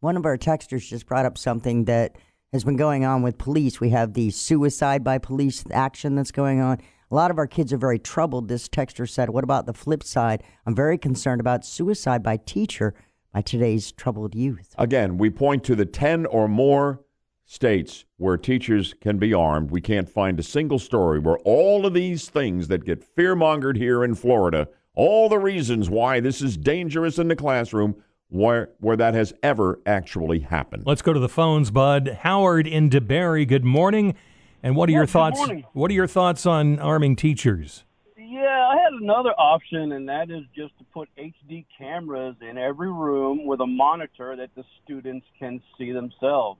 One 0.00 0.16
of 0.16 0.24
our 0.24 0.38
texters 0.38 0.88
just 0.88 1.06
brought 1.06 1.26
up 1.26 1.36
something 1.36 1.84
that 1.84 2.16
has 2.52 2.64
been 2.64 2.76
going 2.76 3.04
on 3.04 3.22
with 3.22 3.38
police. 3.38 3.80
We 3.80 3.90
have 3.90 4.14
the 4.14 4.30
suicide 4.30 5.04
by 5.04 5.18
police 5.18 5.64
action 5.70 6.14
that's 6.14 6.32
going 6.32 6.60
on. 6.60 6.78
A 7.10 7.14
lot 7.14 7.30
of 7.30 7.38
our 7.38 7.46
kids 7.46 7.72
are 7.72 7.78
very 7.78 7.98
troubled. 7.98 8.48
This 8.48 8.68
texter 8.68 9.08
said, 9.08 9.30
What 9.30 9.44
about 9.44 9.66
the 9.66 9.74
flip 9.74 10.02
side? 10.02 10.42
I'm 10.66 10.74
very 10.74 10.96
concerned 10.96 11.40
about 11.40 11.64
suicide 11.64 12.22
by 12.22 12.38
teacher 12.38 12.94
by 13.32 13.42
today's 13.42 13.92
troubled 13.92 14.34
youth. 14.34 14.74
Again, 14.78 15.18
we 15.18 15.30
point 15.30 15.64
to 15.64 15.74
the 15.74 15.86
10 15.86 16.26
or 16.26 16.48
more 16.48 17.00
states 17.44 18.04
where 18.16 18.36
teachers 18.36 18.94
can 19.00 19.18
be 19.18 19.34
armed. 19.34 19.70
We 19.70 19.80
can't 19.80 20.08
find 20.08 20.38
a 20.38 20.42
single 20.42 20.78
story 20.78 21.18
where 21.18 21.38
all 21.38 21.84
of 21.86 21.94
these 21.94 22.28
things 22.28 22.68
that 22.68 22.84
get 22.84 23.02
fear-mongered 23.02 23.76
here 23.76 24.04
in 24.04 24.14
Florida, 24.14 24.68
all 24.94 25.28
the 25.28 25.38
reasons 25.38 25.90
why 25.90 26.20
this 26.20 26.40
is 26.42 26.56
dangerous 26.56 27.18
in 27.18 27.28
the 27.28 27.36
classroom, 27.36 27.96
where 28.28 28.70
where 28.80 28.96
that 28.96 29.12
has 29.12 29.34
ever 29.42 29.78
actually 29.84 30.38
happened. 30.40 30.84
Let's 30.86 31.02
go 31.02 31.12
to 31.12 31.20
the 31.20 31.28
phones, 31.28 31.70
Bud. 31.70 32.18
Howard 32.22 32.66
in 32.66 32.88
DeBary, 32.88 33.46
good 33.46 33.64
morning. 33.64 34.14
And 34.62 34.76
what 34.76 34.88
are 34.88 34.92
your 34.92 35.02
Yes, 35.02 35.08
good 35.08 35.12
thoughts? 35.12 35.36
morning. 35.38 35.64
What 35.72 35.90
are 35.90 35.94
your 35.94 36.06
thoughts 36.06 36.46
on 36.46 36.78
arming 36.78 37.16
teachers? 37.16 37.84
Yeah, 38.32 38.66
I 38.66 38.76
had 38.82 38.94
another 38.94 39.34
option, 39.36 39.92
and 39.92 40.08
that 40.08 40.30
is 40.30 40.44
just 40.56 40.72
to 40.78 40.84
put 40.94 41.10
HD 41.18 41.66
cameras 41.76 42.34
in 42.40 42.56
every 42.56 42.90
room 42.90 43.44
with 43.44 43.60
a 43.60 43.66
monitor 43.66 44.34
that 44.36 44.48
the 44.56 44.64
students 44.82 45.26
can 45.38 45.60
see 45.76 45.92
themselves. 45.92 46.58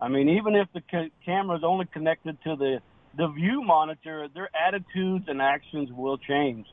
I 0.00 0.08
mean, 0.08 0.28
even 0.28 0.56
if 0.56 0.66
the 0.74 0.80
ca- 0.90 1.12
camera 1.24 1.56
is 1.56 1.62
only 1.62 1.86
connected 1.86 2.36
to 2.42 2.56
the 2.56 2.78
the 3.16 3.28
view 3.28 3.62
monitor, 3.62 4.26
their 4.34 4.50
attitudes 4.56 5.26
and 5.28 5.40
actions 5.40 5.88
will 5.92 6.18
change. 6.18 6.66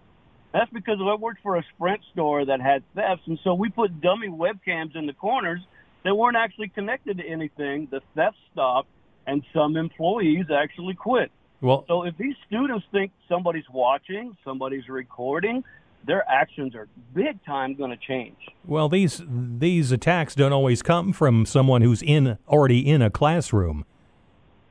That's 0.53 0.72
because 0.72 0.97
I 0.99 1.14
worked 1.14 1.43
for 1.43 1.57
a 1.57 1.64
Sprint 1.76 2.02
store 2.11 2.45
that 2.45 2.60
had 2.60 2.81
thefts, 2.95 3.27
and 3.27 3.38
so 3.43 3.53
we 3.53 3.69
put 3.69 4.02
dummy 4.02 4.30
webcams 4.30 4.95
in 4.95 5.06
the 5.06 5.14
corners 5.14 5.60
that 6.03 6.15
weren't 6.15 6.35
actually 6.35 6.69
connected 6.69 7.19
to 7.19 7.23
anything. 7.23 7.89
The 7.91 8.02
theft 8.15 8.38
stopped, 8.52 8.89
and 9.27 9.43
some 9.53 9.77
employees 9.77 10.45
actually 10.52 10.95
quit. 10.95 11.31
Well, 11.61 11.86
So 11.88 12.03
if 12.03 12.18
these 12.18 12.36
students 12.48 12.86
think 12.91 13.11
somebody's 13.30 13.69
watching, 13.72 14.36
somebody's 14.44 14.88
recording, 14.90 15.64
their 16.06 16.23
actions 16.30 16.76
are 16.76 16.88
big 17.14 17.44
time 17.45 17.73
going 17.76 17.90
to 17.90 17.98
change. 17.98 18.38
well, 18.65 18.88
these 18.90 19.22
these 19.27 19.91
attacks 19.91 20.36
don't 20.36 20.53
always 20.53 20.84
come 20.84 21.14
from 21.14 21.45
someone 21.45 21.82
who's 21.82 22.02
in 22.03 22.38
already 22.48 22.88
in 22.88 23.02
a 23.02 23.10
classroom. 23.10 23.86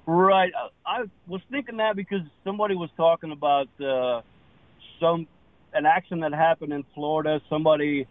Right. 0.06 0.52
I, 0.86 1.00
I 1.00 1.04
was 1.26 1.40
thinking 1.50 1.78
that 1.78 1.96
because 1.96 2.20
somebody 2.44 2.74
was 2.74 2.90
talking 2.96 3.32
about 3.32 3.68
uh, 3.80 4.20
some 5.00 5.26
an 5.72 5.86
action 5.86 6.20
that 6.20 6.32
happened 6.32 6.72
in 6.72 6.84
Florida. 6.94 7.40
Somebody, 7.50 8.06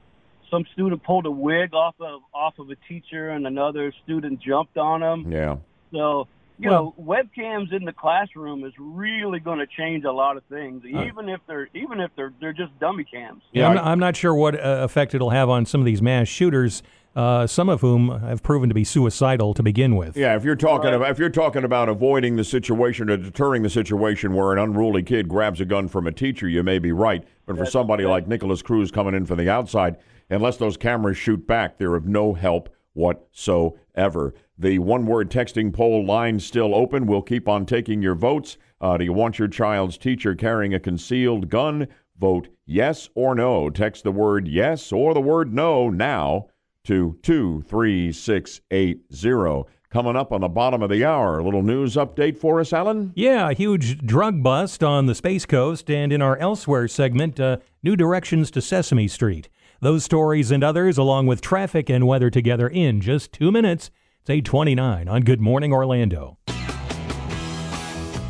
some 0.51 0.65
student 0.73 1.01
pulled 1.03 1.25
a 1.25 1.31
wig 1.31 1.73
off 1.73 1.95
of 2.01 2.21
off 2.33 2.59
of 2.59 2.69
a 2.71 2.75
teacher, 2.89 3.29
and 3.29 3.47
another 3.47 3.93
student 4.03 4.41
jumped 4.41 4.77
on 4.77 5.01
him. 5.01 5.31
Yeah. 5.31 5.57
So 5.93 6.27
you 6.59 6.69
know, 6.69 6.93
webcams 6.99 7.73
in 7.73 7.83
the 7.83 7.93
classroom 7.93 8.63
is 8.63 8.73
really 8.77 9.39
going 9.39 9.59
to 9.59 9.67
change 9.67 10.03
a 10.05 10.11
lot 10.11 10.37
of 10.37 10.43
things, 10.45 10.83
Uh. 10.85 11.03
even 11.03 11.29
if 11.29 11.41
they're 11.47 11.67
even 11.73 11.99
if 11.99 12.11
they're 12.15 12.33
they're 12.39 12.53
just 12.53 12.77
dummy 12.79 13.03
cams. 13.03 13.41
Yeah, 13.51 13.69
I'm, 13.69 13.77
I'm 13.77 13.99
not 13.99 14.15
sure 14.15 14.33
what 14.35 14.55
uh, 14.55 14.79
effect 14.83 15.13
it'll 15.15 15.31
have 15.31 15.49
on 15.49 15.65
some 15.65 15.81
of 15.81 15.85
these 15.85 16.01
mass 16.01 16.27
shooters, 16.27 16.83
uh, 17.15 17.47
some 17.47 17.69
of 17.69 17.81
whom 17.81 18.09
have 18.21 18.43
proven 18.43 18.69
to 18.69 18.75
be 18.75 18.83
suicidal 18.83 19.53
to 19.55 19.63
begin 19.63 19.95
with. 19.95 20.15
Yeah, 20.15 20.35
if 20.35 20.43
you're 20.43 20.55
talking 20.55 20.93
about 20.93 21.09
if 21.09 21.19
you're 21.19 21.29
talking 21.29 21.63
about 21.63 21.89
avoiding 21.89 22.35
the 22.35 22.43
situation 22.43 23.09
or 23.09 23.17
deterring 23.17 23.63
the 23.63 23.69
situation 23.69 24.33
where 24.33 24.53
an 24.53 24.59
unruly 24.59 25.03
kid 25.03 25.27
grabs 25.27 25.59
a 25.59 25.65
gun 25.65 25.87
from 25.87 26.07
a 26.07 26.11
teacher, 26.11 26.47
you 26.47 26.63
may 26.63 26.79
be 26.79 26.91
right. 26.91 27.23
But 27.45 27.57
for 27.57 27.65
somebody 27.65 28.05
like 28.05 28.27
Nikolas 28.27 28.61
Cruz 28.61 28.89
coming 28.91 29.13
in 29.15 29.25
from 29.25 29.37
the 29.37 29.49
outside, 29.49 29.97
unless 30.29 30.57
those 30.57 30.77
cameras 30.77 31.17
shoot 31.17 31.45
back, 31.45 31.77
they're 31.77 31.95
of 31.95 32.05
no 32.07 32.33
help 32.33 32.69
whatsoever. 32.93 34.33
The 34.57 34.79
one-word 34.79 35.31
texting 35.31 35.73
poll 35.73 36.05
line 36.05 36.39
still 36.39 36.75
open. 36.75 37.07
We'll 37.07 37.21
keep 37.21 37.47
on 37.47 37.65
taking 37.65 38.01
your 38.01 38.15
votes. 38.15 38.57
Uh, 38.79 38.97
do 38.97 39.03
you 39.03 39.13
want 39.13 39.39
your 39.39 39.47
child's 39.47 39.97
teacher 39.97 40.35
carrying 40.35 40.73
a 40.73 40.79
concealed 40.79 41.49
gun? 41.49 41.87
Vote 42.19 42.49
yes 42.65 43.09
or 43.15 43.33
no. 43.33 43.69
Text 43.69 44.03
the 44.03 44.11
word 44.11 44.47
yes 44.47 44.91
or 44.91 45.13
the 45.13 45.21
word 45.21 45.53
no 45.53 45.89
now 45.89 46.47
to 46.85 47.17
23680. 47.23 49.63
Coming 49.89 50.15
up 50.15 50.31
on 50.31 50.41
the 50.41 50.49
bottom 50.49 50.81
of 50.81 50.89
the 50.89 51.05
hour, 51.05 51.37
a 51.37 51.43
little 51.43 51.61
news 51.61 51.95
update 51.95 52.37
for 52.37 52.59
us, 52.59 52.73
Alan? 52.73 53.13
Yeah, 53.15 53.51
a 53.51 53.53
huge 53.53 53.99
drug 53.99 54.41
bust 54.41 54.83
on 54.83 55.05
the 55.05 55.13
Space 55.13 55.45
Coast, 55.45 55.87
and 55.89 56.11
in 56.11 56.19
our 56.19 56.35
Elsewhere 56.37 56.87
segment, 56.87 57.39
uh, 57.39 57.57
new 57.83 57.95
directions 57.95 58.49
to 58.51 58.61
Sesame 58.61 59.07
Street. 59.07 59.49
Those 59.81 60.03
stories 60.03 60.49
and 60.49 60.63
others, 60.63 60.97
along 60.97 61.27
with 61.27 61.41
traffic 61.41 61.91
and 61.91 62.07
weather 62.07 62.31
together 62.31 62.67
in 62.67 63.01
just 63.01 63.31
two 63.31 63.51
minutes. 63.51 63.91
It's 64.23 64.29
829 64.29 65.09
on 65.09 65.23
Good 65.23 65.41
Morning 65.41 65.73
Orlando. 65.73 66.37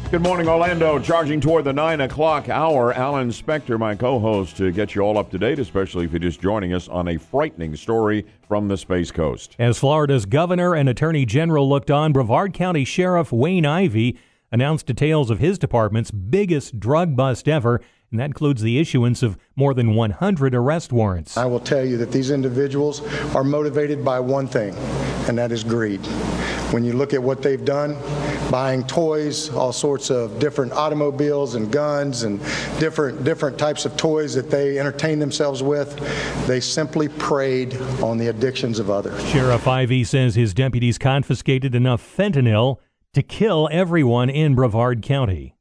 Good 0.09 0.23
morning, 0.23 0.47
Orlando. 0.47 0.97
Charging 0.97 1.39
toward 1.39 1.65
the 1.65 1.73
9 1.73 2.01
o'clock 2.01 2.49
hour. 2.49 2.91
Alan 2.93 3.29
Spector, 3.29 3.77
my 3.77 3.93
co 3.93 4.17
host, 4.17 4.57
to 4.57 4.71
get 4.71 4.95
you 4.95 5.03
all 5.03 5.19
up 5.19 5.29
to 5.29 5.37
date, 5.37 5.59
especially 5.59 6.05
if 6.05 6.11
you're 6.11 6.17
just 6.17 6.41
joining 6.41 6.73
us 6.73 6.87
on 6.87 7.09
a 7.09 7.19
frightening 7.19 7.75
story 7.75 8.25
from 8.47 8.69
the 8.69 8.75
Space 8.75 9.11
Coast. 9.11 9.55
As 9.59 9.77
Florida's 9.77 10.25
governor 10.25 10.73
and 10.73 10.89
attorney 10.89 11.27
general 11.27 11.69
looked 11.69 11.91
on, 11.91 12.11
Brevard 12.11 12.55
County 12.55 12.85
Sheriff 12.85 13.31
Wayne 13.31 13.67
Ivey 13.67 14.17
announced 14.51 14.87
details 14.87 15.29
of 15.29 15.37
his 15.37 15.59
department's 15.59 16.09
biggest 16.09 16.79
drug 16.79 17.15
bust 17.15 17.47
ever, 17.47 17.81
and 18.13 18.19
that 18.19 18.25
includes 18.25 18.61
the 18.61 18.77
issuance 18.77 19.23
of 19.23 19.39
more 19.55 19.73
than 19.73 19.95
100 19.95 20.53
arrest 20.53 20.93
warrants. 20.93 21.35
I 21.35 21.45
will 21.45 21.59
tell 21.59 21.83
you 21.83 21.97
that 21.97 22.11
these 22.11 22.29
individuals 22.29 23.01
are 23.33 23.43
motivated 23.43 24.05
by 24.05 24.19
one 24.19 24.47
thing, 24.47 24.75
and 25.27 25.35
that 25.39 25.51
is 25.51 25.63
greed. 25.63 25.99
When 26.71 26.83
you 26.83 26.93
look 26.93 27.15
at 27.15 27.23
what 27.23 27.41
they've 27.41 27.65
done, 27.65 27.97
buying 28.51 28.83
toys, 28.83 29.51
all 29.51 29.73
sorts 29.73 30.11
of 30.11 30.37
different 30.37 30.73
automobiles 30.73 31.55
and 31.55 31.71
guns 31.71 32.21
and 32.21 32.39
different 32.79 33.23
different 33.23 33.57
types 33.57 33.83
of 33.85 33.97
toys 33.97 34.35
that 34.35 34.51
they 34.51 34.77
entertain 34.77 35.17
themselves 35.17 35.63
with, 35.63 35.97
they 36.45 36.59
simply 36.59 37.09
preyed 37.09 37.75
on 38.03 38.19
the 38.19 38.27
addictions 38.27 38.77
of 38.77 38.91
others. 38.91 39.27
Sheriff 39.29 39.67
Ivey 39.67 40.03
says 40.03 40.35
his 40.35 40.53
deputies 40.53 40.99
confiscated 40.99 41.73
enough 41.73 42.01
fentanyl 42.15 42.77
to 43.13 43.23
kill 43.23 43.69
everyone 43.71 44.29
in 44.29 44.53
Brevard 44.53 45.01
County. 45.01 45.55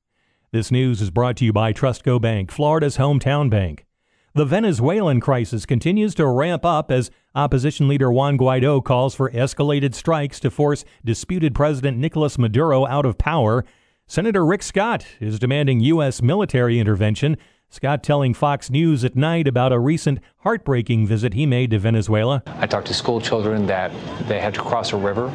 This 0.53 0.71
news 0.71 1.01
is 1.01 1.11
brought 1.11 1.39
to 1.39 1.47
you 1.47 1.53
by 1.55 1.73
Trustco 1.73 2.21
Bank, 2.21 2.51
Florida's 2.51 2.99
hometown 2.99 3.49
bank. 3.49 3.87
The 4.35 4.45
Venezuelan 4.45 5.19
crisis 5.19 5.65
continues 5.65 6.15
to 6.17 6.27
ramp 6.27 6.63
up 6.63 6.91
as 6.91 7.11
opposition 7.35 7.89
leader 7.89 8.13
Juan 8.13 8.37
Guaido 8.37 8.85
calls 8.85 9.15
for 9.15 9.31
escalated 9.31 9.95
strikes 9.95 10.39
to 10.41 10.51
force 10.51 10.85
disputed 11.03 11.55
President 11.55 11.97
Nicolas 11.97 12.37
Maduro 12.37 12.85
out 12.87 13.07
of 13.07 13.17
power. 13.17 13.65
Senator 14.07 14.45
Rick 14.45 14.63
Scott 14.63 15.07
is 15.21 15.39
demanding 15.39 15.81
U.S. 15.81 16.21
military 16.21 16.79
intervention. 16.79 17.39
Scott 17.71 18.03
telling 18.03 18.35
Fox 18.35 18.69
News 18.69 19.07
at 19.07 19.17
night 19.17 19.49
about 19.49 19.73
a 19.73 19.79
recent 19.79 20.19
heartbreaking 20.41 21.07
visit 21.07 21.33
he 21.33 21.47
made 21.47 21.71
to 21.71 21.79
Venezuela. 21.79 22.43
I 22.47 22.67
talked 22.67 22.89
to 22.89 22.95
school 22.95 23.23
children 23.23 23.65
that 23.69 23.91
they 24.29 24.39
had 24.39 24.53
to 24.53 24.61
cross 24.61 24.93
a 24.93 24.99
river. 24.99 25.29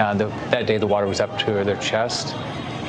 Uh, 0.00 0.14
the, 0.14 0.26
that 0.50 0.66
day, 0.66 0.76
the 0.76 0.88
water 0.88 1.06
was 1.06 1.20
up 1.20 1.38
to 1.38 1.62
their 1.62 1.76
chest. 1.76 2.34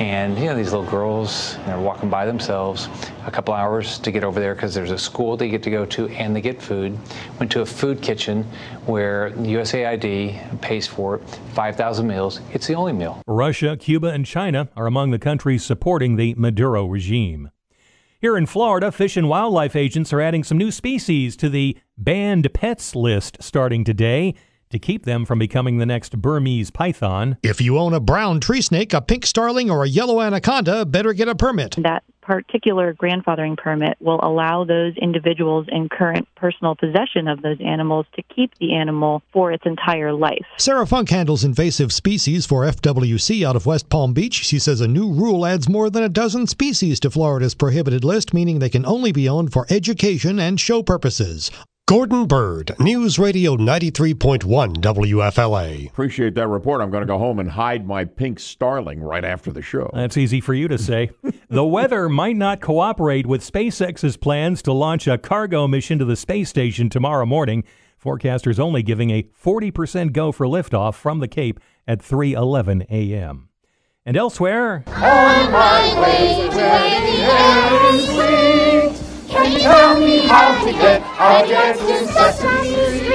And, 0.02 0.36
you 0.36 0.46
know, 0.46 0.56
these 0.56 0.72
little 0.72 0.90
girls, 0.90 1.56
they're 1.64 1.78
walking 1.78 2.10
by 2.10 2.26
themselves 2.26 2.88
a 3.24 3.30
couple 3.30 3.54
hours 3.54 4.00
to 4.00 4.10
get 4.10 4.24
over 4.24 4.40
there 4.40 4.52
because 4.52 4.74
there's 4.74 4.90
a 4.90 4.98
school 4.98 5.36
they 5.36 5.48
get 5.48 5.62
to 5.62 5.70
go 5.70 5.86
to 5.86 6.08
and 6.08 6.34
they 6.34 6.40
get 6.40 6.60
food. 6.60 6.98
Went 7.38 7.52
to 7.52 7.60
a 7.60 7.66
food 7.66 8.02
kitchen 8.02 8.42
where 8.86 9.30
USAID 9.30 10.60
pays 10.60 10.88
for 10.88 11.14
it, 11.14 11.22
5,000 11.54 12.04
meals. 12.04 12.40
It's 12.52 12.66
the 12.66 12.74
only 12.74 12.92
meal. 12.92 13.22
Russia, 13.28 13.76
Cuba, 13.76 14.08
and 14.08 14.26
China 14.26 14.68
are 14.76 14.88
among 14.88 15.12
the 15.12 15.20
countries 15.20 15.62
supporting 15.64 16.16
the 16.16 16.34
Maduro 16.36 16.84
regime. 16.84 17.52
Here 18.20 18.36
in 18.36 18.46
Florida, 18.46 18.90
fish 18.90 19.16
and 19.16 19.28
wildlife 19.28 19.76
agents 19.76 20.12
are 20.12 20.20
adding 20.20 20.42
some 20.42 20.58
new 20.58 20.72
species 20.72 21.36
to 21.36 21.48
the 21.48 21.78
banned 21.96 22.52
pets 22.52 22.96
list 22.96 23.36
starting 23.40 23.84
today 23.84 24.34
to 24.72 24.78
keep 24.78 25.04
them 25.04 25.24
from 25.24 25.38
becoming 25.38 25.78
the 25.78 25.86
next 25.86 26.20
Burmese 26.20 26.70
python. 26.70 27.36
If 27.42 27.60
you 27.60 27.78
own 27.78 27.94
a 27.94 28.00
brown 28.00 28.40
tree 28.40 28.60
snake, 28.60 28.92
a 28.92 29.00
pink 29.00 29.24
starling, 29.24 29.70
or 29.70 29.84
a 29.84 29.88
yellow 29.88 30.20
anaconda, 30.20 30.84
better 30.84 31.12
get 31.12 31.28
a 31.28 31.34
permit. 31.34 31.76
That 31.78 32.02
particular 32.22 32.94
grandfathering 32.94 33.56
permit 33.56 33.96
will 34.00 34.20
allow 34.22 34.64
those 34.64 34.96
individuals 34.96 35.66
in 35.68 35.88
current 35.88 36.26
personal 36.36 36.74
possession 36.74 37.28
of 37.28 37.42
those 37.42 37.58
animals 37.60 38.06
to 38.14 38.22
keep 38.34 38.52
the 38.58 38.74
animal 38.74 39.22
for 39.32 39.52
its 39.52 39.66
entire 39.66 40.12
life. 40.12 40.46
Sarah 40.56 40.86
Funck 40.86 41.10
handles 41.10 41.44
invasive 41.44 41.92
species 41.92 42.46
for 42.46 42.64
FWC 42.64 43.44
out 43.46 43.56
of 43.56 43.66
West 43.66 43.88
Palm 43.88 44.14
Beach. 44.14 44.34
She 44.34 44.58
says 44.58 44.80
a 44.80 44.88
new 44.88 45.12
rule 45.12 45.44
adds 45.44 45.68
more 45.68 45.90
than 45.90 46.04
a 46.04 46.08
dozen 46.08 46.46
species 46.46 47.00
to 47.00 47.10
Florida's 47.10 47.54
prohibited 47.54 48.04
list, 48.04 48.32
meaning 48.32 48.58
they 48.58 48.70
can 48.70 48.86
only 48.86 49.12
be 49.12 49.28
owned 49.28 49.52
for 49.52 49.66
education 49.68 50.38
and 50.38 50.58
show 50.58 50.82
purposes. 50.82 51.50
Gordon 51.88 52.26
Bird, 52.26 52.70
News 52.78 53.18
Radio 53.18 53.56
93.1 53.56 54.38
WFLA. 54.76 55.88
Appreciate 55.88 56.36
that 56.36 56.46
report. 56.46 56.80
I'm 56.80 56.90
going 56.92 57.02
to 57.02 57.06
go 57.06 57.18
home 57.18 57.40
and 57.40 57.50
hide 57.50 57.84
my 57.84 58.04
pink 58.04 58.38
starling 58.38 59.02
right 59.02 59.24
after 59.24 59.50
the 59.50 59.62
show. 59.62 59.90
That's 59.92 60.16
easy 60.16 60.40
for 60.40 60.54
you 60.54 60.68
to 60.68 60.78
say. 60.78 61.10
the 61.50 61.64
weather 61.64 62.08
might 62.08 62.36
not 62.36 62.60
cooperate 62.60 63.26
with 63.26 63.42
SpaceX's 63.42 64.16
plans 64.16 64.62
to 64.62 64.72
launch 64.72 65.08
a 65.08 65.18
cargo 65.18 65.66
mission 65.66 65.98
to 65.98 66.04
the 66.04 66.14
space 66.14 66.48
station 66.48 66.88
tomorrow 66.88 67.26
morning. 67.26 67.64
Forecasters 68.02 68.60
only 68.60 68.84
giving 68.84 69.10
a 69.10 69.24
40% 69.24 70.12
go 70.12 70.30
for 70.30 70.46
liftoff 70.46 70.94
from 70.94 71.18
the 71.18 71.28
Cape 71.28 71.58
at 71.88 71.98
3:11 71.98 72.86
a.m. 72.90 73.48
And 74.06 74.16
elsewhere, 74.16 74.84
On 74.86 75.52
my 75.52 76.00
way 76.00 76.48
to 76.48 76.54
the 76.54 76.62
air 76.62 77.94
is 77.94 78.04
sweet. 78.06 79.28
Can 79.28 79.52
you 79.52 79.58
tell 79.60 79.98
me 79.98 80.18
how 80.26 80.64
to 80.64 80.72
get, 80.72 81.01
I'll 81.18 81.46
get 81.46 81.76
to 81.76 82.06
Sesame 82.08 82.72
Street. 82.72 83.12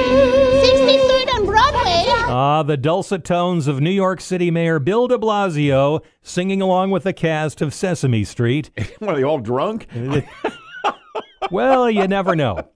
63rd 0.64 1.36
and 1.36 1.46
Broadway. 1.46 2.04
ah, 2.30 2.62
the 2.62 2.76
dulcet 2.76 3.24
tones 3.24 3.66
of 3.66 3.80
New 3.80 3.90
York 3.90 4.20
City 4.20 4.50
Mayor 4.50 4.78
Bill 4.78 5.08
de 5.08 5.18
Blasio 5.18 6.02
singing 6.22 6.62
along 6.62 6.90
with 6.90 7.02
the 7.04 7.12
cast 7.12 7.60
of 7.60 7.74
Sesame 7.74 8.24
Street. 8.24 8.70
Were 9.00 9.16
they 9.16 9.24
all 9.24 9.38
drunk? 9.38 9.86
well, 11.50 11.90
you 11.90 12.06
never 12.08 12.34
know. 12.36 12.68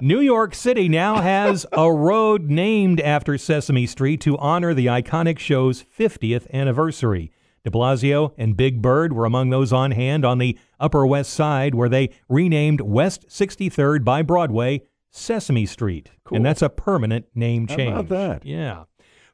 New 0.00 0.20
York 0.20 0.54
City 0.54 0.88
now 0.88 1.16
has 1.22 1.64
a 1.72 1.90
road 1.90 2.50
named 2.50 3.00
after 3.00 3.38
Sesame 3.38 3.86
Street 3.86 4.20
to 4.20 4.36
honor 4.38 4.74
the 4.74 4.86
iconic 4.86 5.38
show's 5.38 5.82
50th 5.98 6.50
anniversary. 6.52 7.32
De 7.64 7.70
Blasio 7.70 8.32
and 8.36 8.56
Big 8.56 8.80
Bird 8.82 9.12
were 9.12 9.24
among 9.24 9.50
those 9.50 9.72
on 9.72 9.90
hand 9.92 10.24
on 10.24 10.38
the 10.38 10.56
Upper 10.78 11.06
West 11.06 11.32
Side, 11.32 11.74
where 11.74 11.88
they 11.88 12.10
renamed 12.28 12.80
West 12.80 13.28
63rd 13.28 14.04
by 14.04 14.22
Broadway 14.22 14.82
Sesame 15.10 15.66
Street. 15.66 16.10
Cool. 16.24 16.36
And 16.36 16.44
that's 16.46 16.62
a 16.62 16.68
permanent 16.68 17.26
name 17.34 17.66
change. 17.66 17.92
How 17.94 18.00
about 18.00 18.08
that? 18.08 18.46
Yeah. 18.46 18.84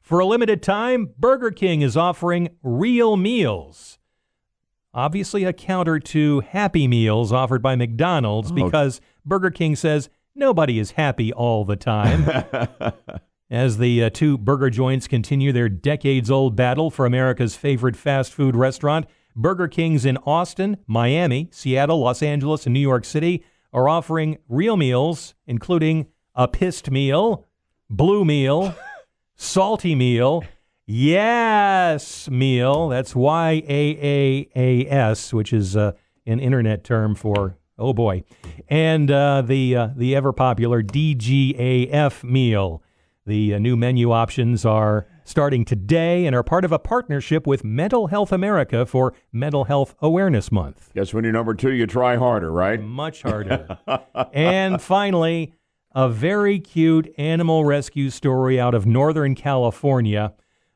For 0.01 0.19
a 0.19 0.25
limited 0.25 0.61
time, 0.61 1.09
Burger 1.17 1.51
King 1.51 1.81
is 1.81 1.95
offering 1.97 2.49
real 2.61 3.15
meals. 3.17 3.99
Obviously, 4.93 5.43
a 5.43 5.53
counter 5.53 5.97
to 5.99 6.41
Happy 6.41 6.87
Meals 6.87 7.31
offered 7.31 7.61
by 7.61 7.75
McDonald's 7.75 8.51
Oh. 8.51 8.55
because 8.55 9.01
Burger 9.25 9.49
King 9.49 9.75
says 9.75 10.09
nobody 10.35 10.77
is 10.77 10.91
happy 10.91 11.33
all 11.33 11.65
the 11.65 11.75
time. 11.75 12.25
As 13.49 13.77
the 13.77 14.03
uh, 14.05 14.09
two 14.09 14.37
burger 14.37 14.69
joints 14.69 15.07
continue 15.07 15.51
their 15.51 15.69
decades 15.69 16.31
old 16.31 16.55
battle 16.55 16.89
for 16.89 17.05
America's 17.05 17.55
favorite 17.55 17.95
fast 17.95 18.33
food 18.33 18.55
restaurant, 18.55 19.05
Burger 19.35 19.67
Kings 19.67 20.05
in 20.05 20.17
Austin, 20.17 20.77
Miami, 20.87 21.49
Seattle, 21.51 21.99
Los 21.99 22.21
Angeles, 22.21 22.65
and 22.65 22.73
New 22.73 22.79
York 22.79 23.05
City 23.05 23.43
are 23.71 23.89
offering 23.89 24.37
real 24.47 24.77
meals, 24.77 25.33
including 25.47 26.07
a 26.35 26.47
pissed 26.47 26.91
meal, 26.91 27.47
blue 27.89 28.23
meal, 28.23 28.75
salty 29.35 29.95
meal, 29.95 30.43
yes 30.85 32.29
meal. 32.29 32.89
That's 32.89 33.15
Y 33.15 33.63
A 33.67 33.97
A 34.01 34.49
A 34.55 34.87
S, 34.89 35.33
which 35.33 35.53
is 35.53 35.75
uh, 35.75 35.93
an 36.25 36.39
internet 36.39 36.83
term 36.83 37.15
for 37.15 37.57
oh 37.77 37.93
boy, 37.93 38.23
and 38.69 39.09
uh, 39.09 39.41
the 39.41 39.75
uh, 39.75 39.89
the 39.95 40.15
ever 40.15 40.33
popular 40.33 40.83
DGAF 40.83 42.23
meal. 42.23 42.83
The 43.25 43.53
uh, 43.55 43.59
new 43.59 43.77
menu 43.77 44.11
options 44.11 44.65
are 44.65 45.07
starting 45.23 45.65
today 45.65 46.25
and 46.25 46.35
are 46.35 46.43
part 46.43 46.65
of 46.65 46.71
a 46.71 46.79
partnership 46.79 47.47
with 47.47 47.63
Mental 47.63 48.07
Health 48.07 48.31
America 48.31 48.85
for 48.85 49.13
Mental 49.31 49.65
Health 49.65 49.95
Awareness 50.01 50.51
Month. 50.51 50.91
Guess 50.93 51.13
when 51.13 51.23
you're 51.23 51.33
number 51.33 51.53
two, 51.53 51.71
you 51.71 51.87
try 51.87 52.15
harder, 52.15 52.51
right? 52.51 52.81
Much 52.81 53.21
harder. 53.21 53.77
and 54.33 54.81
finally, 54.81 55.53
a 55.95 56.09
very 56.09 56.59
cute 56.59 57.13
animal 57.17 57.65
rescue 57.65 58.09
story 58.09 58.59
out 58.59 58.73
of 58.73 58.85
Northern 58.85 59.35
California. 59.35 60.33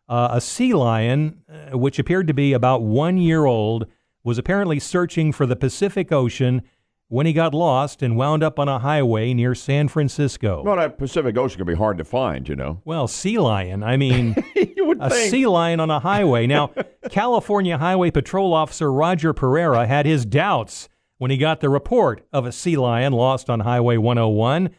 Uh, 0.08 0.30
a 0.32 0.42
sea 0.42 0.74
lion, 0.74 1.42
uh, 1.50 1.78
which 1.78 2.00
appeared 2.00 2.28
to 2.28 2.34
be 2.34 2.54
about 2.54 2.82
one 2.82 3.18
year 3.18 3.46
old, 3.46 3.88
was 4.24 4.38
apparently 4.38 4.80
searching 4.80 5.32
for 5.32 5.46
the 5.46 5.56
Pacific 5.56 6.12
Ocean 6.12 6.62
when 7.10 7.26
he 7.26 7.34
got 7.34 7.54
lost 7.54 8.02
and 8.02 8.18
wound 8.18 8.44
up 8.44 8.60
on 8.60 8.68
a 8.68 8.80
highway 8.80 9.34
near 9.34 9.56
San 9.56 9.88
Francisco. 9.88 10.62
Well, 10.64 10.76
that 10.76 10.98
Pacific 10.98 11.38
Ocean 11.38 11.58
can 11.58 11.68
be 11.68 11.76
hard 11.76 11.98
to 12.00 12.04
find, 12.04 12.48
you 12.50 12.56
know. 12.56 12.82
Well, 12.84 13.08
sea 13.08 13.40
lion. 13.40 13.84
I 13.84 13.96
mean, 13.98 14.36
a 15.00 15.10
think. 15.10 15.32
sea 15.32 15.48
lion 15.48 15.80
on 15.80 15.90
a 15.90 16.00
highway. 16.00 16.48
Now, 16.48 16.72
California 17.10 17.78
Highway 17.78 18.12
Patrol 18.12 18.54
Officer 18.54 18.92
Roger 18.92 19.34
Pereira 19.34 19.88
had 19.88 20.06
his 20.06 20.26
doubts 20.26 20.90
when 21.18 21.32
he 21.32 21.38
got 21.38 21.62
the 21.62 21.70
report 21.70 22.28
of 22.34 22.46
a 22.46 22.52
sea 22.52 22.76
lion 22.78 23.14
lost 23.14 23.50
on 23.50 23.62
Highway 23.62 23.98
101. 23.98 24.70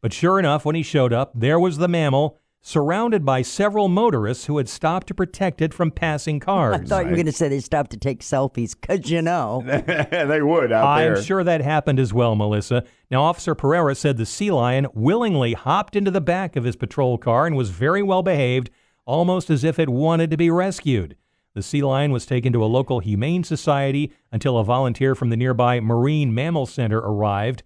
But 0.00 0.12
sure 0.12 0.38
enough, 0.38 0.64
when 0.64 0.76
he 0.76 0.82
showed 0.82 1.12
up, 1.12 1.32
there 1.34 1.58
was 1.58 1.78
the 1.78 1.88
mammal 1.88 2.38
surrounded 2.68 3.24
by 3.24 3.40
several 3.40 3.88
motorists 3.88 4.44
who 4.44 4.58
had 4.58 4.68
stopped 4.68 5.06
to 5.06 5.14
protect 5.14 5.62
it 5.62 5.72
from 5.72 5.90
passing 5.90 6.38
cars. 6.38 6.76
I 6.82 6.84
thought 6.84 7.04
you 7.04 7.10
were 7.12 7.16
going 7.16 7.24
to 7.24 7.32
say 7.32 7.48
they 7.48 7.60
stopped 7.60 7.92
to 7.92 7.96
take 7.96 8.20
selfies, 8.20 8.76
because 8.78 9.10
you 9.10 9.22
know. 9.22 9.62
they 9.66 10.42
would 10.42 10.70
out 10.70 10.86
I'm 10.86 11.14
there. 11.14 11.22
sure 11.22 11.42
that 11.42 11.62
happened 11.62 11.98
as 11.98 12.12
well, 12.12 12.36
Melissa. 12.36 12.84
Now, 13.10 13.22
Officer 13.22 13.54
Pereira 13.54 13.94
said 13.94 14.18
the 14.18 14.26
sea 14.26 14.50
lion 14.50 14.86
willingly 14.92 15.54
hopped 15.54 15.96
into 15.96 16.10
the 16.10 16.20
back 16.20 16.56
of 16.56 16.64
his 16.64 16.76
patrol 16.76 17.16
car 17.16 17.46
and 17.46 17.56
was 17.56 17.70
very 17.70 18.02
well 18.02 18.22
behaved, 18.22 18.68
almost 19.06 19.48
as 19.48 19.64
if 19.64 19.78
it 19.78 19.88
wanted 19.88 20.30
to 20.30 20.36
be 20.36 20.50
rescued. 20.50 21.16
The 21.54 21.62
sea 21.62 21.80
lion 21.80 22.12
was 22.12 22.26
taken 22.26 22.52
to 22.52 22.62
a 22.62 22.66
local 22.66 23.00
humane 23.00 23.44
society 23.44 24.12
until 24.30 24.58
a 24.58 24.64
volunteer 24.64 25.14
from 25.14 25.30
the 25.30 25.38
nearby 25.38 25.80
Marine 25.80 26.34
Mammal 26.34 26.66
Center 26.66 26.98
arrived. 26.98 27.62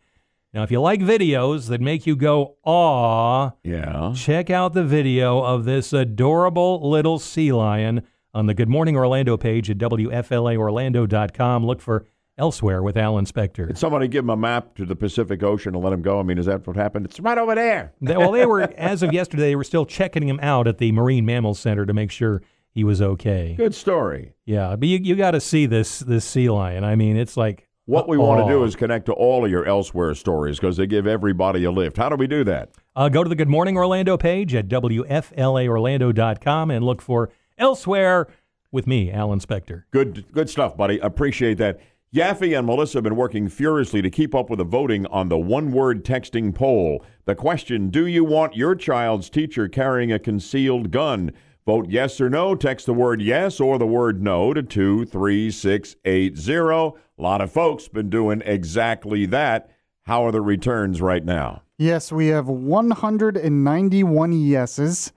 Now, 0.54 0.62
if 0.64 0.70
you 0.70 0.80
like 0.82 1.00
videos 1.00 1.68
that 1.68 1.80
make 1.80 2.06
you 2.06 2.14
go, 2.14 2.56
aw, 2.64 3.52
yeah. 3.64 4.12
check 4.14 4.50
out 4.50 4.74
the 4.74 4.84
video 4.84 5.40
of 5.42 5.64
this 5.64 5.94
adorable 5.94 6.90
little 6.90 7.18
sea 7.18 7.52
lion 7.52 8.02
on 8.34 8.46
the 8.46 8.52
Good 8.54 8.68
Morning 8.68 8.94
Orlando 8.96 9.38
page 9.38 9.70
at 9.70 9.78
WFLAOrlando.com. 9.78 11.64
Look 11.66 11.80
for 11.80 12.06
Elsewhere 12.38 12.82
with 12.82 12.96
Alan 12.96 13.24
Spector. 13.26 13.66
Did 13.66 13.76
somebody 13.78 14.08
give 14.08 14.24
him 14.24 14.30
a 14.30 14.36
map 14.36 14.74
to 14.76 14.86
the 14.86 14.96
Pacific 14.96 15.42
Ocean 15.42 15.74
and 15.74 15.84
let 15.84 15.92
him 15.92 16.00
go? 16.02 16.18
I 16.18 16.22
mean, 16.22 16.38
is 16.38 16.46
that 16.46 16.66
what 16.66 16.76
happened? 16.76 17.04
It's 17.06 17.20
right 17.20 17.36
over 17.38 17.54
there. 17.54 17.92
They- 18.00 18.16
well, 18.16 18.32
they 18.32 18.46
were, 18.46 18.62
as 18.76 19.02
of 19.02 19.12
yesterday, 19.12 19.42
they 19.44 19.56
were 19.56 19.64
still 19.64 19.84
checking 19.86 20.26
him 20.28 20.40
out 20.42 20.66
at 20.66 20.78
the 20.78 20.92
Marine 20.92 21.26
Mammal 21.26 21.54
Center 21.54 21.84
to 21.86 21.92
make 21.92 22.10
sure 22.10 22.42
he 22.70 22.84
was 22.84 23.02
okay. 23.02 23.54
Good 23.56 23.74
story. 23.74 24.32
Yeah, 24.46 24.76
but 24.76 24.88
you, 24.88 24.98
you 24.98 25.14
got 25.14 25.32
to 25.32 25.40
see 25.40 25.66
this 25.66 25.98
this 26.00 26.24
sea 26.24 26.48
lion. 26.48 26.84
I 26.84 26.96
mean, 26.96 27.18
it's 27.18 27.36
like 27.36 27.68
what 27.86 28.09
we 28.09 28.16
want 28.16 28.46
to 28.46 28.52
do 28.52 28.60
oh. 28.60 28.64
is 28.64 28.76
connect 28.76 29.06
to 29.06 29.12
all 29.12 29.44
of 29.44 29.50
your 29.50 29.66
elsewhere 29.66 30.14
stories 30.14 30.60
because 30.60 30.76
they 30.76 30.86
give 30.86 31.04
everybody 31.06 31.64
a 31.64 31.70
lift. 31.70 31.96
How 31.96 32.09
do 32.09 32.16
we 32.16 32.26
do 32.26 32.44
that? 32.44 32.70
Uh, 32.94 33.09
go 33.09 33.24
to 33.24 33.28
the 33.28 33.34
Good 33.34 33.48
Morning 33.48 33.76
Orlando 33.76 34.16
page 34.16 34.54
at 34.54 34.68
WFLAOrlando.com 34.68 36.70
and 36.70 36.84
look 36.84 37.02
for 37.02 37.30
Elsewhere 37.59 38.28
with 38.70 38.86
me, 38.86 39.10
Alan 39.10 39.38
Spector. 39.38 39.82
Good, 39.90 40.24
good 40.32 40.48
stuff, 40.48 40.74
buddy. 40.76 40.98
Appreciate 40.98 41.59
that. 41.59 41.80
Yaffee 42.14 42.59
and 42.59 42.66
Melissa 42.66 42.98
have 42.98 43.04
been 43.04 43.16
working 43.16 43.48
furiously 43.48 44.02
to 44.02 44.10
keep 44.10 44.34
up 44.34 44.50
with 44.50 44.59
the 44.59 44.64
voting 44.64 45.06
on 45.06 45.30
the 45.30 45.38
one 45.38 45.72
word 45.72 46.04
texting 46.04 46.54
poll. 46.54 47.02
The 47.24 47.34
question 47.34 47.88
Do 47.88 48.06
you 48.06 48.22
want 48.24 48.54
your 48.54 48.74
child's 48.74 49.30
teacher 49.30 49.66
carrying 49.68 50.12
a 50.12 50.18
concealed 50.18 50.90
gun? 50.90 51.32
Vote 51.64 51.86
yes 51.88 52.20
or 52.20 52.28
no. 52.28 52.54
Text 52.54 52.84
the 52.86 52.92
word 52.92 53.22
yes 53.22 53.60
or 53.60 53.78
the 53.78 53.86
word 53.86 54.20
no 54.20 54.52
to 54.52 54.62
23680. 54.62 57.00
A 57.23 57.31
lot 57.31 57.40
of 57.40 57.53
folks 57.53 57.86
been 57.86 58.11
doing 58.11 58.43
exactly 58.44 59.27
that. 59.27 59.70
How 60.03 60.27
are 60.27 60.32
the 60.32 60.40
returns 60.40 61.01
right 61.01 61.24
now? 61.24 61.62
Yes, 61.78 62.11
we 62.11 62.27
have 62.27 62.49
191 62.49 64.32
yeses 64.32 65.12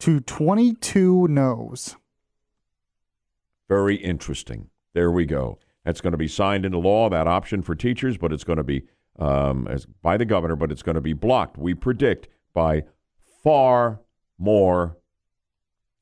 to 0.00 0.18
22 0.18 1.28
noes. 1.28 1.94
Very 3.68 3.94
interesting. 3.94 4.70
There 4.94 5.12
we 5.12 5.26
go. 5.26 5.60
That's 5.84 6.00
going 6.00 6.10
to 6.10 6.18
be 6.18 6.26
signed 6.26 6.66
into 6.66 6.78
law, 6.78 7.08
that 7.10 7.28
option 7.28 7.62
for 7.62 7.76
teachers, 7.76 8.18
but 8.18 8.32
it's 8.32 8.42
going 8.42 8.56
to 8.56 8.64
be 8.64 8.82
um, 9.20 9.68
as, 9.68 9.86
by 9.86 10.16
the 10.16 10.24
governor, 10.24 10.56
but 10.56 10.72
it's 10.72 10.82
going 10.82 10.96
to 10.96 11.00
be 11.00 11.12
blocked, 11.12 11.56
we 11.56 11.72
predict, 11.72 12.26
by 12.52 12.82
far 13.44 14.00
more 14.38 14.96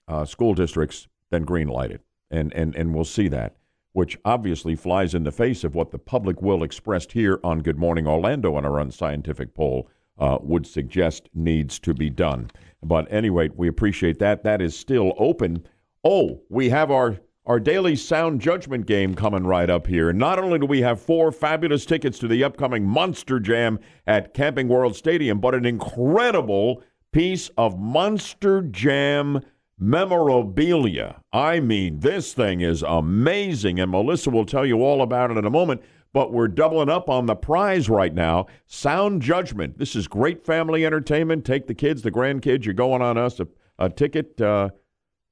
uh, 0.09 0.25
school 0.25 0.55
districts 0.55 1.09
than 1.29 1.45
green 1.45 1.69
lighted. 1.69 2.01
And, 2.31 2.55
and, 2.55 2.75
and 2.75 2.95
we'll 2.95 3.05
see 3.05 3.29
that, 3.29 3.57
which 3.93 4.19
obviously 4.25 4.75
flies 4.75 5.15
in 5.15 5.25
the 5.25 5.33
face 5.33 5.65
of 5.65 5.75
what 5.75 5.91
the 5.91 5.99
public 5.99 6.41
will 6.41 6.63
expressed 6.63 7.13
here 7.13 7.39
on 7.45 7.61
Good 7.61 7.79
Morning 7.79 8.07
Orlando 8.07 8.55
on 8.55 8.65
our 8.65 8.81
unscientific 8.81 9.55
poll 9.55 9.89
uh, 10.19 10.39
would 10.41 10.67
suggest 10.67 11.29
needs 11.35 11.79
to 11.81 11.95
be 11.95 12.11
done. 12.11 12.51
But 12.83 13.11
anyway, 13.11 13.51
we 13.55 13.69
appreciate 13.69 14.19
that. 14.19 14.45
That 14.45 14.63
is 14.63 14.79
still 14.79 15.15
open. 15.19 15.67
Oh, 16.05 16.43
we 16.49 16.69
have 16.71 16.91
our 16.91 17.21
our 17.45 17.59
daily 17.59 17.97
sound 17.97 18.41
judgment 18.41 18.87
game 18.87 19.17
coming 19.17 19.45
right 19.45 19.69
up 19.69 19.89
here. 19.89 20.13
Not 20.13 20.39
only 20.39 20.61
do 20.61 20.67
we 20.67 20.83
have 20.83 21.01
four 21.01 21.33
fabulous 21.33 21.85
tickets 21.85 22.21
to 22.21 22.29
the 22.29 22.45
upcoming 22.45 22.87
Monster 22.87 23.41
Jam 23.41 23.81
at 24.07 24.33
Camping 24.33 24.69
World 24.69 24.95
Stadium, 24.95 25.41
but 25.41 25.55
an 25.55 25.67
incredible 25.67 26.85
piece 27.11 27.51
of 27.59 27.81
Monster 27.81 28.63
Jam 28.63 29.41
memorabilia. 29.83 31.21
I 31.33 31.59
mean, 31.59 32.01
this 32.01 32.33
thing 32.33 32.61
is 32.61 32.83
amazing, 32.83 33.81
and 33.81 33.91
Melissa 33.91 34.31
will 34.31 34.47
tell 34.47 34.65
you 34.65 34.83
all 34.83 35.03
about 35.03 35.33
it 35.33 35.37
in 35.37 35.45
a 35.45 35.51
moment. 35.51 35.83
But 36.13 36.33
we're 36.33 36.49
doubling 36.49 36.91
up 36.91 37.09
on 37.09 37.25
the 37.27 37.35
prize 37.35 37.89
right 37.89 38.15
now. 38.15 38.47
Sound 38.67 39.23
Judgment. 39.23 39.79
This 39.79 39.97
is 39.97 40.07
great 40.07 40.45
family 40.45 40.85
entertainment. 40.85 41.45
Take 41.45 41.67
the 41.67 41.75
kids, 41.75 42.03
the 42.03 42.11
grandkids. 42.11 42.65
You're 42.65 42.75
going 42.75 43.01
on 43.01 43.17
us 43.17 43.41
a, 43.41 43.49
a 43.79 43.89
ticket. 43.89 44.39
Uh, 44.41 44.69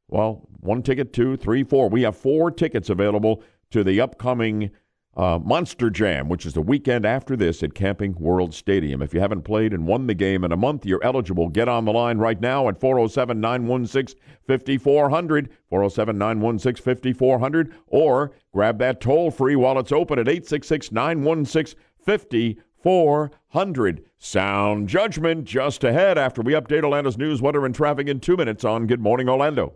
well, 0.09 0.49
one 0.61 0.83
ticket, 0.83 1.13
two, 1.13 1.37
three, 1.37 1.65
four. 1.65 1.89
We 1.91 2.03
have 2.03 2.17
four 2.17 2.51
tickets 2.51 2.89
available 2.89 3.43
to 3.71 3.85
the 3.85 4.01
upcoming 4.01 4.71
uh, 5.17 5.39
Monster 5.43 5.91
Jam, 5.91 6.29
which 6.29 6.47
is 6.47 6.55
the 6.55 6.63
weekend 6.63 7.05
after 7.05 7.37
this 7.37 7.63
at 7.63 7.75
Camping 7.75 8.15
World 8.19 8.55
Stadium. 8.55 9.03
If 9.03 9.13
you 9.13 9.21
haven't 9.21 9.43
played 9.43 9.73
and 9.73 9.87
won 9.87 10.07
the 10.07 10.15
game 10.15 10.45
in 10.45 10.53
a 10.53 10.57
month, 10.57 10.87
you're 10.87 11.03
eligible. 11.03 11.49
Get 11.49 11.69
on 11.69 11.85
the 11.85 11.93
line 11.93 12.19
right 12.19 12.41
now 12.41 12.69
at 12.69 12.81
407 12.81 13.41
916 13.41 14.21
5400, 14.47 15.51
407 15.69 16.19
916 16.19 16.85
5400, 16.85 17.75
or 17.87 18.33
grab 18.53 18.79
that 18.79 19.01
toll 19.01 19.31
free 19.31 19.57
while 19.57 19.79
it's 19.79 19.93
open 19.93 20.19
at 20.19 20.29
866 20.29 20.93
916 20.93 21.81
5400. 22.05 24.05
Sound 24.19 24.89
judgment 24.89 25.45
just 25.45 25.83
ahead 25.83 26.19
after 26.19 26.43
we 26.43 26.53
update 26.53 26.85
Orlando's 26.85 27.19
news, 27.19 27.43
weather, 27.43 27.67
and 27.67 27.75
traffic 27.75 28.07
in 28.07 28.21
two 28.21 28.37
minutes 28.37 28.65
on 28.65 28.87
Good 28.87 29.01
Morning 29.01 29.29
Orlando. 29.29 29.75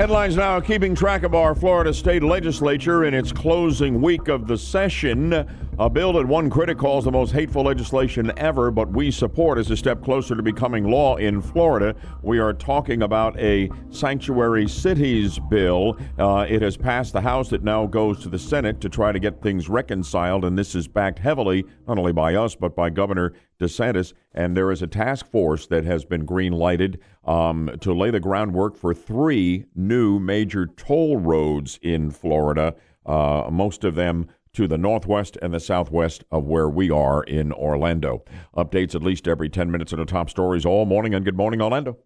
Headlines 0.00 0.34
now 0.34 0.58
keeping 0.60 0.94
track 0.94 1.24
of 1.24 1.34
our 1.34 1.54
Florida 1.54 1.92
state 1.92 2.22
legislature 2.22 3.04
in 3.04 3.12
its 3.12 3.32
closing 3.32 4.00
week 4.00 4.28
of 4.28 4.46
the 4.46 4.56
session. 4.56 5.46
A 5.80 5.88
bill 5.88 6.12
that 6.12 6.26
one 6.26 6.50
critic 6.50 6.76
calls 6.76 7.06
the 7.06 7.10
most 7.10 7.32
hateful 7.32 7.62
legislation 7.62 8.30
ever, 8.36 8.70
but 8.70 8.90
we 8.90 9.10
support 9.10 9.56
as 9.56 9.70
a 9.70 9.76
step 9.78 10.04
closer 10.04 10.36
to 10.36 10.42
becoming 10.42 10.84
law 10.84 11.16
in 11.16 11.40
Florida. 11.40 11.94
We 12.20 12.38
are 12.38 12.52
talking 12.52 13.00
about 13.00 13.40
a 13.40 13.70
sanctuary 13.88 14.68
cities 14.68 15.38
bill. 15.48 15.96
Uh, 16.18 16.44
it 16.46 16.60
has 16.60 16.76
passed 16.76 17.14
the 17.14 17.22
House. 17.22 17.54
It 17.54 17.64
now 17.64 17.86
goes 17.86 18.20
to 18.24 18.28
the 18.28 18.38
Senate 18.38 18.82
to 18.82 18.90
try 18.90 19.10
to 19.10 19.18
get 19.18 19.40
things 19.40 19.70
reconciled, 19.70 20.44
and 20.44 20.58
this 20.58 20.74
is 20.74 20.86
backed 20.86 21.18
heavily 21.18 21.64
not 21.88 21.96
only 21.96 22.12
by 22.12 22.34
us 22.34 22.54
but 22.54 22.76
by 22.76 22.90
Governor 22.90 23.32
DeSantis. 23.58 24.12
And 24.34 24.54
there 24.54 24.70
is 24.70 24.82
a 24.82 24.86
task 24.86 25.30
force 25.30 25.66
that 25.68 25.84
has 25.84 26.04
been 26.04 26.26
green 26.26 26.52
lighted 26.52 27.00
um, 27.24 27.70
to 27.80 27.94
lay 27.94 28.10
the 28.10 28.20
groundwork 28.20 28.76
for 28.76 28.92
three 28.92 29.64
new 29.74 30.18
major 30.18 30.66
toll 30.66 31.16
roads 31.16 31.78
in 31.80 32.10
Florida. 32.10 32.74
Uh, 33.06 33.48
most 33.50 33.82
of 33.82 33.94
them 33.94 34.28
to 34.54 34.66
the 34.66 34.78
northwest 34.78 35.38
and 35.40 35.54
the 35.54 35.60
southwest 35.60 36.24
of 36.30 36.44
where 36.44 36.68
we 36.68 36.90
are 36.90 37.22
in 37.22 37.52
Orlando. 37.52 38.24
Updates 38.56 38.94
at 38.94 39.02
least 39.02 39.28
every 39.28 39.48
10 39.48 39.70
minutes 39.70 39.92
on 39.92 39.98
the 39.98 40.04
top 40.04 40.30
stories 40.30 40.66
all 40.66 40.86
morning 40.86 41.14
and 41.14 41.24
Good 41.24 41.36
Morning 41.36 41.62
Orlando. 41.62 41.98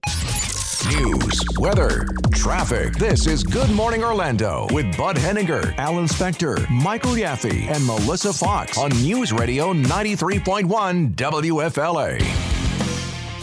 News, 0.89 1.41
weather, 1.59 2.07
traffic. 2.33 2.95
This 2.97 3.27
is 3.27 3.43
Good 3.43 3.71
Morning 3.71 4.05
Orlando 4.05 4.67
with 4.71 4.95
Bud 4.99 5.17
Henninger, 5.17 5.75
Alan 5.79 6.05
Spector, 6.05 6.69
Michael 6.69 7.13
Yaffee, 7.13 7.67
and 7.75 7.85
Melissa 7.87 8.35
Fox 8.35 8.77
on 8.77 8.91
News 8.91 9.33
Radio 9.33 9.73
93.1 9.73 11.15
WFLA. 11.15 12.45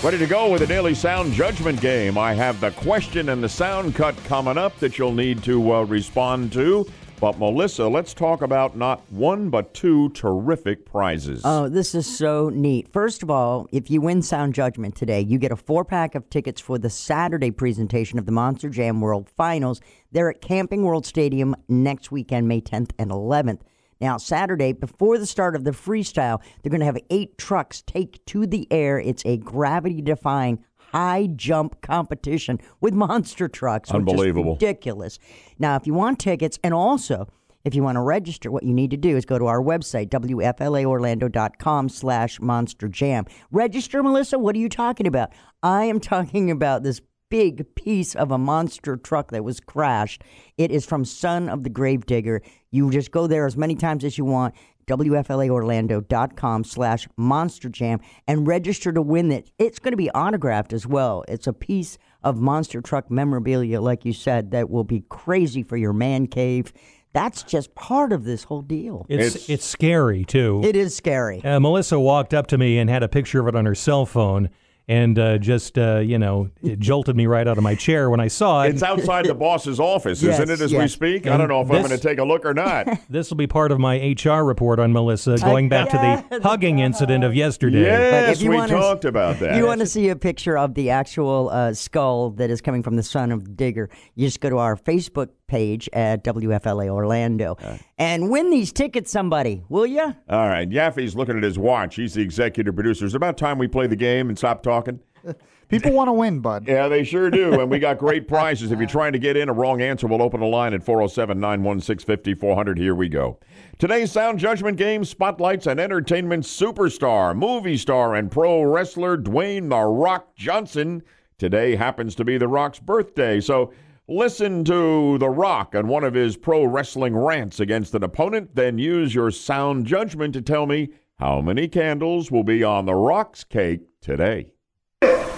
Ready 0.03 0.17
to 0.17 0.27
go 0.27 0.51
with 0.51 0.61
a 0.61 0.67
daily 0.67 0.93
sound 0.95 1.33
judgment 1.33 1.81
game. 1.81 2.17
I 2.17 2.33
have 2.33 2.59
the 2.59 2.71
question 2.71 3.29
and 3.29 3.43
the 3.43 3.49
sound 3.49 3.95
cut 3.95 4.15
coming 4.25 4.57
up 4.57 4.77
that 4.79 4.97
you'll 4.97 5.13
need 5.13 5.43
to 5.43 5.73
uh, 5.73 5.83
respond 5.83 6.51
to. 6.53 6.87
But 7.21 7.37
Melissa, 7.37 7.87
let's 7.87 8.15
talk 8.15 8.41
about 8.41 8.75
not 8.75 9.03
one 9.11 9.51
but 9.51 9.75
two 9.75 10.09
terrific 10.09 10.87
prizes. 10.87 11.43
Oh, 11.45 11.69
this 11.69 11.93
is 11.93 12.07
so 12.07 12.49
neat. 12.49 12.91
First 12.91 13.21
of 13.21 13.29
all, 13.29 13.67
if 13.71 13.91
you 13.91 14.01
win 14.01 14.23
Sound 14.23 14.55
Judgment 14.55 14.95
today, 14.95 15.21
you 15.21 15.37
get 15.37 15.51
a 15.51 15.55
four 15.55 15.85
pack 15.85 16.15
of 16.15 16.27
tickets 16.31 16.59
for 16.59 16.79
the 16.79 16.89
Saturday 16.89 17.51
presentation 17.51 18.17
of 18.17 18.25
the 18.25 18.31
Monster 18.31 18.69
Jam 18.69 19.01
World 19.01 19.29
Finals. 19.29 19.81
They're 20.11 20.31
at 20.31 20.41
Camping 20.41 20.81
World 20.81 21.05
Stadium 21.05 21.55
next 21.69 22.11
weekend, 22.11 22.47
May 22.47 22.59
10th 22.59 22.89
and 22.97 23.11
11th. 23.11 23.59
Now, 23.99 24.17
Saturday, 24.17 24.73
before 24.73 25.19
the 25.19 25.27
start 25.27 25.55
of 25.55 25.63
the 25.63 25.71
freestyle, 25.71 26.41
they're 26.63 26.71
going 26.71 26.79
to 26.79 26.87
have 26.87 26.97
eight 27.11 27.37
trucks 27.37 27.83
take 27.83 28.25
to 28.25 28.47
the 28.47 28.67
air. 28.71 28.99
It's 28.99 29.23
a 29.27 29.37
gravity 29.37 30.01
defying 30.01 30.65
high 30.91 31.27
jump 31.35 31.81
competition 31.81 32.59
with 32.79 32.93
monster 32.93 33.47
trucks. 33.47 33.91
Unbelievable. 33.91 34.53
ridiculous. 34.53 35.19
Now, 35.59 35.75
if 35.75 35.87
you 35.87 35.93
want 35.93 36.19
tickets 36.19 36.59
and 36.63 36.73
also 36.73 37.27
if 37.63 37.75
you 37.75 37.83
want 37.83 37.95
to 37.95 38.01
register, 38.01 38.49
what 38.49 38.63
you 38.63 38.73
need 38.73 38.91
to 38.91 38.97
do 38.97 39.15
is 39.15 39.25
go 39.25 39.37
to 39.37 39.45
our 39.45 39.61
website, 39.61 40.09
WFLAOrlando.com 40.09 41.89
slash 41.89 42.39
monster 42.39 42.87
jam. 42.87 43.25
Register, 43.51 44.01
Melissa? 44.01 44.39
What 44.39 44.55
are 44.55 44.59
you 44.59 44.69
talking 44.69 45.05
about? 45.05 45.31
I 45.61 45.85
am 45.85 45.99
talking 45.99 46.49
about 46.49 46.83
this 46.83 47.01
big 47.29 47.75
piece 47.75 48.13
of 48.15 48.31
a 48.31 48.37
monster 48.37 48.97
truck 48.97 49.31
that 49.31 49.43
was 49.43 49.59
crashed. 49.59 50.23
It 50.57 50.69
is 50.69 50.85
from 50.85 51.05
Son 51.05 51.49
of 51.49 51.63
the 51.63 51.69
Gravedigger. 51.69 52.41
You 52.71 52.91
just 52.91 53.11
go 53.11 53.25
there 53.25 53.45
as 53.45 53.55
many 53.55 53.75
times 53.75 54.03
as 54.03 54.17
you 54.17 54.25
want. 54.25 54.53
WFLAOrlando.com 54.87 56.63
slash 56.63 57.07
monster 57.17 57.69
jam 57.69 57.99
and 58.27 58.47
register 58.47 58.91
to 58.91 59.01
win 59.01 59.31
it. 59.31 59.51
It's 59.57 59.79
going 59.79 59.93
to 59.93 59.97
be 59.97 60.09
autographed 60.11 60.73
as 60.73 60.85
well. 60.85 61.23
It's 61.27 61.47
a 61.47 61.53
piece 61.53 61.97
of 62.23 62.39
monster 62.39 62.81
truck 62.81 63.09
memorabilia, 63.09 63.81
like 63.81 64.05
you 64.05 64.13
said, 64.13 64.51
that 64.51 64.69
will 64.69 64.83
be 64.83 65.03
crazy 65.09 65.63
for 65.63 65.77
your 65.77 65.93
man 65.93 66.27
cave. 66.27 66.71
That's 67.13 67.43
just 67.43 67.75
part 67.75 68.13
of 68.13 68.23
this 68.23 68.43
whole 68.45 68.61
deal. 68.61 69.05
It's 69.09 69.49
it's, 69.49 69.65
scary 69.65 70.23
too. 70.23 70.61
It 70.63 70.75
is 70.75 70.95
scary. 70.95 71.43
Uh, 71.43 71.59
Melissa 71.59 71.99
walked 71.99 72.33
up 72.33 72.47
to 72.47 72.57
me 72.57 72.77
and 72.77 72.89
had 72.89 73.03
a 73.03 73.09
picture 73.09 73.41
of 73.41 73.47
it 73.47 73.55
on 73.55 73.65
her 73.65 73.75
cell 73.75 74.05
phone, 74.05 74.49
and 74.87 75.17
uh, 75.17 75.37
just 75.37 75.77
uh, 75.77 75.99
you 75.99 76.17
know 76.19 76.49
it 76.63 76.79
jolted 76.79 77.15
me 77.15 77.25
right 77.27 77.47
out 77.47 77.57
of 77.57 77.63
my 77.63 77.75
chair 77.75 78.09
when 78.09 78.19
I 78.19 78.27
saw 78.27 78.63
it. 78.63 78.69
It's 78.69 78.83
outside 78.83 79.25
the 79.25 79.33
boss's 79.35 79.79
office, 79.79 80.21
Yes, 80.21 80.35
isn't 80.39 80.49
it, 80.49 80.61
as 80.61 80.71
we 80.71 80.79
yes. 80.79 80.93
speak? 80.93 81.27
I 81.27 81.37
don't 81.37 81.47
know 81.47 81.61
if 81.61 81.71
I'm 81.71 81.77
going 81.83 81.89
to 81.89 81.97
take 81.97 82.17
a 82.19 82.23
look 82.23 82.45
or 82.45 82.53
not. 82.53 82.87
This 83.09 83.29
will 83.29 83.37
be 83.37 83.47
part 83.47 83.71
of 83.71 83.79
my 83.79 84.15
HR 84.23 84.43
report 84.43 84.79
on 84.79 84.93
Melissa, 84.93 85.37
going 85.37 85.69
back 85.69 85.89
to 85.89 85.97
the 86.29 86.39
hugging 86.43 86.79
incident 86.79 87.23
of 87.23 87.35
yesterday. 87.35 87.81
Yes, 87.81 88.37
if 88.37 88.43
you 88.43 88.49
we 88.51 88.55
wanna- 88.57 88.73
talked 88.73 89.05
about 89.05 89.39
that. 89.39 89.55
You 89.57 89.65
want 89.65 89.81
to 89.81 89.85
see 89.87 90.09
a 90.09 90.15
picture 90.15 90.57
of 90.57 90.73
the 90.75 90.89
actual 90.91 91.49
uh, 91.51 91.73
skull 91.73 92.31
that 92.31 92.49
is 92.49 92.61
coming 92.61 92.83
from 92.83 92.95
the 92.95 93.03
son 93.03 93.31
of 93.31 93.43
the 93.43 93.51
digger? 93.51 93.89
You 94.15 94.27
just 94.27 94.39
go 94.39 94.49
to 94.49 94.57
our 94.59 94.75
Facebook 94.75 95.29
page 95.51 95.89
at 95.91 96.23
WFLA 96.23 96.87
Orlando 96.87 97.57
and 97.97 98.31
win 98.31 98.49
these 98.49 98.71
tickets, 98.71 99.11
somebody, 99.11 99.61
will 99.67 99.85
you? 99.85 100.15
All 100.29 100.47
right, 100.47 100.67
Yaffee's 100.67 101.13
looking 101.13 101.35
at 101.35 101.43
his 101.43 101.59
watch. 101.59 101.95
He's 101.95 102.13
the 102.13 102.21
executive 102.21 102.73
producer. 102.73 103.05
It's 103.05 103.13
about 103.13 103.37
time 103.37 103.57
we 103.57 103.67
play 103.67 103.85
the 103.85 103.97
game 103.97 104.29
and 104.29 104.37
stop 104.37 104.63
talking. 104.63 105.01
People 105.67 105.91
want 105.91 106.07
to 106.07 106.13
win, 106.13 106.39
bud. 106.39 106.67
Yeah, 106.67 106.87
they 106.87 107.03
sure 107.03 107.29
do. 107.29 107.59
And 107.59 107.69
we 107.69 107.79
got 107.79 107.97
great 107.97 108.27
prizes. 108.29 108.71
If 108.71 108.79
you're 108.79 108.87
trying 108.87 109.13
to 109.13 109.19
get 109.19 109.37
in, 109.37 109.49
a 109.49 109.53
wrong 109.53 109.81
answer, 109.81 110.07
we'll 110.07 110.21
open 110.21 110.41
a 110.41 110.47
line 110.47 110.73
at 110.73 110.83
407 110.83 111.39
916 111.39 112.05
5400. 112.05 112.77
Here 112.77 112.95
we 112.95 113.09
go. 113.09 113.37
Today's 113.77 114.11
Sound 114.11 114.39
Judgment 114.39 114.77
Game 114.77 115.03
spotlights 115.05 115.67
an 115.67 115.79
entertainment 115.79 116.45
superstar, 116.45 117.35
movie 117.35 117.77
star, 117.77 118.15
and 118.15 118.31
pro 118.31 118.63
wrestler 118.63 119.17
Dwayne 119.17 119.69
The 119.69 119.81
Rock 119.81 120.35
Johnson. 120.35 121.03
Today 121.37 121.75
happens 121.75 122.15
to 122.15 122.25
be 122.25 122.37
The 122.37 122.47
Rock's 122.47 122.79
birthday. 122.79 123.39
So 123.39 123.73
listen 124.11 124.63
to 124.65 125.17
The 125.17 125.29
Rock 125.29 125.73
on 125.73 125.87
one 125.87 126.03
of 126.03 126.13
his 126.13 126.35
pro 126.35 126.65
wrestling 126.65 127.15
rants 127.15 127.59
against 127.59 127.95
an 127.95 128.03
opponent, 128.03 128.55
then 128.55 128.77
use 128.77 129.15
your 129.15 129.31
sound 129.31 129.85
judgment 129.85 130.33
to 130.33 130.41
tell 130.41 130.65
me 130.65 130.89
how 131.17 131.39
many 131.39 131.67
candles 131.67 132.29
will 132.29 132.43
be 132.43 132.63
on 132.63 132.85
The 132.85 132.95
Rock's 132.95 133.43
cake 133.43 133.81
today. 134.01 134.51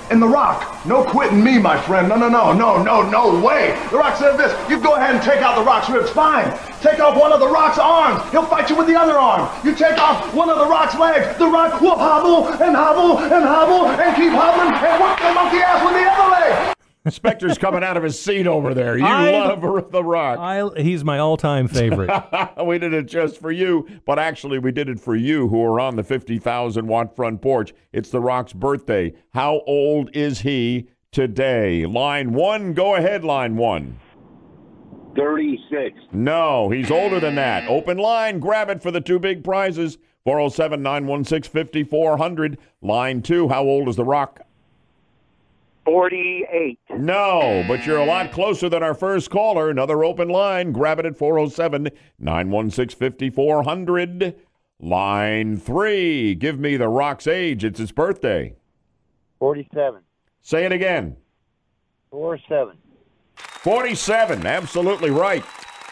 And 0.10 0.22
The 0.22 0.28
Rock, 0.28 0.86
no 0.86 1.04
quitting 1.04 1.44
me, 1.44 1.58
my 1.58 1.80
friend. 1.80 2.10
No, 2.10 2.16
no, 2.16 2.28
no, 2.30 2.52
no, 2.52 2.84
no, 2.84 3.10
no 3.10 3.40
way. 3.40 3.80
The 3.90 3.98
Rock 3.98 4.18
said 4.18 4.38
this. 4.38 4.54
You 4.70 4.80
go 4.80 4.95
ahead 4.95 5.16
and 5.16 5.24
take 5.24 5.41
out 5.41 5.56
The 5.56 5.64
Rock's 5.64 5.90
ribs. 5.90 6.10
Fine. 6.10 6.52
Take 6.82 7.00
off 7.00 7.20
one 7.20 7.32
of 7.32 7.40
The 7.40 7.48
Rock's 7.48 7.80
arms. 7.80 8.22
He'll 8.32 8.45
fight 8.45 8.70
you 8.70 8.76
with 8.76 8.88
the 8.88 9.00
other 9.00 9.18
arm. 9.18 9.50
You 9.66 9.74
take 9.74 9.98
off 9.98 10.34
one 10.34 10.50
of 10.50 10.58
The 10.58 10.68
Rock's 10.68 10.95
legs. 10.95 11.38
The 11.38 11.48
Rock 11.48 11.80
will 11.80 11.98
hobble 11.98 12.48
and 12.48 12.76
hobble 12.76 13.20
and 13.20 13.45
hobble 13.45 13.88
and 13.88 14.16
keep 14.16 14.34
hobbling 14.34 14.76
and 14.76 15.02
work 15.02 15.18
the 15.20 15.34
monkey 15.34 15.58
ass 15.58 15.86
with 15.86 15.94
the 15.94 16.10
other 16.10 16.32
leg. 16.32 16.73
Spector's 17.06 17.58
coming 17.58 17.84
out 17.84 17.98
of 17.98 18.04
his 18.04 18.18
seat 18.20 18.48
over 18.48 18.74
there. 18.74 18.98
You 18.98 19.06
I- 19.06 19.32
love 19.32 19.92
The 19.92 20.04
Rock. 20.04 20.40
I, 20.40 20.82
he's 20.82 21.04
my 21.04 21.20
all-time 21.20 21.68
favorite. 21.68 22.10
we 22.66 22.80
did 22.80 22.94
it 22.94 23.08
just 23.08 23.40
for 23.42 23.52
you, 23.52 23.88
but 24.06 24.18
actually 24.20 24.58
we 24.58 24.72
did 24.72 24.88
it 24.88 25.02
for 25.02 25.16
you 25.16 25.50
who 25.50 25.62
are 25.64 25.82
on 25.82 25.98
the 25.98 26.04
50,000 26.04 26.88
watt 26.88 27.14
front 27.14 27.42
porch. 27.42 27.74
It's 27.92 28.10
The 28.10 28.22
Rock's 28.22 28.54
birthday. 28.54 29.14
How 29.34 29.62
old 29.68 30.16
is 30.16 30.42
he 30.42 30.88
today? 31.12 31.86
Line 31.86 32.32
one, 32.32 32.74
go 32.74 32.96
ahead, 32.96 33.26
line 33.26 33.58
one. 33.58 34.00
36. 35.18 36.00
No, 36.14 36.70
he's 36.70 36.90
older 36.90 37.20
than 37.20 37.36
that. 37.36 37.68
Open 37.68 37.98
line, 37.98 38.40
grab 38.40 38.70
it 38.70 38.82
for 38.82 38.92
the 38.92 39.02
two 39.02 39.20
big 39.20 39.44
prizes 39.44 39.98
407 40.24 40.82
916 40.82 41.52
5400. 41.52 42.58
Line 42.82 43.22
two, 43.22 43.50
how 43.50 43.64
old 43.64 43.90
is 43.90 43.98
The 43.98 44.06
Rock? 44.06 44.40
48. 45.86 46.80
No, 46.98 47.64
but 47.68 47.86
you're 47.86 47.98
a 47.98 48.06
lot 48.06 48.32
closer 48.32 48.70
than 48.70 48.84
our 48.84 48.94
first 48.94 49.30
caller. 49.30 49.70
Another 49.70 50.04
open 50.04 50.30
line. 50.30 50.72
Grab 50.72 51.00
it 51.00 51.06
at 51.06 51.18
407 51.18 51.90
916 52.20 52.98
5400. 52.98 54.36
Line 54.80 55.58
three. 55.58 56.36
Give 56.36 56.60
me 56.60 56.78
The 56.78 56.88
Rock's 56.88 57.28
age. 57.28 57.64
It's 57.64 57.80
his 57.80 57.92
birthday. 57.92 58.56
47. 59.40 60.02
Say 60.42 60.66
it 60.66 60.72
again. 60.72 61.18
47. 62.12 62.78
47. 63.36 64.46
Absolutely 64.46 65.10
right. 65.10 65.44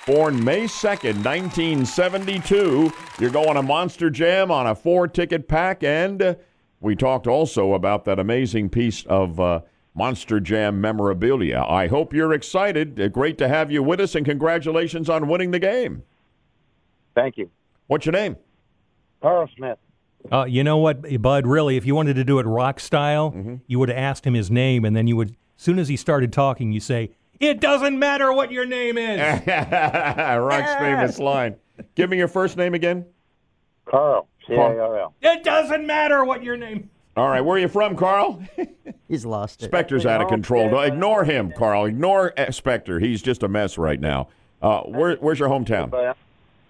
Born 0.08 0.44
May 0.44 0.64
2nd, 0.64 1.24
1972. 1.24 2.92
You're 3.20 3.30
going 3.30 3.56
to 3.56 3.62
Monster 3.62 4.10
Jam 4.10 4.52
on 4.52 4.68
a 4.68 4.76
four 4.76 5.08
ticket 5.08 5.48
pack. 5.48 5.84
And 5.84 6.36
we 6.80 6.96
talked 6.96 7.28
also 7.28 7.74
about 7.74 8.06
that 8.06 8.20
amazing 8.20 8.70
piece 8.70 9.06
of 9.06 9.40
uh, 9.40 9.62
Monster 9.94 10.40
Jam 10.40 10.80
memorabilia. 10.80 11.62
I 11.68 11.88
hope 11.88 12.14
you're 12.14 12.34
excited. 12.34 13.00
Uh, 13.00 13.08
great 13.10 13.38
to 13.40 13.48
have 13.48 13.72
you 13.72 13.84
with 13.84 14.00
us, 14.00 14.16
and 14.16 14.26
congratulations 14.26 15.10
on 15.10 15.28
winning 15.28 15.52
the 15.52 15.60
game. 15.60 16.04
Thank 17.14 17.38
you. 17.38 17.50
What's 17.88 18.06
your 18.06 18.14
name? 18.14 18.38
Carl 19.22 19.50
Smith. 19.56 19.78
Uh, 20.32 20.46
you 20.46 20.64
know 20.64 20.78
what, 20.78 21.22
Bud? 21.22 21.46
Really, 21.46 21.76
if 21.78 21.86
you 21.86 21.94
wanted 21.96 22.14
to 22.16 22.24
do 22.24 22.40
it 22.40 22.44
rock 22.46 22.80
style, 22.80 23.32
Mm-hmm. 23.32 23.56
you 23.68 23.80
would 23.80 23.90
have 23.90 23.98
asked 23.98 24.26
him 24.26 24.34
his 24.34 24.50
name, 24.50 24.86
and 24.86 24.96
then 24.96 25.08
you 25.08 25.16
would, 25.18 25.30
as 25.32 25.36
soon 25.58 25.78
as 25.80 25.88
he 25.90 25.98
started 25.98 26.32
talking, 26.32 26.72
you 26.72 26.80
say, 26.80 27.12
"It 27.40 27.60
doesn't 27.60 27.98
matter 28.00 28.32
what 28.32 28.52
your 28.52 28.66
name 28.66 28.98
is." 28.98 29.20
Rock's 29.48 30.74
famous 30.76 31.20
line. 31.20 31.56
Give 31.96 32.10
me 32.10 32.18
your 32.18 32.28
first 32.28 32.56
name 32.56 32.74
again. 32.76 33.06
Carl. 33.86 34.28
C-A-R-L. 34.48 35.14
It 35.22 35.44
doesn't 35.44 35.86
matter 35.86 36.24
what 36.24 36.44
your 36.44 36.56
name. 36.58 36.90
All 37.22 37.30
right, 37.30 37.41
where 37.41 37.56
are 37.56 37.60
you 37.60 37.68
from, 37.68 37.95
Carl? 37.95 38.43
He's 39.07 39.27
lost 39.27 39.61
it. 39.61 39.69
Spector's 39.69 40.07
out 40.07 40.22
of 40.22 40.27
control. 40.27 40.72
Don't 40.72 40.85
ignore 40.85 41.23
him, 41.23 41.53
Carl. 41.56 41.85
Ignore 41.85 42.34
uh, 42.35 42.45
Spector. 42.48 42.99
He's 42.99 43.22
just 43.22 43.43
a 43.43 43.48
mess 43.48 43.77
right 43.77 43.99
now. 43.99 44.30
Uh, 44.60 44.81
where, 44.81 45.18
where's 45.18 45.38
your 45.38 45.48
hometown? 45.48 46.15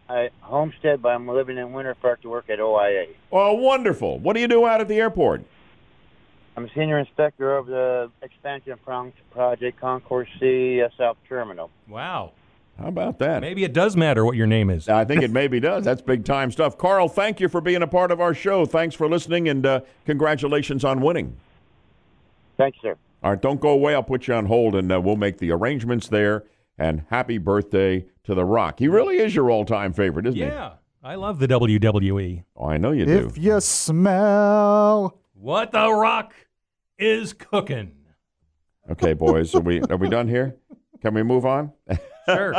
I 0.09 0.29
homestead, 0.41 1.01
but 1.01 1.13
I'm 1.13 1.25
living 1.25 1.57
in 1.57 1.71
Winter 1.71 1.95
Park 1.95 2.23
to 2.23 2.29
work 2.29 2.49
at 2.49 2.59
OIA. 2.59 3.05
Oh, 3.31 3.53
wonderful. 3.53 4.19
What 4.19 4.33
do 4.33 4.41
you 4.41 4.47
do 4.49 4.65
out 4.65 4.81
at 4.81 4.89
the 4.89 4.99
airport? 4.99 5.45
I'm 6.57 6.65
a 6.65 6.69
senior 6.75 6.99
inspector 6.99 7.55
of 7.55 7.67
the 7.67 8.11
expansion 8.21 8.77
project 9.31 9.79
Concourse 9.79 10.27
C 10.37 10.81
uh, 10.81 10.89
South 10.97 11.15
Terminal. 11.29 11.69
Wow. 11.87 12.33
How 12.81 12.87
about 12.87 13.19
that? 13.19 13.41
Maybe 13.41 13.63
it 13.63 13.73
does 13.73 13.95
matter 13.95 14.25
what 14.25 14.35
your 14.35 14.47
name 14.47 14.69
is. 14.69 14.89
I 14.89 15.05
think 15.05 15.21
it 15.21 15.29
maybe 15.31 15.59
does. 15.59 15.85
That's 15.85 16.01
big 16.01 16.25
time 16.25 16.51
stuff. 16.51 16.77
Carl, 16.77 17.07
thank 17.07 17.39
you 17.39 17.47
for 17.47 17.61
being 17.61 17.83
a 17.83 17.87
part 17.87 18.11
of 18.11 18.19
our 18.19 18.33
show. 18.33 18.65
Thanks 18.65 18.95
for 18.95 19.07
listening, 19.07 19.49
and 19.49 19.65
uh, 19.65 19.81
congratulations 20.05 20.83
on 20.83 21.01
winning. 21.01 21.37
Thanks, 22.57 22.79
sir. 22.81 22.95
All 23.23 23.31
right, 23.31 23.41
don't 23.41 23.61
go 23.61 23.69
away. 23.69 23.93
I'll 23.93 24.01
put 24.01 24.27
you 24.27 24.33
on 24.33 24.47
hold, 24.47 24.75
and 24.75 24.91
uh, 24.91 24.99
we'll 24.99 25.15
make 25.15 25.37
the 25.37 25.51
arrangements 25.51 26.07
there. 26.07 26.43
And 26.79 27.03
happy 27.11 27.37
birthday 27.37 28.05
to 28.23 28.33
The 28.33 28.45
Rock. 28.45 28.79
He 28.79 28.87
really 28.87 29.17
is 29.17 29.35
your 29.35 29.51
all-time 29.51 29.93
favorite, 29.93 30.25
isn't 30.25 30.39
he? 30.39 30.45
Yeah. 30.45 30.73
I 31.03 31.15
love 31.15 31.39
the 31.39 31.47
WWE. 31.47 32.43
Oh, 32.55 32.65
I 32.67 32.77
know 32.77 32.91
you 32.91 33.05
do. 33.05 33.27
If 33.27 33.37
you 33.37 33.59
smell 33.59 35.19
What 35.33 35.71
the 35.71 35.91
Rock 35.91 36.33
is 36.97 37.33
cooking. 37.33 37.93
Okay, 38.89 39.13
boys, 39.13 39.53
are 39.55 39.61
we 39.61 39.81
are 39.81 39.97
we 39.97 40.09
done 40.09 40.27
here? 40.27 40.55
Can 41.01 41.13
we 41.13 41.23
move 41.23 41.45
on? 41.45 41.71
Sure. 42.26 42.53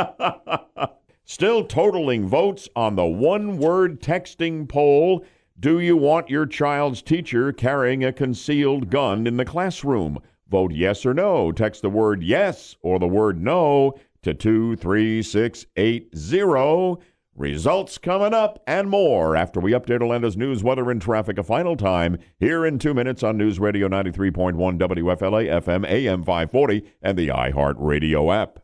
Still 1.25 1.63
totaling 1.63 2.27
votes 2.27 2.67
on 2.75 2.95
the 2.95 3.05
one-word 3.05 4.01
texting 4.01 4.67
poll. 4.67 5.23
Do 5.59 5.79
you 5.79 5.95
want 5.95 6.29
your 6.29 6.45
child's 6.45 7.01
teacher 7.01 7.53
carrying 7.53 8.03
a 8.03 8.11
concealed 8.11 8.89
gun 8.89 9.25
in 9.25 9.37
the 9.37 9.45
classroom? 9.45 10.19
Vote 10.49 10.73
yes 10.73 11.05
or 11.05 11.13
no. 11.13 11.51
Text 11.51 11.81
the 11.81 11.89
word 11.89 12.21
yes 12.21 12.75
or 12.81 12.99
the 12.99 13.07
word 13.07 13.41
no 13.41 13.93
to 14.23 14.33
23680. 14.33 16.97
Results 17.35 17.97
coming 17.97 18.33
up 18.33 18.61
and 18.67 18.89
more 18.89 19.35
after 19.35 19.59
we 19.59 19.71
update 19.71 20.01
Orlando's 20.01 20.37
news, 20.37 20.63
weather, 20.63 20.91
and 20.91 21.01
traffic 21.01 21.39
a 21.39 21.43
final 21.43 21.75
time 21.75 22.19
here 22.39 22.63
in 22.63 22.77
two 22.77 22.93
minutes 22.93 23.23
on 23.23 23.37
News 23.37 23.59
Radio 23.59 23.87
93.1 23.87 24.77
WFLA 24.77 25.61
FM 25.61 25.89
AM 25.89 26.21
540 26.21 26.85
and 27.01 27.17
the 27.17 27.29
iHeartRadio 27.29 28.35
app. 28.35 28.59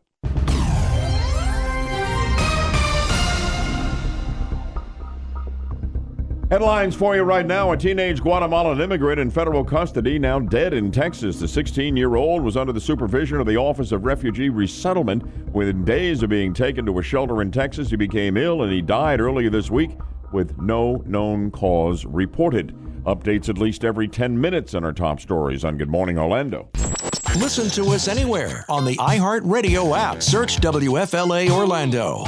Headlines 6.50 6.96
for 6.96 7.14
you 7.14 7.22
right 7.22 7.46
now. 7.46 7.70
A 7.70 7.76
teenage 7.76 8.20
Guatemalan 8.20 8.80
immigrant 8.80 9.20
in 9.20 9.30
federal 9.30 9.62
custody, 9.62 10.18
now 10.18 10.40
dead 10.40 10.74
in 10.74 10.90
Texas. 10.90 11.38
The 11.38 11.46
16 11.46 11.96
year 11.96 12.16
old 12.16 12.42
was 12.42 12.56
under 12.56 12.72
the 12.72 12.80
supervision 12.80 13.38
of 13.38 13.46
the 13.46 13.56
Office 13.56 13.92
of 13.92 14.04
Refugee 14.04 14.48
Resettlement. 14.48 15.24
Within 15.54 15.84
days 15.84 16.24
of 16.24 16.30
being 16.30 16.52
taken 16.52 16.84
to 16.86 16.98
a 16.98 17.04
shelter 17.04 17.40
in 17.40 17.52
Texas, 17.52 17.90
he 17.90 17.96
became 17.96 18.36
ill 18.36 18.62
and 18.62 18.72
he 18.72 18.82
died 18.82 19.20
earlier 19.20 19.48
this 19.48 19.70
week 19.70 19.92
with 20.32 20.58
no 20.58 21.04
known 21.06 21.52
cause 21.52 22.04
reported. 22.04 22.74
Updates 23.04 23.48
at 23.48 23.56
least 23.56 23.84
every 23.84 24.08
10 24.08 24.38
minutes 24.40 24.74
in 24.74 24.82
our 24.82 24.92
top 24.92 25.20
stories 25.20 25.64
on 25.64 25.78
Good 25.78 25.88
Morning 25.88 26.18
Orlando. 26.18 26.68
Listen 27.36 27.70
to 27.80 27.92
us 27.92 28.08
anywhere 28.08 28.64
on 28.68 28.84
the 28.84 28.96
iHeartRadio 28.96 29.96
app. 29.96 30.20
Search 30.20 30.56
WFLA 30.56 31.48
Orlando. 31.48 32.24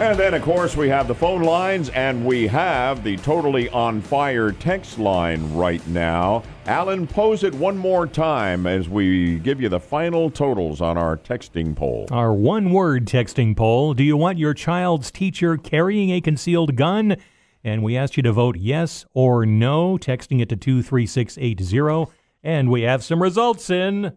And 0.00 0.18
then, 0.18 0.34
of 0.34 0.42
course, 0.42 0.76
we 0.76 0.88
have 0.88 1.06
the 1.06 1.14
phone 1.14 1.42
lines 1.42 1.88
and 1.90 2.26
we 2.26 2.48
have 2.48 3.04
the 3.04 3.16
totally 3.18 3.68
on 3.68 4.00
fire 4.00 4.50
text 4.50 4.98
line 4.98 5.54
right 5.54 5.86
now. 5.86 6.42
Alan, 6.66 7.06
pose 7.06 7.44
it 7.44 7.54
one 7.54 7.78
more 7.78 8.04
time 8.08 8.66
as 8.66 8.88
we 8.88 9.38
give 9.38 9.60
you 9.60 9.68
the 9.68 9.78
final 9.78 10.30
totals 10.30 10.80
on 10.80 10.98
our 10.98 11.16
texting 11.16 11.76
poll. 11.76 12.08
Our 12.10 12.32
one 12.32 12.72
word 12.72 13.06
texting 13.06 13.56
poll 13.56 13.94
Do 13.94 14.02
you 14.02 14.16
want 14.16 14.36
your 14.36 14.52
child's 14.52 15.12
teacher 15.12 15.56
carrying 15.56 16.10
a 16.10 16.20
concealed 16.20 16.74
gun? 16.74 17.16
And 17.62 17.84
we 17.84 17.96
asked 17.96 18.16
you 18.16 18.24
to 18.24 18.32
vote 18.32 18.56
yes 18.58 19.04
or 19.14 19.46
no, 19.46 19.96
texting 19.96 20.40
it 20.42 20.48
to 20.48 20.56
23680. 20.56 22.12
And 22.42 22.68
we 22.68 22.82
have 22.82 23.04
some 23.04 23.22
results 23.22 23.70
in. 23.70 24.12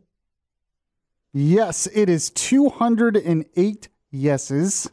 Yes, 1.33 1.87
it 1.93 2.09
is 2.09 2.31
208 2.31 3.89
yeses 4.09 4.89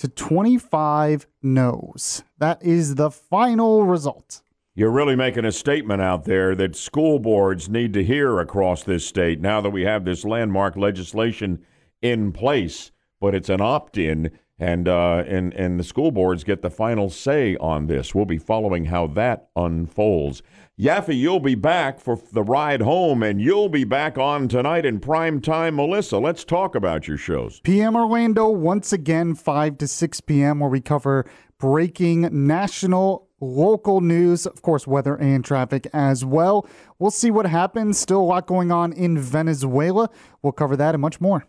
to 0.00 0.08
25 0.08 1.26
no's. 1.42 2.24
That 2.38 2.62
is 2.62 2.94
the 2.94 3.10
final 3.10 3.84
result. 3.84 4.40
You're 4.74 4.90
really 4.90 5.14
making 5.14 5.44
a 5.44 5.52
statement 5.52 6.00
out 6.00 6.24
there 6.24 6.54
that 6.54 6.74
school 6.74 7.18
boards 7.18 7.68
need 7.68 7.92
to 7.92 8.02
hear 8.02 8.38
across 8.38 8.82
this 8.82 9.06
state 9.06 9.42
now 9.42 9.60
that 9.60 9.68
we 9.68 9.82
have 9.82 10.06
this 10.06 10.24
landmark 10.24 10.74
legislation 10.74 11.66
in 12.00 12.32
place, 12.32 12.92
but 13.20 13.34
it's 13.34 13.50
an 13.50 13.60
opt 13.60 13.98
in. 13.98 14.30
And, 14.58 14.88
uh, 14.88 15.24
and 15.26 15.52
and 15.54 15.78
the 15.78 15.84
school 15.84 16.10
boards 16.10 16.44
get 16.44 16.62
the 16.62 16.70
final 16.70 17.10
say 17.10 17.56
on 17.56 17.86
this. 17.86 18.14
We'll 18.14 18.24
be 18.24 18.38
following 18.38 18.86
how 18.86 19.06
that 19.08 19.48
unfolds. 19.54 20.42
Yaffee, 20.80 21.14
you'll 21.14 21.40
be 21.40 21.54
back 21.54 22.00
for 22.00 22.18
the 22.32 22.42
ride 22.42 22.80
home, 22.80 23.22
and 23.22 23.38
you'll 23.38 23.68
be 23.68 23.84
back 23.84 24.16
on 24.16 24.48
tonight 24.48 24.86
in 24.86 24.98
prime 24.98 25.38
time. 25.38 25.76
Melissa, 25.76 26.16
let's 26.16 26.42
talk 26.42 26.74
about 26.74 27.06
your 27.06 27.18
shows. 27.18 27.60
PM 27.60 27.94
Orlando, 27.94 28.48
once 28.48 28.90
again, 28.90 29.34
5 29.34 29.76
to 29.76 29.86
6 29.86 30.20
p.m., 30.22 30.60
where 30.60 30.70
we 30.70 30.80
cover 30.80 31.26
breaking 31.58 32.46
national, 32.46 33.28
local 33.42 34.00
news, 34.00 34.46
of 34.46 34.62
course, 34.62 34.86
weather 34.86 35.16
and 35.16 35.44
traffic 35.44 35.86
as 35.92 36.24
well. 36.24 36.66
We'll 36.98 37.10
see 37.10 37.30
what 37.30 37.44
happens. 37.44 37.98
Still 37.98 38.22
a 38.22 38.22
lot 38.22 38.46
going 38.46 38.72
on 38.72 38.94
in 38.94 39.18
Venezuela. 39.18 40.08
We'll 40.40 40.54
cover 40.54 40.76
that 40.76 40.94
and 40.94 41.02
much 41.02 41.20
more. 41.20 41.46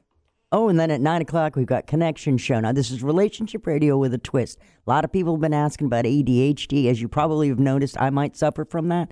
Oh, 0.54 0.68
and 0.68 0.78
then 0.78 0.92
at 0.92 1.00
9 1.00 1.22
o'clock, 1.22 1.56
we've 1.56 1.66
got 1.66 1.88
Connection 1.88 2.38
Show. 2.38 2.60
Now, 2.60 2.74
this 2.74 2.92
is 2.92 3.02
relationship 3.02 3.66
radio 3.66 3.98
with 3.98 4.14
a 4.14 4.18
twist. 4.18 4.60
A 4.86 4.90
lot 4.90 5.06
of 5.06 5.12
people 5.12 5.34
have 5.36 5.42
been 5.42 5.54
asking 5.54 5.88
about 5.88 6.04
ADHD. 6.04 6.88
As 6.88 7.02
you 7.02 7.08
probably 7.08 7.48
have 7.48 7.60
noticed, 7.60 7.96
I 8.02 8.10
might 8.10 8.36
suffer 8.36 8.66
from 8.66 8.90
that. 8.90 9.12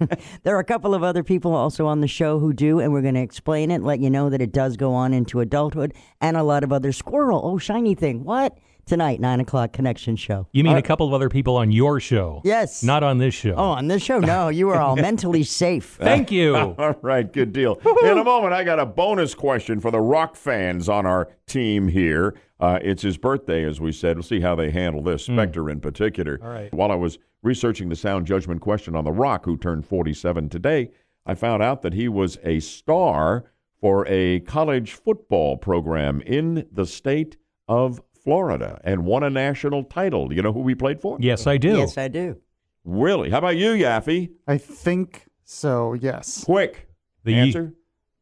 there 0.42 0.56
are 0.56 0.60
a 0.60 0.64
couple 0.64 0.92
of 0.92 1.04
other 1.04 1.22
people 1.22 1.54
also 1.54 1.86
on 1.86 2.00
the 2.00 2.08
show 2.08 2.40
who 2.40 2.52
do, 2.52 2.80
and 2.80 2.92
we're 2.92 3.02
going 3.02 3.14
to 3.14 3.20
explain 3.20 3.70
it, 3.70 3.82
let 3.82 4.00
you 4.00 4.10
know 4.10 4.30
that 4.30 4.42
it 4.42 4.50
does 4.50 4.76
go 4.76 4.92
on 4.92 5.14
into 5.14 5.38
adulthood, 5.38 5.94
and 6.20 6.36
a 6.36 6.42
lot 6.42 6.64
of 6.64 6.72
other 6.72 6.90
squirrel. 6.90 7.40
Oh, 7.44 7.56
shiny 7.56 7.94
thing. 7.94 8.24
What? 8.24 8.58
Tonight, 8.90 9.20
9 9.20 9.38
o'clock 9.38 9.72
Connection 9.72 10.16
Show. 10.16 10.48
You 10.50 10.64
mean 10.64 10.76
a 10.76 10.82
couple 10.82 11.06
of 11.06 11.14
other 11.14 11.28
people 11.28 11.56
on 11.56 11.70
your 11.70 12.00
show? 12.00 12.40
Yes. 12.42 12.82
Not 12.82 13.04
on 13.04 13.18
this 13.18 13.34
show. 13.34 13.54
Oh, 13.56 13.70
on 13.70 13.86
this 13.86 14.02
show? 14.02 14.18
No, 14.18 14.48
you 14.48 14.68
are 14.70 14.80
all 14.80 14.96
mentally 14.96 15.44
safe. 15.44 15.84
Thank 16.00 16.32
you. 16.32 16.56
All 16.56 16.96
right, 17.00 17.32
good 17.32 17.52
deal. 17.52 17.80
In 18.02 18.18
a 18.18 18.24
moment, 18.24 18.52
I 18.52 18.64
got 18.64 18.80
a 18.80 18.86
bonus 18.86 19.32
question 19.32 19.78
for 19.78 19.92
the 19.92 20.00
rock 20.00 20.34
fans 20.34 20.88
on 20.88 21.06
our 21.06 21.28
team 21.46 21.86
here. 21.86 22.34
Uh, 22.58 22.80
it's 22.82 23.02
his 23.02 23.16
birthday, 23.16 23.64
as 23.64 23.80
we 23.80 23.92
said. 23.92 24.16
We'll 24.16 24.24
see 24.24 24.40
how 24.40 24.56
they 24.56 24.72
handle 24.72 25.04
this, 25.04 25.28
Spector 25.28 25.70
in 25.70 25.78
particular. 25.78 26.38
Hmm. 26.38 26.44
All 26.44 26.52
right. 26.52 26.74
While 26.74 26.90
I 26.90 26.96
was 26.96 27.20
researching 27.44 27.90
the 27.90 27.96
sound 27.96 28.26
judgment 28.26 28.60
question 28.60 28.96
on 28.96 29.04
The 29.04 29.12
Rock, 29.12 29.44
who 29.44 29.56
turned 29.56 29.86
47 29.86 30.48
today, 30.48 30.90
I 31.24 31.36
found 31.36 31.62
out 31.62 31.82
that 31.82 31.92
he 31.92 32.08
was 32.08 32.38
a 32.42 32.58
star 32.58 33.52
for 33.80 34.04
a 34.08 34.40
college 34.40 34.94
football 34.94 35.56
program 35.58 36.22
in 36.22 36.66
the 36.72 36.86
state 36.86 37.36
of 37.68 38.02
Florida 38.22 38.80
and 38.84 39.04
won 39.04 39.22
a 39.22 39.30
national 39.30 39.84
title. 39.84 40.28
Do 40.28 40.34
you 40.34 40.42
know 40.42 40.52
who 40.52 40.60
we 40.60 40.74
played 40.74 41.00
for? 41.00 41.16
Yes, 41.20 41.46
I 41.46 41.56
do. 41.56 41.78
Yes, 41.78 41.96
I 41.98 42.08
do. 42.08 42.36
Really? 42.84 43.30
How 43.30 43.38
about 43.38 43.56
you, 43.56 43.70
Yaffee? 43.70 44.30
I 44.46 44.58
think 44.58 45.26
so, 45.44 45.94
yes. 45.94 46.44
Quick. 46.44 46.88
The 47.24 47.34
Answer? 47.34 47.74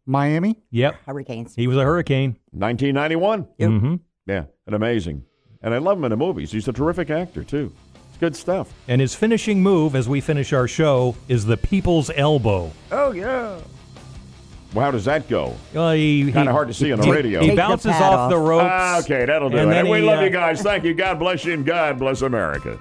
Miami? 0.07 0.61
Yep. 0.71 0.97
Hurricanes. 1.07 1.55
He 1.55 1.67
was 1.67 1.77
a 1.77 1.85
hurricane. 1.85 2.39
1991. 2.51 3.45
Mm-hmm. 3.61 3.95
Yeah, 4.27 4.45
and 4.67 4.75
amazing. 4.75 5.25
And 5.63 5.75
I 5.75 5.79
love 5.79 5.99
him 5.99 6.05
in 6.05 6.11
the 6.11 6.17
movies. 6.17 6.51
He's 6.51 6.67
a 6.69 6.73
terrific 6.73 7.11
actor, 7.11 7.45
too. 7.45 7.73
It's 8.09 8.19
good 8.19 8.35
stuff. 8.35 8.73
And 8.89 9.01
his 9.01 9.15
finishing 9.15 9.63
move 9.63 9.95
as 9.95 10.09
we 10.09 10.21
finish 10.21 10.53
our 10.53 10.67
show 10.67 11.15
is 11.29 11.45
the 11.45 11.57
people's 11.57 12.11
elbow. 12.17 12.71
Oh, 12.91 13.13
yeah. 13.13 13.59
Well, 14.79 14.85
how 14.85 14.93
does 14.93 15.07
that 15.07 15.29
go? 15.29 15.57
He, 15.73 16.31
Kind 16.31 16.49
of 16.49 16.55
hard 16.55 16.69
to 16.69 16.73
see 16.75 16.93
on 16.93 17.01
the 17.01 17.11
radio. 17.11 17.41
He 17.41 17.49
Take 17.49 17.57
bounces 17.57 17.91
off, 17.91 18.01
off. 18.01 18.31
the 18.31 18.39
ropes. 18.39 18.65
Ah, 18.71 19.01
okay, 19.01 19.25
that'll 19.25 19.51
do 19.51 19.57
And 19.57 19.69
it. 19.69 19.73
then 19.73 19.81
And 19.87 19.91
we 19.91 19.99
he, 19.99 20.05
love 20.07 20.21
uh, 20.21 20.23
you 20.23 20.31
guys. 20.31 20.63
Thank 20.63 20.85
you. 20.85 20.95
God 20.95 21.19
bless 21.19 21.45
you, 21.45 21.53
and 21.55 21.67
God 21.67 21.99
bless 21.99 22.23
America. 22.23 22.79